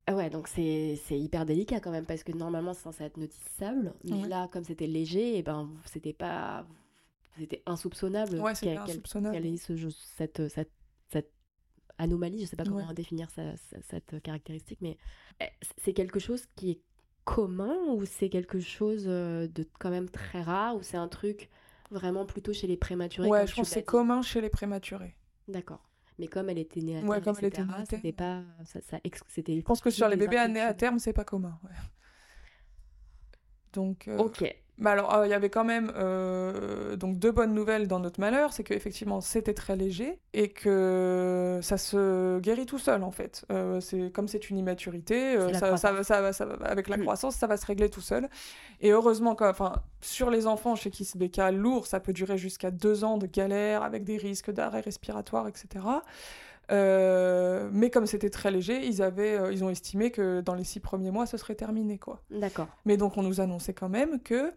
Ah 0.07 0.15
ouais, 0.15 0.29
donc 0.29 0.49
c'est 0.49 0.99
hyper 1.11 1.47
délicat 1.47 1.81
quand 1.81 1.91
même, 1.91 2.05
parce 2.05 2.23
que 2.23 2.33
normalement 2.33 2.75
c'est 2.75 2.83
censé 2.83 3.05
être 3.05 3.17
notiçable, 3.17 3.95
mais 4.05 4.29
là, 4.29 4.49
comme 4.49 4.65
c'était 4.65 4.87
léger, 4.87 5.35
et 5.35 5.39
eh 5.39 5.43
ben, 5.43 5.71
c'était 5.85 6.13
pas. 6.13 6.67
C'était 7.39 7.63
insoupçonnable 7.67 8.39
ouais, 8.39 8.53
qu'elle 8.55 8.79
ait 8.79 9.57
ce, 9.57 9.91
cette, 10.17 10.47
cette, 10.47 10.71
cette, 11.09 11.33
anomalie, 11.99 12.41
je 12.41 12.47
sais 12.47 12.55
pas 12.55 12.65
comment 12.65 12.93
définir 12.93 13.29
cette 13.31 14.23
caractéristique, 14.23 14.79
mais 14.81 14.97
eh, 15.41 15.47
c'est 15.79 15.95
quelque 15.95 16.21
chose 16.21 16.45
qui 16.55 16.71
est 16.71 16.81
commun 17.25 17.77
ou 17.89 18.05
c'est 18.05 18.29
quelque 18.29 18.61
chose 18.61 19.05
euh, 19.07 19.49
de 19.49 19.67
quand 19.79 19.91
même 19.91 20.09
très 20.09 20.43
rare 20.43 20.77
ou 20.77 20.83
c'est 20.83 20.97
un 20.97 21.09
truc 21.09 21.51
vraiment 21.91 22.25
plutôt 22.25 22.53
chez 22.53 22.67
les 22.67 22.77
prématurés 22.77 23.29
Ouais, 23.29 23.47
je 23.47 23.55
pense 23.55 23.69
que 23.69 23.75
c'est 23.75 23.85
commun 23.85 24.23
chez 24.23 24.41
les 24.41 24.51
prématurés. 24.51 25.17
D'accord. 25.49 25.83
Mais 26.19 26.29
comme 26.29 26.49
elle 26.49 26.59
était 26.59 26.81
née 26.81 26.99
à 26.99 27.21
terme, 27.21 27.35
c'était 27.89 28.13
pas, 28.13 28.43
ça, 28.65 28.81
ça 28.81 28.99
Je 29.05 29.61
pense 29.63 29.81
que 29.81 29.91
sur 29.91 30.09
les 30.09 30.17
bébés 30.17 30.47
nés 30.49 30.61
à 30.61 30.75
terme, 30.75 30.99
c'est 30.99 31.13
pas 31.13 31.25
commun. 31.25 31.59
Donc. 33.73 34.09
Euh, 34.09 34.19
ok. 34.19 34.55
Bah 34.79 34.91
alors, 34.91 35.15
euh, 35.15 35.27
il 35.27 35.31
y 35.31 35.35
avait 35.35 35.51
quand 35.51 35.65
même 35.65 35.93
euh, 35.95 36.97
donc 36.97 37.19
deux 37.19 37.31
bonnes 37.31 37.55
nouvelles 37.55 37.87
dans 37.87 38.01
notre 38.01 38.19
malheur, 38.19 38.53
c'est 38.53 38.65
qu'effectivement 38.65 39.21
c'était 39.21 39.55
très 39.55 39.77
léger 39.77 40.19
et 40.33 40.49
que 40.49 41.61
ça 41.63 41.79
se 41.79 42.41
guérit 42.41 42.67
tout 42.67 42.81
seul 42.81 43.05
en 43.05 43.13
fait. 43.13 43.45
Euh, 43.53 43.81
c'est 43.81 44.11
comme 44.13 44.27
c'est 44.27 44.51
une 44.51 44.59
immaturité, 44.59 45.39
ça, 45.53 45.77
ça, 45.77 46.03
ça, 46.03 46.33
ça, 46.33 46.49
avec 46.65 46.89
la 46.89 46.99
croissance 46.99 47.37
ça 47.37 47.47
va 47.47 47.57
se 47.57 47.67
régler 47.67 47.89
tout 47.89 48.01
seul. 48.01 48.29
Et 48.81 48.91
heureusement, 48.91 49.37
enfin 49.39 49.75
sur 50.01 50.29
les 50.29 50.49
enfants 50.49 50.75
chez 50.75 50.91
qui 50.91 51.05
c'est 51.05 51.19
des 51.19 51.31
cas 51.31 51.53
lourds, 51.53 51.87
ça 51.87 52.01
peut 52.01 52.13
durer 52.13 52.37
jusqu'à 52.37 52.73
deux 52.73 53.05
ans 53.05 53.17
de 53.17 53.27
galère 53.27 53.85
avec 53.85 54.03
des 54.03 54.17
risques 54.17 54.51
d'arrêt 54.51 54.81
respiratoire, 54.81 55.47
etc. 55.47 55.85
mais 56.71 57.91
comme 57.91 58.07
c'était 58.07 58.31
très 58.31 58.51
léger, 58.51 58.87
ils, 58.87 59.03
avaient, 59.03 59.53
ils 59.53 59.65
ont 59.65 59.71
estimé 59.71 60.11
que 60.11 60.41
dans 60.41 60.55
les 60.55 60.65
six 60.65 60.81
premiers 60.81 61.11
mois, 61.11 61.27
ce 61.27 61.37
serait 61.37 61.55
terminé. 61.55 61.99
quoi. 61.99 62.21
D'accord. 62.31 62.69
Mais 62.85 62.97
donc, 62.97 63.17
on 63.17 63.23
nous 63.23 63.41
annonçait 63.41 63.75
quand 63.75 63.89
même 63.89 64.21
que 64.21 64.53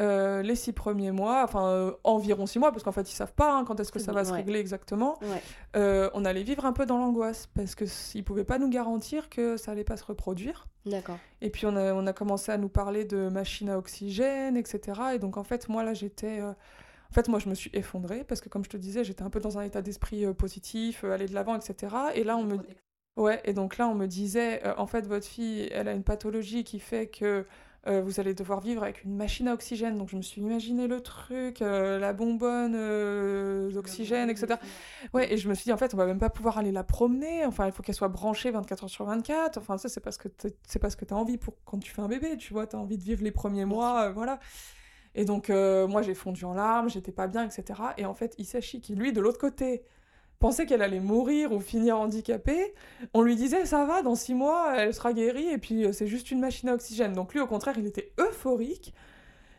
euh, 0.00 0.42
les 0.42 0.54
six 0.54 0.72
premiers 0.72 1.10
mois, 1.10 1.42
enfin 1.42 1.68
euh, 1.68 1.92
environ 2.04 2.46
six 2.46 2.58
mois, 2.58 2.70
parce 2.70 2.84
qu'en 2.84 2.92
fait 2.92 3.10
ils 3.10 3.14
savent 3.14 3.32
pas 3.32 3.52
hein, 3.52 3.64
quand 3.64 3.80
est-ce 3.80 3.90
que 3.90 3.98
ça 3.98 4.12
va 4.12 4.24
se 4.24 4.32
régler 4.32 4.60
exactement. 4.60 5.18
Euh, 5.76 6.08
on 6.14 6.24
allait 6.24 6.44
vivre 6.44 6.64
un 6.66 6.72
peu 6.72 6.86
dans 6.86 6.98
l'angoisse 6.98 7.48
parce 7.54 7.74
que 7.74 7.84
ils 8.14 8.22
pouvaient 8.22 8.44
pas 8.44 8.58
nous 8.58 8.68
garantir 8.68 9.28
que 9.28 9.56
ça 9.56 9.72
allait 9.72 9.84
pas 9.84 9.96
se 9.96 10.04
reproduire. 10.04 10.68
D'accord. 10.86 11.18
Et 11.40 11.50
puis 11.50 11.66
on 11.66 11.74
a, 11.74 11.92
on 11.94 12.06
a 12.06 12.12
commencé 12.12 12.52
à 12.52 12.58
nous 12.58 12.68
parler 12.68 13.04
de 13.04 13.28
machines 13.28 13.70
à 13.70 13.78
oxygène, 13.78 14.56
etc. 14.56 15.00
Et 15.14 15.18
donc 15.18 15.36
en 15.36 15.44
fait 15.44 15.68
moi 15.68 15.82
là 15.82 15.94
j'étais, 15.94 16.40
en 17.10 17.14
fait 17.14 17.28
moi 17.28 17.38
je 17.38 17.48
me 17.48 17.54
suis 17.54 17.70
effondrée 17.72 18.24
parce 18.24 18.40
que 18.40 18.48
comme 18.48 18.64
je 18.64 18.70
te 18.70 18.76
disais 18.76 19.04
j'étais 19.04 19.22
un 19.22 19.30
peu 19.30 19.40
dans 19.40 19.58
un 19.58 19.62
état 19.62 19.82
d'esprit 19.82 20.26
positif, 20.34 21.04
aller 21.04 21.26
de 21.26 21.34
l'avant, 21.34 21.56
etc. 21.56 21.94
Et 22.14 22.24
là 22.24 22.36
on 22.36 22.44
me, 22.44 22.58
ouais, 23.16 23.40
et 23.44 23.52
donc 23.52 23.78
là 23.78 23.88
on 23.88 23.94
me 23.94 24.06
disait 24.06 24.62
en 24.76 24.86
fait 24.86 25.06
votre 25.06 25.26
fille 25.26 25.68
elle 25.72 25.88
a 25.88 25.92
une 25.92 26.04
pathologie 26.04 26.64
qui 26.64 26.80
fait 26.80 27.06
que 27.08 27.46
euh, 27.86 28.02
vous 28.02 28.20
allez 28.20 28.34
devoir 28.34 28.60
vivre 28.60 28.82
avec 28.82 29.04
une 29.04 29.16
machine 29.16 29.48
à 29.48 29.54
oxygène. 29.54 29.96
Donc 29.96 30.08
je 30.08 30.16
me 30.16 30.22
suis 30.22 30.40
imaginé 30.40 30.88
le 30.88 31.00
truc, 31.00 31.62
euh, 31.62 31.98
la 31.98 32.12
bonbonne 32.12 32.74
euh, 32.76 33.70
d'oxygène, 33.70 34.28
etc. 34.30 34.56
Ouais, 35.14 35.32
et 35.32 35.36
je 35.36 35.48
me 35.48 35.54
suis 35.54 35.64
dit, 35.64 35.72
en 35.72 35.76
fait, 35.76 35.94
on 35.94 35.96
va 35.96 36.06
même 36.06 36.18
pas 36.18 36.28
pouvoir 36.28 36.58
aller 36.58 36.72
la 36.72 36.84
promener. 36.84 37.46
Enfin, 37.46 37.66
il 37.66 37.72
faut 37.72 37.82
qu'elle 37.82 37.94
soit 37.94 38.08
branchée 38.08 38.50
24 38.50 38.84
heures 38.84 38.90
sur 38.90 39.04
24. 39.06 39.58
Enfin, 39.58 39.78
ça, 39.78 39.88
c'est 39.88 40.00
parce 40.00 40.18
que 40.18 40.28
c'est 40.66 40.78
parce 40.78 40.96
que 40.96 41.04
tu 41.04 41.14
as 41.14 41.16
envie 41.16 41.38
pour 41.38 41.54
quand 41.64 41.78
tu 41.78 41.90
fais 41.90 42.02
un 42.02 42.08
bébé, 42.08 42.36
tu 42.36 42.52
vois, 42.52 42.66
tu 42.66 42.76
as 42.76 42.78
envie 42.78 42.98
de 42.98 43.04
vivre 43.04 43.22
les 43.22 43.32
premiers 43.32 43.64
mois, 43.64 44.10
voilà. 44.10 44.38
Et 45.18 45.24
donc, 45.24 45.50
moi, 45.50 46.00
j'ai 46.00 46.14
fondu 46.14 46.44
en 46.44 46.54
larmes, 46.54 46.88
j'étais 46.88 47.12
pas 47.12 47.26
bien, 47.26 47.44
etc. 47.44 47.80
Et 47.98 48.06
en 48.06 48.14
fait, 48.14 48.34
Isashi, 48.38 48.80
qui 48.80 48.94
lui, 48.94 49.12
de 49.12 49.20
l'autre 49.20 49.38
côté, 49.38 49.82
pensait 50.38 50.66
qu'elle 50.66 50.82
allait 50.82 51.00
mourir 51.00 51.52
ou 51.52 51.60
finir 51.60 51.98
handicapée, 51.98 52.74
on 53.14 53.22
lui 53.22 53.36
disait 53.36 53.66
ça 53.66 53.84
va, 53.84 54.02
dans 54.02 54.14
six 54.14 54.34
mois, 54.34 54.74
elle 54.76 54.94
sera 54.94 55.12
guérie 55.12 55.48
et 55.48 55.58
puis 55.58 55.84
euh, 55.84 55.92
c'est 55.92 56.06
juste 56.06 56.30
une 56.30 56.40
machine 56.40 56.68
à 56.68 56.74
oxygène. 56.74 57.12
Donc 57.12 57.34
lui, 57.34 57.40
au 57.40 57.46
contraire, 57.46 57.76
il 57.78 57.86
était 57.86 58.12
euphorique. 58.18 58.94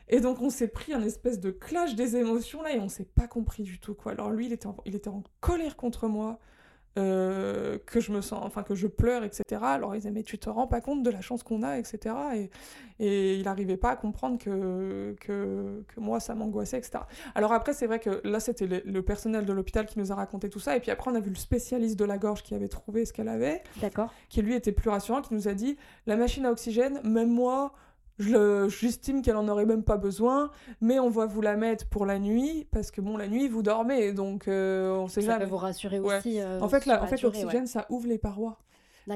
Et 0.07 0.21
donc 0.21 0.41
on 0.41 0.49
s'est 0.49 0.69
pris 0.69 0.93
un 0.93 1.03
espèce 1.03 1.39
de 1.39 1.51
clash 1.51 1.93
des 1.93 2.15
émotions 2.15 2.63
là 2.63 2.73
et 2.73 2.79
on 2.79 2.89
s'est 2.89 3.05
pas 3.05 3.27
compris 3.27 3.61
du 3.61 3.79
tout 3.79 3.93
quoi. 3.93 4.13
Alors 4.13 4.31
lui, 4.31 4.47
il 4.47 4.53
était 4.53 4.67
il 4.85 4.95
était 4.95 5.09
en 5.09 5.23
colère 5.39 5.75
contre 5.75 6.07
moi. 6.07 6.39
Euh, 6.97 7.77
que 7.85 7.99
je 7.99 8.11
me 8.11 8.19
sens, 8.19 8.39
enfin 8.43 8.63
que 8.63 8.73
je 8.73 8.87
pleure, 8.87 9.23
etc. 9.23 9.43
Alors 9.61 9.95
ils 9.95 9.99
disaient 9.99 10.11
mais 10.11 10.23
tu 10.23 10.39
te 10.39 10.49
rends 10.49 10.65
pas 10.65 10.81
compte 10.81 11.03
de 11.03 11.11
la 11.11 11.21
chance 11.21 11.43
qu'on 11.43 11.61
a, 11.61 11.77
etc. 11.77 12.15
Et, 12.33 12.49
et 12.99 13.35
il 13.35 13.43
n'arrivait 13.43 13.77
pas 13.77 13.91
à 13.91 13.95
comprendre 13.95 14.39
que, 14.39 15.15
que, 15.21 15.83
que 15.87 15.99
moi 15.99 16.19
ça 16.19 16.33
m'angoissait, 16.33 16.79
etc. 16.79 17.03
Alors 17.35 17.53
après 17.53 17.73
c'est 17.73 17.85
vrai 17.85 17.99
que 17.99 18.21
là 18.23 18.39
c'était 18.39 18.65
le, 18.65 19.01
personnel 19.03 19.45
de 19.45 19.53
l'hôpital 19.53 19.85
qui 19.85 19.99
nous 19.99 20.11
a 20.11 20.15
raconté 20.15 20.49
tout 20.49 20.59
ça, 20.59 20.75
et 20.75 20.79
puis 20.79 20.89
après 20.89 21.11
on 21.11 21.15
a 21.15 21.19
vu 21.19 21.29
le 21.29 21.35
spécialiste 21.35 21.97
de 21.97 22.05
la 22.05 22.17
gorge 22.17 22.41
qui 22.41 22.55
avait 22.55 22.67
trouvé 22.67 23.05
ce 23.05 23.13
qu'elle 23.13 23.29
avait, 23.29 23.61
d'accord, 23.81 24.11
qui 24.27 24.41
lui 24.41 24.55
était 24.55 24.71
plus 24.71 24.89
rassurant, 24.89 25.21
qui 25.21 25.35
nous 25.35 25.47
a 25.47 25.53
dit 25.53 25.77
la 26.07 26.15
machine 26.15 26.45
à 26.47 26.51
oxygène, 26.51 27.01
même 27.03 27.29
moi 27.29 27.71
J'estime 28.19 29.21
qu'elle 29.21 29.37
en 29.37 29.47
aurait 29.47 29.65
même 29.65 29.83
pas 29.83 29.97
besoin, 29.97 30.51
mais 30.81 30.99
on 30.99 31.09
va 31.09 31.25
vous 31.25 31.41
la 31.41 31.55
mettre 31.55 31.87
pour 31.87 32.05
la 32.05 32.19
nuit 32.19 32.67
parce 32.71 32.91
que 32.91 33.01
bon, 33.01 33.17
la 33.17 33.27
nuit 33.27 33.47
vous 33.47 33.63
dormez, 33.63 34.11
donc 34.11 34.47
euh, 34.47 34.93
on 34.95 35.07
sait 35.07 35.21
ça 35.21 35.27
jamais. 35.27 35.39
Ça 35.39 35.45
peut 35.45 35.51
vous 35.51 35.57
rassurer 35.57 35.99
aussi. 35.99 36.39
Euh, 36.39 36.59
en 36.59 36.67
fait, 36.67 36.89
en 36.89 37.07
fait, 37.07 37.21
l'oxygène 37.21 37.67
ça 37.67 37.85
ouvre 37.89 38.07
les 38.07 38.17
parois. 38.17 38.59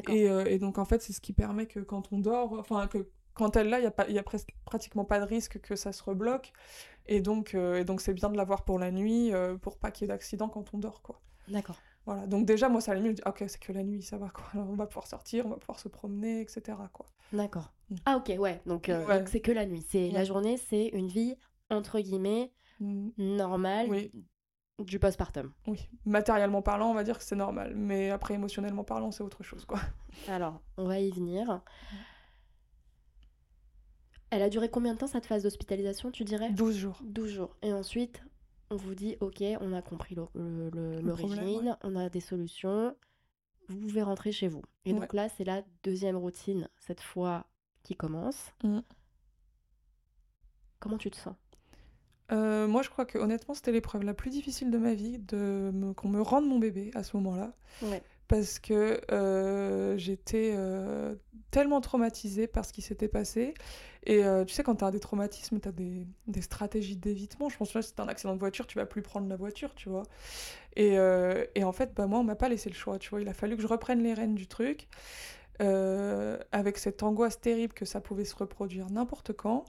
Et, 0.09 0.27
euh, 0.29 0.45
et, 0.45 0.57
donc 0.57 0.79
en 0.79 0.85
fait, 0.85 1.01
c'est 1.01 1.13
ce 1.13 1.21
qui 1.21 1.33
permet 1.33 1.67
que 1.67 1.79
quand 1.79 2.11
on 2.11 2.17
dort, 2.17 2.53
enfin 2.53 2.87
que 2.87 3.09
quand 3.35 3.55
elle 3.57 3.69
là, 3.69 3.79
il 3.79 3.83
y 3.83 3.87
a 3.87 3.91
pas, 3.91 4.05
il 4.07 4.15
y 4.15 4.19
a 4.19 4.23
presque 4.23 4.49
pratiquement 4.65 5.05
pas 5.05 5.19
de 5.19 5.25
risque 5.25 5.59
que 5.59 5.75
ça 5.75 5.91
se 5.91 6.01
rebloque. 6.01 6.51
Et 7.05 7.19
donc, 7.19 7.53
et 7.53 7.83
donc 7.83 7.99
c'est 7.99 8.13
bien 8.13 8.29
de 8.29 8.37
l'avoir 8.37 8.63
pour 8.63 8.79
la 8.79 8.89
nuit, 8.89 9.33
pour 9.61 9.77
pas 9.77 9.91
qu'il 9.91 10.05
y 10.05 10.05
ait 10.05 10.13
d'accident 10.13 10.47
quand 10.47 10.73
on 10.73 10.77
dort, 10.77 11.01
quoi. 11.01 11.19
D'accord. 11.49 11.77
Voilà, 12.05 12.27
donc 12.27 12.45
déjà, 12.45 12.67
moi, 12.67 12.81
ça 12.81 12.91
allait 12.91 13.01
mieux. 13.01 13.15
Ok, 13.25 13.43
c'est 13.47 13.59
que 13.59 13.71
la 13.71 13.83
nuit, 13.83 14.01
ça 14.01 14.17
va, 14.17 14.29
quoi. 14.29 14.45
on 14.55 14.75
va 14.75 14.87
pouvoir 14.87 15.07
sortir, 15.07 15.45
on 15.45 15.49
va 15.49 15.57
pouvoir 15.57 15.79
se 15.79 15.87
promener, 15.87 16.41
etc., 16.41 16.77
quoi. 16.91 17.05
D'accord. 17.31 17.73
Mm. 17.89 17.95
Ah, 18.05 18.17
ok, 18.17 18.33
ouais. 18.37 18.61
Donc, 18.65 18.89
euh, 18.89 19.23
c'est 19.27 19.39
que 19.39 19.51
la 19.51 19.65
nuit. 19.65 19.83
C'est 19.87 20.09
La 20.11 20.23
journée, 20.23 20.57
c'est 20.57 20.87
une 20.87 21.07
vie, 21.07 21.35
entre 21.69 21.99
guillemets, 21.99 22.51
mm. 22.79 23.09
normale. 23.17 23.87
Oui. 23.89 24.11
Du 24.79 24.99
postpartum. 24.99 25.53
Oui. 25.67 25.87
Matériellement 26.05 26.61
parlant, 26.61 26.89
on 26.89 26.93
va 26.95 27.03
dire 27.03 27.17
que 27.17 27.23
c'est 27.23 27.35
normal. 27.35 27.73
Mais 27.75 28.09
après, 28.09 28.33
émotionnellement 28.33 28.83
parlant, 28.83 29.11
c'est 29.11 29.23
autre 29.23 29.43
chose, 29.43 29.65
quoi. 29.65 29.79
Alors, 30.27 30.61
on 30.77 30.85
va 30.87 30.99
y 30.99 31.11
venir. 31.11 31.61
Elle 34.31 34.41
a 34.41 34.49
duré 34.49 34.67
combien 34.67 34.95
de 34.95 34.97
temps 34.97 35.07
cette 35.07 35.27
phase 35.27 35.43
d'hospitalisation, 35.43 36.09
tu 36.09 36.23
dirais? 36.23 36.49
12 36.49 36.75
jours. 36.75 36.99
12 37.03 37.29
jours. 37.29 37.55
Et 37.61 37.71
ensuite, 37.71 38.23
on 38.73 38.75
vous 38.75 38.95
dit, 38.95 39.15
ok, 39.19 39.43
on 39.61 39.71
a 39.73 39.81
compris 39.81 40.15
l'origine, 40.15 41.77
on 41.83 41.95
a 41.95 42.09
des 42.09 42.19
solutions, 42.19 42.95
vous 43.69 43.79
pouvez 43.79 44.01
rentrer 44.01 44.31
chez 44.31 44.47
vous. 44.47 44.63
Et 44.85 44.93
donc 44.93 45.13
là, 45.13 45.29
c'est 45.29 45.43
la 45.43 45.63
deuxième 45.83 46.17
routine, 46.17 46.67
cette 46.79 47.01
fois, 47.01 47.45
qui 47.83 47.95
commence. 47.95 48.51
Mmh. 48.63 48.79
Comment 50.79 50.97
tu 50.97 51.11
te 51.11 51.17
sens? 51.17 51.35
Euh, 52.31 52.67
moi, 52.67 52.81
je 52.81 52.89
crois 52.89 53.05
que 53.05 53.19
honnêtement, 53.19 53.53
c'était 53.53 53.71
l'épreuve 53.71 54.03
la 54.03 54.13
plus 54.13 54.31
difficile 54.31 54.71
de 54.71 54.77
ma 54.77 54.95
vie, 54.95 55.19
de 55.19 55.71
qu'on 55.95 56.09
me 56.09 56.21
rende 56.21 56.47
mon 56.47 56.57
bébé 56.57 56.89
à 56.95 57.03
ce 57.03 57.15
moment-là. 57.17 57.53
Parce 58.33 58.57
que 58.57 58.99
euh, 59.11 59.95
j'étais 59.95 60.55
euh, 60.55 61.13
tellement 61.51 61.81
traumatisée 61.81 62.47
par 62.47 62.65
ce 62.65 62.73
qui 62.73 62.81
s'était 62.81 63.07
passé. 63.07 63.53
Et 64.07 64.23
tu 64.47 64.53
sais, 64.55 64.63
quand 64.63 64.77
tu 64.77 64.83
as 64.83 64.89
des 64.89 64.99
traumatismes, 64.99 65.59
tu 65.59 65.69
as 65.69 65.71
des, 65.71 66.41
stratégies 66.41 66.97
d'évitement. 66.97 67.47
Je 67.49 67.57
pense 67.57 67.71
que 67.71 67.81
si 67.81 67.93
tu 67.93 68.01
un 68.01 68.07
accident 68.07 68.33
de 68.33 68.39
voiture, 68.39 68.65
tu 68.65 68.79
vas 68.79 68.87
plus 68.87 69.03
prendre 69.03 69.29
la 69.29 69.35
voiture, 69.35 69.75
tu 69.75 69.87
vois. 69.87 70.01
Et, 70.75 70.97
en 70.97 71.71
fait, 71.71 71.93
bah, 71.93 72.07
moi, 72.07 72.19
on 72.19 72.23
m'a 72.23 72.35
pas 72.35 72.49
laissé 72.49 72.69
le 72.71 72.75
choix, 72.75 72.97
tu 72.97 73.11
vois. 73.11 73.21
Il 73.21 73.29
a 73.29 73.33
fallu 73.33 73.55
que 73.55 73.61
je 73.61 73.67
reprenne 73.67 74.01
les 74.01 74.15
rênes 74.15 74.33
du 74.33 74.47
truc. 74.47 74.87
avec 75.59 76.79
cette 76.79 77.03
angoisse 77.03 77.39
terrible 77.39 77.73
que 77.73 77.85
ça 77.85 78.01
pouvait 78.01 78.25
se 78.25 78.35
reproduire 78.35 78.89
n'importe 78.89 79.31
quand 79.33 79.65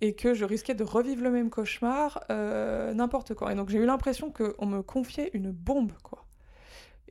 et 0.00 0.14
que 0.14 0.34
je 0.34 0.44
risquais 0.44 0.74
de 0.74 0.82
revivre 0.82 1.22
le 1.22 1.30
même 1.30 1.50
cauchemar 1.50 2.24
euh, 2.30 2.92
n'importe 2.94 3.34
quand. 3.34 3.48
Et 3.50 3.54
donc 3.54 3.68
j'ai 3.68 3.78
eu 3.78 3.86
l'impression 3.86 4.32
qu'on 4.32 4.66
me 4.66 4.82
confiait 4.82 5.30
une 5.34 5.52
bombe, 5.52 5.92
quoi. 6.02 6.21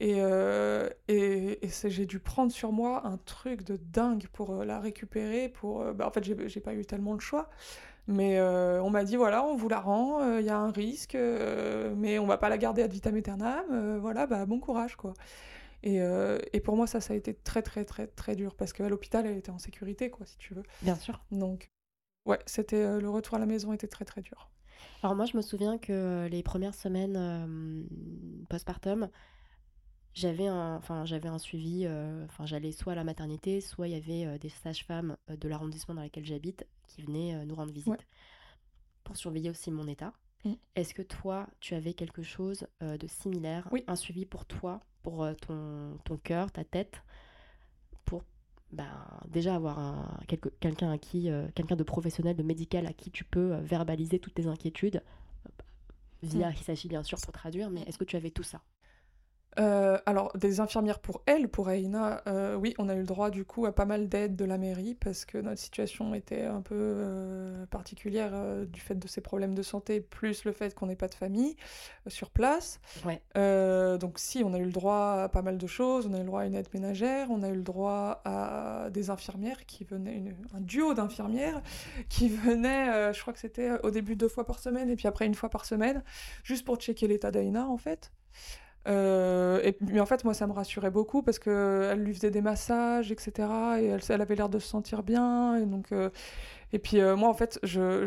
Et, 0.02 0.16
euh, 0.18 0.90
et, 1.08 1.60
j'ai 1.86 2.06
dû 2.06 2.20
prendre 2.20 2.52
sur 2.52 2.72
moi 2.72 3.06
un 3.06 3.18
truc 3.18 3.64
de 3.64 3.78
dingue 3.78 4.28
pour 4.34 4.52
euh, 4.52 4.66
la 4.66 4.80
récupérer. 4.80 5.50
Pour, 5.50 5.86
bah, 5.94 6.08
en 6.08 6.12
fait, 6.12 6.24
j'ai 6.24 6.60
pas 6.60 6.74
eu 6.74 6.86
tellement 6.86 7.14
le 7.14 7.20
choix. 7.20 7.50
Mais 8.08 8.42
on 8.42 8.90
m'a 8.90 9.04
dit 9.04 9.16
voilà, 9.16 9.46
on 9.46 9.56
vous 9.56 9.70
la 9.70 9.80
rend, 9.80 10.38
il 10.40 10.46
y 10.46 10.50
a 10.50 10.58
un 10.58 10.72
risque, 10.72 11.16
mais 11.16 12.18
on 12.18 12.26
va 12.26 12.38
pas 12.38 12.50
la 12.50 12.58
garder 12.58 12.82
ad 12.82 12.92
vitam 12.92 13.16
aeternam. 13.16 14.00
voilà, 14.00 14.26
bah, 14.26 14.46
bon 14.48 14.60
courage, 14.60 14.96
quoi. 14.96 15.14
Et, 15.84 16.00
et, 16.52 16.60
pour 16.62 16.76
moi, 16.76 16.88
ça, 16.88 17.00
ça 17.00 17.14
a 17.14 17.16
été 17.16 17.36
très, 17.36 17.62
très, 17.62 17.86
très, 17.86 18.08
très 18.08 18.36
dur 18.36 18.56
parce 18.56 18.74
qu'à 18.74 18.90
l'hôpital, 18.90 19.28
elle 19.28 19.38
était 19.38 19.52
en 19.52 19.60
sécurité, 19.60 20.10
quoi, 20.10 20.26
si 20.26 20.38
tu 20.40 20.56
veux. 20.56 20.64
Bien 20.82 20.96
sûr. 20.96 21.24
Donc, 21.32 21.70
Ouais, 22.26 22.40
c'était 22.46 22.84
euh, 22.84 23.02
le 23.02 23.10
retour 23.10 23.36
à 23.36 23.40
la 23.40 23.46
maison 23.46 23.74
était 23.74 23.88
très 23.88 24.06
très 24.06 24.22
dur. 24.22 24.50
Alors 25.04 25.16
moi, 25.16 25.26
je 25.26 25.36
me 25.36 25.42
souviens 25.42 25.78
que 25.78 25.92
euh, 25.92 26.30
les 26.30 26.44
premières 26.44 26.76
semaines 26.76 27.18
euh, 27.18 28.46
postpartum, 28.50 29.10
j'avais 30.14 30.48
un, 30.48 30.76
enfin 30.76 31.06
j'avais 31.06 31.30
un 31.30 31.38
suivi, 31.38 31.88
enfin 32.26 32.46
j'allais 32.46 32.72
soit 32.72 32.94
à 32.94 32.96
la 32.96 33.04
maternité, 33.04 33.62
soit 33.62 33.88
il 33.88 33.92
y 33.92 33.96
avait 33.96 34.40
des 34.40 34.50
sages-femmes 34.50 35.18
de 35.30 35.48
l'arrondissement 35.48 35.96
dans 35.96 36.04
lequel 36.04 36.26
j'habite 36.26 36.66
qui 36.88 37.02
venaient 37.02 37.46
nous 37.46 37.56
rendre 37.56 37.72
visite 37.72 38.08
pour 39.04 39.16
surveiller 39.18 39.50
aussi 39.50 39.72
mon 39.72 39.88
état. 39.88 40.14
Mmh. 40.44 40.54
Est-ce 40.76 40.94
que 40.94 41.02
toi, 41.02 41.48
tu 41.60 41.76
avais 41.76 41.94
quelque 41.94 42.24
chose 42.24 42.68
de 42.82 43.08
similaire, 43.08 43.68
oui. 43.72 43.84
un 43.88 43.96
suivi 43.96 44.26
pour 44.26 44.46
toi, 44.46 44.82
pour 45.04 45.28
ton, 45.42 45.98
ton 46.04 46.18
cœur, 46.18 46.52
ta 46.52 46.64
tête, 46.64 47.02
ben, 48.72 48.88
déjà 49.28 49.56
avoir 49.56 49.80
un, 49.80 50.20
quelqu'un 50.60 50.92
à 50.92 50.98
qui, 50.98 51.30
euh, 51.30 51.48
quelqu'un 51.56 51.76
de 51.76 51.84
professionnel, 51.84 52.36
de 52.36 52.44
médical 52.44 52.86
à 52.88 52.94
qui 52.94 53.12
tu 53.12 53.26
peux 53.26 53.54
euh, 53.54 53.62
verbaliser 53.62 54.20
toutes 54.20 54.34
tes 54.34 54.48
inquiétudes, 54.48 55.04
via 56.24 56.50
mm. 56.50 56.54
Hisashi 56.54 56.88
bien 56.88 57.04
sûr 57.04 57.20
pour 57.20 57.34
traduire, 57.34 57.70
mais 57.70 57.82
est-ce 57.82 57.98
que 57.98 58.06
tu 58.06 58.16
avais 58.16 58.32
tout 58.32 58.44
ça? 58.44 58.62
Euh, 59.60 59.98
alors, 60.06 60.36
des 60.38 60.60
infirmières 60.60 61.00
pour 61.00 61.22
elle, 61.26 61.50
pour 61.50 61.70
Aina, 61.70 62.22
euh, 62.28 62.56
oui, 62.56 62.74
on 62.78 62.88
a 62.88 62.96
eu 62.96 63.00
le 63.00 63.06
droit 63.06 63.30
du 63.30 63.44
coup 63.44 63.66
à 63.66 63.76
pas 63.76 63.86
mal 63.86 64.08
d'aide 64.08 64.36
de 64.36 64.46
la 64.46 64.58
mairie 64.58 64.96
parce 64.96 65.26
que 65.26 65.38
notre 65.38 65.60
situation 65.60 66.14
était 66.14 66.44
un 66.44 66.62
peu 66.62 66.76
euh, 66.78 67.66
particulière 67.66 68.32
du 68.66 68.80
fait 68.80 68.96
de 68.96 69.08
ses 69.08 69.22
problèmes 69.22 69.54
de 69.54 69.62
santé, 69.62 70.00
plus 70.00 70.46
le 70.46 70.54
fait 70.54 70.74
qu'on 70.74 70.88
n'ait 70.88 70.96
pas 70.96 71.10
de 71.10 71.16
famille 71.16 71.56
sur 72.08 72.30
place. 72.30 72.80
donc, 73.36 74.20
si, 74.20 74.44
on 74.44 74.54
a 74.54 74.58
eu 74.58 74.66
le 74.66 74.72
droit 74.72 75.24
à 75.24 75.30
pas 75.30 75.42
mal 75.42 75.58
de 75.58 75.68
choses. 75.68 76.08
On 76.08 76.14
a 76.14 76.18
eu 76.18 76.22
le 76.22 76.28
droit 76.28 76.42
à 76.42 76.46
une 76.46 76.56
aide 76.56 76.70
ménagère, 76.74 77.30
on 77.30 77.44
a 77.44 77.50
eu 77.50 77.56
le 77.56 77.64
droit 77.64 78.22
à 78.26 78.90
des 78.92 79.10
infirmières 79.10 79.66
qui 79.66 79.84
venaient, 79.84 80.24
un 80.54 80.62
duo 80.62 80.94
d'infirmières 80.94 81.62
qui 82.10 82.30
venaient, 82.30 83.14
je 83.14 83.22
crois 83.22 83.34
que 83.34 83.40
c'était 83.40 83.72
au 83.84 83.92
début 83.92 84.16
deux 84.16 84.30
fois 84.30 84.46
par 84.46 84.60
semaine 84.60 84.90
et 84.90 84.96
puis 84.96 85.08
après 85.08 85.26
une 85.26 85.36
fois 85.36 85.50
par 85.50 85.66
semaine, 85.66 86.04
juste 86.44 86.66
pour 86.66 86.78
checker 86.78 87.08
l'état 87.08 87.32
d'Aina 87.32 87.68
en 87.68 87.78
fait. 87.78 88.12
Euh, 88.88 89.72
mais 89.82 90.00
en 90.00 90.06
fait, 90.06 90.24
moi, 90.24 90.34
ça 90.34 90.48
me 90.48 90.54
rassurait 90.54 90.92
beaucoup 90.92 91.22
parce 91.22 91.40
qu'elle 91.40 92.04
lui 92.04 92.14
faisait 92.14 92.32
des 92.32 92.42
massages, 92.42 93.12
etc. 93.12 93.48
Et 93.80 93.86
elle, 94.10 94.22
avait 94.22 94.36
l'air 94.36 94.50
de 94.50 94.60
se 94.60 94.68
sentir 94.68 95.04
bien. 95.04 95.58
Et, 95.58 95.66
donc, 95.66 95.92
euh, 95.92 96.10
et 96.74 96.80
puis, 96.80 97.00
euh, 97.00 97.16
moi, 97.16 97.30
en 97.30 97.34
fait, 97.34 97.60
je 97.64 98.06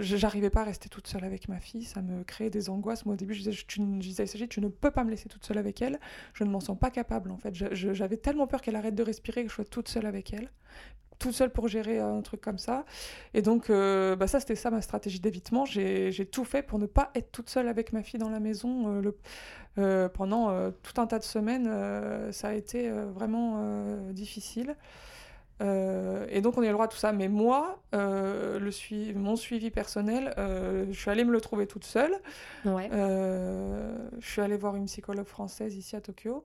j'arrivais 0.00 0.50
pas 0.50 0.60
à 0.60 0.64
rester 0.64 0.88
toute 0.88 1.06
seule 1.06 1.24
avec 1.24 1.48
ma 1.48 1.58
fille. 1.58 1.84
Ça 1.84 2.02
me 2.02 2.22
créait 2.22 2.50
des 2.50 2.70
angoisses. 2.70 3.04
Moi, 3.06 3.14
au 3.14 3.16
début, 3.16 3.34
je 3.34 3.40
disais, 3.40 3.52
tu, 3.52 3.80
je 3.80 4.44
tu 4.46 4.60
ne 4.60 4.68
peux 4.68 4.90
pas 4.90 5.04
me 5.04 5.10
laisser 5.10 5.28
toute 5.28 5.44
seule 5.44 5.58
avec 5.58 5.82
elle. 5.82 5.98
Je 6.32 6.44
ne 6.44 6.50
m'en 6.50 6.60
sens 6.60 6.78
pas 6.78 6.90
capable, 6.90 7.30
en 7.30 7.36
fait. 7.36 7.54
J'avais 7.54 8.16
tellement 8.16 8.46
peur 8.46 8.62
qu'elle 8.62 8.76
arrête 8.76 8.94
de 8.94 9.02
respirer 9.02 9.42
que 9.42 9.50
je 9.50 9.54
sois 9.54 9.64
toute 9.64 9.88
seule 9.88 10.06
avec 10.06 10.32
elle 10.32 10.50
toute 11.18 11.32
seule 11.32 11.50
pour 11.50 11.68
gérer 11.68 11.98
un 11.98 12.20
truc 12.22 12.40
comme 12.40 12.58
ça. 12.58 12.84
Et 13.32 13.42
donc, 13.42 13.68
bah 13.70 14.26
ça, 14.26 14.40
c'était 14.40 14.56
ça 14.56 14.70
ma 14.70 14.82
stratégie 14.82 15.20
d'évitement. 15.20 15.64
J'ai 15.64 16.28
tout 16.30 16.44
fait 16.44 16.62
pour 16.62 16.78
ne 16.78 16.86
pas 16.86 17.10
être 17.14 17.32
toute 17.32 17.48
seule 17.50 17.68
avec 17.68 17.92
ma 17.92 18.02
fille 18.02 18.20
dans 18.20 18.30
la 18.30 18.40
maison. 18.40 19.00
le, 19.00 19.16
euh, 19.78 20.08
pendant 20.08 20.50
euh, 20.50 20.70
tout 20.82 21.00
un 21.00 21.06
tas 21.06 21.18
de 21.18 21.24
semaines, 21.24 21.66
euh, 21.68 22.30
ça 22.30 22.48
a 22.48 22.52
été 22.54 22.90
vraiment 22.90 23.58
difficile. 24.12 24.76
et 25.60 26.40
donc 26.42 26.58
on 26.58 26.62
est 26.62 26.66
le 26.66 26.72
droit 26.72 26.86
à 26.86 26.88
tout 26.88 26.96
ça. 26.96 27.12
Mais 27.12 27.28
moi, 27.28 27.80
le 27.92 29.14
mon 29.14 29.36
suivi 29.36 29.70
personnel, 29.70 30.34
je 30.36 30.98
suis 30.98 31.10
allée 31.10 31.24
me 31.24 31.32
le 31.32 31.40
trouver 31.40 31.66
toute 31.66 31.84
seule. 31.84 32.14
je 32.64 34.00
suis 34.20 34.40
allée 34.40 34.56
voir 34.56 34.76
une 34.76 34.86
psychologue 34.86 35.26
française 35.26 35.74
ici 35.76 35.96
à 35.96 36.00
Tokyo. 36.00 36.44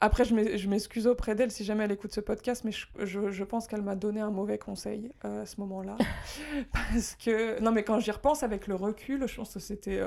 Après, 0.00 0.24
je 0.24 0.68
m'excuse 0.68 1.06
auprès 1.06 1.34
d'elle 1.34 1.50
si 1.50 1.64
jamais 1.64 1.84
elle 1.84 1.92
écoute 1.92 2.12
ce 2.12 2.20
podcast, 2.20 2.64
mais 2.64 2.72
je, 2.72 2.86
je, 3.30 3.44
pense 3.44 3.66
qu'elle 3.66 3.82
m'a 3.82 3.96
donné 3.96 4.20
un 4.20 4.30
mauvais 4.30 4.58
conseil 4.58 5.12
à 5.22 5.46
ce 5.46 5.60
moment-là. 5.60 5.96
Parce 6.72 7.14
que, 7.14 7.60
non, 7.60 7.72
mais 7.72 7.84
quand 7.84 8.00
j'y 8.00 8.10
repense 8.10 8.42
avec 8.42 8.66
le 8.66 8.74
recul, 8.74 9.26
je 9.26 9.36
pense 9.36 9.54
que 9.54 9.60
c'était 9.60 10.00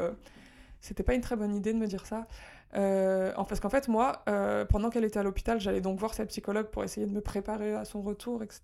c'était 0.86 1.03
pas 1.03 1.16
une 1.16 1.22
très 1.22 1.36
bonne 1.36 1.55
idée 1.55 1.74
de 1.74 1.80
me 1.80 1.88
dire 1.88 2.05
ça. 2.05 2.28
Euh, 2.76 3.32
parce 3.34 3.59
qu'en 3.59 3.70
fait, 3.70 3.88
moi, 3.88 4.24
euh, 4.28 4.66
pendant 4.66 4.89
qu'elle 4.89 5.05
était 5.05 5.20
à 5.20 5.24
l'hôpital, 5.24 5.59
j'allais 5.59 5.82
donc 5.82 5.97
voir 5.99 6.13
sa 6.13 6.26
psychologue 6.26 6.68
pour 6.68 6.84
essayer 6.84 7.07
de 7.07 7.11
me 7.11 7.22
préparer 7.22 7.74
à 7.74 7.86
son 7.86 8.01
retour, 8.01 8.43
etc. 8.43 8.61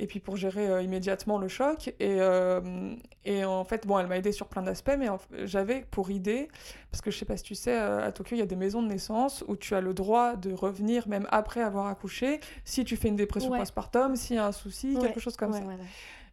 Et 0.00 0.06
puis 0.06 0.20
pour 0.20 0.36
gérer 0.36 0.68
euh, 0.68 0.82
immédiatement 0.82 1.38
le 1.38 1.48
choc. 1.48 1.92
Et, 2.00 2.18
et 3.24 3.44
en 3.44 3.64
fait, 3.64 3.86
bon, 3.86 3.98
elle 3.98 4.06
m'a 4.06 4.18
aidé 4.18 4.32
sur 4.32 4.46
plein 4.46 4.62
d'aspects, 4.62 4.96
mais 4.98 5.08
j'avais 5.44 5.84
pour 5.90 6.10
idée, 6.10 6.48
parce 6.90 7.00
que 7.00 7.10
je 7.10 7.18
sais 7.18 7.24
pas 7.24 7.36
si 7.36 7.42
tu 7.42 7.54
sais, 7.54 7.76
à 7.76 8.10
Tokyo, 8.12 8.36
il 8.36 8.38
y 8.38 8.42
a 8.42 8.46
des 8.46 8.56
maisons 8.56 8.82
de 8.82 8.88
naissance 8.88 9.44
où 9.48 9.56
tu 9.56 9.74
as 9.74 9.80
le 9.80 9.94
droit 9.94 10.36
de 10.36 10.52
revenir 10.52 11.08
même 11.08 11.26
après 11.30 11.62
avoir 11.62 11.86
accouché, 11.86 12.40
si 12.64 12.84
tu 12.84 12.96
fais 12.96 13.08
une 13.08 13.16
dépression 13.16 13.50
postpartum, 13.50 14.16
s'il 14.16 14.36
y 14.36 14.38
a 14.38 14.46
un 14.46 14.52
souci, 14.52 14.96
quelque 15.00 15.20
chose 15.20 15.36
comme 15.36 15.52
ça. 15.52 15.62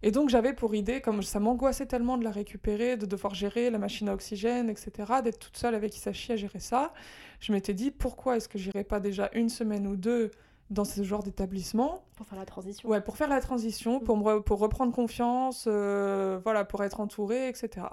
Et 0.03 0.11
donc 0.11 0.29
j'avais 0.29 0.53
pour 0.53 0.75
idée, 0.75 1.01
comme 1.01 1.23
ça 1.23 1.39
m'angoissait 1.39 1.87
tellement 1.87 2.17
de 2.17 2.23
la 2.23 2.31
récupérer, 2.31 2.95
de 2.95 3.05
devoir 3.05 3.33
gérer 3.33 3.71
la 3.71 3.79
machine 3.79 4.07
à 4.09 4.13
oxygène, 4.13 4.69
etc., 4.69 4.91
d'être 5.23 5.39
toute 5.39 5.57
seule 5.57 5.73
avec 5.73 5.95
Isashi 5.95 6.33
à 6.33 6.35
gérer 6.35 6.59
ça, 6.59 6.93
je 7.39 7.51
m'étais 7.51 7.73
dit 7.73 7.91
pourquoi 7.91 8.37
est-ce 8.37 8.47
que 8.47 8.59
j'irais 8.59 8.83
pas 8.83 8.99
déjà 8.99 9.29
une 9.33 9.49
semaine 9.49 9.87
ou 9.87 9.95
deux 9.95 10.31
dans 10.69 10.85
ce 10.85 11.03
genre 11.03 11.23
d'établissement 11.23 12.03
Pour 12.15 12.25
faire 12.25 12.39
la 12.39 12.45
transition. 12.45 12.89
Ouais, 12.89 13.01
pour 13.01 13.17
faire 13.17 13.29
la 13.29 13.41
transition, 13.41 13.99
pour, 13.99 14.17
me 14.17 14.39
pour 14.39 14.59
reprendre 14.59 14.93
confiance, 14.93 15.65
euh, 15.67 16.39
voilà, 16.43 16.65
pour 16.65 16.83
être 16.83 16.99
entourée, 16.99 17.47
etc. 17.47 17.87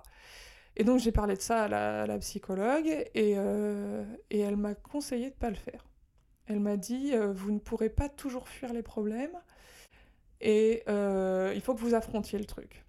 Et 0.77 0.85
donc 0.85 0.99
j'ai 0.99 1.13
parlé 1.13 1.35
de 1.35 1.41
ça 1.41 1.65
à 1.65 2.07
la, 2.07 2.19
psychologue 2.19 2.87
et, 2.87 3.35
euh, 3.37 4.05
et 4.31 4.41
elle 4.41 4.57
m'a 4.57 4.75
conseillé 4.75 5.25
de 5.25 5.35
ne 5.35 5.39
pas 5.39 5.51
le 5.51 5.57
faire. 5.57 5.85
Elle 6.47 6.61
m'a 6.61 6.77
dit, 6.77 7.13
euh, 7.13 7.33
vous 7.33 7.53
ne 7.53 7.59
pourrez 7.59 7.91
pas 7.91 8.09
toujours 8.09 8.49
fuir 8.49 8.73
les 8.73 8.83
problèmes, 8.83 9.39
et 10.41 10.83
il 11.55 11.61
faut 11.61 11.75
que 11.75 11.81
vous 11.81 11.95
affrontiez 11.95 12.39
le 12.39 12.47
truc. 12.47 12.85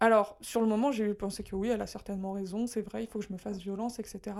Alors, 0.00 0.36
sur 0.40 0.60
le 0.60 0.66
moment, 0.66 0.92
j'ai 0.92 1.12
pensé 1.14 1.42
que 1.42 1.56
oui, 1.56 1.68
elle 1.68 1.82
a 1.82 1.86
certainement 1.86 2.32
raison, 2.32 2.66
c'est 2.66 2.82
vrai, 2.82 3.04
il 3.04 3.08
faut 3.08 3.18
que 3.18 3.24
je 3.24 3.32
me 3.32 3.38
fasse 3.38 3.58
violence, 3.58 3.98
etc. 3.98 4.36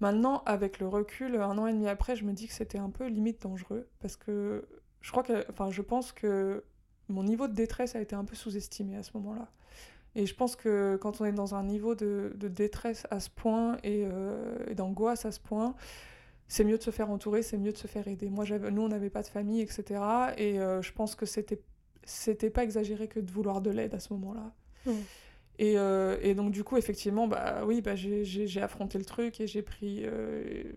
Maintenant, 0.00 0.42
avec 0.46 0.78
le 0.78 0.86
recul, 0.86 1.36
un 1.36 1.58
an 1.58 1.66
et 1.66 1.72
demi 1.72 1.88
après, 1.88 2.14
je 2.14 2.24
me 2.24 2.32
dis 2.32 2.46
que 2.46 2.52
c'était 2.52 2.78
un 2.78 2.90
peu 2.90 3.06
limite 3.08 3.42
dangereux, 3.42 3.88
parce 4.00 4.16
que 4.16 4.66
je 5.00 5.10
crois 5.10 5.22
que, 5.22 5.44
enfin, 5.50 5.70
je 5.70 5.82
pense 5.82 6.12
que 6.12 6.64
mon 7.08 7.22
niveau 7.24 7.48
de 7.48 7.54
détresse 7.54 7.96
a 7.96 8.00
été 8.00 8.14
un 8.14 8.24
peu 8.24 8.36
sous-estimé 8.36 8.96
à 8.96 9.02
ce 9.02 9.10
moment-là. 9.14 9.48
Et 10.14 10.26
je 10.26 10.34
pense 10.34 10.56
que 10.56 10.98
quand 11.00 11.20
on 11.20 11.24
est 11.24 11.32
dans 11.32 11.54
un 11.54 11.62
niveau 11.62 11.94
de, 11.94 12.32
détresse 12.36 13.06
à 13.10 13.20
ce 13.20 13.30
point 13.30 13.76
euh, 13.84 14.56
et, 14.68 14.74
d'angoisse 14.74 15.24
à 15.24 15.32
ce 15.32 15.40
point, 15.40 15.74
c'est 16.48 16.64
mieux 16.64 16.78
de 16.78 16.82
se 16.82 16.90
faire 16.90 17.10
entourer, 17.10 17.42
c'est 17.42 17.58
mieux 17.58 17.72
de 17.72 17.76
se 17.76 17.86
faire 17.86 18.08
aider. 18.08 18.30
Moi, 18.30 18.44
nous, 18.70 18.82
on 18.82 18.88
n'avait 18.88 19.10
pas 19.10 19.22
de 19.22 19.28
famille, 19.28 19.60
etc. 19.60 20.00
Et 20.36 20.60
euh, 20.60 20.82
je 20.82 20.92
pense 20.92 21.14
que 21.14 21.26
c'était 21.26 21.60
c'était 22.04 22.48
pas 22.48 22.64
exagéré 22.64 23.06
que 23.06 23.20
de 23.20 23.30
vouloir 23.30 23.60
de 23.60 23.70
l'aide 23.70 23.94
à 23.94 24.00
ce 24.00 24.14
moment-là. 24.14 24.54
Et, 25.58 25.74
et, 26.22 26.34
donc 26.34 26.52
du 26.52 26.62
coup, 26.62 26.76
effectivement, 26.76 27.26
bah 27.26 27.62
oui, 27.64 27.80
bah, 27.80 27.96
j'ai 27.96 28.62
affronté 28.62 28.96
le 28.96 29.04
truc 29.04 29.40
et 29.40 29.46
j'ai 29.48 29.62
pris, 29.62 30.04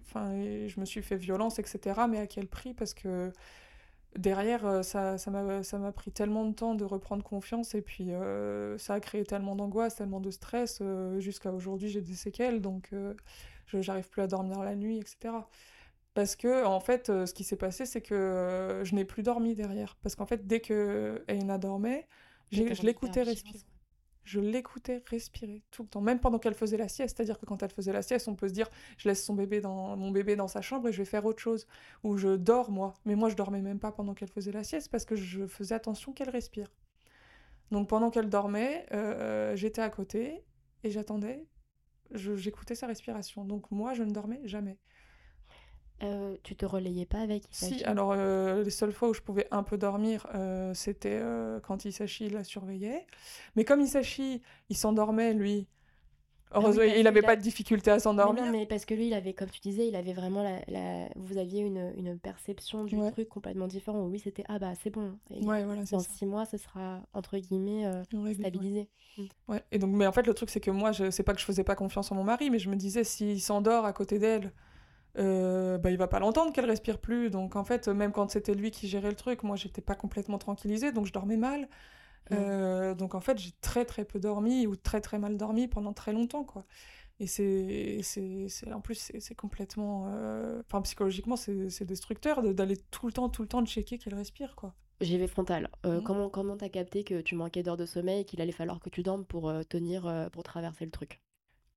enfin, 0.01 0.31
je 0.67 0.79
me 0.79 0.85
suis 0.85 1.03
fait 1.03 1.17
violence, 1.17 1.59
etc. 1.59 2.01
Mais 2.09 2.17
à 2.17 2.25
quel 2.25 2.47
prix? 2.47 2.73
Parce 2.73 2.93
que 2.95 3.31
derrière, 4.17 4.65
euh, 4.65 4.81
ça, 4.83 5.17
ça 5.17 5.31
m'a 5.31 5.91
pris 5.91 6.11
tellement 6.11 6.45
de 6.45 6.53
temps 6.53 6.75
de 6.75 6.83
reprendre 6.83 7.23
confiance 7.23 7.75
et 7.75 7.81
puis 7.81 8.11
euh, 8.11 8.77
ça 8.77 8.95
a 8.95 8.99
créé 8.99 9.23
tellement 9.23 9.55
d'angoisse, 9.55 9.95
tellement 9.95 10.19
de 10.19 10.31
stress. 10.31 10.79
Euh, 10.81 11.19
jusqu'à 11.19 11.51
aujourd'hui, 11.51 11.89
j'ai 11.89 12.01
des 12.01 12.13
séquelles, 12.13 12.61
donc 12.61 12.91
je 13.65 13.81
j'arrive 13.81 14.09
plus 14.09 14.21
à 14.21 14.27
dormir 14.27 14.63
la 14.63 14.75
nuit, 14.75 14.97
etc. 14.97 15.33
Parce 16.13 16.35
que, 16.35 16.65
en 16.65 16.81
fait, 16.81 17.07
ce 17.07 17.33
qui 17.33 17.45
s'est 17.45 17.55
passé, 17.55 17.85
c'est 17.85 18.01
que 18.01 18.81
je 18.83 18.95
n'ai 18.95 19.05
plus 19.05 19.23
dormi 19.23 19.55
derrière. 19.55 19.95
Parce 20.03 20.15
qu'en 20.15 20.25
fait, 20.25 20.45
dès 20.45 20.59
que 20.59 21.23
Aina 21.29 21.57
dormait, 21.57 22.05
je 22.51 22.63
l'écoutais 22.85 23.23
respirer 23.23 23.59
je 24.23 24.39
l'écoutais 24.39 25.03
respirer 25.07 25.63
tout 25.71 25.83
le 25.83 25.89
temps, 25.89 26.01
même 26.01 26.19
pendant 26.19 26.39
qu'elle 26.39 26.53
faisait 26.53 26.77
la 26.77 26.87
sieste. 26.87 27.17
C'est-à-dire 27.17 27.39
que 27.39 27.45
quand 27.45 27.63
elle 27.63 27.71
faisait 27.71 27.93
la 27.93 28.01
sieste, 28.01 28.27
on 28.27 28.35
peut 28.35 28.47
se 28.47 28.53
dire, 28.53 28.69
je 28.97 29.09
laisse 29.09 29.27
mon 29.29 29.35
bébé 29.35 30.35
dans 30.35 30.47
sa 30.47 30.61
chambre 30.61 30.89
et 30.89 30.91
je 30.91 30.97
vais 30.99 31.05
faire 31.05 31.25
autre 31.25 31.41
chose. 31.41 31.67
Ou 32.03 32.17
je 32.17 32.35
dors, 32.35 32.71
moi. 32.71 32.93
Mais 33.05 33.15
moi, 33.15 33.29
je 33.29 33.35
dormais 33.35 33.61
même 33.61 33.79
pas 33.79 33.91
pendant 33.91 34.13
qu'elle 34.13 34.29
faisait 34.29 34.51
la 34.51 34.63
sieste 34.63 34.89
parce 34.91 35.05
que 35.05 35.15
je 35.15 35.47
faisais 35.47 35.75
attention 35.75 36.13
qu'elle 36.13 36.29
respire. 36.29 36.71
Donc 37.71 37.87
pendant 37.87 38.09
qu'elle 38.11 38.29
dormait, 38.29 38.85
euh, 38.91 39.55
j'étais 39.55 39.81
à 39.81 39.89
côté 39.89 40.43
et 40.83 40.91
j'attendais, 40.91 41.45
j'écoutais 42.13 42.75
sa 42.75 42.87
respiration. 42.87 43.45
Donc 43.45 43.71
moi, 43.71 43.93
je 43.93 44.03
ne 44.03 44.11
dormais 44.11 44.41
jamais. 44.43 44.77
Euh, 46.03 46.35
tu 46.43 46.55
te 46.55 46.65
relayais 46.65 47.05
pas 47.05 47.19
avec 47.19 47.43
Isashi 47.51 47.79
Si, 47.79 47.83
alors 47.83 48.13
euh, 48.15 48.63
les 48.63 48.69
seules 48.69 48.91
fois 48.91 49.09
où 49.09 49.13
je 49.13 49.21
pouvais 49.21 49.47
un 49.51 49.63
peu 49.63 49.77
dormir, 49.77 50.25
euh, 50.33 50.73
c'était 50.73 51.21
quand 51.63 51.85
Isashi 51.85 52.29
la 52.29 52.43
surveillait. 52.43 53.05
Mais 53.55 53.65
comme 53.65 53.81
Isashi, 53.81 54.41
il 54.69 54.77
s'endormait, 54.77 55.33
lui, 55.33 55.67
ah 56.53 56.59
heureusement, 56.59 56.83
il 56.83 57.03
n'avait 57.03 57.21
pas 57.21 57.35
de 57.35 57.41
difficulté 57.41 57.91
à 57.91 57.99
s'endormir. 57.99 58.43
Mais, 58.51 58.65
parce 58.65 58.85
que 58.85 58.93
lui, 58.93 59.07
il 59.07 59.13
avait, 59.13 59.33
comme 59.33 59.49
tu 59.49 59.61
disais, 59.61 59.87
il 59.87 59.95
avait 59.95 60.13
vraiment 60.13 60.43
la, 60.67 61.07
vous 61.15 61.37
aviez 61.37 61.61
une, 61.61 61.93
une 61.95 62.17
perception 62.17 62.83
du 62.83 62.97
truc 63.11 63.29
complètement 63.29 63.67
différente. 63.67 64.09
Oui, 64.11 64.19
c'était 64.19 64.43
ah 64.47 64.59
bah 64.59 64.73
c'est 64.81 64.89
bon. 64.89 65.17
ouais, 65.29 65.63
voilà, 65.63 65.83
dans 65.83 65.99
six 65.99 66.25
mois, 66.25 66.45
ce 66.45 66.57
sera 66.57 67.01
entre 67.13 67.37
guillemets 67.37 67.89
stabilisé. 68.33 68.89
Mm. 69.17 69.23
Ouais. 69.49 69.63
Et 69.71 69.77
donc, 69.77 69.91
mais 69.91 70.07
en 70.07 70.11
fait, 70.11 70.25
le 70.25 70.33
truc 70.33 70.49
c'est 70.49 70.59
que 70.59 70.71
moi, 70.71 70.91
je 70.91 71.11
sais 71.11 71.23
pas 71.23 71.33
que 71.33 71.39
je 71.39 71.45
faisais 71.45 71.63
pas 71.63 71.75
confiance 71.75 72.11
en 72.11 72.15
mon 72.15 72.23
mari, 72.23 72.49
mais 72.49 72.59
je 72.59 72.69
me 72.69 72.75
disais 72.75 73.03
s'il 73.03 73.39
s'endort 73.39 73.85
à 73.85 73.93
côté 73.93 74.17
d'elle 74.17 74.51
euh, 75.17 75.77
bah, 75.77 75.91
il 75.91 75.97
va 75.97 76.07
pas 76.07 76.19
l'entendre 76.19 76.53
qu'elle 76.53 76.65
respire 76.65 76.99
plus. 76.99 77.29
Donc 77.29 77.55
en 77.55 77.63
fait, 77.63 77.87
même 77.87 78.11
quand 78.11 78.29
c'était 78.31 78.53
lui 78.53 78.71
qui 78.71 78.87
gérait 78.87 79.09
le 79.09 79.15
truc, 79.15 79.43
moi 79.43 79.55
j'étais 79.55 79.81
pas 79.81 79.95
complètement 79.95 80.37
tranquillisée, 80.37 80.91
donc 80.91 81.05
je 81.05 81.13
dormais 81.13 81.37
mal. 81.37 81.67
Euh, 82.31 82.95
donc 82.95 83.13
en 83.15 83.19
fait, 83.19 83.37
j'ai 83.37 83.51
très 83.61 83.83
très 83.83 84.05
peu 84.05 84.19
dormi 84.19 84.67
ou 84.67 84.75
très 84.75 85.01
très 85.01 85.19
mal 85.19 85.37
dormi 85.37 85.67
pendant 85.67 85.93
très 85.93 86.13
longtemps, 86.13 86.43
quoi. 86.43 86.65
Et 87.19 87.27
c'est, 87.27 87.99
c'est, 88.01 88.71
en 88.73 88.81
plus, 88.81 89.11
c'est 89.19 89.35
complètement. 89.35 90.07
Euh, 90.07 90.61
enfin, 90.65 90.81
psychologiquement, 90.81 91.35
c'est 91.35 91.83
destructeur 91.83 92.41
d'aller 92.41 92.77
tout 92.89 93.05
le 93.05 93.13
temps, 93.13 93.29
tout 93.29 93.43
le 93.43 93.47
temps 93.47 93.61
de 93.61 93.67
checker 93.67 93.97
qu'elle 93.97 94.15
respire, 94.15 94.55
quoi. 94.55 94.73
vais 95.17 95.27
frontal. 95.27 95.69
Mmh. 95.83 96.01
Comment 96.03 96.29
comment 96.29 96.57
t'as 96.57 96.69
capté 96.69 97.03
que 97.03 97.21
tu 97.21 97.35
manquais 97.35 97.63
d'heures 97.63 97.77
de 97.77 97.85
sommeil 97.85 98.21
et 98.21 98.25
qu'il 98.25 98.41
allait 98.41 98.51
falloir 98.51 98.79
que 98.79 98.89
tu 98.89 99.03
dormes 99.03 99.25
pour 99.25 99.51
tenir, 99.67 100.29
pour 100.31 100.43
traverser 100.43 100.85
le 100.85 100.91
truc? 100.91 101.21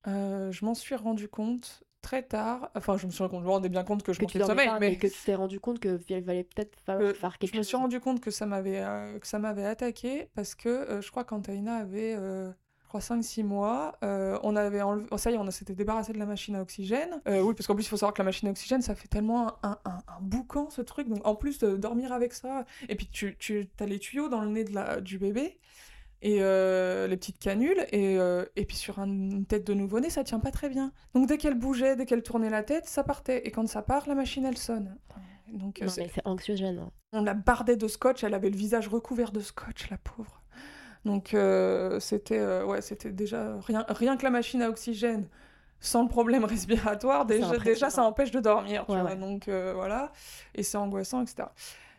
Je 0.06 0.64
m'en 0.64 0.74
suis 0.74 0.94
rendu 0.94 1.28
compte 1.28 1.84
très 2.04 2.22
tard. 2.22 2.70
Enfin, 2.76 2.96
je 2.96 3.06
me 3.06 3.10
suis 3.10 3.24
rendu 3.24 3.68
bien 3.68 3.82
compte 3.82 4.02
que 4.02 4.12
je 4.12 4.20
manquais 4.20 4.38
de 4.38 4.44
sommeil, 4.44 4.70
mais... 4.78 4.96
que 4.96 5.06
tu 5.06 5.18
t'es 5.24 5.34
rendu 5.34 5.58
compte 5.58 5.80
qu'il 5.80 6.24
fallait 6.24 6.44
peut-être 6.44 6.78
faire 6.84 7.38
quelque 7.38 7.48
chose. 7.48 7.50
Je 7.54 7.58
me 7.58 7.62
suis 7.62 7.76
rendu 7.76 7.98
compte 7.98 8.20
que 8.20 8.30
ça 8.30 8.46
m'avait 8.46 8.80
euh, 8.80 9.18
que 9.18 9.26
ça 9.26 9.38
m'avait 9.38 9.64
attaqué 9.64 10.28
parce 10.34 10.54
que 10.54 10.68
euh, 10.68 11.00
je 11.00 11.10
crois 11.10 11.24
quand 11.24 11.40
Taina 11.40 11.76
avait 11.76 12.14
euh, 12.14 12.50
je 12.82 12.88
crois 12.88 13.00
5-6 13.00 13.42
mois, 13.42 13.98
on 14.02 14.54
avait 14.54 14.80
enlevé... 14.82 15.06
oh, 15.10 15.18
ça 15.18 15.32
y 15.32 15.34
est, 15.34 15.38
on 15.38 15.50
s'était 15.50 15.74
débarrassé 15.74 16.12
de 16.12 16.18
la 16.18 16.26
machine 16.26 16.54
à 16.54 16.62
oxygène. 16.62 17.20
oui, 17.26 17.52
parce 17.54 17.66
qu'en 17.66 17.74
plus, 17.74 17.84
il 17.84 17.88
faut 17.88 17.96
savoir 17.96 18.14
que 18.14 18.22
la 18.22 18.24
machine 18.26 18.46
à 18.46 18.52
oxygène, 18.52 18.82
ça 18.82 18.94
fait 18.94 19.08
tellement 19.08 19.48
un, 19.64 19.78
un, 19.84 19.98
un 20.06 20.20
boucan, 20.20 20.70
ce 20.70 20.80
truc. 20.80 21.08
Donc, 21.08 21.26
en 21.26 21.34
plus 21.34 21.58
de 21.58 21.76
dormir 21.76 22.12
avec 22.12 22.32
ça, 22.32 22.64
et 22.88 22.94
puis 22.94 23.08
tu, 23.08 23.36
tu 23.36 23.68
as 23.80 23.86
les 23.86 23.98
tuyaux 23.98 24.28
dans 24.28 24.42
le 24.42 24.48
nez 24.48 24.62
de 24.62 24.72
la, 24.74 25.00
du 25.00 25.18
bébé 25.18 25.58
et 26.24 26.38
euh, 26.40 27.06
les 27.06 27.18
petites 27.18 27.38
canules, 27.38 27.84
et, 27.92 28.18
euh, 28.18 28.46
et 28.56 28.64
puis 28.64 28.78
sur 28.78 28.98
une 28.98 29.44
tête 29.44 29.66
de 29.66 29.74
nouveau-né, 29.74 30.08
ça 30.08 30.24
tient 30.24 30.40
pas 30.40 30.50
très 30.50 30.70
bien. 30.70 30.90
Donc 31.14 31.28
dès 31.28 31.36
qu'elle 31.36 31.54
bougeait, 31.54 31.96
dès 31.96 32.06
qu'elle 32.06 32.22
tournait 32.22 32.48
la 32.48 32.62
tête, 32.62 32.86
ça 32.86 33.04
partait. 33.04 33.46
Et 33.46 33.50
quand 33.50 33.68
ça 33.68 33.82
part, 33.82 34.08
la 34.08 34.14
machine, 34.14 34.46
elle 34.46 34.56
sonne. 34.56 34.96
Donc, 35.52 35.82
euh, 35.82 35.88
c'est 35.88 36.10
anxiogène. 36.24 36.78
Hein. 36.78 36.90
On 37.12 37.22
la 37.22 37.34
bardait 37.34 37.76
de 37.76 37.86
scotch, 37.86 38.24
elle 38.24 38.32
avait 38.32 38.48
le 38.48 38.56
visage 38.56 38.88
recouvert 38.88 39.32
de 39.32 39.40
scotch, 39.40 39.90
la 39.90 39.98
pauvre. 39.98 40.42
Donc 41.04 41.36
c'était 42.00 42.62
ouais, 42.62 42.80
c'était 42.80 43.12
déjà 43.12 43.60
rien, 43.60 43.84
rien 43.90 44.16
que 44.16 44.22
la 44.22 44.30
machine 44.30 44.62
à 44.62 44.70
oxygène 44.70 45.28
sans 45.78 46.02
le 46.02 46.08
problème 46.08 46.44
respiratoire, 46.46 47.26
déjà, 47.26 47.58
déjà 47.58 47.90
ça 47.90 48.02
empêche 48.04 48.30
de 48.30 48.40
dormir. 48.40 48.86
Donc 48.86 49.50
voilà, 49.50 50.10
et 50.54 50.62
c'est 50.62 50.78
angoissant, 50.78 51.20
etc. 51.20 51.48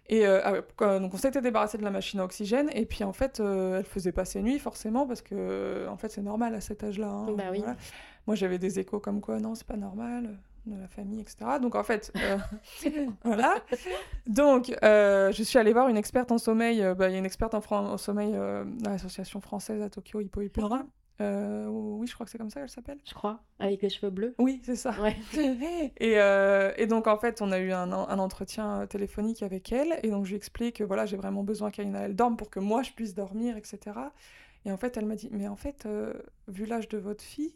Et 0.07 0.25
euh, 0.27 0.39
ah 0.43 0.99
donc 0.99 1.13
on 1.13 1.17
s'était 1.17 1.41
débarrassé 1.41 1.77
de 1.77 1.83
la 1.83 1.89
machine 1.89 2.19
à 2.19 2.25
oxygène 2.25 2.69
et 2.73 2.85
puis 2.85 3.03
en 3.03 3.13
fait 3.13 3.39
euh, 3.39 3.79
elle 3.79 3.85
faisait 3.85 4.11
pas 4.11 4.23
ses 4.23 4.41
nuits 4.41 4.59
forcément 4.59 5.07
parce 5.07 5.23
que 5.23 5.87
en 5.89 5.97
fait 5.97 6.09
c'est 6.09 6.21
normal 6.21 6.53
à 6.53 6.61
cet 6.61 6.83
âge-là. 6.83 7.07
Hein, 7.07 7.31
bah 7.35 7.45
oui. 7.51 7.63
Moi 8.27 8.35
j'avais 8.35 8.59
des 8.59 8.79
échos 8.79 8.99
comme 8.99 9.19
quoi 9.19 9.39
non 9.39 9.55
c'est 9.55 9.65
pas 9.65 9.77
normal 9.77 10.25
euh, 10.25 10.75
de 10.75 10.79
la 10.79 10.87
famille 10.87 11.21
etc. 11.21 11.37
Donc 11.59 11.73
en 11.73 11.83
fait 11.83 12.13
voilà. 13.23 13.55
Donc 14.27 14.75
je 14.81 15.43
suis 15.43 15.57
allée 15.57 15.73
voir 15.73 15.87
une 15.87 15.97
experte 15.97 16.31
en 16.31 16.37
sommeil. 16.37 16.81
Bah, 16.95 17.09
il 17.09 17.13
y 17.13 17.15
a 17.15 17.19
une 17.19 17.25
experte 17.25 17.55
en, 17.55 17.63
en 17.71 17.97
sommeil 17.97 18.35
à 18.35 18.63
l'association 18.89 19.41
française 19.41 19.81
à 19.81 19.89
Tokyo 19.89 20.21
Hippo 20.21 20.41
euh, 21.21 21.67
oui, 21.67 22.07
je 22.07 22.13
crois 22.13 22.25
que 22.25 22.31
c'est 22.31 22.37
comme 22.37 22.49
ça 22.49 22.59
qu'elle 22.59 22.69
s'appelle. 22.69 22.99
Je 23.05 23.13
crois, 23.13 23.41
avec 23.59 23.81
les 23.81 23.89
cheveux 23.89 24.09
bleus. 24.09 24.35
Oui, 24.37 24.61
c'est 24.63 24.75
ça. 24.75 24.93
et, 25.33 25.93
euh, 26.19 26.73
et, 26.77 26.87
donc, 26.87 27.07
en 27.07 27.17
fait, 27.17 27.41
on 27.41 27.51
a 27.51 27.59
eu 27.59 27.71
un, 27.71 27.91
un, 27.91 28.19
entretien 28.19 28.81
euh, 28.81 28.85
téléphonique 28.85 29.41
avec 29.41 29.71
elle. 29.71 29.99
Et 30.03 30.09
donc, 30.09 30.25
je 30.25 30.31
lui 30.31 30.37
explique 30.37 30.77
que 30.77 30.83
voilà, 30.83 31.05
j'ai 31.05 31.17
vraiment 31.17 31.43
besoin 31.43 31.71
qu'Aina, 31.71 32.01
elle 32.01 32.15
dorme 32.15 32.35
pour 32.35 32.49
que 32.49 32.59
moi, 32.59 32.83
je 32.83 32.91
puisse 32.91 33.13
dormir, 33.13 33.55
etc. 33.55 33.79
Et 34.65 34.71
en 34.71 34.77
fait, 34.77 34.97
elle 34.97 35.05
m'a 35.05 35.15
dit, 35.15 35.29
mais 35.31 35.47
en 35.47 35.55
fait, 35.55 35.87
vu 36.47 36.65
l'âge 36.65 36.89
de 36.89 36.97
votre 36.97 37.23
fille, 37.23 37.55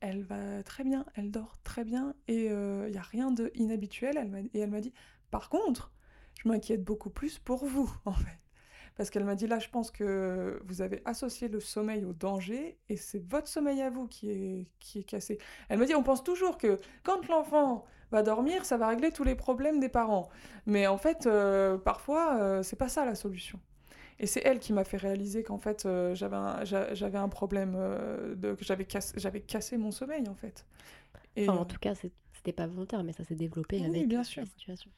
elle 0.00 0.22
va 0.22 0.62
très 0.64 0.84
bien, 0.84 1.06
elle 1.14 1.30
dort 1.30 1.56
très 1.64 1.84
bien. 1.84 2.14
Et 2.28 2.44
il 2.46 2.90
n'y 2.90 2.98
a 2.98 3.02
rien 3.02 3.30
d'inhabituel. 3.30 4.16
Et 4.54 4.60
elle 4.60 4.70
m'a 4.70 4.80
dit, 4.80 4.92
par 5.30 5.48
contre, 5.48 5.90
je 6.42 6.48
m'inquiète 6.48 6.84
beaucoup 6.84 7.10
plus 7.10 7.38
pour 7.38 7.64
vous, 7.64 7.90
en 8.04 8.12
fait 8.12 8.38
parce 8.96 9.10
qu'elle 9.10 9.24
m'a 9.24 9.34
dit 9.34 9.46
là, 9.46 9.58
je 9.58 9.68
pense 9.68 9.90
que 9.90 10.60
vous 10.64 10.82
avez 10.82 11.02
associé 11.04 11.48
le 11.48 11.60
sommeil 11.60 12.04
au 12.04 12.12
danger 12.12 12.78
et 12.88 12.96
c'est 12.96 13.24
votre 13.30 13.48
sommeil 13.48 13.80
à 13.82 13.90
vous 13.90 14.06
qui 14.06 14.30
est, 14.30 14.66
qui 14.78 15.00
est 15.00 15.04
cassé. 15.04 15.38
Elle 15.68 15.78
m'a 15.78 15.86
dit, 15.86 15.94
on 15.94 16.02
pense 16.02 16.22
toujours 16.22 16.58
que 16.58 16.80
quand 17.02 17.26
l'enfant 17.28 17.84
va 18.10 18.22
dormir, 18.22 18.64
ça 18.64 18.76
va 18.76 18.88
régler 18.88 19.10
tous 19.10 19.24
les 19.24 19.34
problèmes 19.34 19.80
des 19.80 19.88
parents. 19.88 20.28
Mais 20.66 20.86
en 20.86 20.98
fait, 20.98 21.26
euh, 21.26 21.78
parfois, 21.78 22.36
euh, 22.36 22.62
c'est 22.62 22.76
pas 22.76 22.88
ça 22.88 23.04
la 23.04 23.14
solution. 23.14 23.58
Et 24.18 24.26
c'est 24.26 24.42
elle 24.44 24.60
qui 24.60 24.72
m'a 24.72 24.84
fait 24.84 24.98
réaliser 24.98 25.42
qu'en 25.42 25.58
fait, 25.58 25.86
euh, 25.86 26.14
j'avais 26.14 26.36
un, 26.36 26.64
j'avais 26.64 27.18
un 27.18 27.28
problème, 27.28 27.72
de, 28.36 28.54
que 28.54 28.64
j'avais 28.64 28.84
cassé, 28.84 29.14
j'avais 29.16 29.40
cassé 29.40 29.78
mon 29.78 29.90
sommeil, 29.90 30.28
en 30.28 30.34
fait. 30.34 30.66
Et, 31.34 31.48
en 31.48 31.64
tout 31.64 31.78
cas, 31.78 31.94
c'était 31.94 32.52
pas 32.52 32.66
volontaire, 32.66 33.02
mais 33.02 33.12
ça 33.12 33.24
s'est 33.24 33.34
développé 33.34 33.82
avec 33.84 34.06
bien 34.06 34.22
sûr. 34.22 34.42
la 34.42 34.48
situation. 34.48 34.90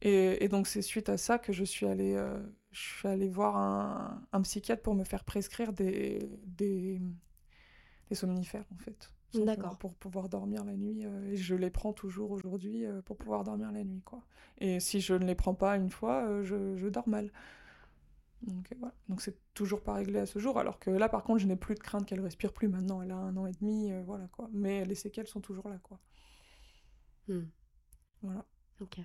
Et, 0.00 0.48
donc, 0.48 0.66
c'est 0.66 0.82
suite 0.82 1.08
à 1.08 1.16
ça 1.16 1.38
que 1.38 1.52
je 1.52 1.64
suis 1.64 1.86
allée, 1.86 2.14
euh, 2.14 2.38
je 2.70 2.80
suis 2.80 3.08
allée 3.08 3.28
voir 3.28 3.56
un, 3.56 4.22
un, 4.32 4.42
psychiatre 4.42 4.82
pour 4.82 4.94
me 4.94 5.04
faire 5.04 5.24
prescrire 5.24 5.72
des, 5.72 6.28
des, 6.46 7.00
des 8.08 8.14
somnifères, 8.14 8.66
en 8.74 8.78
fait. 8.78 9.12
D'accord. 9.34 9.76
Pour 9.78 9.94
pouvoir 9.94 10.28
dormir 10.28 10.64
la 10.64 10.74
nuit. 10.74 11.04
Euh, 11.04 11.32
et 11.32 11.36
je 11.36 11.54
les 11.54 11.70
prends 11.70 11.92
toujours 11.92 12.30
aujourd'hui 12.30 12.86
euh, 12.86 13.02
pour 13.02 13.16
pouvoir 13.16 13.44
dormir 13.44 13.72
la 13.72 13.84
nuit, 13.84 14.02
quoi. 14.02 14.22
Et 14.58 14.80
si 14.80 15.00
je 15.00 15.14
ne 15.14 15.24
les 15.26 15.34
prends 15.34 15.54
pas 15.54 15.76
une 15.76 15.90
fois, 15.90 16.42
je, 16.42 16.76
je, 16.76 16.88
dors 16.88 17.08
mal. 17.08 17.30
Donc 18.42 18.74
voilà. 18.78 18.94
Donc 19.08 19.20
c'est 19.20 19.38
toujours 19.54 19.82
pas 19.82 19.94
réglé 19.94 20.18
à 20.18 20.26
ce 20.26 20.38
jour. 20.38 20.58
Alors 20.58 20.78
que 20.78 20.90
là, 20.90 21.08
par 21.08 21.24
contre, 21.24 21.40
je 21.40 21.46
n'ai 21.46 21.56
plus 21.56 21.74
de 21.74 21.80
crainte 21.80 22.06
qu'elle 22.06 22.20
respire 22.20 22.52
plus 22.52 22.68
maintenant. 22.68 23.02
Elle 23.02 23.10
a 23.10 23.16
un 23.16 23.36
an 23.36 23.46
et 23.46 23.52
demi, 23.60 23.92
voilà, 24.04 24.28
quoi. 24.28 24.48
Mais 24.52 24.84
les 24.84 24.94
séquelles 24.94 25.28
sont 25.28 25.40
toujours 25.40 25.68
là, 25.68 25.78
quoi. 25.82 25.98
Hmm. 27.28 27.44
Voilà. 28.22 28.44
Ok 28.80 29.00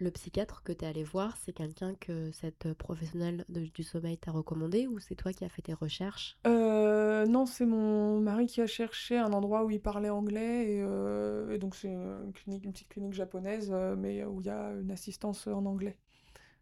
le 0.00 0.10
psychiatre 0.10 0.62
que 0.62 0.72
tu 0.72 0.84
es 0.84 0.88
allé 0.88 1.04
voir, 1.04 1.36
c'est 1.36 1.52
quelqu'un 1.52 1.94
que 1.94 2.30
cette 2.32 2.72
professionnelle 2.74 3.44
du 3.48 3.82
sommeil 3.82 4.18
t'a 4.18 4.32
recommandé 4.32 4.86
ou 4.86 4.98
c'est 4.98 5.14
toi 5.16 5.32
qui 5.32 5.44
as 5.44 5.48
fait 5.48 5.62
tes 5.62 5.74
recherches? 5.74 6.38
Euh, 6.46 7.26
Non, 7.26 7.46
c'est 7.46 7.66
mon 7.66 8.20
mari 8.20 8.46
qui 8.46 8.60
a 8.60 8.66
cherché 8.66 9.18
un 9.18 9.32
endroit 9.32 9.64
où 9.64 9.70
il 9.70 9.80
parlait 9.80 10.08
anglais 10.10 10.72
et, 10.72 10.82
euh, 10.82 11.58
donc 11.58 11.74
c'est 11.76 11.88
une, 11.88 12.32
clinique, 12.32 12.64
une 12.64 12.72
petite 12.72 12.88
clinique 12.88 13.12
japonaise, 13.14 13.70
euh, 13.72 13.94
mais 13.96 14.24
où 14.24 14.40
il 14.40 14.46
y 14.46 14.50
a 14.50 14.70
une 14.72 14.90
assistance 14.90 15.46
en 15.46 15.66
anglais. 15.66 15.98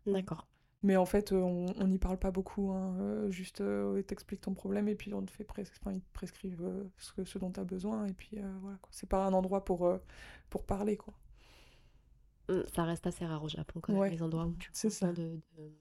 D'accord. 0.07 0.47
Mais 0.83 0.97
en 0.97 1.07
fait, 1.07 1.33
on 1.33 1.67
n'y 1.89 1.99
parle 1.99 2.19
pas 2.19 2.31
beaucoup. 2.31 2.71
Hein, 2.71 3.29
juste, 3.31 3.61
il 3.97 4.05
t'explique 4.05 4.43
ton 4.43 4.55
problème 4.55 4.89
et 4.89 4.95
puis 4.95 5.13
on 5.13 5.25
te 5.25 5.31
fait 5.33 5.45
enfin, 5.51 5.93
ils 5.93 6.01
te 6.01 6.13
prescrivent 6.13 6.71
ce, 6.99 7.25
ce 7.25 7.39
dont 7.39 7.51
tu 7.51 7.59
as 7.59 7.65
besoin. 7.65 8.07
Et 8.07 8.13
puis 8.13 8.39
voilà, 8.61 8.79
c'est 8.93 9.09
pas 9.09 9.27
un 9.27 9.33
endroit 9.33 9.65
pour, 9.65 9.93
pour 10.51 10.65
parler. 10.65 10.97
quoi. 10.97 11.15
Mmh, 12.49 12.61
ça 12.75 12.85
reste 12.85 13.07
assez 13.07 13.27
rare 13.27 13.43
au 13.43 13.49
Japon, 13.49 13.81
quand 13.81 13.93
même, 13.93 14.11
les 14.11 14.23
endroits 14.23 14.47
où 14.47 14.55
tu 14.57 14.71
as 14.73 15.13
de, 15.13 15.41
de, 15.57 15.73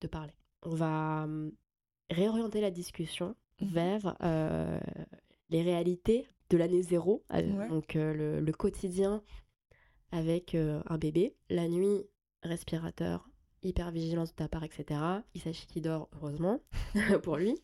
de, 0.00 0.06
parler. 0.06 0.34
On 0.62 0.74
va 0.74 1.26
mmh, 1.26 1.52
réorienter 2.10 2.60
la 2.60 2.70
discussion 2.70 3.36
mmh 3.60 3.66
vers 3.66 4.16
les 5.50 5.62
réalités 5.62 6.26
de 6.50 6.56
l'année 6.56 6.82
zéro, 6.82 7.24
donc 7.68 7.94
le, 7.94 8.52
quotidien 8.52 9.22
avec 10.10 10.54
un 10.54 10.98
bébé, 10.98 11.36
la 11.50 11.68
nuit, 11.68 12.04
respirateur, 12.42 13.28
hyper-vigilance 13.62 14.30
de 14.30 14.34
ta 14.34 14.48
part, 14.48 14.64
etc. 14.64 15.00
Il 15.34 15.40
s'agit 15.40 15.66
qu'il 15.66 15.82
dort, 15.82 16.08
heureusement, 16.16 16.60
pour 17.22 17.36
lui. 17.36 17.56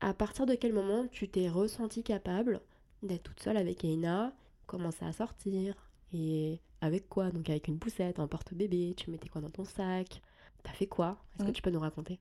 À 0.00 0.14
partir 0.14 0.46
de 0.46 0.54
quel 0.54 0.72
moment 0.72 1.06
tu 1.08 1.28
t'es 1.28 1.48
ressenti 1.48 2.02
capable 2.02 2.60
d'être 3.02 3.22
toute 3.22 3.40
seule 3.40 3.56
avec 3.56 3.84
Eina, 3.84 4.34
commencer 4.66 5.04
à 5.04 5.12
sortir, 5.12 5.74
et 6.12 6.60
avec 6.84 7.08
quoi? 7.08 7.30
Donc 7.30 7.48
avec 7.48 7.68
une 7.68 7.78
poussette, 7.78 8.18
un 8.18 8.26
porte-bébé, 8.26 8.94
tu 8.96 9.10
mettais 9.10 9.28
quoi 9.28 9.40
dans 9.40 9.50
ton 9.50 9.64
sac? 9.64 10.20
T'as 10.62 10.72
fait 10.72 10.86
quoi? 10.86 11.16
Est-ce 11.38 11.48
que 11.48 11.52
tu 11.52 11.62
peux 11.62 11.70
nous 11.70 11.80
raconter? 11.80 12.20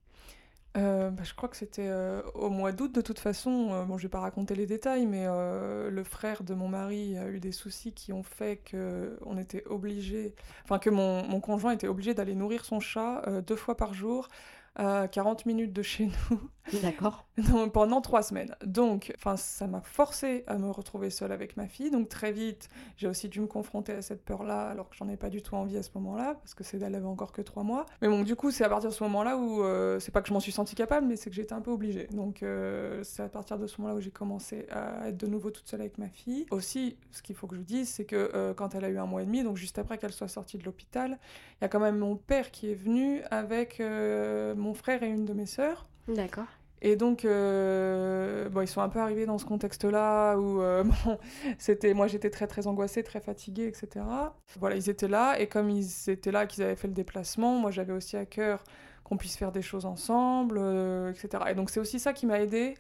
Euh, 0.76 1.12
bah, 1.12 1.22
je 1.24 1.36
crois 1.36 1.50
que 1.50 1.56
c'était 1.56 1.88
euh, 1.88 2.24
au 2.34 2.50
mois 2.50 2.72
d'août 2.72 2.92
de 2.94 3.02
toute 3.02 3.20
façon. 3.20 3.70
Euh, 3.72 3.84
bon, 3.84 3.98
je 3.98 4.04
vais 4.04 4.10
pas 4.10 4.22
raconter 4.22 4.56
les 4.56 4.66
détails, 4.66 5.06
mais 5.06 5.26
le 5.26 6.04
frère 6.04 6.44
de 6.44 6.54
mon 6.54 6.68
mari 6.68 7.18
a 7.18 7.30
eu 7.30 7.40
des 7.40 7.52
soucis 7.52 7.94
qui 7.94 8.14
ont 8.14 8.24
fait 8.24 8.58
que 8.58 9.18
on 9.26 9.38
était 9.38 9.66
obligé, 9.68 10.34
enfin 10.64 10.80
que 10.80 10.90
mon, 10.90 11.28
mon 11.28 11.42
conjoint 11.42 11.74
était 11.74 11.88
obligé 11.88 12.14
d'aller 12.14 12.34
nourrir 12.34 12.66
son 12.66 12.80
chat 12.80 13.22
deux 13.46 13.56
fois 13.56 13.76
par 13.78 13.94
jour 13.94 14.30
à 14.76 15.08
40 15.08 15.46
minutes 15.46 15.74
de 15.74 15.82
chez 15.82 16.06
nous. 16.30 16.50
D'accord. 16.82 17.26
pendant 17.74 18.02
trois 18.02 18.24
semaines. 18.24 18.56
Donc, 18.66 19.14
ça 19.36 19.68
m'a 19.68 19.82
forcé 19.82 20.44
à 20.48 20.58
me 20.58 20.70
retrouver 20.70 21.10
seule 21.10 21.32
avec 21.32 21.58
ma 21.58 21.68
fille. 21.68 21.92
Donc, 21.92 22.10
très 22.10 22.32
vite, 22.32 22.70
j'ai 22.98 23.08
aussi 23.08 23.28
dû 23.28 23.42
me 23.42 23.48
confronter 23.48 23.94
à 23.94 24.02
cette 24.02 24.24
peur-là, 24.24 24.68
alors 24.70 24.90
que 24.90 24.96
j'en 24.96 25.10
ai 25.10 25.18
pas 25.18 25.30
du 25.30 25.42
tout 25.42 25.56
envie 25.56 25.78
à 25.78 25.84
ce 25.84 25.90
moment-là, 25.96 26.36
parce 26.36 26.54
que 26.54 26.64
c'est 26.64 26.80
elle 26.80 26.96
avait 26.96 27.06
encore 27.06 27.32
que 27.32 27.42
trois 27.42 27.64
mois. 27.64 27.86
Mais 28.02 28.08
bon, 28.08 28.24
du 28.24 28.36
coup, 28.36 28.52
c'est 28.52 28.64
à 28.64 28.70
partir 28.70 28.90
de 28.90 28.96
ce 28.96 29.04
moment-là 29.04 29.38
où 29.38 29.64
euh, 29.64 30.00
c'est 30.00 30.12
pas 30.12 30.22
que 30.22 30.28
je 30.28 30.34
m'en 30.34 30.40
suis 30.40 30.52
sentie 30.52 30.76
capable, 30.76 31.08
mais 31.08 31.16
c'est 31.16 31.30
que 31.30 31.36
j'étais 31.36 31.54
un 31.54 31.62
peu 31.62 31.72
obligée. 31.72 32.08
Donc, 32.12 32.44
euh, 32.44 33.04
c'est 33.04 33.24
à 33.24 33.30
partir 33.30 33.58
de 33.58 33.68
ce 33.68 33.82
moment-là 33.82 33.98
où 33.98 34.02
j'ai 34.02 34.12
commencé 34.12 34.68
à 34.72 35.10
être 35.10 35.18
de 35.18 35.28
nouveau 35.28 35.52
toute 35.52 35.68
seule 35.68 35.82
avec 35.82 35.98
ma 35.98 36.10
fille. 36.10 36.46
Aussi, 36.52 36.98
ce 37.12 37.22
qu'il 37.22 37.36
faut 37.36 37.48
que 37.48 37.56
je 37.56 37.62
vous 37.62 37.66
dise, 37.66 37.90
c'est 37.90 38.06
que 38.06 38.32
euh, 38.34 38.54
quand 38.54 38.76
elle 38.76 38.86
a 38.86 38.90
eu 38.90 38.98
un 38.98 39.06
mois 39.06 39.22
et 39.22 39.26
demi, 39.26 39.44
donc 39.44 39.58
juste 39.58 39.80
après 39.80 39.98
qu'elle 39.98 40.14
soit 40.14 40.28
sortie 40.28 40.58
de 40.58 40.64
l'hôpital, 40.64 41.18
il 41.60 41.64
y 41.64 41.66
a 41.66 41.68
quand 41.68 41.80
même 41.80 41.98
mon 41.98 42.16
père 42.16 42.52
qui 42.52 42.72
est 42.72 42.76
venu 42.76 43.22
avec 43.32 43.80
mon 43.80 44.63
frère 44.74 45.04
et 45.04 45.08
une 45.08 45.26
de 45.26 45.34
mes 45.34 45.46
sœurs. 45.46 45.86
D'accord. 46.08 46.48
Et 46.86 46.98
donc, 46.98 47.24
euh, 47.24 48.50
bon, 48.50 48.60
ils 48.60 48.68
sont 48.68 48.82
un 48.82 48.90
peu 48.90 49.00
arrivés 49.00 49.26
dans 49.26 49.38
ce 49.38 49.46
contexte-là 49.46 50.36
où, 50.36 50.62
euh, 50.62 50.84
bon, 51.06 51.18
c'était, 51.58 51.94
moi 51.94 52.08
j'étais 52.08 52.30
très 52.30 52.46
très 52.46 52.68
angoissée, 52.68 53.04
très 53.04 53.22
fatiguée, 53.22 53.68
etc. 53.68 54.06
Voilà, 54.60 54.76
ils 54.76 54.90
étaient 54.90 55.08
là, 55.08 55.40
et 55.40 55.48
comme 55.48 55.70
ils 55.70 56.10
étaient 56.10 56.32
là, 56.32 56.46
qu'ils 56.46 56.62
avaient 56.62 56.76
fait 56.76 56.90
le 56.90 56.94
déplacement, 56.94 57.56
moi 57.56 57.72
j'avais 57.72 57.94
aussi 57.94 58.18
à 58.18 58.26
cœur 58.26 58.64
qu'on 59.06 59.16
puisse 59.16 59.38
faire 59.38 59.54
des 59.54 59.62
choses 59.62 59.86
ensemble, 59.86 60.58
euh, 60.60 61.12
etc. 61.12 61.46
Et 61.50 61.56
donc 61.56 61.70
c'est 61.70 61.80
aussi 61.80 62.00
ça 62.00 62.12
qui 62.12 62.26
m'a 62.26 62.42
aidée 62.42 62.76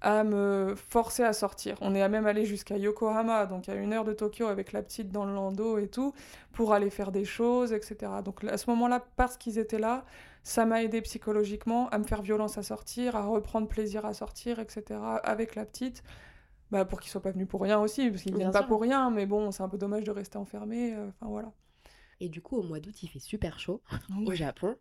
à 0.00 0.24
me 0.24 0.74
forcer 0.76 1.22
à 1.22 1.32
sortir. 1.32 1.76
On 1.80 1.94
est 1.94 2.08
même 2.08 2.26
allé 2.26 2.44
jusqu'à 2.44 2.76
Yokohama, 2.76 3.46
donc 3.46 3.68
à 3.68 3.74
une 3.74 3.92
heure 3.92 4.04
de 4.04 4.12
Tokyo 4.12 4.48
avec 4.48 4.72
la 4.72 4.82
petite 4.82 5.12
dans 5.12 5.24
le 5.24 5.32
landau 5.32 5.78
et 5.78 5.86
tout, 5.86 6.12
pour 6.52 6.74
aller 6.74 6.90
faire 6.90 7.12
des 7.12 7.24
choses, 7.24 7.72
etc. 7.72 8.12
Donc 8.24 8.42
à 8.44 8.58
ce 8.58 8.68
moment-là, 8.70 9.04
parce 9.16 9.36
qu'ils 9.36 9.58
étaient 9.58 9.78
là, 9.78 10.04
ça 10.44 10.64
m'a 10.66 10.82
aidé 10.82 11.02
psychologiquement 11.02 11.88
à 11.88 11.98
me 11.98 12.04
faire 12.04 12.22
violence 12.22 12.58
à 12.58 12.62
sortir, 12.62 13.16
à 13.16 13.24
reprendre 13.24 13.66
plaisir 13.66 14.06
à 14.06 14.14
sortir, 14.14 14.60
etc. 14.60 15.00
avec 15.24 15.56
la 15.56 15.64
petite. 15.64 16.04
Bah, 16.70 16.84
pour 16.84 17.00
qu'ils 17.00 17.10
soient 17.10 17.22
pas 17.22 17.30
venus 17.30 17.48
pour 17.48 17.60
rien 17.60 17.78
aussi, 17.78 18.10
parce 18.10 18.22
qu'ils 18.22 18.36
viennent 18.36 18.50
pas 18.50 18.62
pour 18.62 18.80
rien, 18.80 19.10
mais 19.10 19.26
bon, 19.26 19.50
c'est 19.50 19.62
un 19.62 19.68
peu 19.68 19.78
dommage 19.78 20.04
de 20.04 20.10
rester 20.10 20.38
enfermé. 20.38 20.94
Euh, 20.94 21.08
enfin 21.08 21.30
voilà. 21.30 21.52
Et 22.20 22.28
du 22.28 22.40
coup, 22.40 22.56
au 22.56 22.62
mois 22.62 22.80
d'août, 22.80 23.02
il 23.02 23.08
fait 23.08 23.18
super 23.18 23.58
chaud 23.58 23.82
au 24.26 24.32
Japon. 24.32 24.76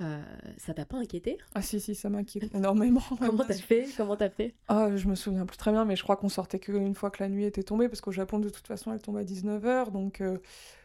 Euh, 0.00 0.22
ça 0.58 0.74
t'a 0.74 0.84
pas 0.84 0.96
inquiété? 0.96 1.38
Ah 1.54 1.62
si, 1.62 1.80
si, 1.80 1.94
ça 1.94 2.10
m'inquiète 2.10 2.54
énormément. 2.54 3.02
Comment 3.20 3.44
t'as 3.44 3.54
fait? 3.54 3.86
Comment 3.96 4.16
t'as 4.16 4.28
fait? 4.28 4.54
Ah, 4.66 4.88
je 4.94 5.06
me 5.06 5.14
souviens 5.14 5.46
plus 5.46 5.56
très 5.56 5.70
bien, 5.70 5.84
mais 5.84 5.94
je 5.94 6.02
crois 6.02 6.16
qu'on 6.16 6.28
sortait 6.28 6.58
qu'une 6.58 6.94
fois 6.94 7.10
que 7.10 7.22
la 7.22 7.28
nuit 7.28 7.44
était 7.44 7.62
tombée, 7.62 7.88
parce 7.88 8.00
qu'au 8.00 8.10
Japon, 8.10 8.40
de 8.40 8.48
toute 8.48 8.66
façon, 8.66 8.92
elle 8.92 9.00
tombe 9.00 9.16
à 9.16 9.24
19h, 9.24 9.92
donc 9.92 10.20
euh, 10.20 10.38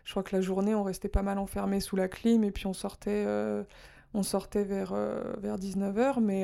je 0.03 0.11
crois 0.11 0.23
que 0.23 0.35
la 0.35 0.41
journée, 0.41 0.75
on 0.75 0.83
restait 0.83 1.09
pas 1.09 1.23
mal 1.23 1.39
enfermé 1.39 1.79
sous 1.79 1.95
la 1.95 2.07
clim, 2.07 2.43
et 2.43 2.51
puis 2.51 2.67
on 2.67 2.73
sortait, 2.73 3.23
euh, 3.25 3.63
on 4.13 4.23
sortait 4.23 4.63
vers, 4.63 4.93
vers 5.37 5.57
19h, 5.57 6.19
mais 6.19 6.43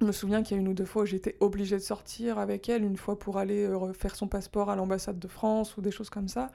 je 0.00 0.04
me 0.04 0.12
souviens 0.12 0.42
qu'il 0.42 0.56
y 0.56 0.58
a 0.58 0.60
une 0.60 0.68
ou 0.68 0.74
deux 0.74 0.84
fois 0.84 1.02
où 1.02 1.06
j'étais 1.06 1.36
obligée 1.40 1.76
de 1.76 1.82
sortir 1.82 2.38
avec 2.38 2.68
elle, 2.68 2.84
une 2.84 2.96
fois 2.96 3.18
pour 3.18 3.38
aller 3.38 3.68
faire 3.94 4.14
son 4.14 4.28
passeport 4.28 4.70
à 4.70 4.76
l'ambassade 4.76 5.18
de 5.18 5.28
France, 5.28 5.76
ou 5.76 5.80
des 5.80 5.90
choses 5.90 6.10
comme 6.10 6.28
ça. 6.28 6.50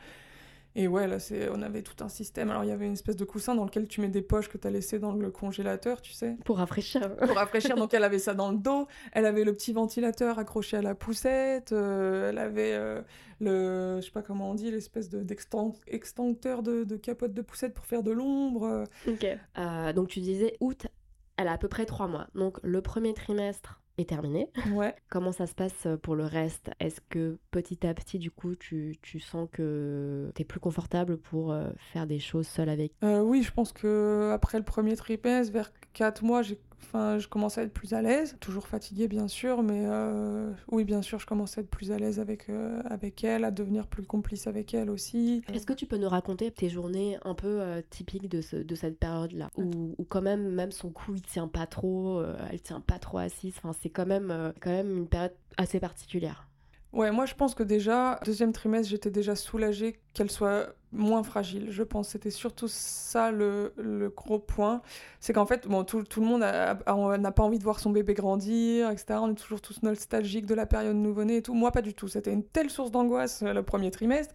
Et 0.76 0.88
ouais, 0.88 1.07
là, 1.07 1.19
c'est, 1.19 1.49
on 1.49 1.61
avait 1.61 1.82
tout 1.82 2.01
un 2.03 2.07
système. 2.07 2.49
Alors, 2.49 2.63
il 2.63 2.69
y 2.69 2.72
avait 2.72 2.86
une 2.86 2.93
espèce 2.93 3.17
de 3.17 3.26
coussin 3.26 3.55
dans 3.55 3.65
lequel 3.65 3.88
tu 3.88 3.99
mets 3.99 4.07
des 4.07 4.22
poches 4.22 4.47
que 4.47 4.57
tu 4.57 4.67
as 4.67 4.72
laissées 4.72 4.99
dans 4.99 5.11
le 5.11 5.30
congélateur, 5.30 6.01
tu 6.01 6.13
sais. 6.13 6.38
Pour 6.45 6.57
rafraîchir. 6.57 7.13
Pour 7.17 7.36
rafraîchir. 7.36 7.76
Donc, 7.76 7.93
elle 7.93 8.03
avait 8.03 8.19
ça 8.19 8.34
dans 8.34 8.51
le 8.51 8.57
dos. 8.57 8.88
Elle 9.11 9.26
avait 9.26 9.43
le 9.43 9.53
petit 9.53 9.74
ventilateur 9.74 10.39
accroché 10.39 10.78
à 10.78 10.82
la 10.82 10.95
poussette. 10.95 11.74
Euh, 11.74 12.30
elle 12.30 12.38
avait 12.38 12.74
euh, 12.74 13.01
le, 13.41 13.97
je 13.99 14.05
sais 14.05 14.11
pas 14.11 14.22
comment 14.22 14.51
on 14.51 14.53
dit, 14.53 14.72
l'espèce 14.72 15.09
de, 15.09 15.24
d'extincteur 15.24 16.63
de, 16.63 16.86
de, 16.86 16.95
capote 16.95 17.34
de 17.34 17.41
poussette 17.41 17.74
pour 17.74 17.86
faire 17.86 18.03
de 18.03 18.11
l'ombre. 18.11 18.86
Ok. 19.07 19.26
Euh, 19.57 19.93
donc, 19.93 20.07
tu 20.07 20.22
disais 20.22 20.55
août, 20.61 20.88
elle 21.36 21.49
a 21.49 21.53
à 21.53 21.57
peu 21.57 21.67
près 21.67 21.86
trois 21.86 22.07
mois. 22.07 22.28
Donc, 22.34 22.59
le 22.63 22.82
premier 22.82 23.13
trimestre, 23.13 23.80
est 23.98 24.10
terminé. 24.10 24.50
Ouais. 24.74 24.96
Comment 25.10 25.32
ça 25.32 25.48
se 25.48 25.54
passe 25.54 25.86
euh, 25.86 25.98
pour 25.98 26.16
le 26.16 26.24
reste? 26.26 26.72
Est-ce 26.80 27.02
que 27.10 27.38
petit 27.52 27.86
à 27.86 27.94
petit, 27.94 28.20
du 28.20 28.32
coup, 28.32 28.56
tu, 28.56 28.98
tu 29.02 29.20
sens 29.20 29.48
que 29.52 30.32
tu 30.36 30.42
es 30.42 30.46
plus 30.46 30.60
confortable 30.60 31.18
pour 31.18 31.52
euh, 31.52 31.70
faire 31.94 32.08
des 32.08 32.20
choses 32.20 32.48
seule 32.48 32.70
avec? 32.70 32.94
Euh, 33.04 33.22
Oui, 33.22 33.44
je 33.44 33.52
pense 33.52 33.74
que 33.74 34.32
après 34.34 34.58
le 34.58 34.64
premier 34.64 34.96
trimestre, 34.96 35.52
vers 35.54 35.72
4 35.94 36.24
mois, 36.24 36.42
j'ai 36.42 36.58
Enfin, 36.84 37.19
je 37.19 37.27
commençais 37.27 37.61
à 37.61 37.63
être 37.63 37.73
plus 37.73 37.93
à 37.93 38.01
l'aise, 38.01 38.36
toujours 38.39 38.67
fatiguée 38.67 39.07
bien 39.07 39.27
sûr, 39.27 39.63
mais 39.63 39.86
euh, 39.86 40.51
oui, 40.69 40.84
bien 40.84 41.01
sûr, 41.01 41.19
je 41.19 41.25
commençais 41.25 41.59
à 41.59 41.63
être 41.63 41.69
plus 41.69 41.91
à 41.91 41.97
l'aise 41.97 42.19
avec, 42.19 42.49
euh, 42.49 42.82
avec 42.86 43.23
elle, 43.23 43.45
à 43.45 43.51
devenir 43.51 43.88
plus 43.88 44.03
complice 44.03 44.47
avec 44.47 44.73
elle 44.73 44.89
aussi. 44.89 45.41
Est-ce 45.53 45.65
que 45.65 45.73
tu 45.73 45.86
peux 45.86 45.97
nous 45.97 46.09
raconter 46.09 46.51
tes 46.51 46.69
journées 46.69 47.17
un 47.23 47.34
peu 47.34 47.61
euh, 47.61 47.82
typiques 47.89 48.27
de, 48.27 48.41
ce, 48.41 48.57
de 48.57 48.75
cette 48.75 48.99
période-là? 48.99 49.49
Où, 49.57 49.95
quand 50.09 50.21
même, 50.21 50.51
même 50.51 50.71
son 50.71 50.89
cou, 50.89 51.15
il 51.15 51.21
tient 51.21 51.47
pas 51.47 51.67
trop, 51.67 52.21
elle 52.51 52.61
tient 52.61 52.82
pas 52.82 52.99
trop 52.99 53.19
assise, 53.19 53.53
enfin, 53.57 53.73
c'est 53.82 53.89
quand 53.89 54.05
même, 54.05 54.53
quand 54.59 54.71
même 54.71 54.97
une 54.97 55.07
période 55.07 55.34
assez 55.57 55.79
particulière. 55.79 56.47
Ouais, 56.94 57.10
moi 57.12 57.26
je 57.26 57.36
pense 57.36 57.56
que 57.56 57.64
déjà, 57.64 58.20
deuxième 58.26 58.52
trimestre, 58.52 58.89
j'étais 58.89 59.12
déjà 59.12 59.36
soulagée 59.36 60.02
qu'elle 60.14 60.30
soit 60.30 60.76
moins 60.92 61.24
fragile. 61.24 61.68
Je 61.72 61.84
pense 61.84 62.10
c'était 62.10 62.32
surtout 62.32 62.68
ça 62.68 63.32
le, 63.32 63.74
le 63.78 64.10
gros 64.10 64.39
point. 64.39 64.82
C'est 65.22 65.32
qu'en 65.32 65.46
fait, 65.46 65.68
bon, 65.68 65.86
tout, 65.86 66.04
le 66.18 66.26
monde 66.26 66.42
n'a 66.42 67.32
pas 67.32 67.44
envie 67.44 67.60
de 67.60 67.64
voir 67.64 67.80
son 67.80 67.92
bébé 67.92 68.14
grandir, 68.14 68.89
etc. 68.89 69.20
On 69.22 69.32
est 69.32 69.36
toujours 69.36 69.62
tous 69.62 69.82
nostalgiques 69.84 70.46
de 70.46 70.54
la 70.54 70.66
période 70.66 70.98
nouveau-né 70.98 71.38
et 71.38 71.42
tout. 71.42 71.54
Moi, 71.54 71.72
pas 71.72 71.82
du 71.82 71.94
tout. 71.94 72.10
C'était 72.10 72.34
une 72.34 72.44
telle 72.44 72.70
source 72.70 72.92
d'angoisse 72.92 73.42
euh, 73.44 73.54
le 73.54 73.64
premier 73.64 73.89
trimestre 73.89 74.34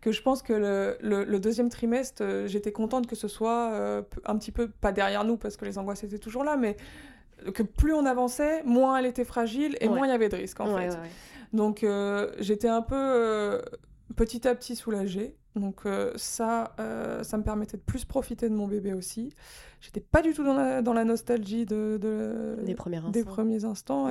que 0.00 0.10
je 0.10 0.22
pense 0.22 0.42
que 0.42 0.52
le, 0.52 1.24
le, 1.24 1.38
deuxième 1.38 1.68
trimestre, 1.68 2.22
euh, 2.24 2.46
j'étais 2.48 2.72
contente 2.72 3.06
que 3.06 3.14
ce 3.14 3.28
soit 3.28 3.70
euh, 3.72 4.02
un 4.24 4.36
petit 4.38 4.50
peu, 4.50 4.68
pas 4.68 4.90
derrière 4.90 5.22
nous 5.24 5.36
parce 5.36 5.56
que 5.56 5.64
les 5.64 5.78
angoisses 5.78 6.02
étaient 6.02 6.18
toujours 6.18 6.42
là, 6.42 6.56
mais 6.56 6.76
que 7.50 7.62
plus 7.62 7.92
on 7.92 8.06
avançait, 8.06 8.62
moins 8.64 8.98
elle 8.98 9.06
était 9.06 9.24
fragile 9.24 9.76
et 9.80 9.88
moins 9.88 10.06
il 10.06 10.10
y 10.10 10.14
avait 10.14 10.28
de 10.28 10.36
risques 10.36 10.60
en 10.60 10.76
fait. 10.76 10.96
Donc 11.52 11.84
euh, 11.84 12.30
j'étais 12.38 12.68
un 12.68 12.82
peu 12.82 12.96
euh, 12.96 13.62
petit 14.16 14.46
à 14.48 14.54
petit 14.54 14.76
soulagée. 14.76 15.36
Donc 15.54 15.82
euh, 15.84 16.12
ça, 16.16 16.74
ça 17.22 17.36
me 17.36 17.42
permettait 17.42 17.76
de 17.76 17.82
plus 17.82 18.04
profiter 18.04 18.48
de 18.48 18.54
mon 18.54 18.66
bébé 18.66 18.94
aussi. 18.94 19.34
J'étais 19.80 20.00
pas 20.00 20.22
du 20.22 20.32
tout 20.32 20.44
dans 20.44 20.54
la, 20.54 20.80
dans 20.80 20.94
la 20.94 21.04
nostalgie 21.04 21.66
de, 21.66 21.98
des, 22.62 22.74
premiers 22.74 22.98
instants. 22.98 23.10
Des 23.10 23.24
premiers 23.24 23.64
instants 23.64 24.08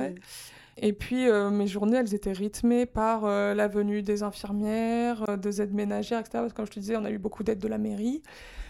Et 0.76 0.92
puis 0.92 1.26
mes 1.50 1.66
journées, 1.66 1.96
elles 1.96 2.14
étaient 2.14 2.32
rythmées 2.32 2.86
par 2.86 3.26
la 3.26 3.68
venue 3.68 4.02
des 4.02 4.22
infirmières, 4.22 5.36
des 5.38 5.60
aides 5.62 5.74
ménagères, 5.74 6.20
etc. 6.20 6.30
Parce 6.34 6.52
que 6.52 6.56
comme 6.56 6.66
je 6.66 6.72
te 6.72 6.80
disais, 6.80 6.96
on 6.96 7.04
a 7.04 7.10
eu 7.10 7.18
beaucoup 7.18 7.42
d'aides 7.42 7.58
de 7.58 7.68
la 7.68 7.78
mairie. 7.78 8.22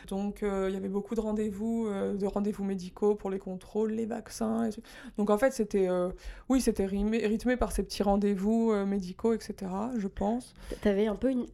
Donc 0.08 0.42
euh, 0.42 0.66
il 0.68 0.74
y 0.74 0.76
avait 0.76 0.88
beaucoup 0.88 1.14
de 1.14 1.20
rendez-vous, 1.20 1.86
euh, 1.86 2.14
de 2.14 2.26
rendez-vous 2.26 2.64
médicaux 2.64 3.14
pour 3.14 3.30
les 3.30 3.38
contrôles, 3.38 3.92
les 3.92 4.06
vaccins. 4.06 4.68
Donc 5.16 5.30
en 5.30 5.38
fait, 5.38 5.52
c'était 5.52 5.88
euh, 5.88 6.10
oui, 6.48 6.60
c'était 6.60 6.86
rythmé, 6.86 7.56
par 7.56 7.72
ces 7.72 7.82
petits 7.82 8.02
rendez-vous 8.02 8.72
médicaux, 8.86 9.32
etc. 9.32 9.70
Je 9.96 10.08
pense. 10.08 10.54
Tu 10.82 10.88
avais 10.88 11.06
un 11.06 11.16
peu 11.16 11.30
une, 11.30 11.46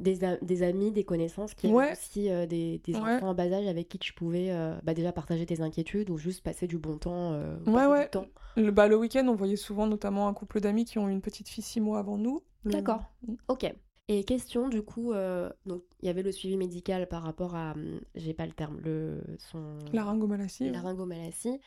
des, 0.00 0.18
des, 0.40 0.62
amis, 0.62 0.90
des 0.90 1.04
connaissances 1.04 1.54
qui 1.54 1.68
avaient 1.68 1.92
aussi 1.92 2.28
des, 2.48 2.80
des 2.84 2.96
enfants 2.96 3.28
en 3.28 3.34
bas 3.34 3.52
âge 3.52 3.66
avec 3.66 3.88
qui 3.88 3.98
tu 3.98 4.12
pouvais 4.12 4.52
bah, 4.82 4.94
déjà 4.94 5.12
partager 5.12 5.46
tes 5.46 5.60
inquiétudes 5.60 6.10
ou 6.10 6.18
juste 6.18 6.42
passer 6.42 6.66
du 6.66 6.78
bon 6.78 6.98
temps. 6.98 7.32
ouais, 7.66 7.86
ouais. 7.86 8.08
temps. 8.08 8.26
Le, 8.56 8.70
bah, 8.70 8.86
le 8.86 8.96
week-end, 8.96 9.26
on 9.28 9.34
voyait 9.34 9.56
souvent 9.56 9.86
notamment 9.86 10.28
un 10.28 10.34
couple 10.34 10.60
d'amis 10.60 10.84
qui 10.84 10.98
ont 10.98 11.08
eu 11.08 11.12
une 11.12 11.22
petite 11.22 11.48
fille 11.48 11.64
six 11.64 11.80
mois 11.80 11.98
avant 11.98 12.18
nous. 12.18 12.42
D'accord. 12.64 13.02
Ok. 13.48 13.72
Et 14.08 14.24
question, 14.24 14.68
du 14.68 14.82
coup, 14.82 15.12
euh, 15.12 15.48
donc 15.64 15.82
il 16.00 16.06
y 16.06 16.08
avait 16.08 16.22
le 16.22 16.32
suivi 16.32 16.56
médical 16.56 17.06
par 17.08 17.22
rapport 17.22 17.54
à, 17.54 17.72
hum, 17.72 18.00
j'ai 18.14 18.34
pas 18.34 18.46
le 18.46 18.52
terme, 18.52 18.78
le 18.80 19.20
son. 19.38 19.78
Laryngomalacie. 19.92 20.70
Laryngomalacie. 20.70 21.60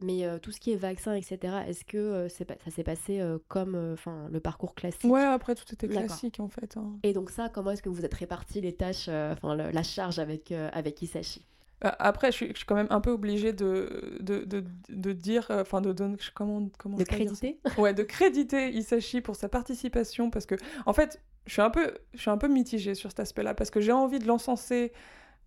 Mais 0.00 0.24
euh, 0.24 0.38
tout 0.38 0.52
ce 0.52 0.60
qui 0.60 0.72
est 0.72 0.76
vaccin, 0.76 1.14
etc., 1.14 1.38
est-ce 1.66 1.84
que 1.84 1.96
euh, 1.96 2.28
c'est 2.28 2.48
ça 2.62 2.70
s'est 2.70 2.84
passé 2.84 3.20
comme 3.48 3.74
enfin 3.92 4.28
le 4.30 4.38
parcours 4.38 4.74
classique? 4.74 5.10
Ouais, 5.10 5.24
après 5.24 5.54
tout 5.54 5.64
était 5.72 5.88
classique 5.88 6.38
en 6.40 6.48
fait. 6.48 6.76
Hein. 6.76 6.98
Et 7.02 7.12
donc 7.12 7.30
ça, 7.30 7.48
comment 7.48 7.72
est-ce 7.72 7.82
que 7.82 7.88
vous 7.88 8.04
êtes 8.04 8.14
répartis 8.14 8.60
les 8.60 8.74
tâches, 8.74 9.08
enfin 9.08 9.56
la 9.56 9.82
charge 9.82 10.18
avec, 10.18 10.52
avec 10.52 11.02
Isashi 11.02 11.44
Euh, 11.84 11.90
après, 11.98 12.32
je 12.32 12.36
suis, 12.36 12.48
je 12.48 12.56
suis, 12.56 12.66
quand 12.66 12.74
même 12.74 12.88
un 12.90 13.00
peu 13.00 13.10
obligée 13.10 13.52
de, 13.52 14.18
de, 14.20 14.44
de, 14.44 14.64
de 14.88 15.12
dire, 15.12 15.46
euh, 15.50 15.62
enfin 15.62 15.80
de 15.80 15.92
donner, 15.92 16.16
comment, 16.34 16.68
comment 16.76 16.96
de 16.96 17.04
créditer? 17.04 17.60
Ouais, 17.78 17.94
de 17.94 18.02
créditer 18.02 18.70
Isashi 18.70 19.20
pour 19.20 19.36
sa 19.36 19.48
participation 19.48 20.30
parce 20.30 20.46
que, 20.46 20.56
en 20.86 20.92
fait, 20.92 21.20
je 21.48 21.54
suis 21.54 21.62
un 21.62 21.70
peu, 21.70 21.94
je 22.14 22.20
suis 22.20 22.30
un 22.30 22.38
peu 22.38 22.46
mitigée 22.46 22.94
sur 22.94 23.10
cet 23.10 23.20
aspect-là 23.20 23.54
parce 23.54 23.70
que 23.70 23.80
j'ai 23.80 23.92
envie 23.92 24.18
de 24.18 24.26
l'encenser 24.26 24.92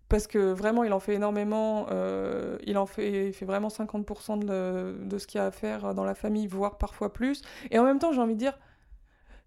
parce 0.08 0.26
que 0.26 0.52
vraiment, 0.52 0.84
il 0.84 0.92
en 0.92 1.00
fait 1.00 1.14
énormément. 1.14 1.86
Euh, 1.90 2.58
il 2.66 2.76
en 2.76 2.84
fait, 2.84 3.28
il 3.28 3.32
fait 3.32 3.46
vraiment 3.46 3.68
50% 3.68 4.40
de, 4.40 4.94
de 5.02 5.18
ce 5.18 5.26
qu'il 5.26 5.38
y 5.38 5.40
a 5.40 5.46
à 5.46 5.50
faire 5.50 5.94
dans 5.94 6.04
la 6.04 6.14
famille, 6.14 6.46
voire 6.46 6.76
parfois 6.76 7.14
plus. 7.14 7.40
Et 7.70 7.78
en 7.78 7.84
même 7.84 7.98
temps, 7.98 8.12
j'ai 8.12 8.20
envie 8.20 8.34
de 8.34 8.38
dire 8.38 8.58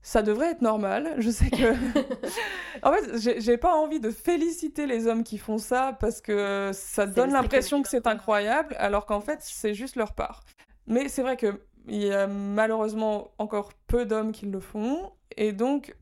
ça 0.01 0.21
devrait 0.21 0.51
être 0.51 0.61
normal. 0.61 1.15
Je 1.17 1.29
sais 1.29 1.49
que. 1.49 1.73
en 2.83 2.93
fait, 2.93 3.41
j'ai 3.41 3.57
pas 3.57 3.75
envie 3.75 3.99
de 3.99 4.11
féliciter 4.11 4.87
les 4.87 5.07
hommes 5.07 5.23
qui 5.23 5.37
font 5.37 5.57
ça 5.57 5.97
parce 5.99 6.21
que 6.21 6.71
ça 6.73 7.05
donne 7.05 7.33
l'impression 7.33 7.81
que 7.81 7.89
c'est 7.89 8.07
incroyable, 8.07 8.75
alors 8.79 9.05
qu'en 9.05 9.21
fait, 9.21 9.39
c'est 9.41 9.73
juste 9.73 9.97
leur 9.97 10.13
part. 10.13 10.43
Mais 10.87 11.09
c'est 11.09 11.21
vrai 11.21 11.37
qu'il 11.37 11.57
y 11.87 12.11
a 12.11 12.27
malheureusement 12.27 13.31
encore 13.39 13.73
peu 13.87 14.05
d'hommes 14.05 14.31
qui 14.31 14.45
le 14.45 14.59
font, 14.59 15.11
et 15.37 15.51
donc, 15.51 15.95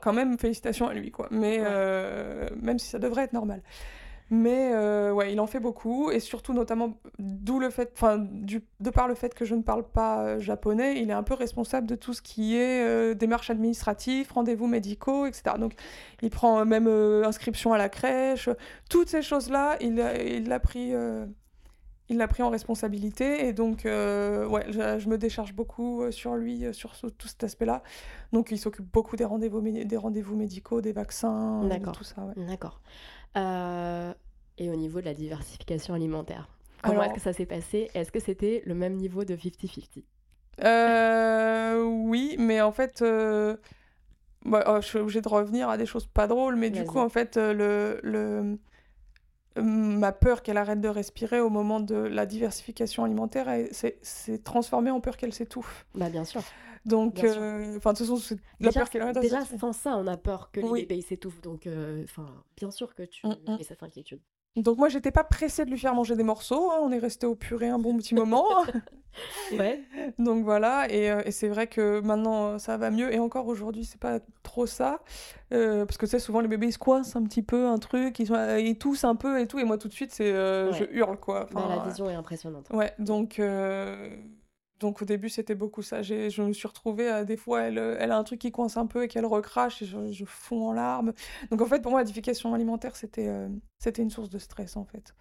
quand 0.00 0.12
même, 0.12 0.38
félicitations 0.38 0.88
à 0.88 0.94
lui, 0.94 1.10
quoi. 1.10 1.28
Mais 1.30 1.58
euh, 1.60 2.48
même 2.60 2.78
si 2.78 2.88
ça 2.88 2.98
devrait 2.98 3.24
être 3.24 3.32
normal. 3.32 3.62
Mais 4.30 4.72
euh, 4.74 5.10
ouais, 5.10 5.32
il 5.32 5.40
en 5.40 5.46
fait 5.46 5.58
beaucoup, 5.58 6.10
et 6.10 6.20
surtout 6.20 6.52
notamment, 6.52 6.98
d'où 7.18 7.58
le 7.58 7.70
fait, 7.70 7.90
enfin, 7.94 8.18
de 8.18 8.90
par 8.90 9.08
le 9.08 9.14
fait 9.14 9.32
que 9.32 9.46
je 9.46 9.54
ne 9.54 9.62
parle 9.62 9.88
pas 9.88 10.20
euh, 10.22 10.38
japonais, 10.38 11.00
il 11.00 11.08
est 11.08 11.14
un 11.14 11.22
peu 11.22 11.32
responsable 11.32 11.86
de 11.86 11.94
tout 11.94 12.12
ce 12.12 12.20
qui 12.20 12.54
est 12.54 12.84
euh, 12.84 13.14
démarches 13.14 13.48
administratives, 13.48 14.30
rendez-vous 14.30 14.66
médicaux, 14.66 15.24
etc. 15.24 15.56
Donc, 15.58 15.72
il 16.20 16.28
prend 16.28 16.62
même 16.66 16.88
inscription 17.24 17.72
à 17.72 17.78
la 17.78 17.88
crèche, 17.88 18.50
toutes 18.90 19.08
ces 19.08 19.22
choses-là, 19.22 19.78
il 19.80 19.96
l'a 19.96 20.60
pris, 20.60 20.92
il 22.08 22.16
l'a 22.16 22.28
pris 22.28 22.42
en 22.42 22.50
responsabilité, 22.50 23.46
et 23.46 23.52
donc, 23.52 23.82
ouais, 23.84 24.66
je, 24.70 25.08
me 25.08 25.16
décharge 25.16 25.52
beaucoup 25.54 26.10
sur 26.10 26.36
lui, 26.36 26.64
sur 26.72 26.92
tout 26.96 27.28
cet 27.28 27.44
aspect-là. 27.44 27.82
Donc, 28.32 28.50
il 28.50 28.58
s'occupe 28.58 28.90
beaucoup 28.90 29.16
des 29.16 29.24
rendez-vous, 29.24 29.60
des 29.60 29.96
rendez-vous 29.96 30.36
médicaux, 30.36 30.80
des 30.80 30.92
vaccins, 30.92 31.62
tout 31.92 32.04
ça. 32.04 32.22
Ouais. 32.22 32.46
D'accord. 32.46 32.80
Euh, 33.36 34.12
et 34.56 34.70
au 34.70 34.76
niveau 34.76 35.00
de 35.00 35.04
la 35.04 35.14
diversification 35.14 35.94
alimentaire, 35.94 36.48
comment 36.82 37.02
est-ce 37.02 37.14
que 37.14 37.20
ça 37.20 37.32
s'est 37.32 37.46
passé? 37.46 37.90
Est-ce 37.94 38.10
que 38.10 38.20
c'était 38.20 38.62
le 38.66 38.74
même 38.74 38.94
niveau 38.94 39.24
de 39.24 39.36
50-50 39.36 40.02
euh, 40.64 41.82
Oui, 41.84 42.36
mais 42.38 42.60
en 42.60 42.72
fait, 42.72 43.02
euh, 43.02 43.56
bah, 44.44 44.64
oh, 44.66 44.80
je 44.80 44.86
suis 44.86 44.98
obligée 44.98 45.20
de 45.20 45.28
revenir 45.28 45.68
à 45.68 45.76
des 45.76 45.86
choses 45.86 46.06
pas 46.06 46.26
drôles, 46.26 46.56
mais 46.56 46.70
du 46.70 46.84
coup, 46.84 46.98
en 46.98 47.08
fait, 47.08 47.36
le, 47.36 48.00
le... 48.02 48.58
ma 49.62 50.12
peur 50.12 50.42
qu'elle 50.42 50.56
arrête 50.56 50.80
de 50.80 50.88
respirer 50.88 51.40
au 51.40 51.50
moment 51.50 51.80
de 51.80 51.96
la 51.96 52.26
diversification 52.26 53.04
alimentaire 53.04 53.48
s'est 53.72 54.38
transformée 54.44 54.90
en 54.90 55.00
peur 55.00 55.16
qu'elle 55.16 55.32
s'étouffe. 55.32 55.86
Bah, 55.94 56.10
bien 56.10 56.24
sûr. 56.24 56.42
Donc, 56.84 57.22
euh, 57.22 57.76
enfin, 57.76 57.92
de 57.92 57.98
toute 57.98 58.06
façon, 58.06 58.16
c'est 58.16 58.38
la 58.60 58.72
peur 58.72 58.88
qu'elle 58.88 59.02
arrête 59.02 59.18
Déjà, 59.18 59.44
sans 59.44 59.72
ça, 59.72 59.96
on 59.96 60.06
a 60.06 60.16
peur 60.16 60.50
que 60.50 60.60
les 60.60 60.86
bébés 60.86 61.02
s'étouffent. 61.02 61.40
Donc, 61.42 61.66
euh, 61.66 62.04
enfin, 62.04 62.26
bien 62.56 62.70
sûr 62.70 62.94
que 62.94 63.02
tu 63.02 63.26
mm, 63.26 63.34
mm. 63.46 63.58
cette 63.62 63.82
inquiétude. 63.82 64.20
Donc 64.56 64.78
moi, 64.78 64.88
j'étais 64.88 65.10
pas 65.10 65.24
pressée 65.24 65.64
de 65.64 65.70
lui 65.70 65.78
faire 65.78 65.94
manger 65.94 66.16
des 66.16 66.24
morceaux. 66.24 66.70
Hein. 66.72 66.78
On 66.82 66.90
est 66.90 66.98
resté 66.98 67.26
au 67.26 67.34
purée 67.34 67.68
un 67.68 67.78
bon 67.78 67.96
petit 67.96 68.14
moment. 68.14 68.44
ouais. 69.52 69.82
Donc 70.18 70.44
voilà. 70.44 70.90
Et, 70.90 71.10
euh, 71.10 71.22
et 71.24 71.30
c'est 71.30 71.48
vrai 71.48 71.66
que 71.68 72.00
maintenant, 72.00 72.58
ça 72.58 72.76
va 72.76 72.90
mieux. 72.90 73.12
Et 73.12 73.18
encore 73.18 73.46
aujourd'hui, 73.46 73.84
c'est 73.84 74.00
pas 74.00 74.18
trop 74.42 74.66
ça. 74.66 75.00
parce 75.50 75.96
que 75.96 76.06
tu 76.06 76.10
sais, 76.10 76.18
souvent, 76.18 76.40
les 76.40 76.48
bébés, 76.48 76.66
ils 76.66 76.72
se 76.72 76.78
coincent 76.78 77.16
un 77.16 77.22
petit 77.24 77.42
peu, 77.42 77.66
un 77.68 77.78
truc. 77.78 78.18
Ils, 78.18 78.26
sont, 78.26 78.56
ils 78.56 78.76
toussent 78.76 79.04
un 79.04 79.16
peu 79.16 79.40
et 79.40 79.46
tout. 79.46 79.58
Et 79.58 79.64
moi, 79.64 79.78
tout 79.78 79.88
de 79.88 79.94
suite, 79.94 80.12
c'est 80.12 80.32
je 80.32 80.84
hurle, 80.90 81.18
quoi. 81.18 81.46
Bah, 81.52 81.62
enfin, 81.64 81.76
la 81.76 81.84
vision 81.84 82.10
est 82.10 82.14
impressionnante. 82.14 82.68
Ouais. 82.72 82.92
Donc... 82.98 83.40
Donc 84.80 85.02
au 85.02 85.04
début, 85.04 85.28
c'était 85.28 85.54
beaucoup 85.54 85.82
ça. 85.82 86.02
Je 86.02 86.42
me 86.42 86.52
suis 86.52 86.68
retrouvée, 86.68 87.08
à, 87.08 87.24
des 87.24 87.36
fois, 87.36 87.62
elle, 87.62 87.78
elle, 87.78 88.12
a 88.12 88.16
un 88.16 88.24
truc 88.24 88.40
qui 88.40 88.52
coince 88.52 88.76
un 88.76 88.86
peu 88.86 89.04
et 89.04 89.08
qu'elle 89.08 89.26
recrache 89.26 89.82
et 89.82 89.86
je, 89.86 90.12
je, 90.12 90.24
fonds 90.24 90.68
en 90.68 90.72
larmes. 90.72 91.12
Donc 91.50 91.60
en 91.60 91.66
fait, 91.66 91.80
pour 91.80 91.90
moi, 91.90 92.00
la 92.00 92.04
difficulté 92.04 92.32
alimentaire, 92.54 92.96
c'était 92.96 93.28
euh, 93.28 93.48
c'était 93.78 94.02
une 94.02 94.10
source 94.10 94.30
de 94.30 94.38
stress 94.38 94.76
en 94.76 94.84
fait. 94.84 95.14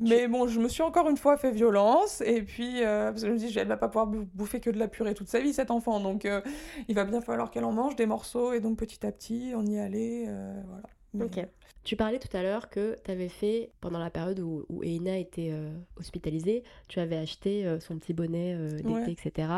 Mais 0.00 0.28
bon, 0.28 0.46
je 0.46 0.60
me 0.60 0.68
suis 0.68 0.82
encore 0.82 1.08
une 1.08 1.16
fois 1.16 1.36
fait 1.36 1.50
violence 1.50 2.20
et 2.20 2.42
puis 2.42 2.84
euh, 2.84 3.10
parce 3.10 3.22
que 3.22 3.28
je 3.28 3.32
me 3.32 3.38
dis, 3.38 3.58
elle 3.58 3.66
va 3.66 3.76
pas 3.76 3.88
pouvoir 3.88 4.06
bouffer 4.06 4.60
que 4.60 4.70
de 4.70 4.78
la 4.78 4.86
purée 4.86 5.14
toute 5.14 5.28
sa 5.28 5.40
vie, 5.40 5.52
cet 5.52 5.70
enfant. 5.70 5.98
Donc 5.98 6.24
euh, 6.26 6.40
il 6.86 6.94
va 6.94 7.04
bien 7.04 7.20
falloir 7.20 7.50
qu'elle 7.50 7.64
en 7.64 7.72
mange 7.72 7.96
des 7.96 8.06
morceaux 8.06 8.52
et 8.52 8.60
donc 8.60 8.78
petit 8.78 9.04
à 9.04 9.10
petit, 9.10 9.52
on 9.56 9.66
y 9.66 9.78
allait. 9.78 10.26
voilà. 10.66 11.26
Ok. 11.26 11.44
Tu 11.82 11.96
parlais 11.96 12.18
tout 12.18 12.34
à 12.36 12.42
l'heure 12.42 12.68
que 12.68 12.96
tu 13.04 13.10
avais 13.10 13.28
fait, 13.28 13.70
pendant 13.80 13.98
la 13.98 14.10
période 14.10 14.38
où, 14.40 14.66
où 14.68 14.82
Eina 14.84 15.16
était 15.16 15.50
euh, 15.52 15.72
hospitalisée, 15.96 16.62
tu 16.88 17.00
avais 17.00 17.16
acheté 17.16 17.66
euh, 17.66 17.80
son 17.80 17.98
petit 17.98 18.12
bonnet 18.12 18.54
euh, 18.54 18.80
d'été, 18.82 19.12
etc. 19.12 19.48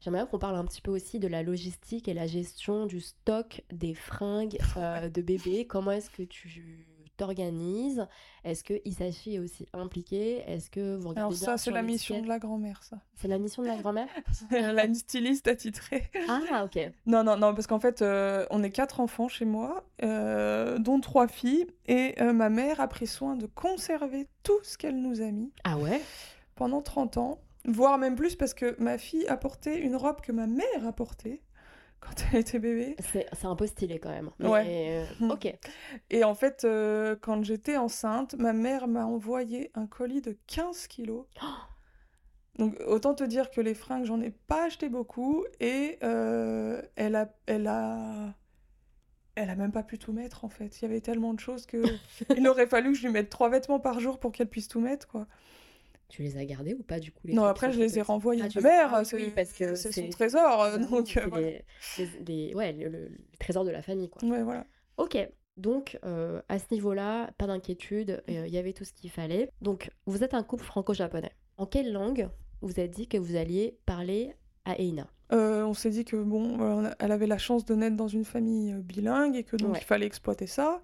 J'aimerais 0.00 0.26
qu'on 0.26 0.38
parle 0.38 0.56
un 0.56 0.64
petit 0.64 0.80
peu 0.80 0.90
aussi 0.90 1.18
de 1.18 1.28
la 1.28 1.42
logistique 1.42 2.08
et 2.08 2.14
la 2.14 2.26
gestion 2.26 2.86
du 2.86 3.00
stock 3.00 3.62
des 3.72 3.94
fringues 3.94 4.58
de 5.12 5.22
bébé. 5.22 5.66
Comment 5.66 5.92
est-ce 5.92 6.10
que 6.10 6.22
tu 6.22 6.87
t'organises 7.18 8.06
Est-ce 8.44 8.64
que 8.64 8.74
Isashi 8.84 9.34
est 9.34 9.38
aussi 9.38 9.66
impliqué? 9.74 10.42
Est-ce 10.46 10.70
que 10.70 10.96
vous 10.96 11.10
regardez 11.10 11.34
Alors 11.34 11.34
ça, 11.34 11.58
c'est 11.58 11.70
la 11.70 11.82
mission 11.82 12.22
de 12.22 12.28
la 12.28 12.38
grand-mère, 12.38 12.82
ça. 12.82 12.98
C'est 13.16 13.28
la 13.28 13.38
mission 13.38 13.62
de 13.62 13.68
la 13.68 13.76
grand-mère? 13.76 14.08
La 14.50 14.92
styliste 14.94 15.48
attitrée. 15.48 16.10
Ah, 16.28 16.64
ok. 16.64 16.78
Non, 17.06 17.24
non, 17.24 17.36
non, 17.36 17.54
parce 17.54 17.66
qu'en 17.66 17.80
fait, 17.80 18.00
euh, 18.00 18.46
on 18.50 18.62
est 18.62 18.70
quatre 18.70 19.00
enfants 19.00 19.28
chez 19.28 19.44
moi, 19.44 19.84
euh, 20.02 20.78
dont 20.78 21.00
trois 21.00 21.28
filles, 21.28 21.66
et 21.86 22.14
euh, 22.20 22.32
ma 22.32 22.48
mère 22.48 22.80
a 22.80 22.88
pris 22.88 23.06
soin 23.06 23.36
de 23.36 23.46
conserver 23.46 24.28
tout 24.42 24.58
ce 24.62 24.78
qu'elle 24.78 25.00
nous 25.00 25.20
a 25.20 25.30
mis. 25.30 25.52
Ah 25.64 25.76
ouais? 25.76 26.00
Pendant 26.54 26.80
30 26.80 27.18
ans, 27.18 27.38
voire 27.66 27.98
même 27.98 28.14
plus, 28.14 28.36
parce 28.36 28.54
que 28.54 28.76
ma 28.78 28.98
fille 28.98 29.26
a 29.26 29.36
porté 29.36 29.78
une 29.78 29.96
robe 29.96 30.20
que 30.20 30.32
ma 30.32 30.46
mère 30.46 30.86
a 30.86 30.92
portée 30.92 31.42
quand 32.00 32.14
elle 32.32 32.40
était 32.40 32.58
bébé. 32.58 32.96
C'est 33.00 33.44
un 33.44 33.56
peu 33.56 33.66
stylé 33.66 33.98
quand 33.98 34.10
même. 34.10 34.30
ouais. 34.40 35.06
Euh, 35.20 35.28
ok. 35.28 35.52
Et 36.10 36.24
en 36.24 36.34
fait, 36.34 36.64
euh, 36.64 37.16
quand 37.20 37.42
j'étais 37.42 37.76
enceinte, 37.76 38.34
ma 38.34 38.52
mère 38.52 38.88
m'a 38.88 39.04
envoyé 39.04 39.70
un 39.74 39.86
colis 39.86 40.20
de 40.20 40.36
15 40.46 40.86
kilos. 40.86 41.26
Donc 42.58 42.76
autant 42.86 43.14
te 43.14 43.22
dire 43.22 43.50
que 43.50 43.60
les 43.60 43.74
fringues, 43.74 44.04
j'en 44.04 44.20
ai 44.20 44.30
pas 44.30 44.64
acheté 44.64 44.88
beaucoup 44.88 45.44
et 45.60 45.96
euh, 46.02 46.82
elle 46.96 47.14
a, 47.14 47.32
elle 47.46 47.68
a, 47.68 48.34
elle 49.36 49.50
a 49.50 49.54
même 49.54 49.70
pas 49.70 49.84
pu 49.84 49.96
tout 49.96 50.12
mettre 50.12 50.44
en 50.44 50.48
fait. 50.48 50.80
Il 50.80 50.82
y 50.82 50.84
avait 50.86 51.00
tellement 51.00 51.34
de 51.34 51.38
choses 51.38 51.66
que 51.66 51.80
il 52.36 52.48
aurait 52.48 52.66
fallu 52.66 52.90
que 52.90 52.98
je 52.98 53.06
lui 53.06 53.12
mette 53.12 53.30
trois 53.30 53.48
vêtements 53.48 53.78
par 53.78 54.00
jour 54.00 54.18
pour 54.18 54.32
qu'elle 54.32 54.48
puisse 54.48 54.66
tout 54.66 54.80
mettre 54.80 55.06
quoi. 55.06 55.28
Tu 56.08 56.22
les 56.22 56.38
as 56.38 56.44
gardés 56.46 56.74
ou 56.74 56.82
pas 56.82 57.00
du 57.00 57.12
coup 57.12 57.28
Non, 57.28 57.44
après 57.44 57.70
je 57.70 57.78
les 57.78 57.98
ai 57.98 58.02
renvoyés 58.02 58.42
à 58.42 58.48
ma 58.54 58.60
mère. 58.62 58.94
Ah 58.94 59.02
oui, 59.12 59.30
parce 59.34 59.52
que 59.52 59.74
c'est 59.74 59.92
son 59.92 60.08
trésor. 60.08 60.62
Euh, 60.62 60.78
donc, 60.78 61.16
euh, 61.18 61.58
les, 62.26 62.54
ouais, 62.54 62.72
le, 62.72 63.10
trésor 63.38 63.64
de 63.64 63.70
la 63.70 63.82
famille. 63.82 64.08
Quoi. 64.08 64.26
Ouais, 64.26 64.42
voilà. 64.42 64.64
Ok, 64.96 65.18
donc 65.58 65.98
euh, 66.04 66.40
à 66.48 66.58
ce 66.58 66.64
niveau-là, 66.72 67.30
pas 67.36 67.46
d'inquiétude, 67.46 68.22
il 68.26 68.48
y 68.48 68.56
avait 68.56 68.72
tout 68.72 68.84
ce 68.84 68.92
qu'il 68.92 69.10
fallait. 69.10 69.50
Donc 69.60 69.90
vous 70.06 70.24
êtes 70.24 70.32
un 70.32 70.42
couple 70.42 70.64
franco-japonais. 70.64 71.32
En 71.58 71.66
quelle 71.66 71.92
langue 71.92 72.30
vous 72.62 72.78
avez 72.78 72.88
dit 72.88 73.06
que 73.06 73.18
vous 73.18 73.36
alliez 73.36 73.78
parler 73.84 74.34
à 74.64 74.80
Eina? 74.80 75.08
On 75.30 75.74
s'est 75.74 75.90
dit 75.90 76.06
que 76.06 76.16
bon, 76.16 76.90
elle 76.98 77.12
avait 77.12 77.26
la 77.26 77.36
chance 77.36 77.66
de 77.66 77.74
naître 77.74 77.96
dans 77.96 78.08
une 78.08 78.24
famille 78.24 78.72
bilingue 78.72 79.36
et 79.36 79.44
que 79.44 79.56
donc 79.56 79.76
il 79.78 79.84
fallait 79.84 80.06
exploiter 80.06 80.46
ça. 80.46 80.80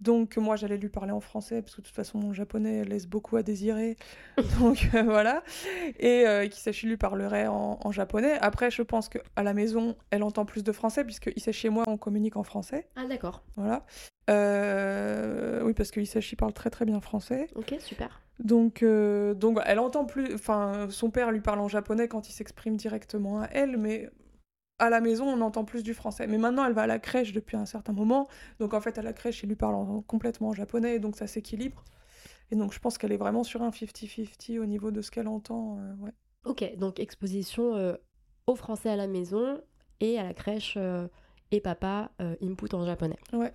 Donc 0.00 0.36
moi 0.36 0.56
j'allais 0.56 0.76
lui 0.76 0.88
parler 0.88 1.12
en 1.12 1.20
français 1.20 1.60
parce 1.60 1.74
que 1.74 1.80
de 1.80 1.86
toute 1.86 1.94
façon 1.94 2.18
mon 2.18 2.32
japonais 2.32 2.84
laisse 2.84 3.06
beaucoup 3.06 3.36
à 3.36 3.42
désirer. 3.42 3.96
Donc 4.60 4.88
euh, 4.94 5.02
voilà. 5.02 5.42
Et 5.98 6.26
euh, 6.26 6.46
Kisashi 6.46 6.86
lui 6.86 6.96
parlerait 6.96 7.46
en, 7.48 7.90
japonais. 7.90 8.38
Après 8.40 8.70
je 8.70 8.82
pense 8.82 9.08
qu'à 9.08 9.42
la 9.42 9.54
maison 9.54 9.96
elle 10.10 10.22
entend 10.22 10.44
plus 10.44 10.62
de 10.62 10.72
français 10.72 11.04
puisque 11.04 11.32
Isashi 11.36 11.66
et 11.66 11.70
moi 11.70 11.84
on 11.86 11.96
communique 11.96 12.36
en 12.36 12.44
français. 12.44 12.86
Ah 12.96 13.06
d'accord. 13.06 13.42
Voilà. 13.56 13.84
Euh, 14.30 15.62
oui 15.64 15.72
parce 15.74 15.90
que 15.90 16.00
Isashi 16.00 16.36
parle 16.36 16.52
très 16.52 16.70
très 16.70 16.84
bien 16.84 17.00
français. 17.00 17.48
Ok 17.56 17.74
super. 17.80 18.20
Donc, 18.38 18.84
euh, 18.84 19.34
donc 19.34 19.58
elle 19.66 19.80
entend 19.80 20.04
plus. 20.04 20.32
Enfin 20.34 20.86
son 20.90 21.10
père 21.10 21.32
lui 21.32 21.40
parle 21.40 21.60
en 21.60 21.68
japonais 21.68 22.08
quand 22.08 22.28
il 22.28 22.32
s'exprime 22.32 22.76
directement 22.76 23.40
à 23.40 23.46
elle, 23.50 23.76
mais 23.76 24.10
à 24.78 24.90
la 24.90 25.00
maison, 25.00 25.26
on 25.26 25.40
entend 25.40 25.64
plus 25.64 25.82
du 25.82 25.94
français. 25.94 26.26
Mais 26.26 26.38
maintenant, 26.38 26.64
elle 26.64 26.72
va 26.72 26.82
à 26.82 26.86
la 26.86 26.98
crèche 26.98 27.32
depuis 27.32 27.56
un 27.56 27.66
certain 27.66 27.92
moment. 27.92 28.28
Donc, 28.60 28.74
en 28.74 28.80
fait, 28.80 28.98
à 28.98 29.02
la 29.02 29.12
crèche, 29.12 29.42
il 29.42 29.48
lui 29.48 29.56
parle 29.56 30.02
complètement 30.06 30.48
en 30.48 30.52
japonais. 30.52 30.98
Donc, 30.98 31.16
ça 31.16 31.26
s'équilibre. 31.26 31.84
Et 32.50 32.56
donc, 32.56 32.72
je 32.72 32.78
pense 32.78 32.96
qu'elle 32.96 33.12
est 33.12 33.18
vraiment 33.18 33.44
sur 33.44 33.62
un 33.62 33.70
50-50 33.70 34.58
au 34.58 34.66
niveau 34.66 34.90
de 34.90 35.02
ce 35.02 35.10
qu'elle 35.10 35.28
entend. 35.28 35.78
Euh, 35.78 35.94
ouais. 35.96 36.12
Ok, 36.44 36.76
donc 36.78 37.00
exposition 37.00 37.74
euh, 37.74 37.94
au 38.46 38.54
français 38.54 38.88
à 38.88 38.96
la 38.96 39.06
maison 39.06 39.60
et 40.00 40.18
à 40.18 40.22
la 40.22 40.32
crèche 40.32 40.74
euh, 40.76 41.08
et 41.50 41.60
papa 41.60 42.10
input 42.40 42.72
en 42.74 42.84
japonais. 42.84 43.18
Ouais. 43.32 43.52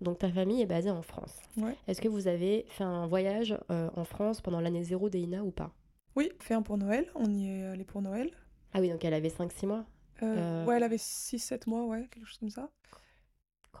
Donc, 0.00 0.18
ta 0.18 0.30
famille 0.30 0.62
est 0.62 0.66
basée 0.66 0.90
en 0.90 1.02
France. 1.02 1.36
Ouais. 1.56 1.76
Est-ce 1.86 2.00
que 2.00 2.08
vous 2.08 2.26
avez 2.26 2.64
fait 2.68 2.84
un 2.84 3.06
voyage 3.06 3.56
en 3.68 4.04
France 4.04 4.40
pendant 4.40 4.60
l'année 4.60 4.82
zéro 4.82 5.08
d'Eina 5.08 5.44
ou 5.44 5.50
pas? 5.50 5.72
Oui, 6.16 6.30
fait 6.40 6.54
un 6.54 6.62
pour 6.62 6.78
Noël. 6.78 7.06
On 7.14 7.32
y 7.32 7.48
est 7.48 7.64
allé 7.64 7.84
pour 7.84 8.02
Noël. 8.02 8.30
Ah 8.72 8.80
oui, 8.80 8.90
donc 8.90 9.04
elle 9.04 9.14
avait 9.14 9.28
5-6 9.28 9.66
mois? 9.66 9.84
Euh, 10.22 10.64
ouais, 10.64 10.76
elle 10.76 10.82
avait 10.82 10.96
6-7 10.98 11.68
mois, 11.68 11.84
ouais, 11.84 12.08
quelque 12.10 12.26
chose 12.26 12.38
comme 12.38 12.50
ça. 12.50 12.68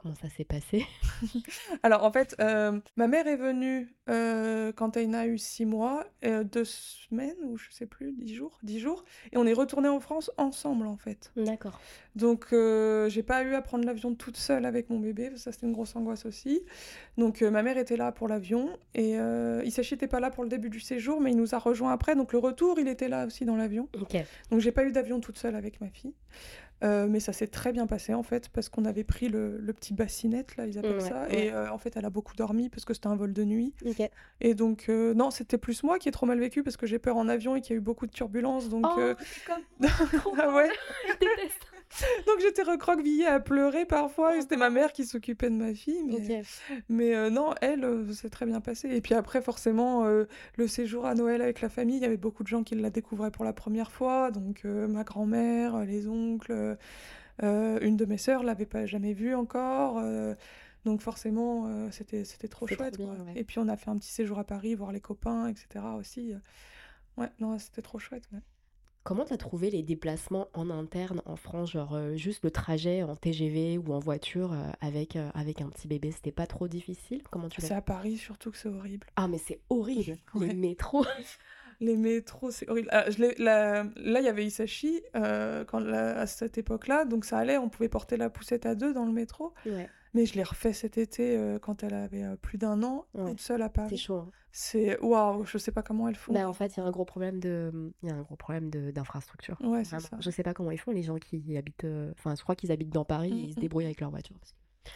Comment 0.04 0.16
ça 0.16 0.28
s'est 0.28 0.44
passé 0.44 0.84
Alors 1.82 2.04
en 2.04 2.12
fait, 2.12 2.36
euh, 2.38 2.78
ma 2.96 3.08
mère 3.08 3.26
est 3.26 3.38
venue 3.38 3.88
euh, 4.10 4.70
quand 4.70 4.98
elle 4.98 5.14
a 5.14 5.26
eu 5.26 5.38
six 5.38 5.64
mois, 5.64 6.04
euh, 6.26 6.44
deux 6.44 6.66
semaines 6.66 7.38
ou 7.44 7.56
je 7.56 7.70
sais 7.70 7.86
plus, 7.86 8.12
dix 8.12 8.34
jours, 8.34 8.58
dix 8.62 8.80
jours, 8.80 9.06
et 9.32 9.38
on 9.38 9.46
est 9.46 9.54
retourné 9.54 9.88
en 9.88 10.00
France 10.00 10.30
ensemble 10.36 10.86
en 10.88 10.98
fait. 10.98 11.32
D'accord. 11.36 11.80
Donc 12.16 12.48
j'ai 12.50 13.22
pas 13.22 13.44
eu 13.44 13.54
à 13.54 13.62
prendre 13.62 13.86
l'avion 13.86 14.14
toute 14.14 14.36
seule 14.36 14.66
avec 14.66 14.90
mon 14.90 15.00
bébé, 15.00 15.30
ça 15.36 15.52
c'était 15.52 15.66
une 15.66 15.72
grosse 15.72 15.96
angoisse 15.96 16.26
aussi. 16.26 16.60
Donc 17.16 17.40
ma 17.40 17.62
mère 17.62 17.78
était 17.78 17.96
là 17.96 18.12
pour 18.12 18.28
l'avion 18.28 18.76
et 18.94 19.16
Isashi 19.64 19.94
n'était 19.94 20.06
pas 20.06 20.20
là 20.20 20.30
pour 20.30 20.44
le 20.44 20.50
début 20.50 20.68
du 20.68 20.80
séjour, 20.80 21.22
mais 21.22 21.30
il 21.30 21.36
nous 21.38 21.54
a 21.54 21.58
rejoint 21.58 21.92
après. 21.92 22.14
Donc 22.14 22.34
le 22.34 22.38
retour, 22.38 22.78
il 22.78 22.88
était 22.88 23.08
là 23.08 23.24
aussi 23.24 23.46
dans 23.46 23.56
l'avion. 23.56 23.88
Ok. 23.98 24.22
Donc 24.50 24.60
j'ai 24.60 24.70
pas 24.70 24.84
eu 24.84 24.92
d'avion 24.92 25.18
toute 25.20 25.38
seule 25.38 25.56
avec 25.56 25.80
ma 25.80 25.88
fille. 25.88 26.12
Euh, 26.82 27.06
mais 27.08 27.20
ça 27.20 27.32
s'est 27.32 27.46
très 27.46 27.72
bien 27.72 27.86
passé 27.86 28.14
en 28.14 28.22
fait 28.22 28.48
parce 28.48 28.68
qu'on 28.68 28.84
avait 28.84 29.04
pris 29.04 29.28
le, 29.28 29.58
petit 29.74 29.94
bassinette 29.94 30.56
là 30.56 30.66
ils 30.66 30.78
appellent 30.78 31.00
ça 31.00 31.28
et 31.30 31.50
euh, 31.50 31.70
en 31.70 31.78
fait 31.78 31.96
elle 31.96 32.04
a 32.04 32.10
beaucoup 32.10 32.34
dormi 32.34 32.68
parce 32.68 32.84
que 32.84 32.92
c'était 32.94 33.06
un 33.06 33.16
vol 33.16 33.32
de 33.32 33.44
nuit. 33.44 33.74
Et 34.40 34.54
donc 34.54 34.86
euh, 34.88 35.14
non 35.14 35.30
c'était 35.30 35.58
plus 35.58 35.82
moi 35.82 35.98
qui 35.98 36.08
ai 36.08 36.12
trop 36.12 36.26
mal 36.26 36.38
vécu 36.38 36.62
parce 36.62 36.76
que 36.76 36.86
j'ai 36.86 36.98
peur 36.98 37.16
en 37.16 37.28
avion 37.28 37.56
et 37.56 37.60
qu'il 37.60 37.72
y 37.72 37.74
a 37.74 37.78
eu 37.78 37.80
beaucoup 37.80 38.06
de 38.06 38.12
turbulences 38.12 38.68
donc 38.68 38.84
oh, 38.86 39.14
ah 40.38 40.54
ouais. 40.54 40.68
je 41.08 41.12
déteste 41.18 41.66
Donc 42.26 42.40
j'étais 42.40 42.62
recroquevillée 42.62 43.26
à 43.26 43.40
pleurer 43.40 43.86
parfois 43.86 44.36
et 44.36 44.40
c'était 44.40 44.56
ma 44.56 44.70
mère 44.70 44.92
qui 44.92 45.04
s'occupait 45.04 45.50
de 45.50 45.54
ma 45.54 45.74
fille. 45.74 46.02
Mais, 46.02 46.42
mais 46.88 47.14
euh, 47.14 47.30
non, 47.30 47.54
elle, 47.60 47.84
euh, 47.84 48.12
c'est 48.12 48.30
très 48.30 48.46
bien 48.46 48.60
passé. 48.60 48.88
Et 48.90 49.00
puis 49.00 49.14
après, 49.14 49.42
forcément, 49.42 50.04
euh, 50.04 50.24
le 50.56 50.66
séjour 50.66 51.06
à 51.06 51.14
Noël 51.14 51.42
avec 51.42 51.60
la 51.60 51.68
famille, 51.68 51.96
il 51.96 52.02
y 52.02 52.06
avait 52.06 52.16
beaucoup 52.16 52.42
de 52.42 52.48
gens 52.48 52.62
qui 52.62 52.74
la 52.74 52.90
découvraient 52.90 53.30
pour 53.30 53.44
la 53.44 53.52
première 53.52 53.92
fois. 53.92 54.30
Donc 54.30 54.64
ma 54.64 55.04
grand-mère, 55.04 55.84
les 55.84 56.08
oncles, 56.08 56.76
une 57.40 57.96
de 57.96 58.04
mes 58.04 58.18
sœurs 58.18 58.42
l'avait 58.42 58.66
pas 58.66 58.86
jamais 58.86 59.12
vue 59.12 59.34
encore. 59.34 60.02
donc 60.84 61.00
forcément, 61.00 61.90
c'était 61.90 62.24
c'était 62.24 62.48
trop 62.48 62.66
chouette. 62.66 62.98
Et 63.36 63.44
puis 63.44 63.58
on 63.58 63.68
a 63.68 63.76
fait 63.76 63.90
un 63.90 63.98
petit 63.98 64.12
séjour 64.12 64.38
à 64.38 64.44
Paris, 64.44 64.74
voir 64.74 64.92
les 64.92 65.00
copains, 65.00 65.48
etc. 65.48 65.84
aussi. 65.98 66.34
Ouais, 67.16 67.30
non, 67.38 67.58
c'était 67.58 67.82
trop 67.82 67.98
chouette. 67.98 68.28
Comment 69.04 69.26
t'as 69.26 69.36
trouvé 69.36 69.68
les 69.68 69.82
déplacements 69.82 70.48
en 70.54 70.70
interne 70.70 71.20
en 71.26 71.36
France, 71.36 71.72
genre 71.72 71.94
euh, 71.94 72.16
juste 72.16 72.42
le 72.42 72.50
trajet 72.50 73.02
en 73.02 73.16
TGV 73.16 73.76
ou 73.76 73.92
en 73.92 73.98
voiture 73.98 74.54
euh, 74.54 74.70
avec, 74.80 75.16
euh, 75.16 75.28
avec 75.34 75.60
un 75.60 75.68
petit 75.68 75.86
bébé, 75.86 76.10
c'était 76.10 76.32
pas 76.32 76.46
trop 76.46 76.68
difficile? 76.68 77.22
Comment 77.30 77.50
tu 77.50 77.60
C'est 77.60 77.74
à 77.74 77.82
Paris 77.82 78.16
surtout 78.16 78.50
que 78.50 78.56
c'est 78.56 78.70
horrible. 78.70 79.06
Ah 79.16 79.28
mais 79.28 79.36
c'est 79.36 79.60
horrible, 79.68 80.16
les 80.40 80.54
métros. 80.54 81.04
les 81.80 81.98
métros, 81.98 82.50
c'est 82.50 82.66
horrible. 82.70 82.88
Ah, 82.92 83.04
là, 83.18 83.84
il 83.96 84.24
y 84.24 84.28
avait 84.28 84.46
Isashi 84.46 85.02
quand, 85.12 85.86
à 85.86 86.26
cette 86.26 86.56
époque-là, 86.56 87.04
donc 87.04 87.26
ça 87.26 87.36
allait, 87.36 87.58
on 87.58 87.68
pouvait 87.68 87.90
porter 87.90 88.16
la 88.16 88.30
poussette 88.30 88.64
à 88.64 88.74
deux 88.74 88.94
dans 88.94 89.04
le 89.04 89.12
métro. 89.12 89.52
Ouais. 89.66 89.90
Mais 90.14 90.26
je 90.26 90.34
l'ai 90.34 90.44
refait 90.44 90.72
cet 90.72 90.96
été 90.96 91.36
euh, 91.36 91.58
quand 91.58 91.82
elle 91.82 91.94
avait 91.94 92.22
euh, 92.22 92.36
plus 92.36 92.56
d'un 92.56 92.82
an, 92.82 93.06
toute 93.14 93.40
seule 93.40 93.62
à 93.62 93.68
Paris. 93.68 93.90
C'est 93.90 93.96
chaud. 93.96 94.18
Hein. 94.18 94.30
C'est 94.56 95.00
waouh, 95.00 95.44
je 95.44 95.58
sais 95.58 95.72
pas 95.72 95.82
comment 95.82 96.08
elles 96.08 96.14
font. 96.14 96.32
Bah, 96.32 96.48
en 96.48 96.52
fait, 96.52 96.76
il 96.76 96.80
y 96.80 96.82
a 96.82 96.86
un 96.86 96.90
gros 96.92 97.04
problème 97.04 97.40
de, 97.40 97.92
il 98.04 98.08
y 98.08 98.12
a 98.12 98.14
un 98.14 98.22
gros 98.22 98.36
problème 98.36 98.70
d'infrastructure. 98.70 99.58
Ouais, 99.64 99.82
c'est 99.82 99.98
ça. 99.98 100.16
Je 100.20 100.30
sais 100.30 100.44
pas 100.44 100.54
comment 100.54 100.70
ils 100.70 100.78
font 100.78 100.92
les 100.92 101.02
gens 101.02 101.16
qui 101.16 101.56
habitent, 101.56 101.82
euh, 101.82 102.12
enfin, 102.16 102.36
je 102.36 102.42
crois 102.42 102.54
qu'ils 102.54 102.70
habitent 102.70 102.92
dans 102.92 103.04
Paris, 103.04 103.32
ils 103.48 103.54
se 103.54 103.58
débrouillent 103.58 103.86
avec 103.86 104.00
leur 104.00 104.10
voiture. 104.10 104.36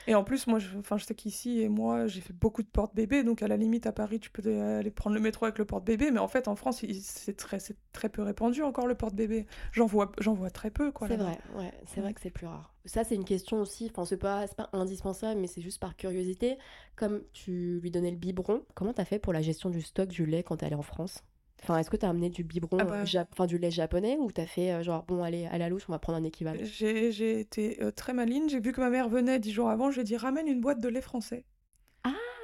Et 0.07 0.15
en 0.15 0.25
plus, 0.25 0.47
moi, 0.47 0.59
je, 0.59 0.69
je 0.97 1.05
sais 1.05 1.15
qu'ici, 1.15 1.61
et 1.61 1.69
moi, 1.69 2.07
j'ai 2.07 2.21
fait 2.21 2.33
beaucoup 2.33 2.63
de 2.63 2.69
porte-bébé, 2.69 3.23
donc 3.25 3.43
à 3.43 3.49
la 3.49 3.57
limite, 3.57 3.87
à 3.87 3.93
Paris, 3.93 4.21
tu 4.21 4.31
peux 4.31 4.43
aller 4.61 4.91
prendre 4.91 5.15
le 5.15 5.21
métro 5.21 5.47
avec 5.47 5.59
le 5.59 5.65
porte-bébé, 5.65 6.11
mais 6.11 6.19
en 6.19 6.29
fait, 6.29 6.49
en 6.49 6.57
France, 6.57 6.85
c'est 7.03 7.37
très, 7.37 7.59
très 7.93 8.09
peu 8.09 8.23
répandu 8.23 8.63
encore 8.63 8.87
le 8.87 8.95
porte-bébé. 8.95 9.47
J'en 9.73 9.87
vois, 9.87 10.13
j'en 10.19 10.35
vois 10.35 10.51
très 10.51 10.71
peu, 10.71 10.93
quoi. 10.93 11.09
C'est 11.09 11.17
vrai, 11.17 11.39
ouais, 11.57 11.73
c'est 11.87 12.01
vrai 12.01 12.15
que 12.15 12.21
c'est 12.21 12.31
plus 12.31 12.47
rare. 12.47 12.73
Ça, 12.85 13.05
c'est 13.05 13.15
une 13.15 13.25
question 13.25 13.61
aussi, 13.61 13.89
enfin, 13.91 14.05
c'est 14.05 14.17
pas, 14.17 14.47
pas 14.49 14.71
indispensable, 14.73 15.41
mais 15.41 15.47
c'est 15.47 15.61
juste 15.61 15.81
par 15.81 15.97
curiosité. 15.97 16.57
Comme 16.97 17.23
tu 17.33 17.81
lui 17.81 17.91
donnais 17.91 18.11
le 18.11 18.17
biberon, 18.17 18.63
comment 18.75 18.93
t'as 18.93 19.05
fait 19.05 19.19
pour 19.19 19.33
la 19.33 19.43
gestion 19.43 19.71
du 19.71 19.83
stock 19.83 20.09
du 20.09 20.27
lait 20.27 20.43
quand 20.43 20.57
t'es 20.59 20.67
allée 20.67 20.75
en 20.75 20.83
France? 20.83 21.23
Enfin, 21.63 21.79
est-ce 21.79 21.91
que 21.91 21.97
tu 21.97 22.07
as 22.07 22.09
amené 22.09 22.31
du 22.31 22.45
biberon, 22.45 22.79
ah 22.81 22.85
bah 22.85 23.03
euh, 23.03 23.25
enfin 23.33 23.47
du 23.47 23.59
lait 23.59 23.71
japonais, 23.71 24.17
ou 24.19 24.31
tu 24.31 24.41
as 24.41 24.47
fait 24.47 24.73
euh, 24.73 24.83
genre, 24.83 25.05
bon, 25.05 25.23
allez, 25.23 25.47
à 25.47 25.59
la 25.59 25.69
louche, 25.69 25.85
on 25.89 25.93
va 25.93 25.99
prendre 25.99 26.19
un 26.19 26.25
équivalent? 26.25 26.61
J'ai 26.63 27.41
été 27.41 27.83
euh, 27.83 27.91
très 27.91 28.13
maligne. 28.13 28.49
J'ai 28.49 28.61
vu 28.61 28.73
que 28.73 28.81
ma 28.81 28.91
mère 28.91 29.09
venait 29.09 29.39
dix 29.39 29.53
jours 29.53 29.69
avant. 29.69 29.91
Je 29.91 29.97
lui 29.97 30.01
ai 30.03 30.05
dit, 30.05 30.17
ramène 30.17 30.47
une 30.47 30.61
boîte 30.61 30.81
de 30.81 30.89
lait 30.89 31.01
français. 31.01 31.45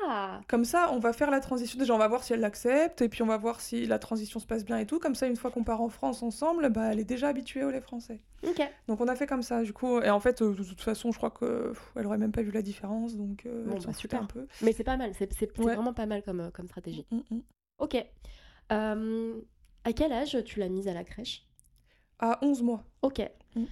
Ah 0.06 0.40
Comme 0.48 0.66
ça, 0.66 0.90
on 0.92 0.98
va 0.98 1.14
faire 1.14 1.30
la 1.30 1.40
transition. 1.40 1.78
Déjà, 1.78 1.94
on 1.94 1.98
va 1.98 2.08
voir 2.08 2.24
si 2.24 2.34
elle 2.34 2.40
l'accepte, 2.40 3.00
et 3.00 3.08
puis 3.08 3.22
on 3.22 3.26
va 3.26 3.38
voir 3.38 3.62
si 3.62 3.86
la 3.86 3.98
transition 3.98 4.38
se 4.38 4.46
passe 4.46 4.64
bien 4.64 4.76
et 4.78 4.84
tout. 4.84 4.98
Comme 4.98 5.14
ça, 5.14 5.26
une 5.26 5.36
fois 5.36 5.50
qu'on 5.50 5.64
part 5.64 5.80
en 5.80 5.88
France 5.88 6.22
ensemble, 6.22 6.68
bah, 6.68 6.92
elle 6.92 7.00
est 7.00 7.04
déjà 7.04 7.28
habituée 7.28 7.64
au 7.64 7.70
lait 7.70 7.80
français. 7.80 8.20
Ok. 8.46 8.60
Donc 8.88 9.00
on 9.00 9.08
a 9.08 9.16
fait 9.16 9.26
comme 9.26 9.42
ça, 9.42 9.62
du 9.62 9.72
coup. 9.72 10.00
Et 10.00 10.10
en 10.10 10.20
fait, 10.20 10.42
de 10.42 10.52
toute 10.52 10.80
façon, 10.82 11.10
je 11.12 11.16
crois 11.16 11.30
que 11.30 11.72
elle 11.96 12.06
aurait 12.06 12.18
même 12.18 12.32
pas 12.32 12.42
vu 12.42 12.50
la 12.50 12.60
différence, 12.60 13.16
donc 13.16 13.46
bon, 13.46 13.78
bah, 13.78 13.92
super. 13.94 14.22
un 14.22 14.26
peu. 14.26 14.46
Mais 14.60 14.72
c'est 14.72 14.84
pas 14.84 14.98
mal, 14.98 15.12
c'est 15.14 15.56
vraiment 15.56 15.94
pas 15.94 16.06
mal 16.06 16.22
comme, 16.22 16.50
comme 16.52 16.66
stratégie. 16.66 17.06
Mm, 17.10 17.16
mm, 17.16 17.36
mm. 17.36 17.42
Ok. 17.78 18.04
À 18.70 19.92
quel 19.92 20.12
âge 20.12 20.38
tu 20.44 20.60
l'as 20.60 20.68
mise 20.68 20.88
à 20.88 20.94
la 20.94 21.04
crèche? 21.04 21.46
À 22.18 22.38
11 22.42 22.62
mois. 22.62 22.84
Ok. 23.02 23.20
Mm. 23.54 23.64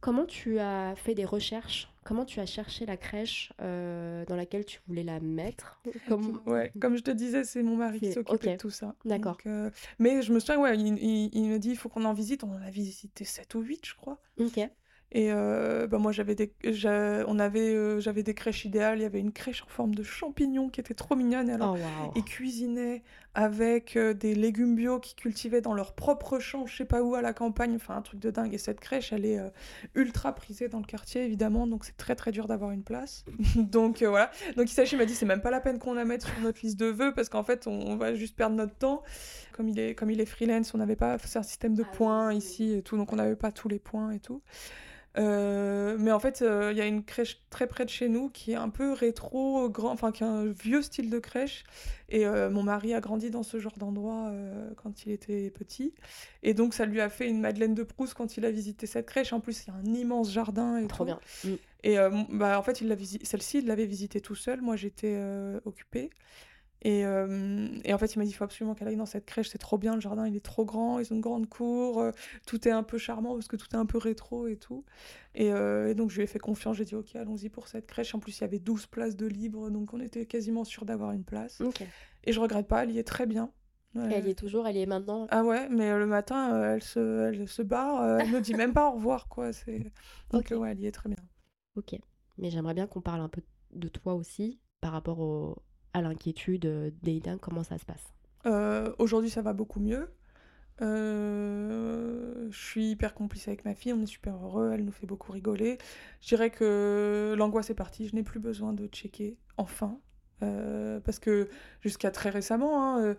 Comment 0.00 0.24
tu 0.24 0.58
as 0.58 0.94
fait 0.96 1.14
des 1.14 1.24
recherches? 1.24 1.88
Comment 2.04 2.24
tu 2.24 2.40
as 2.40 2.46
cherché 2.46 2.84
la 2.84 2.96
crèche 2.96 3.52
euh, 3.60 4.24
dans 4.24 4.34
laquelle 4.34 4.64
tu 4.64 4.80
voulais 4.88 5.04
la 5.04 5.20
mettre? 5.20 5.80
Comme... 6.08 6.40
Ouais, 6.46 6.72
comme 6.80 6.96
je 6.96 7.02
te 7.02 7.12
disais, 7.12 7.44
c'est 7.44 7.62
mon 7.62 7.76
mari 7.76 8.00
qui 8.00 8.12
s'occupe 8.12 8.42
de 8.42 8.56
tout 8.56 8.70
ça. 8.70 8.96
D'accord. 9.04 9.38
Euh, 9.46 9.70
mais 10.00 10.22
je 10.22 10.32
me 10.32 10.40
souviens, 10.40 10.58
ouais, 10.58 10.76
il, 10.76 10.98
il 11.32 11.48
me 11.48 11.58
dit 11.58 11.70
il 11.70 11.76
faut 11.76 11.88
qu'on 11.88 12.04
en 12.04 12.12
visite. 12.12 12.42
On 12.42 12.50
en 12.50 12.62
a 12.62 12.70
visité 12.70 13.24
7 13.24 13.54
ou 13.54 13.60
8, 13.60 13.86
je 13.86 13.94
crois. 13.94 14.18
Ok. 14.40 14.58
Et 15.14 15.30
euh, 15.30 15.86
bah 15.86 15.98
moi, 15.98 16.10
j'avais 16.10 16.34
des, 16.34 16.54
on 17.28 17.38
avait, 17.38 17.74
euh, 17.74 18.00
j'avais 18.00 18.22
des 18.22 18.32
crèches 18.32 18.64
idéales. 18.64 18.98
Il 18.98 19.02
y 19.02 19.04
avait 19.04 19.20
une 19.20 19.32
crèche 19.32 19.62
en 19.62 19.68
forme 19.68 19.94
de 19.94 20.02
champignon 20.02 20.70
qui 20.70 20.80
était 20.80 20.94
trop 20.94 21.16
mignonne. 21.16 21.50
Et 21.50 21.52
alors, 21.52 21.76
oh, 21.78 22.12
ils 22.16 22.24
cuisinaient 22.24 23.02
avec 23.34 23.96
euh, 23.96 24.14
des 24.14 24.34
légumes 24.34 24.74
bio 24.74 24.98
qu'ils 25.00 25.16
cultivaient 25.16 25.60
dans 25.60 25.74
leur 25.74 25.94
propre 25.94 26.38
champ, 26.38 26.66
je 26.66 26.76
sais 26.76 26.84
pas 26.84 27.02
où, 27.02 27.14
à 27.14 27.22
la 27.22 27.32
campagne. 27.32 27.74
Enfin, 27.76 27.96
un 27.96 28.02
truc 28.02 28.20
de 28.20 28.30
dingue. 28.30 28.54
Et 28.54 28.58
cette 28.58 28.80
crèche, 28.80 29.12
elle 29.12 29.24
est 29.24 29.40
ultra 29.94 30.34
prisée 30.34 30.68
dans 30.68 30.78
le 30.78 30.84
quartier, 30.84 31.24
évidemment. 31.24 31.66
Donc, 31.66 31.84
c'est 31.84 31.96
très, 31.96 32.14
très 32.14 32.32
dur 32.32 32.46
d'avoir 32.46 32.70
une 32.70 32.84
place. 32.84 33.24
donc, 33.56 34.02
voilà. 34.02 34.30
Donc, 34.56 34.70
Isashi 34.70 34.96
m'a 34.96 35.04
dit, 35.04 35.14
c'est 35.14 35.26
même 35.26 35.42
pas 35.42 35.50
la 35.50 35.60
peine 35.60 35.78
qu'on 35.78 35.94
la 35.94 36.04
mette 36.04 36.22
sur 36.22 36.40
notre 36.40 36.60
liste 36.62 36.78
de 36.78 36.86
vœux 36.86 37.12
parce 37.14 37.28
qu'en 37.28 37.42
fait, 37.42 37.66
on, 37.66 37.96
va 37.96 38.14
juste 38.14 38.36
perdre 38.36 38.56
notre 38.56 38.74
temps. 38.74 39.02
Comme 39.52 39.68
il 39.68 39.78
est, 39.78 39.94
comme 39.94 40.10
il 40.10 40.20
est 40.20 40.26
freelance, 40.26 40.74
on 40.74 40.78
n'avait 40.78 40.96
pas, 40.96 41.18
c'est 41.18 41.38
un 41.38 41.42
système 41.42 41.74
de 41.74 41.84
ah 41.86 41.96
points 41.96 42.34
ici 42.34 42.72
et 42.72 42.82
tout. 42.82 42.96
Donc, 42.96 43.12
on 43.12 43.16
n'avait 43.16 43.36
pas 43.36 43.52
tous 43.52 43.68
les 43.68 43.78
points 43.78 44.12
et 44.12 44.20
tout. 44.20 44.42
Euh, 45.18 45.96
mais 45.98 46.10
en 46.10 46.18
fait, 46.18 46.42
euh, 46.42 46.72
il 46.72 46.78
y 46.78 46.80
a 46.80 46.86
une 46.86 47.04
crèche 47.04 47.42
très 47.50 47.66
près 47.66 47.84
de 47.84 47.90
chez 47.90 48.08
nous 48.08 48.30
qui 48.30 48.52
est 48.52 48.56
un 48.56 48.70
peu 48.70 48.92
rétro, 48.92 49.68
grand, 49.68 49.90
enfin 49.90 50.10
qui 50.10 50.24
a 50.24 50.28
un 50.28 50.46
vieux 50.46 50.82
style 50.82 51.10
de 51.10 51.18
crèche. 51.18 51.64
Et 52.08 52.26
euh, 52.26 52.50
mon 52.50 52.62
mari 52.62 52.94
a 52.94 53.00
grandi 53.00 53.30
dans 53.30 53.42
ce 53.42 53.58
genre 53.58 53.76
d'endroit 53.78 54.32
quand 54.76 55.06
il 55.06 55.12
était 55.12 55.50
petit. 55.50 55.94
Et 56.42 56.54
donc, 56.54 56.74
ça 56.74 56.86
lui 56.86 57.00
a 57.00 57.08
fait 57.08 57.28
une 57.28 57.40
Madeleine 57.40 57.74
de 57.74 57.82
Proust 57.82 58.14
quand 58.14 58.36
il 58.36 58.44
a 58.44 58.50
visité 58.50 58.86
cette 58.86 59.06
crèche. 59.06 59.32
En 59.32 59.40
plus, 59.40 59.64
il 59.64 59.68
y 59.68 59.70
a 59.70 59.74
un 59.74 59.94
immense 59.94 60.30
jardin 60.30 60.78
et 60.78 60.86
Trop 60.86 61.04
bien. 61.04 61.20
Mm. 61.44 61.54
Et 61.84 61.96
bah, 62.30 62.58
en 62.58 62.62
fait, 62.62 62.80
il 62.80 62.96
celle-ci, 63.24 63.58
il 63.58 63.66
l'avait 63.66 63.86
visitée 63.86 64.20
tout 64.20 64.34
seul. 64.34 64.60
Moi, 64.60 64.76
j'étais 64.76 65.18
occupée. 65.64 66.10
Et, 66.84 67.06
euh, 67.06 67.68
et, 67.84 67.94
en 67.94 67.98
fait, 67.98 68.14
il 68.14 68.18
m'a 68.18 68.24
dit 68.24 68.30
il 68.30 68.34
faut 68.34 68.42
absolument 68.42 68.74
qu'elle 68.74 68.88
aille 68.88 68.96
dans 68.96 69.06
cette 69.06 69.24
crèche, 69.24 69.48
c'est 69.48 69.58
trop 69.58 69.78
bien, 69.78 69.94
le 69.94 70.00
jardin 70.00 70.26
il 70.26 70.34
est 70.34 70.44
trop 70.44 70.64
grand, 70.64 70.98
ils 70.98 71.12
ont 71.12 71.14
une 71.14 71.20
grande 71.20 71.48
cour, 71.48 72.00
euh, 72.00 72.10
tout 72.44 72.66
est 72.66 72.72
un 72.72 72.82
peu 72.82 72.98
charmant 72.98 73.34
parce 73.34 73.46
que 73.46 73.54
tout 73.54 73.68
est 73.72 73.76
un 73.76 73.86
peu 73.86 73.98
rétro 73.98 74.48
et 74.48 74.56
tout. 74.56 74.84
Et, 75.36 75.52
euh, 75.52 75.90
et 75.90 75.94
donc 75.94 76.10
je 76.10 76.16
lui 76.16 76.24
ai 76.24 76.26
fait 76.26 76.40
confiance, 76.40 76.76
j'ai 76.76 76.84
dit 76.84 76.96
ok, 76.96 77.14
allons-y 77.14 77.50
pour 77.50 77.68
cette 77.68 77.86
crèche. 77.86 78.16
En 78.16 78.18
plus, 78.18 78.36
il 78.36 78.40
y 78.40 78.44
avait 78.44 78.58
12 78.58 78.86
places 78.86 79.16
de 79.16 79.26
libre, 79.26 79.70
donc 79.70 79.94
on 79.94 80.00
était 80.00 80.26
quasiment 80.26 80.64
sûr 80.64 80.84
d'avoir 80.84 81.12
une 81.12 81.22
place. 81.22 81.62
Et 82.24 82.32
je 82.32 82.40
regrette 82.40 82.66
pas, 82.66 82.82
elle 82.82 82.90
y 82.90 82.98
est 82.98 83.04
très 83.04 83.26
bien. 83.26 83.52
elle 83.94 84.26
y 84.26 84.30
est 84.30 84.38
toujours, 84.38 84.66
elle 84.66 84.76
y 84.76 84.80
est 84.80 84.86
maintenant. 84.86 85.28
Ah 85.30 85.44
ouais, 85.44 85.68
mais 85.68 85.96
le 85.96 86.06
matin, 86.06 86.74
elle, 86.74 86.82
se, 86.82 87.28
elle 87.28 87.48
se 87.48 87.62
barre, 87.62 88.18
elle 88.18 88.32
ne 88.32 88.40
dit 88.40 88.54
même 88.54 88.72
pas 88.72 88.88
au 88.88 88.94
revoir, 88.94 89.28
quoi. 89.28 89.52
Donc 90.32 90.50
ouais, 90.50 90.72
elle 90.72 90.80
y 90.80 90.86
est 90.86 90.92
très 90.92 91.08
bien. 91.08 91.22
Ok, 91.76 91.96
mais 92.38 92.50
j'aimerais 92.50 92.74
bien 92.74 92.88
qu'on 92.88 93.00
parle 93.00 93.20
un 93.20 93.28
peu 93.28 93.42
de 93.70 93.86
toi 93.86 94.14
aussi 94.14 94.58
par 94.80 94.92
rapport 94.92 95.20
au, 95.20 95.56
à 95.94 96.00
l'inquiétude 96.00 96.66
euh, 96.66 96.90
d'Aida 97.02 97.36
Comment 97.40 97.62
ça 97.62 97.78
se 97.78 97.84
passe? 97.84 98.12
Euh, 98.46 98.92
Aujourd'hui, 98.98 99.30
ça 99.30 99.42
va 99.42 99.52
beaucoup 99.52 99.80
mieux. 99.80 100.10
Euh, 100.80 102.48
je 102.50 102.58
suis 102.58 102.90
hyper 102.90 103.14
complice 103.14 103.46
avec 103.46 103.64
ma 103.64 103.74
fille, 103.74 103.92
on 103.92 104.02
est 104.02 104.06
super 104.06 104.34
heureux, 104.34 104.72
elle 104.72 104.84
nous 104.84 104.92
fait 104.92 105.06
beaucoup 105.06 105.30
rigoler. 105.32 105.78
Je 106.20 106.28
dirais 106.28 106.50
que 106.50 107.34
l'angoisse 107.36 107.70
est 107.70 107.74
partie, 107.74 108.08
je 108.08 108.16
n'ai 108.16 108.22
plus 108.22 108.40
besoin 108.40 108.72
de 108.72 108.86
checker, 108.86 109.36
enfin. 109.58 110.00
parce 110.40 111.20
que 111.20 111.48
jusqu'à 111.82 112.10
très 112.10 112.30
récemment, 112.30 112.96
hein, 112.96 113.14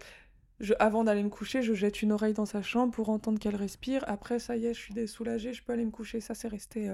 avant 0.79 1.05
d'aller 1.05 1.23
me 1.23 1.29
coucher, 1.29 1.61
je 1.61 1.73
jette 1.73 2.01
une 2.01 2.11
oreille 2.11 2.33
dans 2.33 2.47
sa 2.47 2.61
chambre 2.61 2.91
pour 2.91 3.07
entendre 3.09 3.39
qu'elle 3.39 3.55
respire. 3.55 4.03
Après, 4.07 4.39
ça 4.39 4.57
y 4.57 4.65
est, 4.65 4.73
je 4.73 4.79
suis 4.79 5.07
soulagée, 5.07 5.53
je 5.53 5.63
peux 5.63 5.71
aller 5.71 5.85
me 5.85 5.91
coucher. 5.91 6.19
Ça, 6.19 6.33
c'est 6.35 6.49
resté 6.49 6.91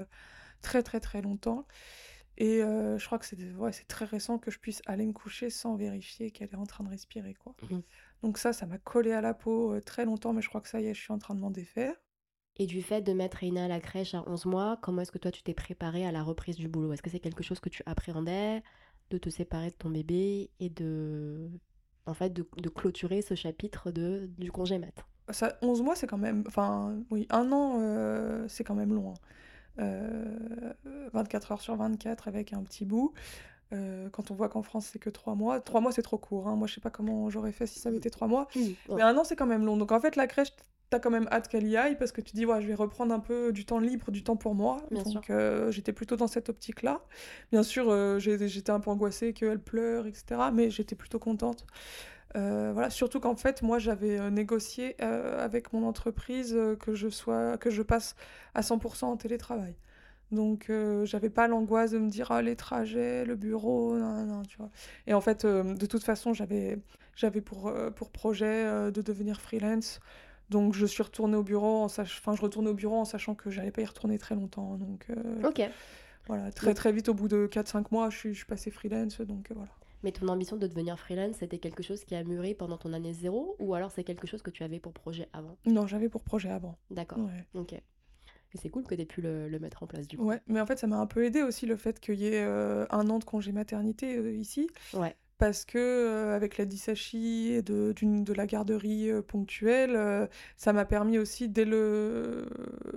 très 0.62 0.82
très 0.84 1.00
très 1.00 1.20
longtemps. 1.22 1.66
Et 2.40 2.62
euh, 2.62 2.96
je 2.96 3.04
crois 3.04 3.18
que 3.18 3.26
c'est 3.26 3.38
ouais, 3.56 3.70
très 3.86 4.06
récent 4.06 4.38
que 4.38 4.50
je 4.50 4.58
puisse 4.58 4.80
aller 4.86 5.04
me 5.04 5.12
coucher 5.12 5.50
sans 5.50 5.76
vérifier 5.76 6.30
qu'elle 6.30 6.48
est 6.48 6.56
en 6.56 6.64
train 6.64 6.82
de 6.82 6.88
respirer. 6.88 7.34
Quoi. 7.34 7.54
Mmh. 7.68 7.80
Donc 8.22 8.38
ça, 8.38 8.54
ça 8.54 8.64
m'a 8.64 8.78
collé 8.78 9.12
à 9.12 9.20
la 9.20 9.34
peau 9.34 9.74
euh, 9.74 9.82
très 9.82 10.06
longtemps, 10.06 10.32
mais 10.32 10.40
je 10.40 10.48
crois 10.48 10.62
que 10.62 10.68
ça 10.70 10.80
y 10.80 10.86
est, 10.86 10.94
je 10.94 11.00
suis 11.02 11.12
en 11.12 11.18
train 11.18 11.34
de 11.34 11.40
m'en 11.40 11.50
défaire. 11.50 11.94
Et 12.56 12.66
du 12.66 12.80
fait 12.80 13.02
de 13.02 13.12
mettre 13.12 13.44
Eina 13.44 13.66
à 13.66 13.68
la 13.68 13.78
crèche 13.78 14.14
à 14.14 14.26
11 14.26 14.46
mois, 14.46 14.78
comment 14.80 15.02
est-ce 15.02 15.12
que 15.12 15.18
toi 15.18 15.30
tu 15.30 15.42
t'es 15.42 15.52
préparée 15.52 16.06
à 16.06 16.12
la 16.12 16.22
reprise 16.22 16.56
du 16.56 16.66
boulot? 16.66 16.94
Est-ce 16.94 17.02
que 17.02 17.10
c'est 17.10 17.20
quelque 17.20 17.42
chose 17.42 17.60
que 17.60 17.68
tu 17.68 17.82
appréhendais 17.84 18.62
de 19.10 19.18
te 19.18 19.28
séparer 19.28 19.68
de 19.68 19.74
ton 19.76 19.90
bébé 19.90 20.50
et 20.60 20.70
de 20.70 21.50
en 22.06 22.14
fait 22.14 22.30
de, 22.30 22.48
de 22.56 22.68
clôturer 22.70 23.20
ce 23.20 23.34
chapitre 23.34 23.90
de, 23.90 24.30
du 24.38 24.50
congé 24.50 24.78
mat? 24.78 25.04
Ça, 25.28 25.58
11 25.60 25.82
mois 25.82 25.94
c'est 25.94 26.06
quand 26.06 26.18
même 26.18 26.42
enfin 26.46 26.98
oui 27.10 27.26
un 27.28 27.52
an 27.52 27.76
euh, 27.80 28.48
c'est 28.48 28.64
quand 28.64 28.74
même 28.74 28.94
long 28.94 29.10
euh, 29.10 29.14
24 31.12 31.52
heures 31.52 31.60
sur 31.60 31.76
24 31.76 32.28
avec 32.28 32.52
un 32.52 32.62
petit 32.62 32.84
bout. 32.84 33.12
Euh, 33.72 34.08
quand 34.10 34.32
on 34.32 34.34
voit 34.34 34.48
qu'en 34.48 34.62
France 34.62 34.88
c'est 34.92 34.98
que 34.98 35.10
3 35.10 35.36
mois 35.36 35.60
3 35.60 35.80
mois 35.80 35.92
c'est 35.92 36.02
trop 36.02 36.18
court 36.18 36.48
hein. 36.48 36.56
moi 36.56 36.66
je 36.66 36.74
sais 36.74 36.80
pas 36.80 36.90
comment 36.90 37.30
j'aurais 37.30 37.52
fait 37.52 37.68
si 37.68 37.78
ça 37.78 37.88
avait 37.88 37.98
été 37.98 38.10
3 38.10 38.26
mois 38.26 38.48
mais 38.88 39.02
un 39.02 39.16
an 39.16 39.22
c'est 39.22 39.36
quand 39.36 39.46
même 39.46 39.64
long. 39.64 39.76
Donc 39.76 39.92
en 39.92 40.00
fait 40.00 40.16
la 40.16 40.26
crèche 40.26 40.48
t'as 40.88 40.98
quand 40.98 41.10
même 41.10 41.28
hâte 41.30 41.46
qu'elle 41.46 41.68
y 41.68 41.76
aille 41.76 41.96
parce 41.96 42.10
que 42.10 42.20
tu 42.20 42.34
dis 42.34 42.44
ouais 42.44 42.60
je 42.60 42.66
vais 42.66 42.74
reprendre 42.74 43.14
un 43.14 43.20
peu 43.20 43.52
du 43.52 43.64
temps 43.64 43.78
libre 43.78 44.10
du 44.10 44.24
temps 44.24 44.34
pour 44.34 44.56
moi. 44.56 44.78
Donc 44.90 45.30
euh, 45.30 45.70
j'étais 45.70 45.92
plutôt 45.92 46.16
dans 46.16 46.26
cette 46.26 46.48
optique 46.48 46.82
là 46.82 47.00
bien 47.52 47.62
sûr 47.62 47.88
euh, 47.90 48.18
j'étais 48.18 48.72
un 48.72 48.80
peu 48.80 48.90
angoissée 48.90 49.32
qu'elle 49.34 49.60
pleure 49.60 50.06
etc 50.08 50.50
mais 50.52 50.70
j'étais 50.70 50.96
plutôt 50.96 51.20
contente 51.20 51.64
euh, 52.36 52.70
voilà 52.72 52.90
surtout 52.90 53.20
qu'en 53.20 53.36
fait 53.36 53.62
moi 53.62 53.78
j'avais 53.78 54.30
négocié 54.30 55.00
avec 55.00 55.72
mon 55.72 55.86
entreprise 55.86 56.56
que 56.78 56.94
je 56.94 57.08
sois 57.08 57.56
que 57.58 57.70
je 57.70 57.82
passe 57.82 58.14
à 58.54 58.60
100% 58.60 59.04
en 59.06 59.16
télétravail 59.16 59.74
donc 60.30 60.70
j'avais 61.04 61.30
pas 61.30 61.48
l'angoisse 61.48 61.90
de 61.90 61.98
me 61.98 62.08
dire 62.08 62.30
ah, 62.30 62.40
les 62.40 62.54
trajets 62.56 63.24
le 63.24 63.34
bureau 63.34 63.96
non, 63.96 64.24
non, 64.24 64.42
tu 64.42 64.58
vois 64.58 64.70
et 65.06 65.14
en 65.14 65.20
fait 65.20 65.44
de 65.44 65.86
toute 65.86 66.04
façon 66.04 66.32
j'avais 66.32 66.78
j'avais 67.16 67.40
pour 67.40 67.72
pour 67.96 68.10
projet 68.10 68.90
de 68.92 69.02
devenir 69.02 69.40
freelance 69.40 70.00
donc 70.50 70.74
je 70.74 70.84
suis 70.84 71.02
retournée 71.02 71.36
au 71.36 71.44
bureau 71.44 71.82
en 71.84 71.88
sach... 71.88 72.18
enfin 72.18 72.34
je 72.34 72.42
retournais 72.42 72.70
au 72.70 72.74
bureau 72.74 72.96
en 72.96 73.04
sachant 73.04 73.34
que 73.34 73.50
j'allais 73.50 73.70
pas 73.70 73.82
y 73.82 73.86
retourner 73.86 74.18
très 74.18 74.34
longtemps. 74.34 74.76
Donc 74.76 75.06
euh, 75.10 75.48
Ok. 75.48 75.62
Voilà, 76.26 76.52
très 76.52 76.74
très 76.74 76.92
vite 76.92 77.08
au 77.08 77.14
bout 77.14 77.28
de 77.28 77.48
4-5 77.50 77.86
mois, 77.90 78.10
je 78.10 78.16
suis, 78.16 78.30
je 78.32 78.38
suis 78.38 78.46
passée 78.46 78.70
freelance, 78.70 79.20
donc 79.20 79.50
euh, 79.50 79.54
voilà. 79.56 79.70
Mais 80.02 80.12
ton 80.12 80.28
ambition 80.28 80.56
de 80.56 80.66
devenir 80.66 80.98
freelance, 80.98 81.36
c'était 81.36 81.58
quelque 81.58 81.82
chose 81.82 82.04
qui 82.04 82.14
a 82.14 82.24
mûri 82.24 82.54
pendant 82.54 82.78
ton 82.78 82.92
année 82.92 83.12
zéro 83.12 83.56
ou 83.58 83.74
alors 83.74 83.90
c'est 83.90 84.04
quelque 84.04 84.26
chose 84.26 84.42
que 84.42 84.50
tu 84.50 84.62
avais 84.62 84.80
pour 84.80 84.92
projet 84.92 85.28
avant? 85.32 85.56
Non, 85.66 85.86
j'avais 85.86 86.08
pour 86.08 86.22
projet 86.22 86.50
avant. 86.50 86.78
D'accord. 86.90 87.18
Ok. 87.54 87.72
Et 87.72 88.58
c'est 88.58 88.68
cool 88.68 88.82
que 88.84 88.94
tu 88.94 89.00
aies 89.00 89.06
pu 89.06 89.20
le, 89.20 89.58
mettre 89.60 89.82
en 89.82 89.86
place 89.86 90.08
du 90.08 90.16
coup. 90.16 90.24
Ouais, 90.24 90.40
mais 90.46 90.60
en 90.60 90.66
fait 90.66 90.78
ça 90.78 90.86
m'a 90.86 90.96
un 90.96 91.06
peu 91.06 91.24
aidé 91.24 91.42
aussi 91.42 91.66
le 91.66 91.76
fait 91.76 92.00
qu'il 92.00 92.16
y 92.16 92.26
ait 92.26 92.42
euh, 92.44 92.84
un 92.90 93.08
an 93.08 93.18
de 93.18 93.24
congé 93.24 93.52
maternité 93.52 94.36
ici. 94.36 94.68
Ouais 94.92 95.14
parce 95.40 95.64
que 95.64 95.78
euh, 95.78 96.36
avec 96.36 96.58
la 96.58 96.66
Dissachi 96.66 97.52
et 97.52 97.62
de, 97.62 97.94
de 97.98 98.32
la 98.34 98.46
garderie 98.46 99.10
euh, 99.10 99.22
ponctuelle, 99.22 99.96
euh, 99.96 100.26
ça 100.56 100.74
m'a 100.74 100.84
permis 100.84 101.18
aussi 101.18 101.48
dès 101.48 101.64
le 101.64 102.46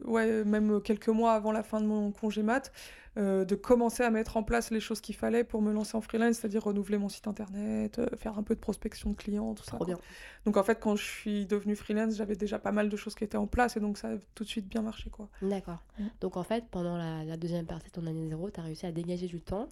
ouais 0.03 0.43
même 0.43 0.81
quelques 0.81 1.07
mois 1.07 1.33
avant 1.33 1.53
la 1.53 1.63
fin 1.63 1.79
de 1.79 1.87
mon 1.87 2.11
congé 2.11 2.43
mat 2.43 2.71
euh, 3.15 3.45
de 3.45 3.53
commencer 3.53 4.01
à 4.01 4.09
mettre 4.09 4.37
en 4.37 4.43
place 4.43 4.71
les 4.71 4.79
choses 4.79 4.99
qu'il 4.99 5.15
fallait 5.15 5.43
pour 5.43 5.61
me 5.61 5.71
lancer 5.71 5.95
en 5.95 6.01
freelance, 6.01 6.37
c'est-à-dire 6.37 6.63
renouveler 6.63 6.97
mon 6.97 7.09
site 7.09 7.27
internet, 7.27 7.99
euh, 7.99 8.07
faire 8.17 8.39
un 8.39 8.43
peu 8.43 8.55
de 8.55 8.59
prospection 8.59 9.11
de 9.11 9.15
clients, 9.15 9.53
tout 9.53 9.63
ça. 9.63 9.77
Bien. 9.85 9.99
Donc 10.45 10.57
en 10.57 10.63
fait, 10.63 10.79
quand 10.79 10.95
je 10.95 11.03
suis 11.03 11.45
devenue 11.45 11.75
freelance, 11.75 12.15
j'avais 12.15 12.35
déjà 12.35 12.57
pas 12.57 12.71
mal 12.71 12.89
de 12.89 12.97
choses 12.97 13.13
qui 13.13 13.23
étaient 13.23 13.37
en 13.37 13.45
place 13.45 13.77
et 13.77 13.79
donc 13.79 13.99
ça 13.99 14.09
a 14.09 14.17
tout 14.33 14.43
de 14.43 14.49
suite 14.49 14.67
bien 14.67 14.81
marché. 14.81 15.11
quoi. 15.11 15.29
D'accord. 15.43 15.83
Mm. 15.99 16.05
Donc 16.21 16.37
en 16.37 16.43
fait, 16.43 16.65
pendant 16.71 16.97
la, 16.97 17.37
deuxième 17.37 17.67
partie 17.67 17.89
de 17.89 17.91
ton 17.91 18.07
année 18.07 18.27
zéro, 18.27 18.49
tu 18.49 18.59
as 18.59 18.63
réussi 18.63 18.87
à 18.87 18.91
dégager 18.91 19.27
du 19.27 19.41
temps 19.41 19.67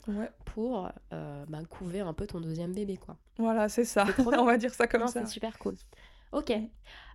pour 0.45 0.91
euh, 1.11 1.45
bah, 1.47 1.63
couver 1.67 2.01
un 2.01 2.13
peu 2.13 2.27
ton 2.27 2.41
deuxième 2.41 2.73
bébé. 2.73 2.97
quoi. 2.97 3.17
Voilà, 3.39 3.69
c'est 3.69 3.85
ça. 3.85 4.05
On 4.37 4.45
va 4.45 4.57
dire 4.57 4.73
ça 4.73 4.85
comme 4.85 5.07
ça. 5.07 5.25
C'est 5.25 5.33
super 5.33 5.57
cool. 5.57 5.77
Ok. 6.31 6.51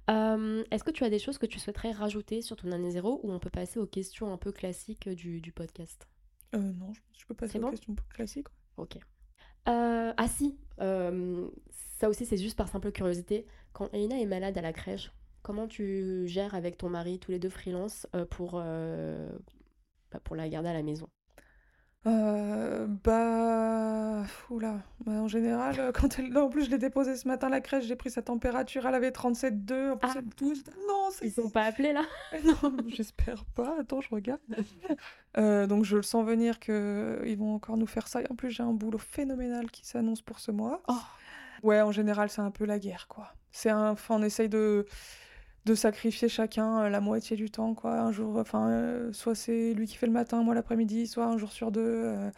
Est-ce 0.08 0.82
que 0.82 0.90
tu 0.90 1.04
as 1.04 1.10
des 1.10 1.20
choses 1.20 1.38
que 1.38 1.46
tu 1.46 1.60
souhaiterais 1.60 1.92
rajouter 1.92 2.42
sur 2.42 2.56
ton 2.56 2.72
année 2.72 2.90
zéro 2.90 3.20
ou 3.22 3.32
on 3.32 3.38
peut 3.38 3.50
passer 3.50 3.78
aux 3.78 3.86
questions 3.86 4.32
un 4.32 4.38
peu 4.38 4.50
classiques 4.50 5.08
du, 5.08 5.40
du 5.40 5.52
podcast? 5.52 6.08
Euh, 6.54 6.72
non, 6.72 6.92
je 7.18 7.26
peux 7.26 7.34
passer 7.34 7.58
aux 7.58 7.70
questions 7.70 7.96
classiques. 8.10 8.48
Ok. 8.76 8.96
Euh, 9.68 10.12
ah 10.16 10.28
si, 10.28 10.58
euh, 10.80 11.48
ça 11.98 12.08
aussi 12.08 12.24
c'est 12.24 12.36
juste 12.36 12.56
par 12.56 12.68
simple 12.68 12.92
curiosité. 12.92 13.46
Quand 13.72 13.92
Eina 13.92 14.18
est 14.20 14.26
malade 14.26 14.56
à 14.56 14.62
la 14.62 14.72
crèche, 14.72 15.12
comment 15.42 15.66
tu 15.66 16.26
gères 16.26 16.54
avec 16.54 16.78
ton 16.78 16.88
mari, 16.88 17.18
tous 17.18 17.30
les 17.30 17.38
deux 17.38 17.48
freelance, 17.48 18.06
pour, 18.30 18.52
bah, 18.52 20.20
pour 20.24 20.36
la 20.36 20.48
garder 20.48 20.68
à 20.68 20.72
la 20.72 20.82
maison? 20.82 21.08
Euh, 22.06 22.86
bah, 22.86 24.22
oula, 24.50 24.76
bah, 25.04 25.12
en 25.12 25.26
général, 25.26 25.74
euh, 25.80 25.92
quand 25.92 26.18
elle, 26.18 26.36
en 26.38 26.48
plus 26.48 26.66
je 26.66 26.70
l'ai 26.70 26.78
déposée 26.78 27.16
ce 27.16 27.26
matin 27.26 27.48
à 27.48 27.50
la 27.50 27.60
crèche, 27.60 27.84
j'ai 27.84 27.96
pris 27.96 28.10
sa 28.10 28.22
température, 28.22 28.86
elle 28.86 28.94
avait 28.94 29.10
37,2, 29.10 29.92
en 29.92 29.96
plus 29.96 30.10
ah. 30.14 30.20
12. 30.36 30.64
Non, 30.86 31.08
ils 31.22 31.32
sont 31.32 31.50
pas 31.50 31.64
appelés 31.64 31.92
là 31.92 32.02
Non, 32.44 32.76
j'espère 32.86 33.44
pas. 33.46 33.76
Attends, 33.80 34.00
je 34.00 34.10
regarde. 34.10 34.40
Euh, 35.38 35.66
donc 35.66 35.84
je 35.84 35.96
le 35.96 36.02
sens 36.02 36.24
venir 36.24 36.58
que 36.58 37.20
ils 37.26 37.36
vont 37.36 37.54
encore 37.56 37.76
nous 37.76 37.86
faire 37.86 38.08
ça. 38.08 38.22
Et 38.22 38.24
en 38.30 38.34
plus 38.34 38.50
j'ai 38.50 38.62
un 38.62 38.72
boulot 38.72 38.96
phénoménal 38.96 39.70
qui 39.70 39.84
s'annonce 39.84 40.22
pour 40.22 40.38
ce 40.38 40.50
mois. 40.50 40.82
Oh. 40.88 40.94
Ouais, 41.62 41.82
en 41.82 41.92
général 41.92 42.30
c'est 42.30 42.40
un 42.40 42.50
peu 42.50 42.64
la 42.64 42.78
guerre, 42.78 43.06
quoi. 43.06 43.34
C'est 43.52 43.68
un, 43.68 43.90
enfin, 43.90 44.14
on 44.18 44.22
essaye 44.22 44.48
de 44.48 44.86
de 45.66 45.74
sacrifier 45.74 46.28
chacun 46.28 46.82
euh, 46.84 46.88
la 46.88 47.00
moitié 47.00 47.36
du 47.36 47.50
temps 47.50 47.74
quoi. 47.74 47.98
Un 48.00 48.12
jour 48.12 48.38
enfin 48.38 48.70
euh, 48.70 49.12
soit 49.12 49.34
c'est 49.34 49.74
lui 49.74 49.86
qui 49.86 49.96
fait 49.96 50.06
le 50.06 50.12
matin 50.12 50.42
moi 50.42 50.54
l'après-midi 50.54 51.06
soit 51.08 51.26
un 51.26 51.36
jour 51.38 51.52
sur 51.52 51.72
deux 51.72 51.82
euh, 51.84 52.30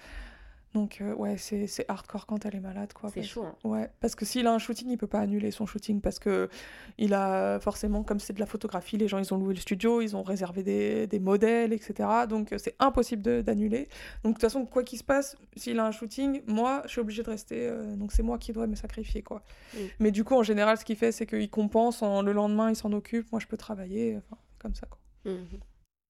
donc 0.75 0.99
euh, 1.01 1.15
ouais, 1.15 1.37
c'est 1.39 1.85
hardcore 1.89 2.27
quand 2.27 2.45
elle 2.45 2.55
est 2.55 2.61
malade 2.61 2.93
quoi. 2.93 3.09
C'est 3.11 3.23
chaud. 3.23 3.45
Hein. 3.45 3.57
Ouais, 3.65 3.91
parce 4.01 4.15
que 4.15 4.25
s'il 4.27 4.47
a 4.47 4.53
un 4.53 4.59
shooting, 4.59 4.91
il 4.91 4.99
peut 4.99 5.07
pas 5.07 5.21
annuler 5.21 5.51
son 5.51 5.65
shooting 5.65 6.01
parce 6.01 6.19
que 6.19 6.51
il 6.99 7.15
a 7.15 7.59
forcément 7.61 8.03
comme 8.03 8.21
c'est 8.21 8.35
de 8.35 8.41
la 8.41 8.47
photographie, 8.47 8.99
les 8.99 9.09
gens 9.09 9.19
ils 9.19 9.33
ont 9.33 9.39
loué 9.39 9.55
le 9.55 9.61
studio, 9.61 10.03
ils 10.03 10.15
ont 10.15 10.23
réservé 10.23 10.63
des, 10.63 11.07
des 11.07 11.19
modèles, 11.21 11.73
etc. 11.73 12.09
Donc 12.29 12.55
c'est 12.59 12.77
impossible 12.81 13.43
d'annuler. 13.43 13.89
Donc 14.25 14.35
de 14.35 14.35
toute 14.35 14.43
façon 14.43 14.67
quoi 14.67 14.83
qu'il 14.83 14.99
se 14.99 15.05
passe, 15.05 15.37
s'il 15.57 15.79
a 15.79 15.87
un 15.87 15.91
shooting, 15.91 16.43
moi 16.47 16.83
je 16.85 16.91
suis 16.91 17.01
obligée 17.01 17.23
de 17.23 17.31
rester. 17.31 17.67
Euh, 17.67 17.97
donc 17.97 18.13
c'est 18.13 18.23
moi 18.23 18.37
qui 18.37 18.53
dois 18.53 18.67
me 18.67 18.75
sacrifier 18.75 19.23
quoi. 19.23 19.43
Mm. 19.73 19.79
Mais 20.01 20.11
du 20.11 20.23
coup 20.23 20.35
en 20.35 20.43
général 20.43 20.77
ce 20.77 20.85
qu'il 20.85 20.97
fait 20.97 21.13
c'est 21.13 21.27
qu'il 21.27 21.49
compense, 21.49 22.03
en, 22.03 22.21
le 22.21 22.33
lendemain 22.33 22.69
il 22.69 22.77
s'en 22.77 22.93
occupe, 22.93 23.33
moi 23.33 23.41
je 23.41 23.47
peux 23.47 23.57
travailler, 23.57 24.19
enfin 24.19 24.37
comme 24.59 24.75
ça 24.75 24.87
quoi. 24.87 24.99
Mm 25.25 25.45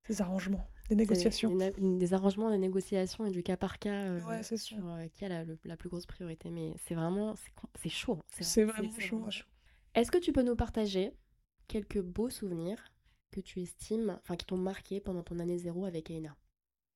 Des 0.09 0.20
arrangements. 0.20 0.66
Des 0.89 0.97
négociations. 0.97 1.55
des 1.56 2.15
arrangements, 2.15 2.51
des 2.51 2.59
négociations 2.59 3.27
et 3.27 3.31
du 3.31 3.43
cas 3.43 3.56
par 3.56 3.78
cas 3.78 3.93
euh, 3.93 4.43
sur 4.43 4.78
euh, 4.86 5.06
qui 5.12 5.24
a 5.24 5.44
la, 5.65 5.77
plus 5.77 5.89
grosse 5.89 6.06
priorité. 6.06 6.51
Mais 6.51 6.73
c'est 6.86 6.94
vraiment, 6.94 7.35
c'est 7.74 7.89
chaud. 7.89 8.19
C'est 8.31 8.65
vraiment, 8.65 8.90
chaud. 8.98 9.24
Est-ce 9.94 10.10
que 10.10 10.19
tu 10.19 10.32
peux 10.32 10.43
nous 10.43 10.56
partager 10.56 11.12
quelques 11.66 12.01
beaux 12.01 12.31
souvenirs 12.31 12.82
que 13.31 13.40
tu 13.40 13.60
estimes, 13.60 14.19
enfin 14.23 14.36
qui 14.36 14.47
t'ont 14.47 14.56
marqué 14.56 15.01
pendant 15.01 15.23
ton 15.23 15.39
année 15.39 15.59
zéro 15.59 15.85
avec 15.85 16.10
Aina? 16.10 16.35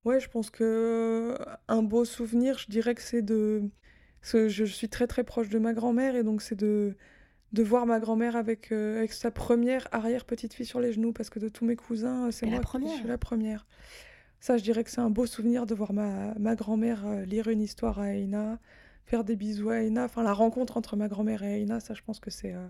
Ouais, 0.05 0.19
je 0.19 0.28
pense 0.28 0.51
que 0.51 1.39
un 1.69 1.82
beau 1.82 2.05
souvenir, 2.05 2.59
je 2.59 2.70
dirais 2.70 2.94
que 2.94 3.02
c'est 3.02 3.23
de. 3.23 3.70
je 4.23 4.64
suis 4.64 4.89
très 4.89 5.06
très 5.06 5.23
proche 5.23 5.48
de 5.48 5.59
ma 5.59 5.74
grand-mère 5.74 6.16
et 6.16 6.24
donc 6.24 6.40
c'est 6.43 6.56
de 6.56 6.97
de 7.52 7.62
voir 7.62 7.86
ma 7.86 8.00
grand-mère 8.00 8.36
avec, 8.36 8.72
euh, 8.72 8.98
avec 8.98 9.12
sa 9.12 9.30
première 9.30 9.86
arrière-petite-fille 9.92 10.66
sur 10.66 10.80
les 10.80 10.92
genoux, 10.92 11.12
parce 11.12 11.30
que 11.30 11.38
de 11.38 11.48
tous 11.48 11.64
mes 11.64 11.76
cousins, 11.76 12.30
c'est 12.30 12.46
moi 12.46 12.60
qui 12.60 12.88
suis 12.88 13.06
la 13.06 13.18
première. 13.18 13.66
Ça, 14.40 14.56
je 14.56 14.62
dirais 14.62 14.82
que 14.82 14.90
c'est 14.90 15.00
un 15.00 15.10
beau 15.10 15.26
souvenir 15.26 15.66
de 15.66 15.74
voir 15.74 15.92
ma, 15.92 16.34
ma 16.38 16.56
grand-mère 16.56 17.06
euh, 17.06 17.24
lire 17.24 17.48
une 17.48 17.60
histoire 17.60 18.00
à 18.00 18.14
Aina, 18.14 18.58
faire 19.04 19.22
des 19.22 19.36
bisous 19.36 19.70
à 19.70 19.82
Aina. 19.82 20.04
Enfin, 20.04 20.22
la 20.22 20.32
rencontre 20.32 20.76
entre 20.76 20.96
ma 20.96 21.08
grand-mère 21.08 21.42
et 21.42 21.62
Aina, 21.62 21.78
ça, 21.78 21.94
je 21.94 22.02
pense 22.02 22.18
que 22.18 22.30
c'est 22.30 22.52
euh, 22.52 22.66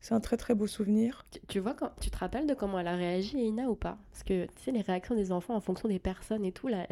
c'est 0.00 0.14
un 0.14 0.20
très 0.20 0.36
très 0.36 0.54
beau 0.54 0.66
souvenir. 0.66 1.24
Tu, 1.48 1.58
vois, 1.58 1.74
quand, 1.74 1.90
tu 2.00 2.10
te 2.10 2.18
rappelles 2.18 2.46
de 2.46 2.54
comment 2.54 2.78
elle 2.78 2.88
a 2.88 2.96
réagi, 2.96 3.40
Aina, 3.40 3.70
ou 3.70 3.74
pas? 3.74 3.96
Parce 4.12 4.24
que, 4.24 4.44
tu 4.44 4.62
sais, 4.62 4.72
les 4.72 4.82
réactions 4.82 5.14
des 5.14 5.32
enfants 5.32 5.54
en 5.54 5.60
fonction 5.60 5.88
des 5.88 5.98
personnes 5.98 6.44
et 6.44 6.52
tout, 6.52 6.68
là, 6.68 6.86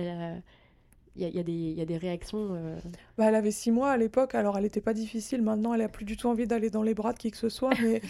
il 1.17 1.29
y, 1.29 1.31
y, 1.31 1.81
a, 1.81 1.85
des 1.85 1.97
réactions. 1.97 2.55
Euh. 2.55 2.77
Bah, 3.17 3.27
elle 3.29 3.37
avait 3.37 3.53
six 3.53 3.71
mois 3.71 3.91
à 3.93 3.97
l'époque, 3.97 4.35
alors 4.35 4.57
elle 4.57 4.65
n'était 4.65 4.81
pas 4.81 4.95
difficile. 4.95 5.43
Maintenant, 5.43 5.73
elle 5.73 5.83
a 5.83 5.89
plus 5.89 6.05
du 6.05 6.17
tout 6.17 6.29
envie 6.29 6.47
d'aller 6.47 6.71
dans 6.71 6.83
les 6.83 6.95
bras 6.95 7.13
de 7.13 7.19
qui 7.19 7.31
que 7.31 7.37
ce 7.37 7.49
soit. 7.49 7.71
Mais, 7.83 8.01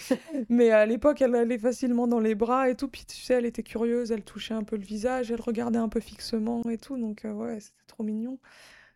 mais 0.49 0.71
à 0.71 0.85
l'époque, 0.85 1.21
elle 1.21 1.35
allait 1.35 1.57
facilement 1.57 2.07
dans 2.07 2.19
les 2.19 2.35
bras 2.35 2.69
et 2.69 2.75
tout. 2.75 2.87
Puis 2.87 3.05
tu 3.05 3.17
sais, 3.17 3.35
elle 3.35 3.45
était 3.45 3.63
curieuse, 3.63 4.11
elle 4.11 4.23
touchait 4.23 4.53
un 4.53 4.63
peu 4.63 4.75
le 4.75 4.83
visage, 4.83 5.31
elle 5.31 5.41
regardait 5.41 5.79
un 5.79 5.89
peu 5.89 5.99
fixement 5.99 6.63
et 6.69 6.77
tout. 6.77 6.97
Donc, 6.97 7.25
euh, 7.25 7.33
ouais, 7.33 7.59
c'était 7.59 7.85
trop 7.87 8.03
mignon. 8.03 8.39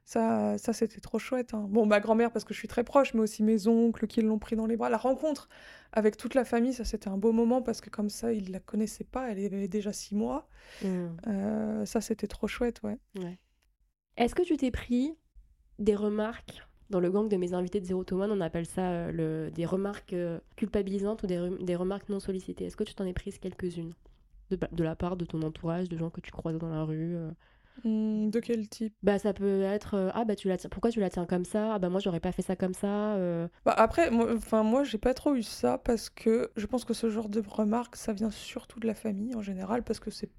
Ça, 0.05 0.57
ça 0.57 0.73
c'était 0.73 1.01
trop 1.01 1.19
chouette. 1.19 1.53
Hein. 1.53 1.67
Bon, 1.69 1.85
ma 1.85 1.99
grand-mère, 1.99 2.31
parce 2.31 2.43
que 2.43 2.53
je 2.53 2.57
suis 2.57 2.67
très 2.67 2.83
proche, 2.83 3.13
mais 3.13 3.21
aussi 3.21 3.43
mes 3.43 3.67
oncles 3.67 4.07
qui 4.07 4.21
l'ont 4.23 4.39
pris 4.39 4.55
dans 4.55 4.65
les 4.65 4.75
bras. 4.75 4.89
La 4.89 4.97
rencontre 4.97 5.49
avec 5.91 6.17
toute 6.17 6.33
la 6.33 6.45
famille, 6.45 6.73
ça, 6.73 6.83
c'était 6.83 7.09
un 7.09 7.17
beau 7.17 7.31
moment 7.31 7.61
parce 7.61 7.79
que 7.79 7.91
comme 7.91 8.09
ça, 8.09 8.33
ils 8.33 8.47
ne 8.47 8.53
la 8.53 8.59
connaissaient 8.59 9.03
pas. 9.03 9.29
Elle 9.29 9.45
avait 9.45 9.67
déjà 9.67 9.93
six 9.93 10.15
mois. 10.15 10.47
Mmh. 10.83 10.87
Euh, 11.27 11.85
ça, 11.85 12.01
c'était 12.01 12.25
trop 12.25 12.47
chouette, 12.47 12.81
ouais. 12.81 12.97
ouais. 13.19 13.37
Est-ce 14.19 14.35
que 14.35 14.41
tu 14.41 14.57
t'es 14.57 14.69
pris 14.69 15.15
des 15.79 15.95
remarques 15.95 16.67
dans 16.89 16.99
le 16.99 17.09
gang 17.09 17.29
de 17.29 17.37
mes 17.37 17.53
invités 17.53 17.79
de 17.79 17.85
Zero 17.85 18.03
to 18.03 18.21
One, 18.21 18.31
on 18.33 18.41
appelle 18.41 18.65
ça 18.65 18.81
euh, 18.81 19.11
le, 19.13 19.49
des 19.49 19.65
remarques 19.65 20.11
euh, 20.11 20.39
culpabilisantes 20.57 21.23
ou 21.23 21.27
des, 21.27 21.75
remarques 21.77 22.09
non 22.09 22.19
sollicitées? 22.19 22.65
Est-ce 22.65 22.75
que 22.75 22.83
tu 22.83 22.93
t'en 22.93 23.05
es 23.05 23.13
prise 23.13 23.37
quelques-unes? 23.37 23.93
De, 24.51 24.59
de, 24.73 24.83
la 24.83 24.97
part 24.97 25.15
de 25.15 25.23
ton 25.23 25.41
entourage, 25.41 25.87
de 25.87 25.97
gens 25.97 26.09
que 26.09 26.19
tu 26.19 26.31
croises 26.31 26.57
dans 26.57 26.67
la 26.67 26.83
rue 26.83 27.15
euh? 27.15 27.31
Mmh, 27.85 28.29
de 28.29 28.39
quel 28.41 28.67
type? 28.67 28.93
Bah 29.03 29.19
ça 29.19 29.31
peut 29.31 29.61
être 29.61 30.11
ah 30.13 30.25
bah 30.25 30.35
tu 30.35 30.49
la 30.49 30.57
tiens 30.57 30.69
pourquoi 30.69 30.91
tu 30.91 30.99
la 30.99 31.09
tiens 31.09 31.25
comme 31.25 31.45
ça? 31.45 31.75
Ah 31.75 31.79
bah 31.79 31.87
moi 31.87 32.01
j'aurais 32.01 32.19
pas 32.19 32.33
fait 32.33 32.41
ça 32.41 32.57
comme 32.57 32.73
ça 32.73 33.15
euh. 33.15 33.47
Bah 33.63 33.73
après 33.77 34.11
moi 34.11 34.33
enfin 34.35 34.63
moi 34.63 34.83
j'ai 34.83 34.97
pas 34.97 35.13
trop 35.13 35.33
eu 35.33 35.43
ça 35.43 35.77
parce 35.77 36.09
que 36.09 36.51
je 36.57 36.65
pense 36.65 36.83
que 36.83 36.93
ce 36.93 37.09
genre 37.09 37.29
de 37.29 37.41
remarques 37.47 37.95
ça 37.95 38.11
vient 38.11 38.31
surtout 38.31 38.81
de 38.81 38.87
la 38.87 38.95
famille 38.95 39.33
en 39.33 39.41
général 39.41 39.83
parce 39.83 40.01
que 40.01 40.11
c'est 40.11 40.29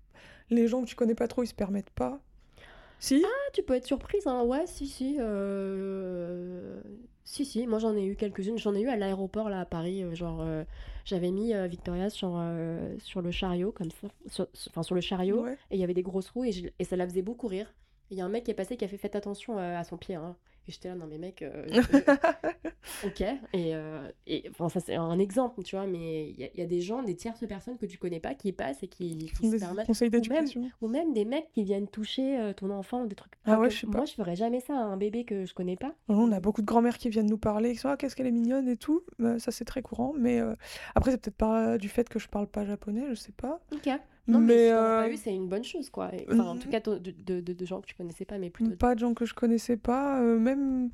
les 0.50 0.68
gens 0.68 0.82
que 0.82 0.86
tu 0.86 0.96
connais 0.96 1.14
pas 1.14 1.28
trop 1.28 1.42
ils 1.42 1.46
se 1.46 1.54
permettent 1.54 1.88
pas. 1.88 2.20
Si 3.00 3.22
Ah 3.24 3.50
tu 3.54 3.62
peux 3.62 3.74
être 3.74 3.86
surprise 3.86 4.26
hein 4.26 4.42
ouais 4.44 4.66
si 4.66 4.86
si 4.86 5.16
euh, 5.18 6.80
si 7.24 7.44
si 7.44 7.66
moi 7.66 7.78
j'en 7.78 7.96
ai 7.96 8.04
eu 8.04 8.14
quelques-unes 8.14 8.58
j'en 8.58 8.74
ai 8.74 8.82
eu 8.82 8.88
à 8.88 8.96
l'aéroport 8.96 9.48
là 9.48 9.60
à 9.60 9.64
Paris 9.64 10.04
genre 10.14 10.44
j'avais 11.04 11.30
mis 11.30 11.52
Victoria 11.68 12.10
sur 12.10 12.38
sur 12.98 13.22
le 13.22 13.30
chariot 13.30 13.72
comme 13.72 13.88
ça 14.28 14.46
enfin 14.68 14.82
sur 14.82 14.94
le 14.94 15.00
chariot 15.00 15.42
Ouais. 15.44 15.56
et 15.70 15.76
il 15.76 15.80
y 15.80 15.84
avait 15.84 15.94
des 15.94 16.02
grosses 16.02 16.28
roues 16.30 16.44
et, 16.44 16.52
je- 16.52 16.68
et 16.78 16.84
ça 16.84 16.96
la 16.96 17.06
faisait 17.08 17.22
beaucoup 17.22 17.46
rire. 17.46 17.72
Il 18.10 18.18
y 18.18 18.20
a 18.20 18.24
un 18.24 18.28
mec 18.28 18.44
qui 18.44 18.50
est 18.50 18.54
passé 18.54 18.76
qui 18.76 18.84
a 18.84 18.88
fait 18.88 18.98
faites 18.98 19.16
attention 19.16 19.56
à 19.58 19.82
son 19.84 19.96
pied 19.96 20.16
hein. 20.16 20.36
Et 20.70 20.72
j'étais 20.72 20.88
là 20.88 20.94
non 20.94 21.08
mais 21.08 21.18
mec 21.18 21.42
euh, 21.42 21.66
je- 21.72 23.06
Ok, 23.06 23.22
et, 23.22 23.74
euh, 23.74 24.08
et 24.26 24.44
enfin, 24.50 24.68
ça 24.68 24.78
c'est 24.78 24.94
un 24.94 25.18
exemple, 25.18 25.62
tu 25.64 25.74
vois, 25.74 25.86
mais 25.86 26.28
il 26.30 26.38
y, 26.38 26.44
a- 26.44 26.48
il 26.54 26.60
y 26.60 26.62
a 26.62 26.66
des 26.66 26.80
gens, 26.80 27.02
des 27.02 27.16
tierces 27.16 27.44
personnes 27.46 27.76
que 27.76 27.86
tu 27.86 27.98
connais 27.98 28.20
pas 28.20 28.34
qui 28.34 28.52
passent 28.52 28.82
et 28.82 28.88
qui, 28.88 29.16
qui 29.16 29.28
Font 29.34 29.46
se 29.46 29.50
des 29.52 29.58
permettent. 29.58 29.86
conseils 29.86 30.08
Ou 30.08 30.12
même, 30.12 30.20
d'éducation. 30.22 30.70
ou 30.80 30.88
même 30.88 31.12
des 31.12 31.24
mecs 31.24 31.50
qui 31.52 31.64
viennent 31.64 31.88
toucher 31.88 32.38
euh, 32.38 32.52
ton 32.52 32.70
enfant 32.70 33.02
ou 33.02 33.06
des 33.06 33.16
trucs. 33.16 33.32
Ah 33.46 33.58
ouais, 33.58 33.68
que 33.68 33.74
je 33.74 33.80
sais 33.80 33.86
pas. 33.86 33.98
Moi, 33.98 34.04
je 34.06 34.12
ferais 34.12 34.36
jamais 34.36 34.60
ça 34.60 34.74
à 34.74 34.82
un 34.82 34.96
bébé 34.96 35.24
que 35.24 35.44
je 35.44 35.54
connais 35.54 35.76
pas. 35.76 35.94
On 36.08 36.30
a 36.30 36.38
beaucoup 36.40 36.60
de 36.60 36.66
grand-mères 36.66 36.98
qui 36.98 37.08
viennent 37.08 37.26
nous 37.30 37.38
parler, 37.38 37.72
qui 37.72 37.78
sont 37.78 37.88
ah 37.88 37.96
qu'est-ce 37.96 38.14
qu'elle 38.14 38.26
est 38.28 38.30
mignonne 38.32 38.68
et 38.68 38.76
tout. 38.76 39.02
Bah, 39.18 39.38
ça 39.38 39.50
c'est 39.50 39.64
très 39.64 39.82
courant, 39.82 40.12
mais 40.16 40.40
euh, 40.40 40.54
après 40.94 41.10
c'est 41.10 41.18
peut-être 41.18 41.36
pas 41.36 41.78
du 41.78 41.88
fait 41.88 42.08
que 42.08 42.18
je 42.18 42.28
parle 42.28 42.46
pas 42.48 42.64
japonais, 42.64 43.06
je 43.08 43.14
sais 43.14 43.32
pas. 43.32 43.60
Ok. 43.72 43.88
Non, 44.26 44.38
mais, 44.38 44.46
mais 44.54 44.66
si 44.66 44.72
euh, 44.72 45.00
pas 45.02 45.08
eu, 45.10 45.16
c'est 45.16 45.34
une 45.34 45.48
bonne 45.48 45.64
chose, 45.64 45.90
quoi. 45.90 46.10
Enfin, 46.30 46.44
en 46.44 46.56
tout 46.56 46.68
Mm. 46.68 46.70
cas, 46.70 46.80
de, 46.80 46.98
de, 46.98 47.40
de- 47.40 47.52
de 47.52 47.64
gens 47.66 47.80
que 47.80 47.86
tu 47.86 47.94
connaissais 47.94 48.24
pas, 48.24 48.38
mais 48.38 48.50
plutôt. 48.50 48.76
Pas 48.76 48.94
de 48.94 49.00
gens 49.00 49.14
que 49.14 49.24
je 49.24 49.34
connaissais 49.34 49.76
pas, 49.76 50.20
euh, 50.20 50.38
même. 50.38 50.90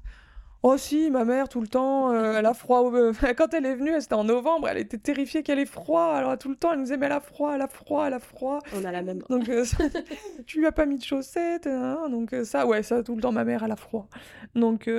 Oh 0.63 0.77
si, 0.79 1.11
ma 1.11 1.25
mère 1.25 1.49
tout 1.49 1.61
le 1.61 1.69
temps, 1.69 2.11
euh, 2.13 2.33
elle 2.39 2.47
a 2.47 2.55
froid. 2.55 2.81
au- 2.81 2.95
euh, 2.97 3.13
Quand 3.37 3.53
elle 3.55 3.67
est 3.67 3.75
venue, 3.77 3.93
c'était 4.01 4.15
en 4.15 4.25
novembre, 4.25 4.69
elle 4.69 4.79
était 4.79 4.97
terrifiée 4.99 5.43
qu'elle 5.43 5.59
ait 5.59 5.67
froid. 5.67 6.07
Alors 6.15 6.37
tout 6.39 6.49
le 6.49 6.57
temps, 6.57 6.73
elle 6.73 6.79
nous 6.79 6.85
disait 6.85 6.97
mais 6.97 7.07
elle 7.07 7.13
a 7.13 7.21
froid, 7.21 7.55
elle 7.55 7.61
a 7.63 7.69
froid, 7.69 8.07
elle 8.07 8.15
a 8.15 8.19
froid. 8.21 8.59
On 8.75 8.85
a 8.85 8.91
la 8.91 9.03
même. 9.03 9.21
Donc 9.29 9.45
tu 10.47 10.59
lui 10.59 10.67
as 10.67 10.73
pas 10.73 10.87
mis 10.87 10.97
de 10.99 11.05
chaussettes, 11.05 11.67
hein, 11.67 12.09
donc 12.11 12.35
ça, 12.45 12.67
ouais, 12.67 12.83
ça 12.83 13.03
tout 13.03 13.15
le 13.15 13.21
temps, 13.23 13.33
ma 13.33 13.45
mère 13.45 13.63
elle 13.65 13.71
a 13.73 13.77
froid. 13.77 14.09
Donc 14.55 14.91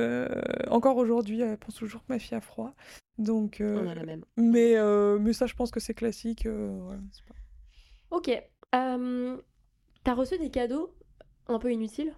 encore 0.69 0.97
aujourd'hui, 0.97 1.41
elle 1.41 1.57
pense 1.57 1.75
toujours 1.75 2.01
que 2.01 2.13
ma 2.13 2.19
fille 2.19 2.37
a 2.37 2.41
froid. 2.41 2.73
Donc, 3.17 3.57
On 3.61 3.87
a 3.87 3.95
la 3.95 4.05
même. 4.05 4.23
mais 4.37 4.75
mais 5.19 5.33
ça, 5.33 5.47
je 5.47 5.55
pense 5.55 5.71
que 5.71 5.79
c'est 5.79 5.95
classique. 5.95 6.43
ouais, 6.45 6.97
c'est 7.11 7.25
pas- 7.25 7.33
Ok. 8.11 8.29
Euh, 8.75 9.37
T'as 10.03 10.13
reçu 10.13 10.37
des 10.37 10.49
cadeaux 10.49 10.93
un 11.47 11.59
peu 11.59 11.71
inutiles? 11.71 12.13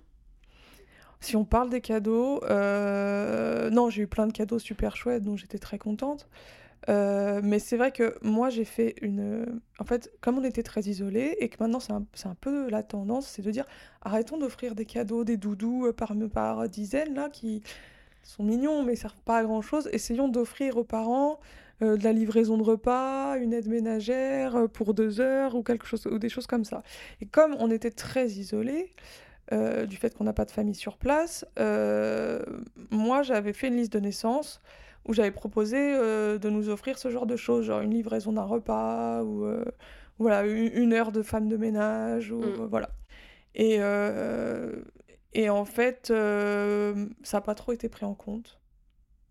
Si 1.21 1.35
on 1.35 1.43
parle 1.43 1.69
des 1.69 1.81
cadeaux, 1.81 2.41
euh, 2.43 3.69
non, 3.71 3.89
j'ai 3.89 4.03
eu 4.03 4.07
plein 4.07 4.27
de 4.27 4.31
cadeaux 4.31 4.59
super 4.59 4.95
chouettes, 4.95 5.23
dont 5.23 5.35
j'étais 5.35 5.57
très 5.57 5.77
contente. 5.77 6.29
Euh, 6.87 7.41
mais 7.43 7.59
c'est 7.59 7.75
vrai 7.75 7.91
que 7.91 8.15
moi, 8.21 8.49
j'ai 8.49 8.63
fait 8.63 8.95
une... 9.01 9.59
En 9.79 9.83
fait, 9.83 10.11
comme 10.21 10.37
on 10.37 10.43
était 10.43 10.63
très 10.63 10.81
isolés, 10.81 11.35
et 11.39 11.49
que 11.49 11.57
maintenant 11.59 11.79
c'est 11.79 11.91
un, 11.91 12.05
un 12.25 12.35
peu 12.35 12.69
la 12.69 12.83
tendance, 12.83 13.27
c'est 13.27 13.41
de 13.41 13.51
dire, 13.51 13.65
arrêtons 14.01 14.37
d'offrir 14.37 14.75
des 14.75 14.85
cadeaux, 14.85 15.23
des 15.23 15.35
doudous 15.35 15.87
euh, 15.87 15.93
par, 15.93 16.13
par 16.31 16.69
dizaines, 16.69 17.15
là, 17.15 17.29
qui 17.29 17.63
sont 18.23 18.43
mignons, 18.43 18.83
mais 18.83 18.95
servent 18.95 19.21
pas 19.25 19.39
à 19.39 19.43
grand-chose. 19.43 19.89
Essayons 19.91 20.29
d'offrir 20.29 20.77
aux 20.77 20.83
parents 20.83 21.39
euh, 21.81 21.97
de 21.97 22.03
la 22.03 22.13
livraison 22.13 22.57
de 22.57 22.63
repas, 22.63 23.37
une 23.37 23.53
aide 23.53 23.67
ménagère 23.67 24.55
euh, 24.55 24.67
pour 24.67 24.93
deux 24.93 25.19
heures, 25.21 25.55
ou 25.55 25.63
quelque 25.63 25.85
chose, 25.85 26.05
ou 26.07 26.19
des 26.19 26.29
choses 26.29 26.47
comme 26.47 26.65
ça. 26.65 26.83
Et 27.21 27.25
comme 27.25 27.55
on 27.59 27.71
était 27.71 27.91
très 27.91 28.27
isolés, 28.27 28.93
euh, 29.51 29.85
du 29.85 29.97
fait 29.97 30.15
qu'on 30.15 30.25
n'a 30.25 30.33
pas 30.33 30.45
de 30.45 30.51
famille 30.51 30.75
sur 30.75 30.97
place, 30.97 31.45
euh, 31.57 32.41
moi 32.91 33.23
j'avais 33.23 33.53
fait 33.53 33.67
une 33.69 33.77
liste 33.77 33.93
de 33.93 33.99
naissance 33.99 34.61
où 35.05 35.13
j'avais 35.13 35.31
proposé 35.31 35.77
de 35.77 36.49
nous 36.49 36.69
offrir 36.69 36.99
ce 36.99 37.09
genre 37.09 37.25
de 37.25 37.35
choses, 37.35 37.65
genre 37.65 37.81
une 37.81 37.93
livraison 37.93 38.33
d'un 38.33 38.43
repas 38.43 39.23
ou 39.23 39.47
voilà 40.19 40.45
une, 40.45 40.93
heure 40.93 41.11
de 41.11 41.23
femme 41.23 41.47
de 41.47 41.55
ménage 41.55 42.31
ou 42.31 42.41
Mm. 42.41 42.67
voilà. 42.69 42.89
Et 43.55 43.79
et 45.33 45.49
en 45.49 45.65
fait 45.65 46.09
euh, 46.11 47.07
ça 47.23 47.37
n'a 47.37 47.41
pas 47.41 47.55
trop 47.55 47.71
été 47.71 47.89
pris 47.89 48.05
en 48.05 48.15
compte. 48.15 48.59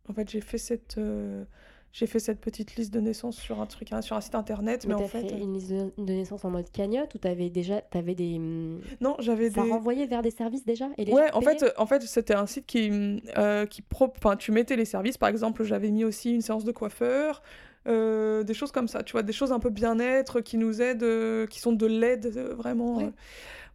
En 0.08 0.12
fait 0.12 0.28
j'ai 0.28 0.40
fait 0.40 0.58
cette 0.58 0.98
euh, 0.98 1.44
j'ai 1.93 2.06
fait 2.06 2.19
cette 2.19 2.40
petite 2.40 2.77
liste 2.77 2.93
de 2.93 3.01
naissance 3.01 3.36
sur 3.36 3.60
un 3.60 3.66
truc 3.66 3.93
hein, 3.93 4.02
sur 4.02 4.16
un 4.16 4.20
site 4.20 4.35
internet, 4.35 4.86
mais, 4.86 4.94
Mais 4.94 5.02
en 5.02 5.09
fait, 5.09 5.28
fait 5.28 5.35
euh, 5.35 5.39
une 5.39 5.55
liste 5.55 5.70
de, 5.70 5.93
de 5.97 6.12
naissance 6.12 6.44
en 6.44 6.51
mode 6.51 6.70
cagnotte 6.70 7.15
ou 7.15 7.19
t'avais 7.19 7.51
déjà 7.51 7.81
t'avais 7.81 8.15
des 8.15 8.36
hum, 8.36 8.81
non 9.01 9.16
j'avais 9.19 9.51
ça 9.51 9.62
des 9.62 9.70
renvoyait 9.70 10.06
vers 10.06 10.23
des 10.23 10.31
services 10.31 10.65
déjà 10.65 10.89
et 10.97 11.05
les 11.05 11.12
Ouais, 11.19 11.32
en 11.32 11.40
fait, 11.40 11.62
euh, 11.62 11.70
en 11.77 11.86
fait, 11.86 12.02
c'était 12.02 12.35
un 12.35 12.47
site 12.47 12.66
qui, 12.66 13.23
euh, 13.36 13.66
qui 13.66 13.82
pro... 13.82 14.12
enfin, 14.16 14.36
tu 14.36 14.52
mettais 14.52 14.77
les 14.77 14.85
services. 14.85 15.19
Par 15.19 15.28
exemple, 15.28 15.65
j'avais 15.65 15.90
mis 15.90 16.05
aussi 16.05 16.32
une 16.35 16.43
séance 16.43 16.65
de 16.65 16.73
coiffeur, 16.73 17.43
euh, 17.86 18.43
des 18.43 18.55
choses 18.55 18.73
comme 18.73 18.89
ça. 18.89 19.02
Tu 19.02 19.12
vois, 19.12 19.23
des 19.23 19.32
choses 19.32 19.52
un 19.52 19.60
peu 19.60 19.70
bien-être 19.70 20.40
qui 20.40 20.59
nous 20.59 20.81
aident, 20.82 21.02
euh, 21.02 21.47
qui 21.47 21.60
sont 21.60 21.73
de 21.73 21.86
l'aide 21.86 22.27
vraiment. 22.56 22.97
Ouais. 22.98 23.10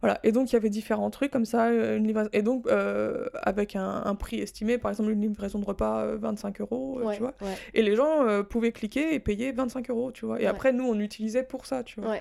Voilà. 0.04 0.20
Et 0.22 0.32
donc, 0.32 0.50
il 0.50 0.54
y 0.54 0.56
avait 0.56 0.70
différents 0.70 1.10
trucs 1.10 1.30
comme 1.30 1.44
ça, 1.44 1.66
euh, 1.68 1.96
une 1.96 2.06
livraison. 2.06 2.28
Et 2.32 2.42
donc, 2.42 2.66
euh, 2.66 3.26
avec 3.42 3.74
un, 3.76 4.02
un 4.04 4.14
prix 4.14 4.38
estimé, 4.40 4.78
par 4.78 4.90
exemple, 4.90 5.10
une 5.10 5.20
livraison 5.20 5.58
de 5.58 5.64
repas, 5.64 6.02
euh, 6.04 6.16
25 6.20 6.60
euros, 6.60 6.98
euh, 7.00 7.04
Ouais, 7.04 7.14
tu 7.14 7.20
vois. 7.22 7.34
ouais. 7.40 7.54
Et 7.74 7.82
les 7.82 7.96
gens 7.96 8.26
euh, 8.26 8.42
pouvaient 8.42 8.72
cliquer 8.72 9.14
et 9.14 9.20
payer 9.20 9.52
25 9.52 9.90
euros, 9.90 10.12
tu 10.12 10.26
vois. 10.26 10.38
Et 10.40 10.44
Ouais. 10.44 10.48
après, 10.50 10.72
nous, 10.72 10.84
on 10.84 10.98
utilisait 11.00 11.42
pour 11.44 11.66
ça, 11.66 11.82
tu 11.82 12.00
vois. 12.00 12.16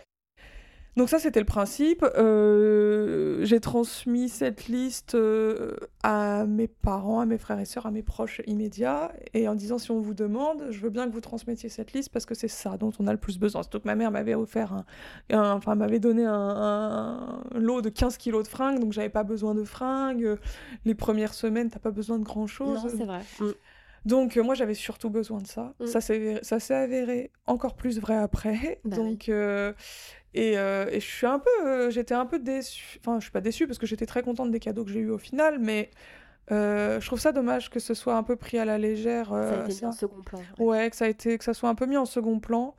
Donc 0.95 1.09
ça, 1.09 1.17
c'était 1.17 1.39
le 1.39 1.45
principe. 1.45 2.05
Euh, 2.15 3.43
j'ai 3.43 3.59
transmis 3.59 4.29
cette 4.29 4.67
liste 4.67 5.15
euh, 5.15 5.75
à 6.03 6.45
mes 6.45 6.67
parents, 6.67 7.19
à 7.19 7.25
mes 7.25 7.37
frères 7.37 7.59
et 7.59 7.65
sœurs, 7.65 7.85
à 7.87 7.91
mes 7.91 8.03
proches 8.03 8.41
immédiats, 8.45 9.11
et 9.33 9.47
en 9.47 9.55
disant 9.55 9.77
si 9.79 9.89
on 9.91 9.99
vous 9.99 10.13
demande, 10.13 10.67
je 10.69 10.79
veux 10.81 10.89
bien 10.91 11.07
que 11.07 11.13
vous 11.13 11.21
transmettiez 11.21 11.69
cette 11.69 11.93
liste 11.93 12.09
parce 12.11 12.25
que 12.25 12.35
c'est 12.35 12.47
ça 12.47 12.77
dont 12.77 12.91
on 12.99 13.07
a 13.07 13.11
le 13.11 13.17
plus 13.17 13.39
besoin. 13.39 13.63
Surtout 13.63 13.79
que 13.79 13.87
ma 13.87 13.95
mère 13.95 14.11
m'avait 14.11 14.35
offert 14.35 14.73
un, 14.73 14.85
un- 15.31 15.53
enfin 15.53 15.75
m'avait 15.75 15.99
donné 15.99 16.25
un, 16.25 16.33
un 17.53 17.59
lot 17.59 17.81
de 17.81 17.89
15 17.89 18.17
kilos 18.17 18.43
de 18.43 18.47
fringues, 18.49 18.79
donc 18.79 18.93
j'avais 18.93 19.09
pas 19.09 19.23
besoin 19.23 19.55
de 19.55 19.63
fringues. 19.63 20.37
Les 20.85 20.95
premières 20.95 21.33
semaines, 21.33 21.69
t'as 21.69 21.79
pas 21.79 21.91
besoin 21.91 22.19
de 22.19 22.23
grand 22.23 22.47
chose. 22.47 22.83
Non, 22.83 22.89
c'est 22.89 23.05
vrai. 23.05 23.21
Mm. 23.39 23.51
Donc 24.05 24.35
euh, 24.35 24.43
moi 24.43 24.53
j'avais 24.53 24.73
surtout 24.73 25.09
besoin 25.09 25.39
de 25.39 25.47
ça. 25.47 25.73
Mm. 25.79 25.85
Ça 25.87 26.01
s'est 26.01 26.39
ça 26.43 26.59
s'est 26.59 26.75
avéré 26.75 27.31
encore 27.47 27.75
plus 27.75 27.99
vrai 27.99 28.15
après. 28.17 28.79
Bah 28.83 28.97
Donc 28.97 29.29
euh, 29.29 29.71
et, 30.33 30.57
euh, 30.57 30.87
et 30.91 30.99
je 30.99 31.05
suis 31.05 31.27
un 31.27 31.39
peu 31.39 31.49
euh, 31.65 31.89
j'étais 31.89 32.15
un 32.15 32.25
peu 32.25 32.39
déçue. 32.39 32.97
Enfin 32.99 33.19
je 33.19 33.23
suis 33.23 33.31
pas 33.31 33.41
déçue 33.41 33.67
parce 33.67 33.79
que 33.79 33.85
j'étais 33.85 34.05
très 34.05 34.23
contente 34.23 34.51
des 34.51 34.59
cadeaux 34.59 34.83
que 34.83 34.91
j'ai 34.91 34.99
eu 34.99 35.09
au 35.09 35.17
final, 35.17 35.59
mais 35.59 35.91
euh, 36.51 36.99
je 36.99 37.05
trouve 37.05 37.19
ça 37.19 37.31
dommage 37.31 37.69
que 37.69 37.79
ce 37.79 37.93
soit 37.93 38.15
un 38.15 38.23
peu 38.23 38.35
pris 38.35 38.57
à 38.57 38.65
la 38.65 38.77
légère. 38.77 39.29
Ça 39.29 39.61
a 39.61 39.63
été 39.63 39.73
mis 39.73 39.85
en 39.85 39.91
second 39.91 40.21
plan. 40.21 40.39
ouais. 40.59 40.65
Ouais, 40.65 40.89
que 40.89 40.95
ça 40.95 41.05
a 41.05 41.07
été 41.07 41.37
que 41.37 41.43
ça 41.43 41.53
soit 41.53 41.69
un 41.69 41.75
peu 41.75 41.85
mis 41.85 41.97
en 41.97 42.05
second 42.05 42.39
plan. 42.39 42.75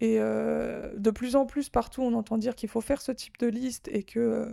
Et 0.00 0.18
de 0.18 1.10
plus 1.10 1.34
en 1.34 1.44
plus 1.44 1.68
partout 1.68 2.02
on 2.02 2.14
entend 2.14 2.38
dire 2.38 2.54
qu'il 2.54 2.68
faut 2.68 2.80
faire 2.80 3.00
ce 3.00 3.10
type 3.10 3.36
de 3.38 3.48
liste 3.48 3.88
et 3.88 4.04
que 4.04 4.48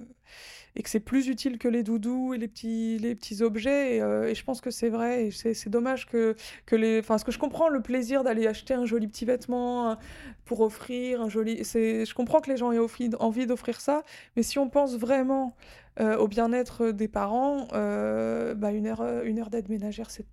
et 0.75 0.83
que 0.83 0.89
c'est 0.89 0.99
plus 0.99 1.27
utile 1.27 1.57
que 1.57 1.67
les 1.67 1.83
doudous 1.83 2.33
et 2.33 2.37
les 2.37 2.47
petits, 2.47 2.97
les 2.99 3.15
petits 3.15 3.41
objets. 3.41 3.95
Et, 3.95 4.01
euh, 4.01 4.33
je 4.33 4.43
pense 4.43 4.61
que 4.61 4.71
c'est 4.71 4.89
vrai. 4.89 5.27
Et 5.27 5.31
c'est 5.31 5.69
dommage 5.69 6.05
que, 6.05 6.35
que 6.65 6.75
les. 6.75 6.99
Enfin, 6.99 7.17
ce 7.17 7.25
que 7.25 7.31
je 7.31 7.39
comprends, 7.39 7.69
le 7.69 7.81
plaisir 7.81 8.23
d'aller 8.23 8.47
acheter 8.47 8.73
un 8.73 8.85
joli 8.85 9.07
petit 9.07 9.25
vêtement 9.25 9.97
pour 10.43 10.61
offrir 10.61 11.21
un 11.21 11.29
joli. 11.29 11.63
Je 11.63 12.13
comprends 12.13 12.41
que 12.41 12.49
les 12.49 12.57
gens 12.57 12.71
aient 12.71 12.79
envie 13.19 13.47
d'offrir 13.47 13.79
ça. 13.79 14.03
Mais 14.35 14.43
si 14.43 14.59
on 14.59 14.69
pense 14.69 14.97
vraiment 14.97 15.55
euh, 15.99 16.17
au 16.17 16.27
bien-être 16.27 16.91
des 16.91 17.07
parents, 17.07 17.67
euh, 17.73 18.53
bah, 18.53 18.71
une 18.71 18.87
heure, 18.87 19.01
une 19.23 19.39
heure 19.39 19.49
d'aide 19.49 19.69
ménagère, 19.69 20.09
c'est 20.11 20.25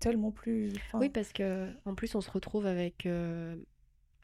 tellement 0.00 0.32
plus. 0.32 0.72
Oui, 0.94 1.08
parce 1.08 1.32
que 1.32 1.68
en 1.84 1.94
plus, 1.94 2.14
on 2.14 2.20
se 2.20 2.30
retrouve 2.30 2.66
avec 2.66 3.06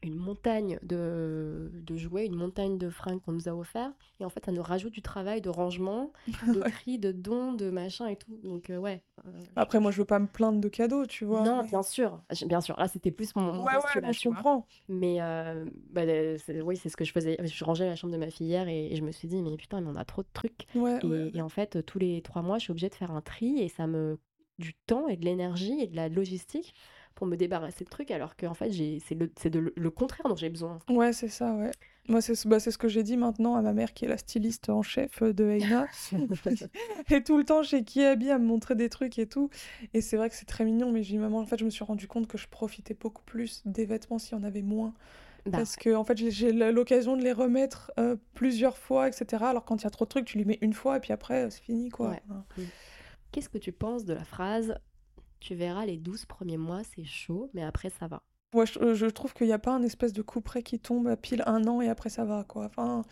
une 0.02 0.16
montagne 0.16 0.78
de, 0.82 1.70
de 1.74 1.96
jouets, 1.96 2.26
une 2.26 2.34
montagne 2.34 2.78
de 2.78 2.88
fringues 2.88 3.20
qu'on 3.20 3.32
nous 3.32 3.48
a 3.48 3.54
offert. 3.54 3.92
Et 4.18 4.24
en 4.24 4.30
fait, 4.30 4.44
ça 4.44 4.52
nous 4.52 4.62
rajoute 4.62 4.92
du 4.92 5.02
travail 5.02 5.40
de 5.40 5.48
rangement, 5.50 6.12
de 6.46 6.60
tri, 6.60 6.98
de 6.98 7.12
dons, 7.12 7.52
de 7.52 7.70
machin 7.70 8.06
et 8.06 8.16
tout. 8.16 8.38
Donc, 8.42 8.70
euh, 8.70 8.78
ouais. 8.78 9.02
euh, 9.26 9.30
Après, 9.56 9.78
moi, 9.80 9.90
je 9.90 9.98
veux 9.98 10.04
pas 10.06 10.18
me 10.18 10.26
plaindre 10.26 10.60
de 10.60 10.68
cadeaux, 10.68 11.04
tu 11.06 11.24
vois. 11.24 11.42
non, 11.42 11.62
mais- 11.62 11.68
bien 11.68 11.82
sûr. 11.82 12.20
Bien 12.46 12.60
sûr. 12.60 12.76
Là, 12.78 12.88
c'était 12.88 13.10
plus 13.10 13.34
mon, 13.36 13.62
Ouais, 13.64 13.74
ouais, 13.74 14.12
je 14.12 14.28
comprends. 14.28 14.66
Mais 14.88 15.18
euh, 15.20 15.66
bah, 15.90 16.02
euh, 16.02 16.38
c'est- 16.44 16.60
oui, 16.62 16.76
c'est 16.76 16.88
ce 16.88 16.96
que 16.96 17.04
je 17.04 17.12
faisais. 17.12 17.36
Je 17.44 17.64
rangeais 17.64 17.86
la 17.86 17.96
chambre 17.96 18.12
de 18.12 18.18
ma 18.18 18.30
fille 18.30 18.46
hier 18.48 18.68
et, 18.68 18.86
et 18.92 18.96
je 18.96 19.02
me 19.02 19.12
suis 19.12 19.28
dit, 19.28 19.42
mais 19.42 19.56
putain, 19.56 19.80
mais 19.80 19.90
on 19.90 19.96
a 19.96 20.04
trop 20.04 20.22
de 20.22 20.28
trucs. 20.32 20.66
Ouais, 20.74 20.98
Et, 21.02 21.06
ouais. 21.06 21.30
et 21.34 21.42
en 21.42 21.48
fait, 21.50 21.84
tous 21.84 21.98
les 21.98 22.22
trois 22.22 22.42
mois, 22.42 22.58
je 22.58 22.62
suis 22.64 22.70
obligée 22.70 22.88
de 22.88 22.94
faire 22.94 23.10
un 23.10 23.20
tri 23.20 23.58
et 23.60 23.68
ça 23.68 23.86
me 23.86 24.18
du 24.58 24.74
temps 24.86 25.08
et 25.08 25.16
de 25.16 25.24
l'énergie 25.24 25.80
et 25.80 25.86
de 25.86 25.96
la 25.96 26.10
logistique 26.10 26.74
pour 27.14 27.26
me 27.26 27.36
débarrasser 27.36 27.84
de 27.84 27.90
trucs, 27.90 28.10
alors 28.10 28.36
qu'en 28.36 28.54
fait, 28.54 28.70
j'ai 28.70 29.00
c'est 29.00 29.14
le, 29.14 29.30
de 29.50 29.72
le, 29.76 29.90
contraire 29.90 30.26
dont 30.28 30.36
j'ai 30.36 30.48
besoin. 30.48 30.78
Ouais, 30.88 31.12
c'est 31.12 31.28
ça, 31.28 31.54
ouais. 31.54 31.70
Moi, 32.08 32.20
c'est 32.20 32.34
ce- 32.34 32.48
bah, 32.48 32.58
c'est 32.60 32.70
ce 32.70 32.78
que 32.78 32.88
j'ai 32.88 33.02
dit 33.02 33.16
maintenant 33.16 33.56
à 33.56 33.62
ma 33.62 33.72
mère, 33.72 33.92
qui 33.92 34.04
est 34.04 34.08
la 34.08 34.16
styliste 34.16 34.70
en 34.70 34.82
chef 34.82 35.22
euh, 35.22 35.32
de 35.32 35.44
Heina. 35.44 35.86
et 37.10 37.22
tout 37.22 37.36
le 37.38 37.44
temps 37.44 37.62
chez 37.62 37.84
Kiabi 37.84 38.30
à 38.30 38.38
me 38.38 38.46
montrer 38.46 38.74
des 38.74 38.88
trucs 38.88 39.18
et 39.18 39.26
tout. 39.26 39.50
Et 39.92 40.00
c'est 40.00 40.16
vrai 40.16 40.28
que 40.30 40.34
c'est 40.34 40.46
très 40.46 40.64
mignon, 40.64 40.90
mais 40.92 41.02
j'ai 41.02 41.18
maman, 41.18 41.38
en 41.38 41.46
fait, 41.46 41.58
je 41.58 41.64
me 41.64 41.70
suis 41.70 41.84
rendu 41.84 42.08
compte 42.08 42.26
que 42.26 42.38
je 42.38 42.48
profitais 42.48 42.94
beaucoup 42.94 43.22
plus 43.24 43.62
des 43.66 43.84
vêtements 43.84 44.18
s'il 44.18 44.36
y 44.36 44.40
en 44.40 44.44
avait 44.44 44.62
moins. 44.62 44.94
Bah 45.46 45.58
parce 45.58 45.76
que 45.76 45.94
en 45.94 46.04
fait, 46.04 46.18
j'ai 46.18 46.52
l'occasion 46.52 47.16
de 47.16 47.22
les 47.22 47.32
remettre 47.32 47.90
plusieurs 48.34 48.76
fois, 48.76 49.08
etc. 49.08 49.42
Alors 49.44 49.64
quand 49.64 49.76
il 49.80 49.84
y 49.84 49.86
a 49.86 49.90
trop 49.90 50.04
de 50.04 50.10
trucs, 50.10 50.26
tu 50.26 50.36
les 50.36 50.44
mets 50.44 50.58
une 50.60 50.74
fois 50.74 50.98
et 50.98 51.00
puis 51.00 51.14
après, 51.14 51.48
c'est 51.50 51.62
fini, 51.62 51.88
quoi. 51.88 52.16
Qu'est-ce 53.32 53.48
que 53.48 53.58
tu 53.58 53.72
penses 53.72 54.04
de 54.04 54.12
la 54.12 54.24
phrase 54.24 54.74
Tu 55.40 55.54
verras, 55.54 55.86
les 55.86 55.96
12 55.96 56.26
premiers 56.26 56.58
mois, 56.58 56.82
c'est 56.94 57.04
chaud, 57.04 57.50
mais 57.54 57.62
après, 57.62 57.90
ça 57.90 58.06
va 58.06 58.22
Ouais, 58.52 58.66
je, 58.66 59.06
trouve 59.06 59.32
qu'il 59.32 59.46
n'y 59.46 59.52
a 59.52 59.58
pas 59.58 59.72
un 59.72 59.82
espèce 59.82 60.12
de 60.12 60.22
coup 60.22 60.40
près 60.40 60.62
qui 60.62 60.80
tombe 60.80 61.06
à 61.06 61.16
pile 61.16 61.44
un 61.46 61.66
an 61.66 61.80
et 61.80 61.88
après, 61.88 62.10
ça 62.10 62.24
va, 62.24 62.44
quoi. 62.44 62.64
Enfin, 62.66 63.04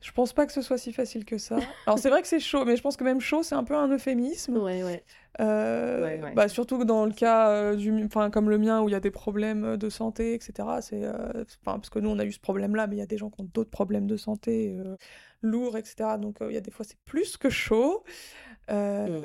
je 0.00 0.10
pense 0.10 0.32
pas 0.32 0.46
que 0.46 0.52
ce 0.52 0.62
soit 0.62 0.78
si 0.78 0.92
facile 0.92 1.24
que 1.24 1.36
ça. 1.38 1.56
Alors 1.86 1.98
c'est 1.98 2.10
vrai 2.10 2.22
que 2.22 2.28
c'est 2.28 2.40
chaud, 2.40 2.64
mais 2.64 2.76
je 2.76 2.82
pense 2.82 2.96
que 2.96 3.04
même 3.04 3.20
chaud, 3.20 3.42
c'est 3.42 3.54
un 3.54 3.64
peu 3.64 3.74
un 3.74 3.88
euphémisme. 3.88 4.56
Ouais, 4.58 4.82
ouais. 4.82 5.02
Euh, 5.40 6.32
bah, 6.34 6.48
surtout 6.48 6.84
dans 6.84 7.06
le 7.06 7.12
cas 7.12 7.50
euh, 7.50 7.76
du, 7.76 8.08
comme 8.08 8.50
le 8.50 8.58
mien 8.58 8.82
où 8.82 8.88
il 8.88 8.92
y 8.92 8.96
a 8.96 9.00
des 9.00 9.10
problèmes 9.10 9.76
de 9.76 9.88
santé, 9.88 10.34
etc. 10.34 10.68
C'est, 10.80 11.04
euh, 11.04 11.44
parce 11.64 11.88
que 11.88 11.98
nous 11.98 12.10
on 12.10 12.18
a 12.18 12.24
eu 12.24 12.32
ce 12.32 12.40
problème-là, 12.40 12.86
mais 12.86 12.96
il 12.96 12.98
y 12.98 13.02
a 13.02 13.06
des 13.06 13.16
gens 13.18 13.30
qui 13.30 13.40
ont 13.40 13.48
d'autres 13.52 13.70
problèmes 13.70 14.06
de 14.06 14.16
santé 14.16 14.76
lourds, 15.40 15.76
etc. 15.76 16.10
Donc 16.20 16.38
il 16.40 16.52
y 16.52 16.58
a 16.58 16.60
des 16.60 16.70
fois 16.70 16.84
c'est 16.84 16.98
plus 17.04 17.36
que 17.36 17.48
chaud. 17.48 18.04
Mm. 18.68 19.24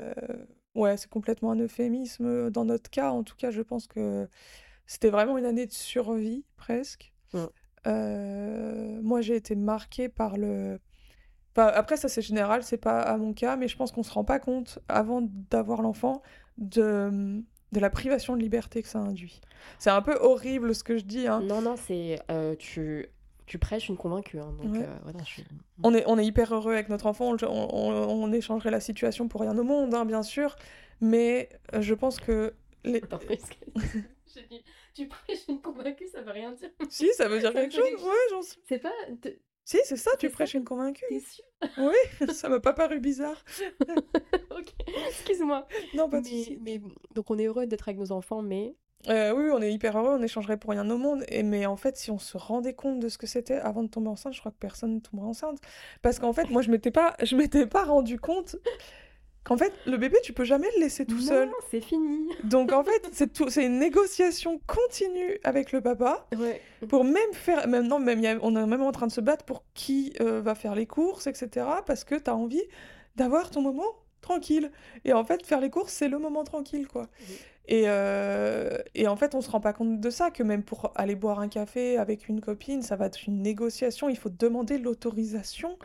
Ouais, 0.77 0.95
c'est 0.95 1.09
complètement 1.09 1.51
un 1.51 1.59
euphémisme. 1.59 2.51
Dans 2.51 2.63
notre 2.63 2.89
cas, 2.89 3.09
en 3.09 3.23
tout 3.23 3.35
cas, 3.35 3.49
je 3.49 3.61
pense 3.63 3.87
que 3.87 4.27
c'était 4.85 5.09
vraiment 5.09 5.37
une 5.37 5.45
année 5.45 5.65
de 5.65 5.71
survie 5.71 6.45
presque. 6.55 7.13
Mm. 7.33 7.45
Euh, 7.87 9.01
moi, 9.01 9.21
j'ai 9.21 9.35
été 9.35 9.55
marquée 9.55 10.07
par 10.07 10.37
le. 10.37 10.79
après, 11.55 11.97
ça 11.97 12.07
c'est 12.07 12.21
général, 12.21 12.61
c'est 12.61 12.77
pas 12.77 13.01
à 13.01 13.17
mon 13.17 13.33
cas, 13.33 13.55
mais 13.55 13.67
je 13.67 13.75
pense 13.75 13.91
qu'on 13.91 14.03
se 14.03 14.13
rend 14.13 14.23
pas 14.23 14.37
compte 14.37 14.77
avant 14.87 15.21
d'avoir 15.49 15.81
l'enfant 15.81 16.21
de 16.59 17.43
de 17.73 17.79
la 17.79 17.89
privation 17.89 18.35
de 18.35 18.41
liberté 18.41 18.81
que 18.81 18.87
ça 18.87 18.99
induit. 18.99 19.41
C'est 19.79 19.89
un 19.89 20.01
peu 20.01 20.15
horrible 20.21 20.73
ce 20.73 20.83
que 20.83 20.97
je 20.97 21.03
dis. 21.03 21.27
Hein. 21.27 21.41
Non, 21.41 21.61
non, 21.61 21.75
c'est 21.75 22.19
euh, 22.31 22.55
tu 22.55 23.07
tu 23.47 23.57
prêches 23.57 23.89
une 23.89 23.97
convaincue. 23.97 24.39
Hein, 24.39 24.53
donc, 24.61 24.75
euh, 24.75 24.85
on, 25.83 25.95
est, 25.95 26.03
on 26.05 26.19
est 26.19 26.25
hyper 26.25 26.53
heureux 26.53 26.73
avec 26.73 26.89
notre 26.89 27.07
enfant, 27.07 27.35
on, 27.41 27.47
on, 27.47 28.31
échangerait 28.31 28.71
la 28.71 28.81
situation 28.81 29.27
pour 29.27 29.41
rien 29.41 29.57
au 29.57 29.63
monde, 29.63 29.93
hein, 29.95 30.05
bien 30.05 30.21
sûr, 30.21 30.55
mais 31.01 31.49
je 31.79 31.93
pense 31.93 32.19
que... 32.19 32.53
Les... 32.83 32.97
Attends, 32.97 33.19
tu 34.93 35.07
prêches 35.07 35.47
une 35.47 35.61
convaincue, 35.61 36.07
ça 36.07 36.21
veut 36.21 36.31
rien 36.31 36.51
dire. 36.51 36.69
Si, 36.89 37.07
ça 37.13 37.27
veut 37.27 37.39
dire 37.39 37.53
quelque 37.53 37.73
chose. 37.73 38.03
Ouais, 38.03 38.15
j'en 38.29 38.41
sais. 38.41 38.57
C'est 38.67 38.79
pas. 38.79 38.93
Si, 39.63 39.77
c'est 39.83 39.97
ça, 39.97 40.11
tu 40.17 40.29
prêches 40.29 40.53
une 40.53 40.63
convaincue. 40.63 41.03
T'es 41.09 41.19
sûr? 41.19 41.43
Oui, 41.77 42.27
ça 42.33 42.47
m'a 42.49 42.59
pas 42.59 42.73
paru 42.73 42.99
bizarre. 42.99 43.43
ok, 44.51 44.73
excuse-moi. 45.09 45.67
Non, 45.93 46.09
pas 46.09 46.21
de 46.21 46.27
mais, 46.27 46.57
mais, 46.61 46.81
Donc 47.13 47.29
on 47.29 47.37
est 47.37 47.45
heureux 47.45 47.67
d'être 47.67 47.87
avec 47.87 47.99
nos 47.99 48.11
enfants, 48.11 48.41
mais. 48.41 48.75
Euh, 49.09 49.31
oui, 49.31 49.49
on 49.53 49.61
est 49.61 49.71
hyper 49.71 49.97
heureux, 49.97 50.17
on 50.19 50.23
échangerait 50.23 50.57
pour 50.57 50.71
rien 50.71 50.89
au 50.89 50.97
monde. 50.97 51.23
Et, 51.29 51.43
mais 51.43 51.65
en 51.65 51.77
fait, 51.77 51.97
si 51.97 52.11
on 52.11 52.19
se 52.19 52.37
rendait 52.37 52.73
compte 52.73 52.99
de 52.99 53.09
ce 53.09 53.17
que 53.17 53.27
c'était 53.27 53.57
avant 53.57 53.83
de 53.83 53.87
tomber 53.87 54.09
enceinte, 54.09 54.33
je 54.33 54.39
crois 54.39 54.51
que 54.51 54.57
personne 54.59 54.95
ne 54.95 54.99
tomberait 54.99 55.27
enceinte. 55.27 55.59
Parce 56.01 56.19
qu'en 56.19 56.33
fait, 56.33 56.49
moi, 56.49 56.61
je 56.61 56.71
m'étais 56.71 56.91
pas, 56.91 57.15
je 57.23 57.35
m'étais 57.35 57.65
pas 57.67 57.85
rendu 57.85 58.19
compte 58.19 58.57
en 59.49 59.57
fait, 59.57 59.73
le 59.85 59.97
bébé, 59.97 60.17
tu 60.23 60.33
peux 60.33 60.43
jamais 60.43 60.67
le 60.75 60.81
laisser 60.81 61.05
tout 61.05 61.19
seul. 61.19 61.49
c'est 61.71 61.81
fini. 61.81 62.29
Donc 62.43 62.71
en 62.71 62.83
fait, 62.83 63.09
c'est 63.11 63.31
tout, 63.31 63.49
c'est 63.49 63.65
une 63.65 63.79
négociation 63.79 64.59
continue 64.67 65.39
avec 65.43 65.71
le 65.71 65.81
papa 65.81 66.27
pour 66.89 67.03
même 67.03 67.33
faire, 67.33 67.67
maintenant 67.67 67.99
même, 67.99 68.39
on 68.41 68.55
est 68.55 68.65
même 68.65 68.81
en 68.81 68.91
train 68.91 69.07
de 69.07 69.11
se 69.11 69.21
battre 69.21 69.45
pour 69.45 69.63
qui 69.73 70.13
euh, 70.21 70.41
va 70.41 70.55
faire 70.55 70.75
les 70.75 70.85
courses, 70.85 71.27
etc. 71.27 71.65
Parce 71.85 72.03
que 72.03 72.15
tu 72.15 72.29
as 72.29 72.35
envie 72.35 72.63
d'avoir 73.15 73.49
ton 73.49 73.61
moment 73.61 73.95
tranquille. 74.21 74.71
Et 75.05 75.13
en 75.13 75.23
fait, 75.23 75.45
faire 75.45 75.61
les 75.61 75.69
courses, 75.69 75.93
c'est 75.93 76.09
le 76.09 76.19
moment 76.19 76.43
tranquille, 76.43 76.87
quoi. 76.87 77.07
Et, 77.67 77.83
euh, 77.87 78.77
et, 78.95 79.07
en 79.07 79.15
fait, 79.15 79.35
on 79.35 79.41
se 79.41 79.49
rend 79.49 79.59
pas 79.59 79.73
compte 79.73 79.99
de 79.99 80.09
ça, 80.09 80.31
que 80.31 80.43
même 80.43 80.63
pour 80.63 80.91
aller 80.95 81.15
boire 81.15 81.39
un 81.39 81.49
café 81.49 81.97
avec 81.97 82.27
une 82.29 82.41
copine, 82.41 82.81
ça 82.81 82.95
va 82.95 83.07
être 83.07 83.27
une 83.27 83.41
négociation, 83.41 84.09
il 84.09 84.17
faut 84.17 84.29
demander 84.29 84.77
l'autorisation 84.77 85.77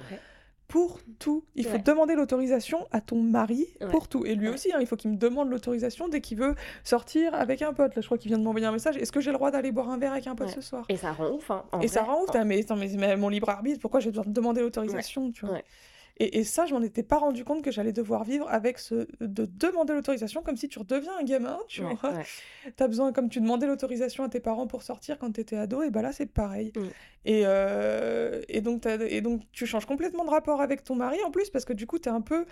pour 0.68 1.00
tout. 1.18 1.44
Il 1.54 1.66
faut 1.66 1.76
demander 1.76 2.14
l'autorisation 2.14 2.86
à 2.92 3.02
ton 3.02 3.20
mari 3.22 3.66
pour 3.90 4.08
tout. 4.08 4.24
Et 4.24 4.34
lui 4.34 4.48
aussi, 4.48 4.72
hein, 4.72 4.78
il 4.80 4.86
faut 4.86 4.96
qu'il 4.96 5.10
me 5.10 5.16
demande 5.16 5.50
l'autorisation 5.50 6.08
dès 6.08 6.22
qu'il 6.22 6.38
veut 6.38 6.54
sortir 6.82 7.34
avec 7.34 7.60
un 7.60 7.74
pote. 7.74 7.94
Là, 7.94 8.00
je 8.00 8.06
crois 8.06 8.16
qu'il 8.16 8.30
vient 8.30 8.38
de 8.38 8.44
m'envoyer 8.44 8.66
un 8.66 8.72
message. 8.72 8.96
Est-ce 8.96 9.12
que 9.12 9.20
j'ai 9.20 9.32
le 9.32 9.36
droit 9.36 9.50
d'aller 9.50 9.70
boire 9.70 9.90
un 9.90 9.98
verre 9.98 10.12
avec 10.12 10.26
un 10.26 10.34
pote 10.34 10.48
ce 10.48 10.62
soir? 10.62 10.86
Et 10.88 10.96
ça 10.96 11.12
rend 11.12 11.30
ouf. 11.30 11.50
Hein, 11.50 11.64
et 11.82 11.88
ça 11.88 12.04
rend 12.04 12.22
ouf. 12.22 12.30
Mais, 12.46 12.64
mais, 12.96 13.16
mon 13.16 13.28
libre 13.28 13.50
arbitre, 13.50 13.80
pourquoi 13.80 14.00
j'ai 14.00 14.08
besoin 14.08 14.24
de 14.24 14.32
demander 14.32 14.62
l'autorisation 14.62 15.30
tu 15.30 15.44
vois? 15.44 15.58
Et, 16.22 16.44
ça, 16.44 16.66
je 16.66 16.74
m'en 16.74 16.82
étais 16.82 17.02
pas 17.02 17.18
rendu 17.18 17.44
compte 17.44 17.62
que 17.62 17.70
j'allais 17.70 17.92
devoir 17.92 18.24
vivre 18.24 18.46
avec 18.50 18.78
ce 18.78 19.06
de 19.20 19.46
demander 19.46 19.92
l'autorisation 19.92 20.42
comme 20.42 20.56
si 20.56 20.68
tu 20.68 20.78
redeviens 20.78 21.12
un 21.20 21.24
gamin, 21.24 21.58
tu 21.68 21.82
vois. 21.82 21.98
as 22.78 22.88
besoin, 22.88 23.12
comme 23.12 23.28
tu 23.28 23.40
demandais 23.40 23.66
l'autorisation 23.66 24.24
à 24.24 24.28
tes 24.28 24.40
parents 24.40 24.66
pour 24.66 24.82
sortir 24.82 25.18
quand 25.18 25.32
tu 25.32 25.40
étais 25.40 25.56
ado, 25.56 25.82
et 25.82 25.90
bah 25.90 26.02
là 26.02 26.12
c'est 26.12 26.26
pareil. 26.26 26.72
Mm. 26.76 26.80
Et, 27.24 27.42
euh, 27.44 28.42
et, 28.48 28.60
donc 28.60 28.84
et 28.86 29.20
donc 29.20 29.42
tu 29.52 29.66
changes 29.66 29.86
complètement 29.86 30.24
de 30.24 30.30
rapport 30.30 30.60
avec 30.60 30.82
ton 30.82 30.96
mari 30.96 31.18
en 31.24 31.30
plus 31.30 31.50
parce 31.50 31.64
que 31.64 31.72
du 31.72 31.86
coup 31.86 31.98
tu 31.98 32.08
es 32.08 32.12
un 32.12 32.20
peu 32.20 32.46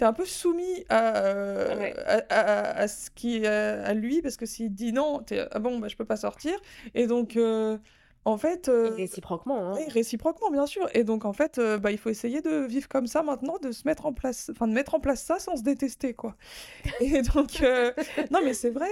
un 0.00 0.12
peu 0.12 0.24
soumis 0.24 0.84
à, 0.88 1.16
euh, 1.16 1.90
à, 2.30 2.88
ce 2.88 3.10
qui 3.10 3.46
à 3.46 3.92
lui 3.94 4.22
parce 4.22 4.36
que 4.36 4.46
s'il 4.46 4.72
dit 4.72 4.92
non, 4.92 5.22
es, 5.30 5.46
ah 5.50 5.58
bon 5.58 5.78
bah 5.78 5.88
je 5.88 5.96
peux 5.96 6.06
pas 6.06 6.16
sortir 6.16 6.54
et 6.94 7.06
donc 7.06 7.36
euh, 7.36 7.76
en 8.24 8.36
fait. 8.36 8.68
Euh, 8.68 8.90
réciproquement. 8.96 9.72
Hein. 9.72 9.78
réciproquement, 9.88 10.50
bien 10.50 10.66
sûr. 10.66 10.88
Et 10.94 11.04
donc, 11.04 11.24
en 11.24 11.32
fait, 11.32 11.58
euh, 11.58 11.78
bah, 11.78 11.92
il 11.92 11.98
faut 11.98 12.10
essayer 12.10 12.40
de 12.40 12.66
vivre 12.66 12.88
comme 12.88 13.06
ça 13.06 13.22
maintenant, 13.22 13.58
de 13.58 13.72
se 13.72 13.86
mettre 13.86 14.06
en 14.06 14.12
place, 14.12 14.50
enfin, 14.50 14.66
de 14.66 14.72
mettre 14.72 14.94
en 14.94 15.00
place 15.00 15.22
ça 15.22 15.38
sans 15.38 15.56
se 15.56 15.62
détester, 15.62 16.14
quoi. 16.14 16.36
Et 17.00 17.22
donc, 17.22 17.60
euh, 17.62 17.92
non, 18.30 18.40
mais 18.44 18.54
c'est 18.54 18.70
vrai. 18.70 18.88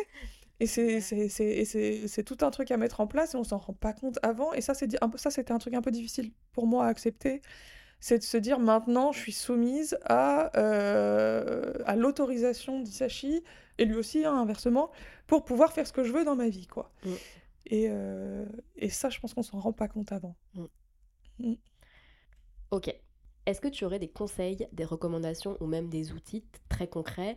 Et 0.60 0.66
c'est 0.66 2.22
tout 2.24 2.38
un 2.42 2.50
truc 2.50 2.70
à 2.70 2.76
mettre 2.76 3.00
en 3.00 3.08
place 3.08 3.34
et 3.34 3.36
on 3.36 3.42
s'en 3.42 3.58
rend 3.58 3.72
pas 3.72 3.92
compte 3.92 4.20
avant. 4.22 4.52
Et 4.52 4.60
ça, 4.60 4.74
c'était 4.74 4.98
un, 5.02 5.10
un 5.54 5.58
truc 5.58 5.74
un 5.74 5.82
peu 5.82 5.90
difficile 5.90 6.30
pour 6.52 6.68
moi 6.68 6.84
à 6.84 6.88
accepter. 6.88 7.42
C'est 7.98 8.18
de 8.18 8.22
se 8.22 8.36
dire 8.36 8.60
maintenant, 8.60 9.10
je 9.10 9.18
suis 9.18 9.32
soumise 9.32 9.98
à, 10.04 10.50
à 11.84 11.96
l'autorisation 11.96 12.78
d'Isashi, 12.78 13.42
et 13.78 13.84
lui 13.84 13.96
aussi, 13.96 14.24
hein, 14.24 14.34
inversement, 14.34 14.90
pour 15.26 15.44
pouvoir 15.44 15.72
faire 15.72 15.86
ce 15.86 15.92
que 15.92 16.04
je 16.04 16.12
veux 16.12 16.24
dans 16.24 16.36
ma 16.36 16.48
vie, 16.48 16.66
quoi. 16.66 16.92
Mm. 17.04 17.10
Et, 17.66 17.86
euh, 17.88 18.44
et 18.76 18.88
ça, 18.88 19.08
je 19.08 19.20
pense 19.20 19.34
qu'on 19.34 19.42
s'en 19.42 19.58
rend 19.60 19.72
pas 19.72 19.88
compte 19.88 20.12
avant. 20.12 20.36
Mmh. 20.54 20.64
Mmh. 21.38 21.54
Ok. 22.70 22.94
Est-ce 23.46 23.60
que 23.60 23.68
tu 23.68 23.84
aurais 23.84 23.98
des 23.98 24.08
conseils, 24.08 24.68
des 24.72 24.84
recommandations 24.84 25.56
ou 25.60 25.66
même 25.66 25.88
des 25.88 26.12
outils 26.12 26.44
très 26.68 26.86
concrets 26.86 27.36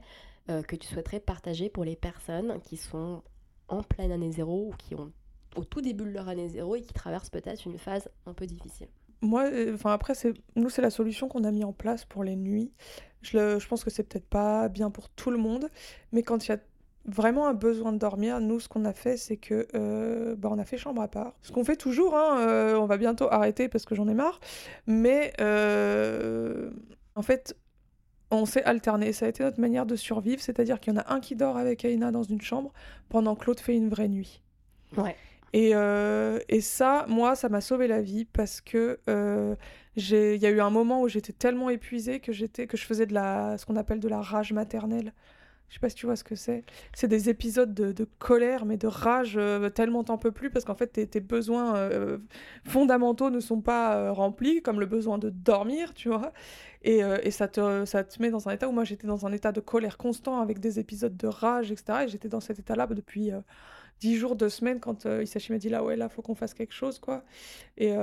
euh, 0.49 0.61
que 0.61 0.75
tu 0.75 0.87
souhaiterais 0.87 1.19
partager 1.19 1.69
pour 1.69 1.83
les 1.83 1.95
personnes 1.95 2.61
qui 2.61 2.77
sont 2.77 3.23
en 3.67 3.81
pleine 3.81 4.11
année 4.11 4.31
zéro 4.31 4.69
ou 4.69 4.75
qui 4.77 4.93
ont 4.93 5.11
au 5.55 5.63
tout 5.63 5.81
début 5.81 6.03
de 6.03 6.09
leur 6.09 6.29
année 6.29 6.49
zéro 6.49 6.75
et 6.75 6.81
qui 6.81 6.93
traversent 6.93 7.29
peut-être 7.29 7.65
une 7.65 7.79
phase 7.79 8.09
un 8.25 8.33
peu 8.33 8.45
difficile? 8.45 8.87
Moi, 9.21 9.45
euh, 9.45 9.73
enfin 9.73 9.91
après, 9.91 10.13
nous, 10.55 10.69
c'est 10.69 10.81
la 10.81 10.91
solution 10.91 11.27
qu'on 11.27 11.43
a 11.43 11.51
mis 11.51 11.63
en 11.63 11.73
place 11.73 12.05
pour 12.05 12.23
les 12.23 12.35
nuits. 12.35 12.71
Je, 13.21 13.57
je 13.57 13.67
pense 13.67 13.83
que 13.83 13.89
c'est 13.89 14.03
peut-être 14.03 14.27
pas 14.27 14.69
bien 14.69 14.91
pour 14.91 15.09
tout 15.09 15.31
le 15.31 15.37
monde, 15.37 15.69
mais 16.11 16.21
quand 16.21 16.45
il 16.45 16.49
y 16.49 16.53
a 16.53 16.59
vraiment 17.05 17.47
un 17.47 17.53
besoin 17.53 17.93
de 17.93 17.97
dormir, 17.97 18.39
nous, 18.39 18.59
ce 18.59 18.67
qu'on 18.67 18.85
a 18.85 18.93
fait, 18.93 19.17
c'est 19.17 19.37
que 19.37 19.67
euh, 19.75 20.35
bah, 20.35 20.49
on 20.51 20.57
a 20.57 20.65
fait 20.65 20.77
chambre 20.77 21.01
à 21.01 21.07
part. 21.07 21.33
Ce 21.41 21.51
qu'on 21.51 21.63
fait 21.63 21.75
toujours, 21.75 22.15
hein, 22.15 22.39
euh, 22.39 22.75
on 22.75 22.85
va 22.85 22.97
bientôt 22.97 23.27
arrêter 23.31 23.67
parce 23.69 23.85
que 23.85 23.95
j'en 23.95 24.07
ai 24.07 24.13
marre, 24.13 24.39
mais 24.87 25.33
euh, 25.39 26.69
en 27.15 27.21
fait, 27.21 27.55
on 28.31 28.45
s'est 28.45 28.63
alterné. 28.63 29.13
Ça 29.13 29.27
a 29.27 29.29
été 29.29 29.43
notre 29.43 29.59
manière 29.59 29.85
de 29.85 29.95
survivre, 29.95 30.41
c'est-à-dire 30.41 30.79
qu'il 30.79 30.93
y 30.93 30.97
en 30.97 30.99
a 30.99 31.13
un 31.13 31.19
qui 31.19 31.35
dort 31.35 31.57
avec 31.57 31.85
Aina 31.85 32.11
dans 32.11 32.23
une 32.23 32.41
chambre 32.41 32.73
pendant 33.09 33.35
que 33.35 33.45
l'autre 33.45 33.63
fait 33.63 33.75
une 33.75 33.89
vraie 33.89 34.09
nuit. 34.09 34.41
Ouais. 34.97 35.15
Et, 35.53 35.71
et 36.49 36.61
ça, 36.61 37.05
moi, 37.07 37.35
ça 37.35 37.47
m'a 37.47 37.61
sauvé 37.61 37.87
la 37.87 38.01
vie 38.01 38.25
parce 38.25 38.59
que 38.59 38.99
il 39.95 40.41
y 40.41 40.45
a 40.45 40.49
eu 40.49 40.59
un 40.59 40.69
moment 40.69 41.01
où 41.01 41.07
j'étais 41.07 41.31
tellement 41.31 41.69
épuisée 41.69 42.19
que 42.19 42.33
j'étais 42.33 42.67
que 42.67 42.75
je 42.75 42.83
faisais 42.83 43.05
de 43.05 43.13
la 43.13 43.57
ce 43.57 43.65
qu'on 43.65 43.77
appelle 43.77 44.01
de 44.01 44.09
la 44.09 44.21
rage 44.21 44.51
maternelle. 44.51 45.13
Je 45.69 45.75
sais 45.75 45.79
pas 45.79 45.89
si 45.89 45.95
tu 45.95 46.05
vois 46.05 46.15
ce 46.15 46.23
que 46.23 46.35
c'est. 46.35 46.63
C'est 46.93 47.07
des 47.07 47.29
épisodes 47.29 47.73
de, 47.73 48.07
colère, 48.19 48.65
mais 48.65 48.77
de 48.77 48.87
rage, 48.87 49.35
euh, 49.37 49.69
tellement 49.69 50.03
t'en 50.03 50.17
peux 50.17 50.31
plus, 50.31 50.49
parce 50.49 50.63
qu'en 50.63 50.75
fait, 50.75 50.87
tes, 50.87 51.19
besoins 51.19 51.75
euh, 51.75 52.19
fondamentaux 52.65 53.29
ne 53.29 53.39
sont 53.39 53.61
pas 53.61 53.95
euh, 53.95 54.11
remplis, 54.11 54.61
comme 54.61 54.79
le 54.79 54.85
besoin 54.85 55.17
de 55.17 55.29
dormir, 55.29 55.93
tu 55.93 56.09
vois. 56.09 56.33
Et, 56.83 56.99
et, 56.99 57.31
ça, 57.31 57.47
te, 57.47 57.83
ça 57.85 58.03
te 58.03 58.21
met 58.21 58.29
dans 58.29 58.47
un 58.47 58.51
état 58.51 58.69
où 58.69 58.71
moi, 58.71 58.83
j'étais 58.83 59.07
dans 59.07 59.25
un 59.25 59.31
état 59.31 59.51
de 59.51 59.59
colère 59.59 59.97
constant, 59.97 60.39
avec 60.39 60.59
des 60.59 60.79
épisodes 60.79 61.17
de 61.17 61.27
rage, 61.27 61.71
etc. 61.71 62.03
Et 62.03 62.07
j'étais 62.09 62.29
dans 62.29 62.39
cet 62.39 62.59
état-là 62.59 62.85
depuis 62.87 63.31
dix 63.99 64.17
jours, 64.17 64.35
deux 64.35 64.49
semaines, 64.49 64.79
quand 64.79 65.05
Isashi 65.05 65.51
m'a 65.51 65.57
dit, 65.57 65.69
là, 65.69 65.83
ouais, 65.83 65.95
là, 65.95 66.09
faut 66.09 66.21
qu'on 66.21 66.35
fasse 66.35 66.53
quelque 66.53 66.73
chose, 66.73 66.99
quoi. 66.99 67.23
Et, 67.77 67.95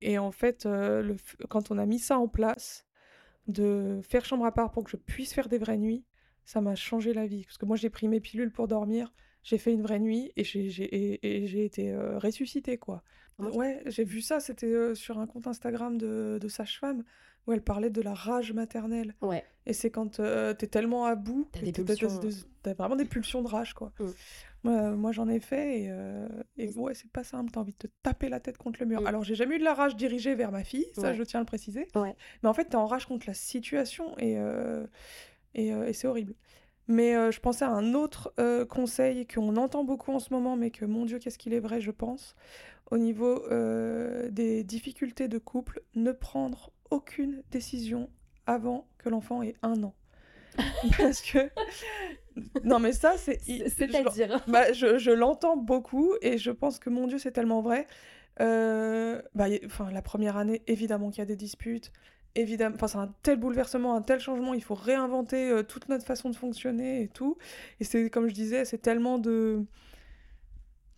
et 0.00 0.18
en 0.18 0.32
fait, 0.32 0.66
quand 1.50 1.70
on 1.70 1.76
a 1.76 1.84
mis 1.84 1.98
ça 1.98 2.18
en 2.18 2.26
place, 2.26 2.86
de 3.48 4.00
faire 4.02 4.24
chambre 4.24 4.44
à 4.44 4.52
part 4.52 4.70
pour 4.70 4.84
que 4.84 4.90
je 4.90 4.96
puisse 4.96 5.32
faire 5.32 5.48
des 5.48 5.58
vraies 5.58 5.78
nuits, 5.78 6.04
ça 6.48 6.62
m'a 6.62 6.74
changé 6.74 7.12
la 7.12 7.26
vie. 7.26 7.44
Parce 7.44 7.58
que 7.58 7.66
moi, 7.66 7.76
j'ai 7.76 7.90
pris 7.90 8.08
mes 8.08 8.20
pilules 8.20 8.50
pour 8.50 8.68
dormir, 8.68 9.12
j'ai 9.42 9.58
fait 9.58 9.70
une 9.70 9.82
vraie 9.82 9.98
nuit 9.98 10.32
et 10.34 10.44
j'ai 10.44 11.64
été 11.64 11.92
euh, 11.92 12.18
ressuscitée, 12.18 12.78
quoi. 12.78 13.02
Ouais, 13.38 13.82
j'ai 13.86 14.02
vu 14.02 14.22
ça, 14.22 14.40
c'était 14.40 14.94
sur 14.94 15.18
un 15.18 15.26
compte 15.26 15.46
Instagram 15.46 15.98
de, 15.98 16.38
de 16.40 16.48
sage-femme 16.48 17.04
où 17.46 17.52
elle 17.52 17.60
parlait 17.62 17.90
de 17.90 18.00
la 18.02 18.14
rage 18.14 18.52
maternelle. 18.52 19.14
Ouais. 19.20 19.44
Et 19.66 19.72
c'est 19.74 19.90
quand 19.90 20.08
tu 20.16 20.22
t'es 20.58 20.66
tellement 20.66 21.04
à 21.04 21.14
bout 21.16 21.46
T'as 21.52 21.60
des 21.60 21.72
t'as- 21.72 21.84
pulsions, 21.84 22.18
t'as- 22.18 22.28
t'as 22.62 22.74
vraiment 22.74 22.96
des 22.96 23.04
pulsions 23.04 23.42
de 23.42 23.48
rage, 23.48 23.74
quoi. 23.74 23.92
Mm. 24.00 24.06
Moi, 24.64 24.90
moi, 24.96 25.12
j'en 25.12 25.28
ai 25.28 25.38
fait 25.40 25.82
et, 25.82 25.92
et 26.56 26.70
ouais, 26.72 26.94
c'est 26.94 27.10
pas 27.12 27.22
simple, 27.24 27.50
t'as 27.52 27.60
envie 27.60 27.72
de 27.72 27.78
te 27.78 27.86
taper 28.02 28.28
la 28.30 28.40
tête 28.40 28.56
contre 28.58 28.80
le 28.80 28.86
mur. 28.86 29.02
Mm. 29.02 29.06
Alors, 29.06 29.22
j'ai 29.22 29.34
jamais 29.36 29.56
eu 29.56 29.58
de 29.60 29.64
la 29.64 29.74
rage 29.74 29.96
dirigée 29.96 30.34
vers 30.34 30.50
ma 30.50 30.64
fille, 30.64 30.86
ça 30.94 31.02
Ouais. 31.10 31.14
je 31.14 31.22
tiens 31.22 31.40
à 31.40 31.42
le 31.42 31.46
préciser. 31.46 31.86
Ouais. 31.94 32.16
Mais 32.42 32.48
en 32.48 32.54
fait, 32.54 32.64
t'es 32.64 32.76
en 32.76 32.86
rage 32.86 33.04
contre 33.06 33.26
la 33.28 33.34
situation 33.34 34.16
et, 34.18 34.36
euh, 34.38 34.84
et, 35.54 35.72
euh, 35.72 35.86
et 35.86 35.92
c'est 35.92 36.06
horrible. 36.06 36.34
Mais 36.90 37.14
euh, 37.16 37.30
je 37.30 37.40
pensais 37.40 37.64
à 37.66 37.70
un 37.70 37.92
autre 37.94 38.32
euh, 38.40 38.64
conseil 38.64 39.26
qu'on 39.26 39.56
entend 39.56 39.84
beaucoup 39.84 40.10
en 40.12 40.18
ce 40.18 40.32
moment, 40.32 40.56
mais 40.56 40.70
que 40.70 40.84
mon 40.86 41.04
Dieu, 41.04 41.18
qu'est-ce 41.18 41.38
qu'il 41.38 41.52
est 41.52 41.60
vrai, 41.60 41.80
je 41.80 41.90
pense. 41.90 42.34
Au 42.90 42.96
niveau 42.96 43.44
euh, 43.50 44.30
des 44.30 44.64
difficultés 44.64 45.28
de 45.28 45.36
couple, 45.38 45.82
ne 45.94 46.12
prendre 46.12 46.72
aucune 46.90 47.42
décision 47.50 48.08
avant 48.46 48.88
que 48.96 49.10
l'enfant 49.10 49.42
ait 49.42 49.54
un 49.62 49.82
an. 49.82 49.94
Parce 50.98 51.20
que. 51.20 51.50
Non, 52.64 52.78
mais 52.78 52.92
ça, 52.92 53.16
c'est. 53.18 53.38
je- 53.46 53.68
C'est-à-dire. 53.68 54.42
bah, 54.48 54.72
je, 54.72 54.96
je 54.98 55.10
l'entends 55.10 55.56
beaucoup 55.56 56.14
et 56.22 56.38
je 56.38 56.50
pense 56.50 56.78
que 56.78 56.88
mon 56.88 57.06
Dieu, 57.06 57.18
c'est 57.18 57.32
tellement 57.32 57.60
vrai. 57.60 57.86
Bah, 58.38 59.48
y- 59.48 59.60
enfin, 59.66 59.90
la 59.90 60.02
première 60.02 60.36
année, 60.36 60.62
évidemment 60.66 61.10
qu'il 61.10 61.18
y 61.18 61.22
a 61.22 61.26
des 61.26 61.36
disputes. 61.36 61.92
Évidemment, 62.38 62.74
enfin, 62.76 62.86
c'est 62.86 62.98
un 62.98 63.12
tel 63.22 63.38
bouleversement, 63.38 63.94
un 63.96 64.02
tel 64.02 64.20
changement. 64.20 64.54
Il 64.54 64.62
faut 64.62 64.74
réinventer 64.74 65.50
euh, 65.50 65.62
toute 65.62 65.88
notre 65.88 66.04
façon 66.04 66.30
de 66.30 66.36
fonctionner 66.36 67.02
et 67.02 67.08
tout. 67.08 67.36
Et 67.80 67.84
c'est 67.84 68.08
comme 68.10 68.28
je 68.28 68.34
disais, 68.34 68.64
c'est 68.64 68.78
tellement 68.78 69.18
de 69.18 69.64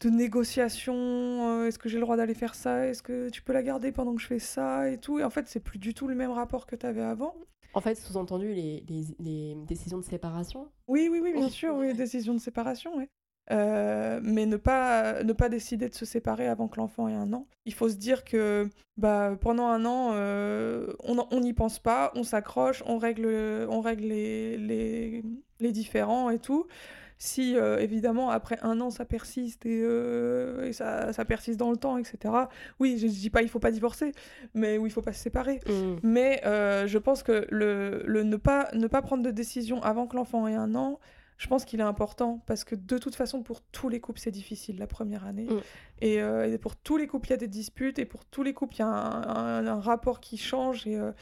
de 0.01 0.09
négociations. 0.09 0.95
euh, 0.95 1.67
Est-ce 1.67 1.79
que 1.79 1.89
j'ai 1.89 1.97
le 1.97 2.03
droit 2.03 2.17
d'aller 2.17 2.35
faire 2.35 2.55
ça 2.55 2.87
Est-ce 2.87 3.03
que 3.03 3.29
tu 3.31 3.43
peux 3.43 3.53
la 3.53 3.63
garder 3.63 3.93
pendant 3.93 4.15
que 4.15 4.21
je 4.23 4.27
fais 4.27 4.39
ça 4.39 4.89
et 4.91 4.99
tout 4.99 5.19
Et 5.19 5.25
en 5.25 5.31
fait, 5.31 5.47
c'est 5.49 5.61
plus 5.61 5.79
du 5.79 5.93
tout 5.95 6.09
le 6.09 6.15
même 6.15 6.31
rapport 6.31 6.67
que 6.67 6.77
tu 6.77 6.87
avais 6.87 7.03
avant. 7.03 7.35
En 7.75 7.81
fait, 7.81 7.95
sous-entendu, 7.95 8.49
les, 8.53 8.85
les, 8.89 9.05
les 9.21 9.55
décisions 9.67 9.99
de 9.99 10.05
séparation. 10.05 10.69
Oui, 10.89 11.09
oui, 11.11 11.21
oui, 11.23 11.33
bien 11.33 11.49
sûr, 11.49 11.75
oui, 11.77 11.95
décision 11.95 12.35
de 12.35 12.41
séparation, 12.41 12.93
oui. 12.97 13.05
Euh, 13.51 14.21
mais 14.23 14.47
ne 14.47 14.57
pas, 14.57 15.23
ne 15.23 15.33
pas 15.33 15.49
décider 15.49 15.89
de 15.89 15.95
se 15.95 16.05
séparer 16.05 16.47
avant 16.47 16.69
que 16.69 16.77
l'enfant 16.77 17.09
ait 17.09 17.15
un 17.15 17.33
an. 17.33 17.47
Il 17.65 17.75
faut 17.75 17.89
se 17.89 17.97
dire 17.97 18.25
que 18.25 18.69
bah, 18.97 19.37
pendant 19.41 19.67
un 19.67 19.85
an, 19.85 20.13
euh, 20.15 20.93
on 21.03 21.41
n'y 21.41 21.53
pense 21.53 21.79
pas, 21.79 22.13
on 22.15 22.23
s'accroche, 22.23 22.83
on 22.87 22.99
règle, 22.99 23.27
on 23.69 23.81
règle 23.81 24.05
les, 24.05 24.57
les, 24.57 25.23
les 25.59 25.73
différends 25.73 26.31
et 26.31 26.39
tout. 26.39 26.67
Si 27.23 27.55
euh, 27.55 27.77
évidemment 27.79 28.31
après 28.31 28.57
un 28.63 28.81
an 28.81 28.89
ça 28.89 29.05
persiste 29.05 29.67
et, 29.67 29.83
euh, 29.85 30.65
et 30.65 30.73
ça, 30.73 31.13
ça 31.13 31.27
persiste 31.27 31.61
dans 31.61 31.71
le 31.71 31.77
temps, 31.77 31.99
etc. 31.99 32.33
Oui, 32.79 32.97
je 32.99 33.07
ne 33.07 33.11
dis 33.11 33.29
pas 33.29 33.43
il 33.43 33.51
faut 33.51 33.59
pas 33.59 33.71
divorcer, 33.73 34.13
mais 34.55 34.79
oui, 34.79 34.89
il 34.89 34.93
faut 34.93 35.03
pas 35.03 35.13
se 35.13 35.23
séparer. 35.23 35.61
Mais 36.03 36.41
euh, 36.47 36.87
je 36.87 36.97
pense 36.97 37.23
que 37.23 37.47
le, 37.51 38.03
le 38.07 38.23
ne, 38.23 38.37
pas, 38.37 38.71
ne 38.73 38.87
pas 38.87 39.03
prendre 39.03 39.23
de 39.23 39.31
décision 39.31 39.83
avant 39.83 40.07
que 40.07 40.17
l'enfant 40.17 40.49
ait 40.49 40.55
un 40.55 40.75
an, 40.75 40.99
je 41.41 41.47
pense 41.49 41.65
qu'il 41.65 41.81
est 41.81 41.85
important 41.85 42.43
parce 42.47 42.65
que 42.65 42.75
de 42.75 42.99
toute 42.99 43.15
façon, 43.15 43.43
pour 43.43 43.63
tous 43.63 43.89
les 43.89 43.99
couples, 43.99 44.21
c'est 44.21 44.31
difficile 44.31 44.79
la 44.79 44.87
première 44.87 45.25
année. 45.25 45.47
Mm. 45.49 45.61
Et, 46.03 46.21
euh, 46.21 46.53
et 46.53 46.59
pour 46.59 46.77
tous 46.77 46.99
les 46.99 47.07
couples, 47.07 47.29
il 47.29 47.31
y 47.31 47.33
a 47.33 47.39
des 47.39 47.49
disputes 47.49 47.99
et 47.99 48.05
pour 48.05 48.27
tous 48.27 48.43
les 48.43 48.53
couples, 48.53 48.75
il 48.75 48.81
y 48.81 48.83
a 48.83 48.89
un, 48.89 49.63
un- 49.63 49.67
un 49.67 49.81
rapport 49.81 50.21
qui 50.21 50.37
change 50.37 50.87
et, 50.87 50.99
euh, 50.99 51.13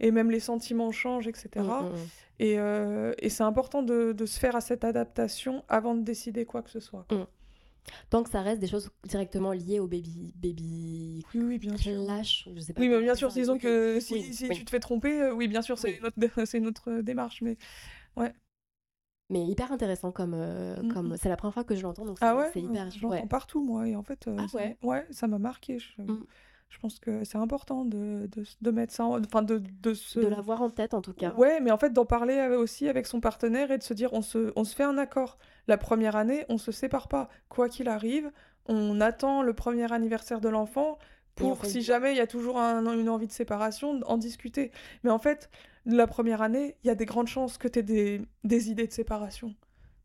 et 0.00 0.10
même 0.10 0.32
les 0.32 0.40
sentiments 0.40 0.90
changent, 0.90 1.28
etc. 1.28 1.48
Mm, 1.56 1.62
mm, 1.62 1.88
mm. 1.92 1.94
Et, 2.40 2.58
euh, 2.58 3.12
et 3.18 3.28
c'est 3.30 3.44
important 3.44 3.84
de, 3.84 4.10
de 4.12 4.26
se 4.26 4.40
faire 4.40 4.56
à 4.56 4.60
cette 4.60 4.82
adaptation 4.82 5.62
avant 5.68 5.94
de 5.94 6.02
décider 6.02 6.44
quoi 6.44 6.62
que 6.62 6.70
ce 6.70 6.80
soit. 6.80 7.06
Tant 8.10 8.24
que 8.24 8.30
ça 8.30 8.42
reste 8.42 8.60
des 8.60 8.66
choses 8.66 8.90
directement 9.04 9.52
liées 9.52 9.78
au 9.78 9.86
baby, 9.86 10.34
baby 10.36 11.24
Oui, 11.34 11.40
oui, 11.42 11.58
bien 11.58 11.76
sûr. 11.76 12.04
clash, 12.04 12.48
ou 12.48 12.54
je 12.56 12.60
sais 12.62 12.72
pas. 12.74 12.80
Oui, 12.80 12.88
mais 12.88 13.00
bien 13.00 13.14
sûr, 13.14 13.28
disons 13.30 13.58
que 13.58 14.00
si, 14.00 14.14
Oui, 14.14 14.34
si 14.34 14.48
oui. 14.48 14.56
tu 14.56 14.64
te 14.64 14.70
fais 14.70 14.80
tromper, 14.80 15.30
oui, 15.30 15.46
bien 15.46 15.62
sûr, 15.62 15.78
c'est 15.78 16.00
autre 16.02 16.16
euh, 16.90 17.02
démarche. 17.02 17.42
Mais 17.42 17.56
Mais 19.30 19.44
hyper 19.44 19.72
intéressant 19.72 20.10
comme. 20.12 20.34
euh, 20.34 20.80
Mm, 20.82 20.92
comme... 20.92 21.08
mm. 21.12 21.16
C'est 21.18 21.28
la 21.28 21.36
première 21.36 21.54
fois 21.54 21.64
que 21.64 21.74
je 21.74 21.82
l'entends, 21.82 22.04
donc 22.04 22.18
Ah 22.20 22.36
ouais, 22.36 22.50
c'est 22.52 22.60
hyper. 22.60 22.90
je 22.90 23.02
l'entends 23.02 23.14
ouais. 23.16 23.26
partout, 23.26 23.62
moi. 23.62 23.86
Et 23.88 23.94
en 23.96 24.02
fait, 24.02 24.26
euh, 24.26 24.36
Ah 24.38 24.48
ça- 24.48 24.58
ouais? 24.58 24.76
ouais, 24.82 25.06
ça 25.10 25.26
m'a 25.26 25.38
marqué. 25.38 25.78
Je, 25.78 26.00
Mm. 26.02 26.24
je 26.70 26.78
pense 26.78 26.98
que 26.98 27.24
c'est 27.24 27.38
important 27.38 27.84
de, 27.84 28.26
de, 28.32 28.44
de 28.60 28.70
mettre 28.70 28.92
ça, 28.94 29.04
en- 29.04 29.20
enfin 29.22 29.42
de, 29.42 29.62
de 29.82 29.94
se... 29.94 30.18
De 30.20 30.26
l'avoir 30.26 30.62
en 30.62 30.70
tête, 30.70 30.94
en 30.94 31.02
tout 31.02 31.12
cas. 31.12 31.32
Ouais, 31.34 31.60
mais 31.60 31.70
en 31.70 31.78
fait, 31.78 31.90
d'en 31.92 32.06
parler 32.06 32.34
avec- 32.38 32.58
aussi 32.58 32.88
avec 32.88 33.06
son 33.06 33.20
partenaire 33.20 33.70
et 33.70 33.78
de 33.78 33.82
se 33.82 33.94
dire, 33.94 34.12
on 34.12 34.22
se, 34.22 34.52
on 34.56 34.64
se 34.64 34.74
fait 34.74 34.84
un 34.84 34.96
accord. 34.98 35.38
La 35.66 35.76
première 35.78 36.16
année, 36.16 36.44
on 36.48 36.56
se 36.58 36.72
sépare 36.72 37.08
pas. 37.08 37.28
Quoi 37.50 37.68
qu'il 37.68 37.88
arrive, 37.88 38.30
on 38.66 39.00
attend 39.00 39.42
le 39.42 39.52
premier 39.54 39.90
anniversaire 39.92 40.40
de 40.40 40.48
l'enfant 40.48 40.98
pour, 41.34 41.64
si 41.66 41.82
jamais 41.82 42.12
il 42.12 42.16
y 42.16 42.20
a 42.20 42.26
toujours 42.26 42.58
un- 42.58 42.98
une 42.98 43.08
envie 43.08 43.26
de 43.28 43.32
séparation, 43.32 44.00
en 44.06 44.16
discuter. 44.18 44.72
Mais 45.04 45.10
en 45.10 45.18
fait, 45.20 45.50
la 45.88 46.06
première 46.06 46.42
année, 46.42 46.76
il 46.84 46.86
y 46.86 46.90
a 46.90 46.94
des 46.94 47.04
grandes 47.06 47.26
chances 47.28 47.58
que 47.58 47.66
tu 47.68 47.78
aies 47.80 47.82
des, 47.82 48.22
des 48.44 48.70
idées 48.70 48.86
de 48.86 48.92
séparation. 48.92 49.54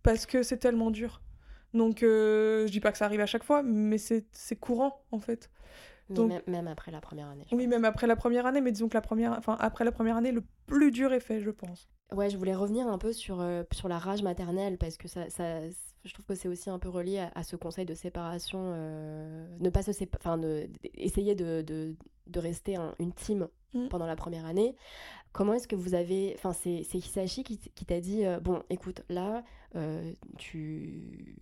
Parce 0.02 0.26
que 0.26 0.42
c'est 0.44 0.58
tellement 0.58 0.92
dur. 0.92 1.22
Donc, 1.74 2.04
euh, 2.04 2.66
je 2.68 2.72
dis 2.72 2.80
pas 2.80 2.92
que 2.92 2.98
ça 2.98 3.06
arrive 3.06 3.22
à 3.22 3.26
chaque 3.26 3.44
fois, 3.44 3.64
mais 3.64 3.98
c'est 3.98 4.26
courant, 4.60 5.04
en 5.12 5.20
fait. 5.20 5.50
Donc- 6.10 6.30
même, 6.30 6.42
même 6.48 6.68
après 6.68 6.92
la 6.92 7.00
première 7.02 7.28
année. 7.30 7.46
Oui, 7.52 7.66
même 7.68 7.86
après 7.86 8.08
la 8.08 8.16
première 8.16 8.46
année, 8.46 8.62
mais 8.62 8.72
disons 8.72 8.90
que 8.90 8.94
la 8.94 9.02
première, 9.02 9.32
enfin, 9.38 9.56
après 9.60 9.84
la 9.86 9.92
première 9.92 10.18
année, 10.18 10.32
le 10.32 10.44
plus 10.68 10.92
dur 10.92 11.14
est 11.14 11.20
fait, 11.22 11.40
je 11.42 11.50
pense. 11.50 11.90
Ouais, 12.12 12.30
je 12.30 12.38
voulais 12.38 12.54
revenir 12.56 12.88
un 12.88 12.98
peu 12.98 13.12
sur, 13.14 13.40
euh, 13.42 13.64
sur 13.74 13.88
la 13.88 13.98
rage 13.98 14.22
maternelle 14.22 14.78
parce 14.78 14.98
que 14.98 15.08
ça, 15.08 15.30
ça, 15.30 15.62
je 16.04 16.14
trouve 16.14 16.26
que 16.26 16.36
c'est 16.36 16.50
aussi 16.50 16.70
un 16.70 16.78
peu 16.78 16.90
relié 16.90 17.20
à, 17.20 17.32
à 17.34 17.44
ce 17.44 17.56
conseil 17.56 17.86
de 17.86 17.96
séparation. 17.96 18.60
euh, 18.62 19.48
ne 19.60 19.70
pas 19.70 19.82
se 19.82 19.92
sépa- 19.92 20.18
enfin, 20.20 20.40
essayer 20.96 21.34
de, 21.36 21.62
de, 21.62 21.96
de 22.28 22.40
rester 22.40 22.76
un- 22.76 22.94
une 23.00 23.14
team 23.14 23.48
Mm. 23.74 23.88
pendant 23.88 24.06
la 24.06 24.16
première 24.16 24.46
année. 24.46 24.76
Comment 25.34 25.54
est-ce 25.54 25.68
que 25.68 25.76
vous 25.76 25.96
avez. 25.96 26.34
Enfin, 26.38 26.54
c'est 26.54 26.84
c'est 26.90 27.00
Hisashi 27.00 27.44
qui, 27.44 27.58
t'a 27.86 28.00
dit 28.00 28.26
euh, 28.26 28.40
Bon, 28.40 28.62
écoute, 28.70 29.04
là, 29.10 29.44
euh, 29.76 30.14
tu. 30.38 31.36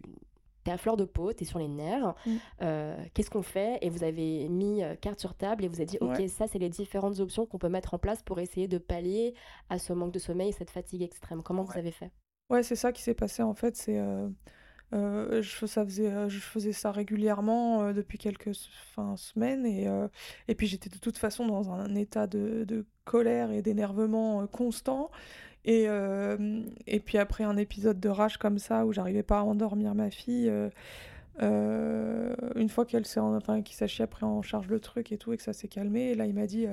T'es 0.64 0.72
à 0.72 0.78
fleur 0.78 0.96
de 0.96 1.06
peau, 1.06 1.34
t'es 1.34 1.44
sur 1.44 1.58
les 1.60 1.68
nerfs. 1.68 2.14
Mm. 2.26 2.36
euh, 2.62 3.04
Qu'est-ce 3.14 3.30
qu'on 3.32 3.42
fait? 3.42 3.80
Et 3.82 3.90
vous 3.90 4.04
avez 4.04 4.48
mis 4.48 4.84
euh, 4.84 4.96
carte 4.96 5.20
sur 5.20 5.34
table 5.34 5.66
et 5.66 5.68
vous 5.68 5.76
avez 5.78 5.86
dit 5.88 5.98
Ok, 6.02 6.20
Ouais. 6.20 6.28
ça, 6.28 6.48
c'est 6.48 6.60
les 6.60 6.70
différentes 6.70 7.20
options 7.20 7.46
qu'on 7.48 7.58
peut 7.58 7.68
mettre 7.70 7.94
en 7.96 7.98
place 7.98 8.22
pour 8.24 8.40
essayer 8.40 8.68
de 8.68 8.78
pallier 8.78 9.34
à 9.70 9.78
ce 9.80 9.92
manque 9.92 10.14
de 10.14 10.20
sommeil, 10.20 10.54
cette 10.54 10.70
fatigue 10.70 11.02
extrême. 11.02 11.42
Comment 11.44 11.64
vous 11.64 11.78
avez 11.78 11.92
fait? 11.92 12.12
Ouais, 12.50 12.64
c'est 12.64 12.76
ça 12.76 12.92
qui 12.92 13.02
s'est 13.02 13.14
passé 13.16 13.42
en 13.44 13.54
fait. 13.56 13.76
C'est, 13.76 14.00
euh, 14.94 15.42
je, 15.42 15.66
ça 15.66 15.86
faisait, 15.86 16.12
euh, 16.12 16.28
je 16.30 16.40
faisais 16.40 16.74
ça 16.74 16.92
régulièrement 16.92 17.84
euh, 17.84 17.94
depuis 17.94 18.18
quelques 18.18 18.52
enfin, 18.96 19.16
semaines 19.18 19.66
et, 19.66 19.88
et 20.48 20.56
puis 20.56 20.68
j'étais 20.68 20.90
de 20.90 20.98
toute 20.98 21.18
façon 21.18 21.48
dans 21.48 21.72
un 21.72 21.96
état 21.96 22.28
de, 22.28 22.64
de 22.66 22.86
colère 23.06 23.52
et 23.52 23.62
d'énervement 23.62 24.46
constant. 24.48 25.10
Et, 25.64 25.86
et 26.88 27.00
puis 27.00 27.18
après 27.20 27.44
un 27.44 27.56
épisode 27.56 28.00
de 28.00 28.10
rage 28.10 28.38
comme 28.38 28.58
ça 28.58 28.86
où 28.86 28.94
j'arrivais 28.94 29.24
pas 29.24 29.40
à 29.40 29.44
endormir 29.44 29.94
ma 29.94 30.10
fille, 30.10 30.52
une 31.40 32.70
fois 32.70 32.86
qu'elle 32.86 33.06
s'est, 33.06 33.20
en- 33.20 33.36
enfin, 33.36 33.62
qu'il 33.62 34.02
après 34.02 34.26
en 34.26 34.42
charge 34.42 34.68
le 34.68 34.80
truc 34.80 35.12
et 35.12 35.18
tout 35.18 35.34
et 35.34 35.38
que 35.38 35.44
ça 35.44 35.54
s'est 35.54 35.68
calmé, 35.68 36.12
et 36.12 36.16
là 36.16 36.26
il 36.26 36.34
m'a 36.34 36.48
dit, 36.48 36.66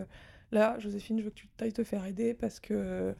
là 0.52 0.78
Joséphine, 0.78 1.18
je 1.18 1.24
veux 1.24 1.30
que 1.30 1.34
tu 1.36 1.48
ailles 1.60 1.72
te 1.72 1.84
faire 1.84 2.06
aider 2.06 2.32
parce 2.34 2.60
que 2.60 3.14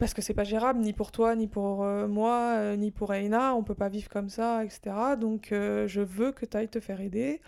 parce 0.00 0.14
que 0.14 0.22
c'est 0.22 0.34
pas 0.34 0.44
gérable 0.44 0.80
ni 0.80 0.94
pour 0.94 1.12
toi, 1.12 1.36
ni 1.36 1.46
pour 1.46 1.84
euh, 1.84 2.08
moi, 2.08 2.54
euh, 2.56 2.74
ni 2.74 2.90
pour 2.90 3.12
Aina, 3.12 3.54
on 3.54 3.62
peut 3.62 3.74
pas 3.74 3.90
vivre 3.90 4.08
comme 4.08 4.30
ça, 4.30 4.64
etc. 4.64 4.80
Donc 5.20 5.52
euh, 5.52 5.86
je 5.86 6.00
veux 6.00 6.32
que 6.32 6.46
tu 6.46 6.56
ailles 6.56 6.68
te 6.70 6.80
faire 6.80 7.00
aider. 7.00 7.40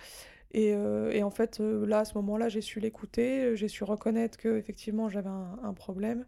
Et, 0.54 0.74
en 1.22 1.30
fait, 1.30 1.60
là, 1.60 2.00
à 2.00 2.04
ce 2.04 2.12
moment-là, 2.18 2.50
j'ai 2.50 2.60
su 2.60 2.78
l'écouter, 2.78 3.56
j'ai 3.56 3.68
su 3.68 3.84
reconnaître 3.84 4.36
que 4.36 4.58
effectivement 4.58 5.08
j'avais 5.08 5.30
un, 5.30 5.72
problème. 5.72 6.26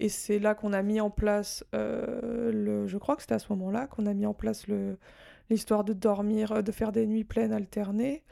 Et 0.00 0.10
c'est 0.10 0.38
là 0.38 0.54
qu'on 0.54 0.74
a 0.74 0.82
mis 0.82 1.00
en 1.00 1.08
place, 1.08 1.64
le, 1.72 2.86
je 2.86 2.98
crois 2.98 3.16
que 3.16 3.22
c'était 3.22 3.36
à 3.36 3.38
ce 3.38 3.50
moment-là 3.54 3.86
qu'on 3.86 4.04
a 4.04 4.12
mis 4.12 4.26
en 4.26 4.34
place 4.34 4.66
l'histoire 5.48 5.82
de 5.82 5.94
dormir, 5.94 6.62
de 6.62 6.72
faire 6.72 6.92
des 6.92 7.06
nuits 7.06 7.24
pleines 7.24 7.54
alternées. 7.54 8.22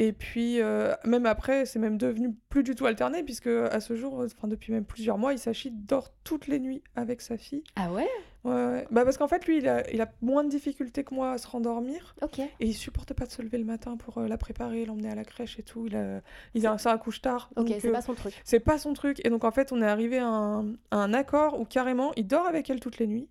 Et 0.00 0.14
puis, 0.14 0.62
euh, 0.62 0.94
même 1.04 1.26
après, 1.26 1.66
c'est 1.66 1.78
même 1.78 1.98
devenu 1.98 2.32
plus 2.48 2.62
du 2.62 2.74
tout 2.74 2.86
alterné, 2.86 3.22
puisque 3.22 3.48
à 3.48 3.80
ce 3.80 3.94
jour, 3.94 4.22
euh, 4.22 4.28
enfin 4.34 4.48
depuis 4.48 4.72
même 4.72 4.86
plusieurs 4.86 5.18
mois, 5.18 5.34
Isashi 5.34 5.70
dort 5.70 6.08
toutes 6.24 6.46
les 6.46 6.58
nuits 6.58 6.82
avec 6.96 7.20
sa 7.20 7.36
fille. 7.36 7.62
Ah 7.76 7.92
ouais? 7.92 8.08
Ouais, 8.44 8.52
ouais. 8.52 8.86
Bah 8.90 9.04
parce 9.04 9.18
qu'en 9.18 9.28
fait, 9.28 9.44
lui, 9.46 9.58
il 9.58 9.68
a, 9.68 9.86
il 9.90 10.00
a 10.00 10.10
moins 10.22 10.42
de 10.42 10.48
difficultés 10.48 11.04
que 11.04 11.14
moi 11.14 11.32
à 11.32 11.36
se 11.36 11.46
rendormir. 11.46 12.14
Ok. 12.22 12.38
Et 12.38 12.48
il 12.60 12.72
supporte 12.72 13.12
pas 13.12 13.26
de 13.26 13.30
se 13.30 13.42
lever 13.42 13.58
le 13.58 13.66
matin 13.66 13.98
pour 13.98 14.16
euh, 14.16 14.26
la 14.26 14.38
préparer, 14.38 14.86
l'emmener 14.86 15.10
à 15.10 15.14
la 15.14 15.24
crèche 15.24 15.58
et 15.58 15.62
tout. 15.62 15.86
Il 15.86 15.94
a, 15.96 16.22
il 16.54 16.66
a, 16.66 16.78
ça 16.78 16.96
couche 16.96 17.20
tard. 17.20 17.50
Ok, 17.56 17.68
c'est 17.78 17.88
euh, 17.88 17.92
pas 17.92 18.00
son 18.00 18.14
truc. 18.14 18.40
c'est 18.42 18.60
pas 18.60 18.78
son 18.78 18.94
truc. 18.94 19.20
Et 19.26 19.28
donc, 19.28 19.44
en 19.44 19.50
fait, 19.50 19.70
on 19.70 19.82
est 19.82 19.86
arrivé 19.86 20.16
à 20.16 20.26
un, 20.26 20.70
à 20.90 20.96
un 20.96 21.12
accord 21.12 21.60
où 21.60 21.66
carrément, 21.66 22.12
il 22.16 22.26
dort 22.26 22.46
avec 22.46 22.70
elle 22.70 22.80
toutes 22.80 22.96
les 22.96 23.06
nuits. 23.06 23.28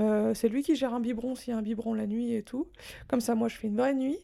Euh, 0.00 0.32
c'est 0.34 0.48
lui 0.48 0.62
qui 0.62 0.74
gère 0.74 0.94
un 0.94 1.00
biberon 1.00 1.34
s'il 1.34 1.52
y 1.52 1.54
a 1.54 1.58
un 1.58 1.62
biberon 1.62 1.94
la 1.94 2.06
nuit 2.06 2.34
et 2.34 2.42
tout. 2.42 2.68
Comme 3.08 3.20
ça, 3.20 3.34
moi, 3.34 3.48
je 3.48 3.56
fais 3.56 3.68
une 3.68 3.76
vraie 3.76 3.94
nuit. 3.94 4.18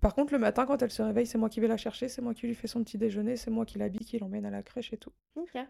Par 0.00 0.14
contre, 0.14 0.32
le 0.32 0.38
matin, 0.38 0.66
quand 0.66 0.82
elle 0.82 0.90
se 0.90 1.02
réveille, 1.02 1.26
c'est 1.26 1.38
moi 1.38 1.48
qui 1.48 1.60
vais 1.60 1.68
la 1.68 1.76
chercher, 1.76 2.08
c'est 2.08 2.22
moi 2.22 2.34
qui 2.34 2.46
lui 2.46 2.54
fais 2.54 2.66
son 2.66 2.82
petit 2.82 2.98
déjeuner, 2.98 3.36
c'est 3.36 3.50
moi 3.50 3.64
qui 3.64 3.78
l'habille, 3.78 4.04
qui 4.04 4.18
l'emmène 4.18 4.44
à 4.46 4.50
la 4.50 4.62
crèche 4.62 4.92
et 4.92 4.96
tout. 4.96 5.12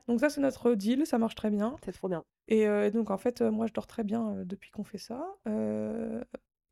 Donc 0.09 0.21
ça, 0.21 0.31
c'est 0.31 0.41
notre 0.41 0.75
deal, 0.75 1.07
ça 1.07 1.19
marche 1.19 1.35
très 1.35 1.51
bien. 1.51 1.77
C'est 1.85 1.93
trop 1.93 2.09
bien. 2.09 2.25
Et 2.49 2.67
euh, 2.67 2.91
donc, 2.91 3.11
en 3.11 3.19
fait, 3.19 3.41
euh, 3.43 3.51
moi, 3.51 3.67
je 3.67 3.73
dors 3.73 3.87
très 3.87 4.05
bien 4.05 4.31
euh, 4.31 4.45
depuis 4.45 4.71
qu'on 4.71 4.85
fait 4.85 4.99
ça. 4.99 5.25
Euh, 5.47 6.23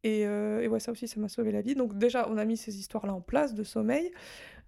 Et, 0.03 0.23
et 0.23 0.69
ouais, 0.69 0.81
ça 0.81 0.93
aussi, 0.93 1.07
ça 1.07 1.21
m'a 1.21 1.29
sauvé 1.29 1.53
la 1.53 1.61
vie. 1.61 1.75
Donc 1.75 1.99
déjà, 1.99 2.27
on 2.31 2.39
a 2.39 2.47
mis 2.47 2.57
ces 2.57 2.79
histoires-là 2.79 3.13
en 3.13 3.21
place 3.21 3.53
de 3.53 3.63
sommeil. 3.63 4.11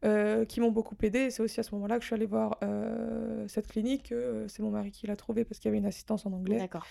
Euh, 0.04 0.44
qui 0.44 0.60
m'ont 0.60 0.72
beaucoup 0.72 0.96
aidé. 1.02 1.30
C'est 1.30 1.42
aussi 1.42 1.60
à 1.60 1.62
ce 1.62 1.72
moment-là 1.76 1.96
que 1.96 2.02
je 2.02 2.06
suis 2.06 2.14
allée 2.14 2.26
voir 2.26 2.58
euh, 2.64 3.46
cette 3.46 3.68
clinique. 3.68 4.10
Euh, 4.10 4.48
c'est 4.48 4.60
mon 4.60 4.70
mari 4.70 4.90
qui 4.90 5.06
l'a 5.06 5.14
trouvée 5.14 5.44
parce 5.44 5.60
qu'il 5.60 5.68
y 5.68 5.70
avait 5.70 5.78
une 5.78 5.86
assistance 5.86 6.26
en 6.26 6.32
anglais. 6.32 6.58
D'accord. 6.58 6.84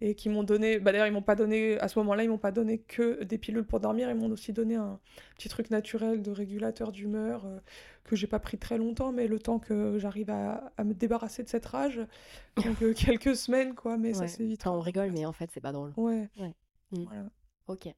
Et 0.00 0.14
qui 0.14 0.30
m'ont 0.30 0.44
donné. 0.44 0.78
Bah, 0.78 0.90
D'ailleurs, 0.90 1.06
ils 1.06 1.12
m'ont 1.12 1.20
pas 1.20 1.34
donné. 1.34 1.78
À 1.80 1.88
ce 1.88 1.98
moment-là, 1.98 2.24
ils 2.24 2.30
m'ont 2.30 2.38
pas 2.38 2.52
donné 2.52 2.78
que 2.78 3.22
des 3.24 3.36
pilules 3.36 3.66
pour 3.66 3.80
dormir. 3.80 4.08
Ils 4.08 4.16
m'ont 4.16 4.30
aussi 4.30 4.54
donné 4.54 4.76
un 4.76 4.98
petit 5.36 5.50
truc 5.50 5.70
naturel 5.70 6.22
de 6.22 6.30
régulateur 6.30 6.90
d'humeur 6.90 7.46
que 8.02 8.16
j'ai 8.16 8.26
pas 8.26 8.38
pris 8.38 8.56
très 8.56 8.78
longtemps, 8.78 9.12
mais 9.12 9.28
le 9.28 9.38
temps 9.38 9.58
que 9.58 9.98
j'arrive 9.98 10.30
à, 10.30 10.72
à, 10.78 10.84
me 10.84 10.94
débarrasser 10.94 11.42
de 11.42 11.48
cette 11.50 11.66
rage. 11.66 12.00
Donc 12.56 12.94
quelques 12.94 13.36
semaines, 13.36 13.74
quoi. 13.74 13.98
Mais 13.98 14.14
ça 14.14 14.26
c'est 14.26 14.44
vite. 14.44 14.66
on 14.66 14.80
rigole, 14.80 15.10
mais 15.12 15.26
en 15.26 15.32
fait, 15.32 15.50
c'est 15.52 15.60
pas 15.60 15.72
drôle. 15.72 15.92
Ouais. 15.98 16.30
ouais. 16.38 16.54
Mm. 16.92 17.04
Voilà. 17.04 17.24
Ok. 17.68 17.88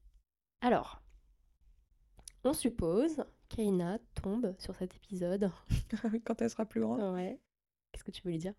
Alors, 0.59 1.01
on 2.43 2.51
suppose 2.53 3.23
Kaina 3.49 3.99
tombe 4.21 4.55
sur 4.57 4.75
cet 4.75 4.95
épisode. 4.95 5.51
Quand 6.25 6.41
elle 6.41 6.49
sera 6.49 6.65
plus 6.65 6.81
grande. 6.81 7.13
Ouais. 7.13 7.39
Qu'est-ce 7.91 8.03
que 8.03 8.11
tu 8.11 8.21
veux 8.23 8.31
lui 8.31 8.37
dire? 8.37 8.53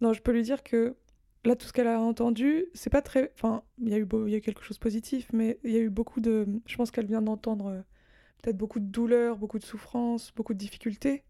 Non, 0.00 0.12
je 0.12 0.22
peux 0.22 0.32
lui 0.32 0.42
dire 0.42 0.62
que 0.62 0.96
là, 1.44 1.56
tout 1.56 1.66
ce 1.66 1.72
qu'elle 1.72 1.88
a 1.88 2.00
entendu, 2.00 2.66
c'est 2.74 2.90
pas 2.90 3.02
très. 3.02 3.32
Enfin, 3.34 3.62
il 3.78 3.88
y, 3.88 3.94
a 3.94 3.98
eu 3.98 4.06
il 4.26 4.30
y 4.30 4.34
a 4.34 4.38
eu 4.38 4.40
quelque 4.40 4.62
chose 4.62 4.78
de 4.78 4.82
positif, 4.82 5.28
mais 5.32 5.58
il 5.64 5.72
y 5.72 5.76
a 5.76 5.80
eu 5.80 5.90
beaucoup 5.90 6.20
de. 6.20 6.46
Je 6.66 6.76
pense 6.76 6.90
qu'elle 6.90 7.06
vient 7.06 7.22
d'entendre 7.22 7.66
euh, 7.66 7.80
peut-être 8.42 8.56
beaucoup 8.56 8.80
de 8.80 8.86
douleur, 8.86 9.38
beaucoup 9.38 9.58
de 9.58 9.64
souffrance, 9.64 10.32
beaucoup 10.34 10.54
de 10.54 10.58
difficultés. 10.58 11.24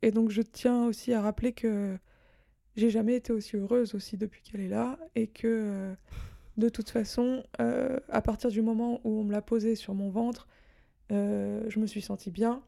Et 0.00 0.10
donc, 0.10 0.30
je 0.30 0.42
tiens 0.42 0.86
aussi 0.86 1.12
à 1.12 1.20
rappeler 1.20 1.52
que 1.52 1.98
j'ai 2.76 2.90
jamais 2.90 3.14
été 3.14 3.32
aussi 3.32 3.56
heureuse 3.56 3.94
aussi 3.94 4.16
depuis 4.16 4.42
qu'elle 4.42 4.60
est 4.60 4.68
là 4.68 4.98
et 5.14 5.26
que. 5.26 5.46
Euh, 5.48 5.94
de 6.56 6.68
toute 6.68 6.90
façon, 6.90 7.42
euh, 7.60 7.98
à 8.08 8.20
partir 8.20 8.50
du 8.50 8.62
moment 8.62 9.00
où 9.04 9.20
on 9.20 9.24
me 9.24 9.32
l'a 9.32 9.42
posée 9.42 9.74
sur 9.74 9.94
mon 9.94 10.10
ventre, 10.10 10.48
je 11.10 11.78
me 11.78 11.86
suis 11.86 12.02
sentie 12.02 12.30
bien. 12.30 12.62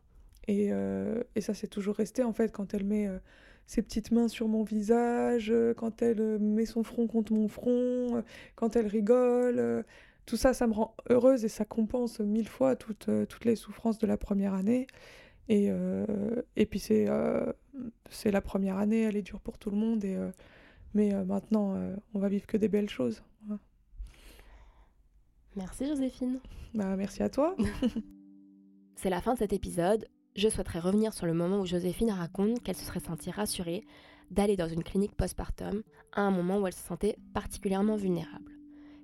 Et, 0.47 0.69
euh, 0.73 1.23
et 1.35 1.41
ça, 1.41 1.55
c'est 1.55 1.69
toujours 1.69 1.97
resté, 1.97 2.23
en 2.23 2.33
fait, 2.33 2.53
quand 2.53 2.75
elle 2.75 2.85
met 2.85 3.07
euh, 3.07 3.19
ses 3.67 3.83
petites 3.83 4.11
mains 4.11 4.29
sur 4.29 4.49
mon 4.49 4.63
visage, 4.63 5.53
quand 5.77 6.03
elle 6.03 6.39
met 6.39 6.67
son 6.67 6.83
front 6.83 7.07
contre 7.07 7.33
mon 7.33 7.49
front, 7.49 8.23
quand 8.57 8.77
elle 8.77 8.87
rigole. 8.87 9.85
tout 10.27 10.37
ça, 10.37 10.53
ça 10.53 10.67
me 10.67 10.75
rend 10.75 10.95
heureuse 11.09 11.45
et 11.45 11.49
ça 11.49 11.65
compense 11.65 12.21
mille 12.21 12.49
fois 12.49 12.77
toutes, 12.77 13.09
toutes 13.29 13.45
les 13.45 13.57
souffrances 13.57 13.99
de 13.99 14.07
la 14.07 14.19
première 14.19 14.53
année. 14.53 14.87
Et, 15.49 15.71
et 16.57 16.67
puis, 16.67 16.79
c'est 16.79 17.07
c'est 18.11 18.31
la 18.31 18.43
première 18.43 18.77
année, 18.77 19.03
elle 19.03 19.17
est 19.17 19.23
dure 19.23 19.41
pour 19.41 19.57
tout 19.57 19.71
le 19.71 19.77
monde. 19.79 20.05
Et, 20.05 20.19
mais 20.93 21.15
maintenant, 21.25 21.75
on 22.13 22.19
va 22.19 22.29
vivre 22.29 22.47
que 22.47 22.59
des 22.59 22.69
belles 22.69 22.91
choses. 22.91 23.23
Merci 25.57 25.87
Joséphine. 25.87 26.39
Bah, 26.75 26.97
merci 26.97 27.23
à 27.23 27.31
toi. 27.31 27.57
C'est 28.97 29.11
la 29.11 29.21
fin 29.21 29.35
de 29.35 29.39
cet 29.39 29.53
épisode. 29.53 30.09
Je 30.37 30.49
souhaiterais 30.49 30.79
revenir 30.79 31.13
sur 31.13 31.27
le 31.27 31.35
moment 31.35 31.61
où 31.61 31.67
Joséphine 31.67 32.11
raconte 32.11 32.63
qu'elle 32.63 32.77
se 32.77 32.85
serait 32.85 33.01
sentie 33.01 33.31
rassurée 33.31 33.85
d'aller 34.31 34.57
dans 34.57 34.69
une 34.69 34.83
clinique 34.83 35.17
postpartum 35.17 35.83
à 36.13 36.23
un 36.23 36.31
moment 36.31 36.59
où 36.59 36.67
elle 36.67 36.73
se 36.73 36.87
sentait 36.87 37.17
particulièrement 37.35 37.97
vulnérable. 37.97 38.53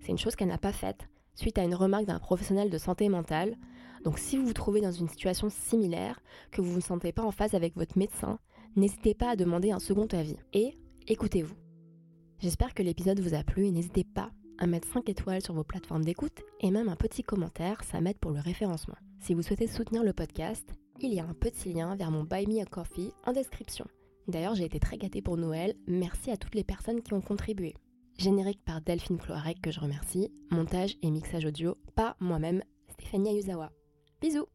C'est 0.00 0.12
une 0.12 0.18
chose 0.18 0.36
qu'elle 0.36 0.48
n'a 0.48 0.58
pas 0.58 0.72
faite 0.72 1.08
suite 1.34 1.58
à 1.58 1.64
une 1.64 1.74
remarque 1.74 2.06
d'un 2.06 2.18
professionnel 2.18 2.70
de 2.70 2.78
santé 2.78 3.08
mentale. 3.08 3.56
Donc 4.04 4.18
si 4.18 4.36
vous 4.36 4.46
vous 4.46 4.52
trouvez 4.52 4.80
dans 4.80 4.92
une 4.92 5.08
situation 5.08 5.48
similaire, 5.48 6.20
que 6.50 6.60
vous 6.60 6.68
ne 6.68 6.74
vous 6.74 6.80
sentez 6.80 7.12
pas 7.12 7.22
en 7.22 7.30
phase 7.30 7.54
avec 7.54 7.76
votre 7.76 7.98
médecin, 7.98 8.38
n'hésitez 8.76 9.14
pas 9.14 9.30
à 9.30 9.36
demander 9.36 9.70
un 9.70 9.78
second 9.78 10.06
avis. 10.12 10.36
Et 10.52 10.78
écoutez-vous. 11.06 11.54
J'espère 12.38 12.74
que 12.74 12.82
l'épisode 12.82 13.20
vous 13.20 13.34
a 13.34 13.42
plu 13.42 13.66
et 13.66 13.70
n'hésitez 13.70 14.04
pas 14.04 14.30
à 14.58 14.66
mettre 14.66 14.88
5 14.88 15.08
étoiles 15.08 15.42
sur 15.42 15.54
vos 15.54 15.64
plateformes 15.64 16.04
d'écoute 16.04 16.40
et 16.60 16.70
même 16.70 16.88
un 16.88 16.96
petit 16.96 17.22
commentaire, 17.22 17.82
ça 17.84 18.00
m'aide 18.00 18.18
pour 18.18 18.30
le 18.30 18.40
référencement. 18.40 18.96
Si 19.20 19.34
vous 19.34 19.42
souhaitez 19.42 19.66
soutenir 19.66 20.02
le 20.02 20.14
podcast, 20.14 20.74
il 20.98 21.12
y 21.12 21.20
a 21.20 21.24
un 21.24 21.34
petit 21.34 21.74
lien 21.74 21.94
vers 21.94 22.10
mon 22.10 22.24
Buy 22.24 22.46
Me 22.46 22.62
a 22.62 22.64
Coffee 22.64 23.12
en 23.26 23.32
description. 23.32 23.86
D'ailleurs, 24.28 24.54
j'ai 24.54 24.64
été 24.64 24.80
très 24.80 24.96
gâtée 24.96 25.20
pour 25.20 25.36
Noël, 25.36 25.74
merci 25.86 26.30
à 26.30 26.38
toutes 26.38 26.54
les 26.54 26.64
personnes 26.64 27.02
qui 27.02 27.12
ont 27.12 27.20
contribué. 27.20 27.74
Générique 28.18 28.64
par 28.64 28.80
Delphine 28.80 29.18
Cloarec 29.18 29.60
que 29.60 29.70
je 29.70 29.80
remercie, 29.80 30.32
montage 30.50 30.96
et 31.02 31.10
mixage 31.10 31.44
audio 31.44 31.76
par 31.94 32.16
moi-même, 32.18 32.62
Stéphanie 32.88 33.28
Ayuzawa. 33.28 33.70
Bisous 34.22 34.46